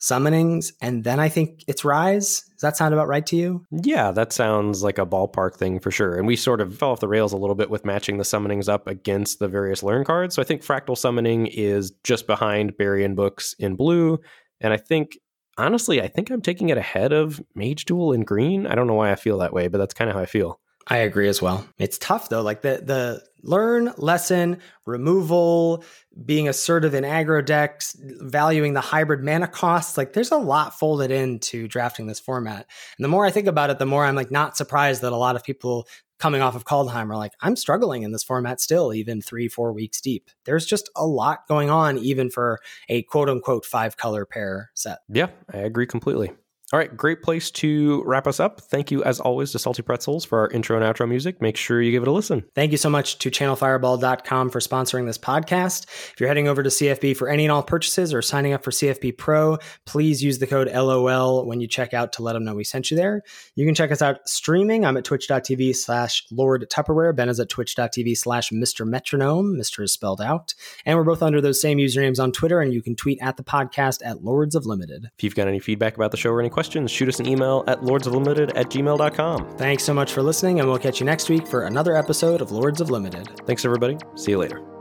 summonings, 0.00 0.72
and 0.82 1.04
then 1.04 1.18
I 1.20 1.28
think 1.28 1.62
it's 1.68 1.84
Rise. 1.84 2.42
Does 2.42 2.60
that 2.60 2.76
sound 2.76 2.92
about 2.92 3.06
right 3.08 3.24
to 3.26 3.36
you? 3.36 3.64
Yeah, 3.70 4.10
that 4.10 4.32
sounds 4.32 4.82
like 4.82 4.98
a 4.98 5.06
ballpark 5.06 5.54
thing 5.54 5.78
for 5.78 5.90
sure. 5.90 6.16
And 6.16 6.26
we 6.26 6.34
sort 6.34 6.60
of 6.60 6.76
fell 6.76 6.90
off 6.90 7.00
the 7.00 7.08
rails 7.08 7.32
a 7.32 7.36
little 7.36 7.54
bit 7.54 7.70
with 7.70 7.84
matching 7.84 8.18
the 8.18 8.24
summonings 8.24 8.68
up 8.68 8.88
against 8.88 9.38
the 9.38 9.46
various 9.46 9.82
learn 9.82 10.04
cards. 10.04 10.34
So 10.34 10.42
I 10.42 10.44
think 10.44 10.62
Fractal 10.62 10.98
Summoning 10.98 11.46
is 11.46 11.92
just 12.02 12.26
behind 12.26 12.76
Bury-in 12.76 13.14
Books 13.14 13.54
in 13.60 13.76
blue. 13.76 14.18
And 14.60 14.72
I 14.72 14.76
think, 14.76 15.16
honestly, 15.56 16.02
I 16.02 16.08
think 16.08 16.30
I'm 16.30 16.42
taking 16.42 16.70
it 16.70 16.78
ahead 16.78 17.12
of 17.12 17.40
Mage 17.54 17.84
Duel 17.84 18.12
in 18.12 18.24
green. 18.24 18.66
I 18.66 18.74
don't 18.74 18.88
know 18.88 18.94
why 18.94 19.12
I 19.12 19.16
feel 19.16 19.38
that 19.38 19.52
way, 19.52 19.68
but 19.68 19.78
that's 19.78 19.94
kind 19.94 20.10
of 20.10 20.16
how 20.16 20.22
I 20.22 20.26
feel. 20.26 20.58
I 20.86 20.98
agree 20.98 21.28
as 21.28 21.40
well. 21.40 21.66
It's 21.78 21.98
tough 21.98 22.28
though. 22.28 22.42
Like 22.42 22.62
the 22.62 22.82
the 22.84 23.22
learn, 23.42 23.92
lesson, 23.96 24.58
removal, 24.86 25.84
being 26.24 26.48
assertive 26.48 26.94
in 26.94 27.04
aggro 27.04 27.44
decks, 27.44 27.96
valuing 28.00 28.74
the 28.74 28.80
hybrid 28.80 29.22
mana 29.22 29.48
costs. 29.48 29.96
Like 29.96 30.12
there's 30.12 30.30
a 30.30 30.36
lot 30.36 30.78
folded 30.78 31.10
into 31.10 31.68
drafting 31.68 32.06
this 32.06 32.20
format. 32.20 32.66
And 32.98 33.04
the 33.04 33.08
more 33.08 33.26
I 33.26 33.30
think 33.30 33.46
about 33.46 33.70
it, 33.70 33.78
the 33.78 33.86
more 33.86 34.04
I'm 34.04 34.14
like 34.14 34.30
not 34.30 34.56
surprised 34.56 35.02
that 35.02 35.12
a 35.12 35.16
lot 35.16 35.36
of 35.36 35.44
people 35.44 35.86
coming 36.18 36.40
off 36.40 36.54
of 36.54 36.64
Kaldheim 36.64 37.10
are 37.10 37.16
like, 37.16 37.32
I'm 37.40 37.56
struggling 37.56 38.04
in 38.04 38.12
this 38.12 38.22
format 38.22 38.60
still, 38.60 38.94
even 38.94 39.20
three, 39.20 39.48
four 39.48 39.72
weeks 39.72 40.00
deep. 40.00 40.30
There's 40.44 40.64
just 40.64 40.88
a 40.94 41.04
lot 41.04 41.48
going 41.48 41.68
on, 41.68 41.98
even 41.98 42.30
for 42.30 42.60
a 42.88 43.02
quote 43.02 43.28
unquote 43.28 43.64
five 43.66 43.96
color 43.96 44.24
pair 44.24 44.70
set. 44.74 45.00
Yeah, 45.08 45.28
I 45.52 45.58
agree 45.58 45.86
completely. 45.86 46.30
All 46.72 46.78
right, 46.78 46.96
great 46.96 47.20
place 47.20 47.50
to 47.50 48.02
wrap 48.06 48.26
us 48.26 48.40
up. 48.40 48.62
Thank 48.62 48.90
you, 48.90 49.04
as 49.04 49.20
always, 49.20 49.52
to 49.52 49.58
Salty 49.58 49.82
Pretzels 49.82 50.24
for 50.24 50.38
our 50.38 50.48
intro 50.52 50.74
and 50.74 50.82
outro 50.82 51.06
music. 51.06 51.42
Make 51.42 51.58
sure 51.58 51.82
you 51.82 51.90
give 51.90 52.02
it 52.02 52.08
a 52.08 52.12
listen. 52.12 52.44
Thank 52.54 52.72
you 52.72 52.78
so 52.78 52.88
much 52.88 53.18
to 53.18 53.30
channelfireball.com 53.30 54.48
for 54.48 54.58
sponsoring 54.58 55.04
this 55.04 55.18
podcast. 55.18 55.84
If 55.84 56.14
you're 56.18 56.28
heading 56.28 56.48
over 56.48 56.62
to 56.62 56.70
CFB 56.70 57.14
for 57.14 57.28
any 57.28 57.44
and 57.44 57.52
all 57.52 57.62
purchases 57.62 58.14
or 58.14 58.22
signing 58.22 58.54
up 58.54 58.64
for 58.64 58.70
CFB 58.70 59.18
Pro, 59.18 59.58
please 59.84 60.24
use 60.24 60.38
the 60.38 60.46
code 60.46 60.72
LOL 60.72 61.44
when 61.44 61.60
you 61.60 61.68
check 61.68 61.92
out 61.92 62.14
to 62.14 62.22
let 62.22 62.32
them 62.32 62.42
know 62.42 62.54
we 62.54 62.64
sent 62.64 62.90
you 62.90 62.96
there. 62.96 63.20
You 63.54 63.66
can 63.66 63.74
check 63.74 63.92
us 63.92 64.00
out 64.00 64.26
streaming. 64.26 64.86
I'm 64.86 64.96
at 64.96 65.04
twitch.tv 65.04 65.76
slash 65.76 66.24
Lord 66.30 66.66
Tupperware. 66.70 67.14
Ben 67.14 67.28
is 67.28 67.38
at 67.38 67.50
twitch.tv 67.50 68.16
slash 68.16 68.48
Mr. 68.48 68.86
Metronome. 68.86 69.58
Mr. 69.58 69.82
is 69.82 69.92
spelled 69.92 70.22
out. 70.22 70.54
And 70.86 70.96
we're 70.96 71.04
both 71.04 71.22
under 71.22 71.42
those 71.42 71.60
same 71.60 71.76
usernames 71.76 72.18
on 72.18 72.32
Twitter, 72.32 72.62
and 72.62 72.72
you 72.72 72.80
can 72.80 72.96
tweet 72.96 73.18
at 73.20 73.36
the 73.36 73.44
podcast 73.44 73.98
at 74.02 74.24
Lords 74.24 74.54
of 74.54 74.64
Limited. 74.64 75.10
If 75.18 75.22
you've 75.22 75.34
got 75.34 75.48
any 75.48 75.60
feedback 75.60 75.96
about 75.96 76.12
the 76.12 76.16
show 76.16 76.30
or 76.30 76.40
any 76.40 76.48
questions, 76.48 76.61
questions, 76.62 76.92
shoot 76.92 77.08
us 77.08 77.18
an 77.18 77.26
email 77.26 77.64
at 77.66 77.80
lordsoflimited 77.80 78.52
at 78.54 78.70
gmail.com. 78.70 79.56
Thanks 79.56 79.82
so 79.82 79.92
much 79.92 80.12
for 80.12 80.22
listening, 80.22 80.60
and 80.60 80.68
we'll 80.68 80.78
catch 80.78 81.00
you 81.00 81.06
next 81.06 81.28
week 81.28 81.44
for 81.48 81.64
another 81.64 81.96
episode 81.96 82.40
of 82.40 82.52
Lords 82.52 82.80
of 82.80 82.88
Limited. 82.88 83.28
Thanks, 83.46 83.64
everybody. 83.64 83.98
See 84.14 84.30
you 84.30 84.38
later. 84.38 84.71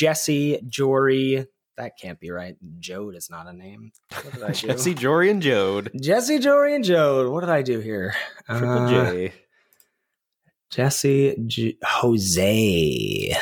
Jesse 0.00 0.62
Jory. 0.66 1.46
That 1.76 1.98
can't 2.00 2.18
be 2.18 2.30
right. 2.30 2.56
Jode 2.80 3.16
is 3.16 3.28
not 3.28 3.46
a 3.46 3.52
name. 3.52 3.92
Jesse 4.54 4.94
Jory 4.94 5.30
and 5.30 5.42
Jode. 5.42 6.00
Jesse 6.00 6.38
Jory 6.38 6.74
and 6.74 6.82
Jode. 6.82 7.30
What 7.30 7.40
did 7.40 7.50
I 7.50 7.60
do 7.60 7.80
here? 7.80 8.14
Triple 8.46 8.86
uh, 8.86 8.88
J. 8.88 9.32
Jesse 10.70 11.36
J- 11.46 11.76
Jose. 11.84 13.36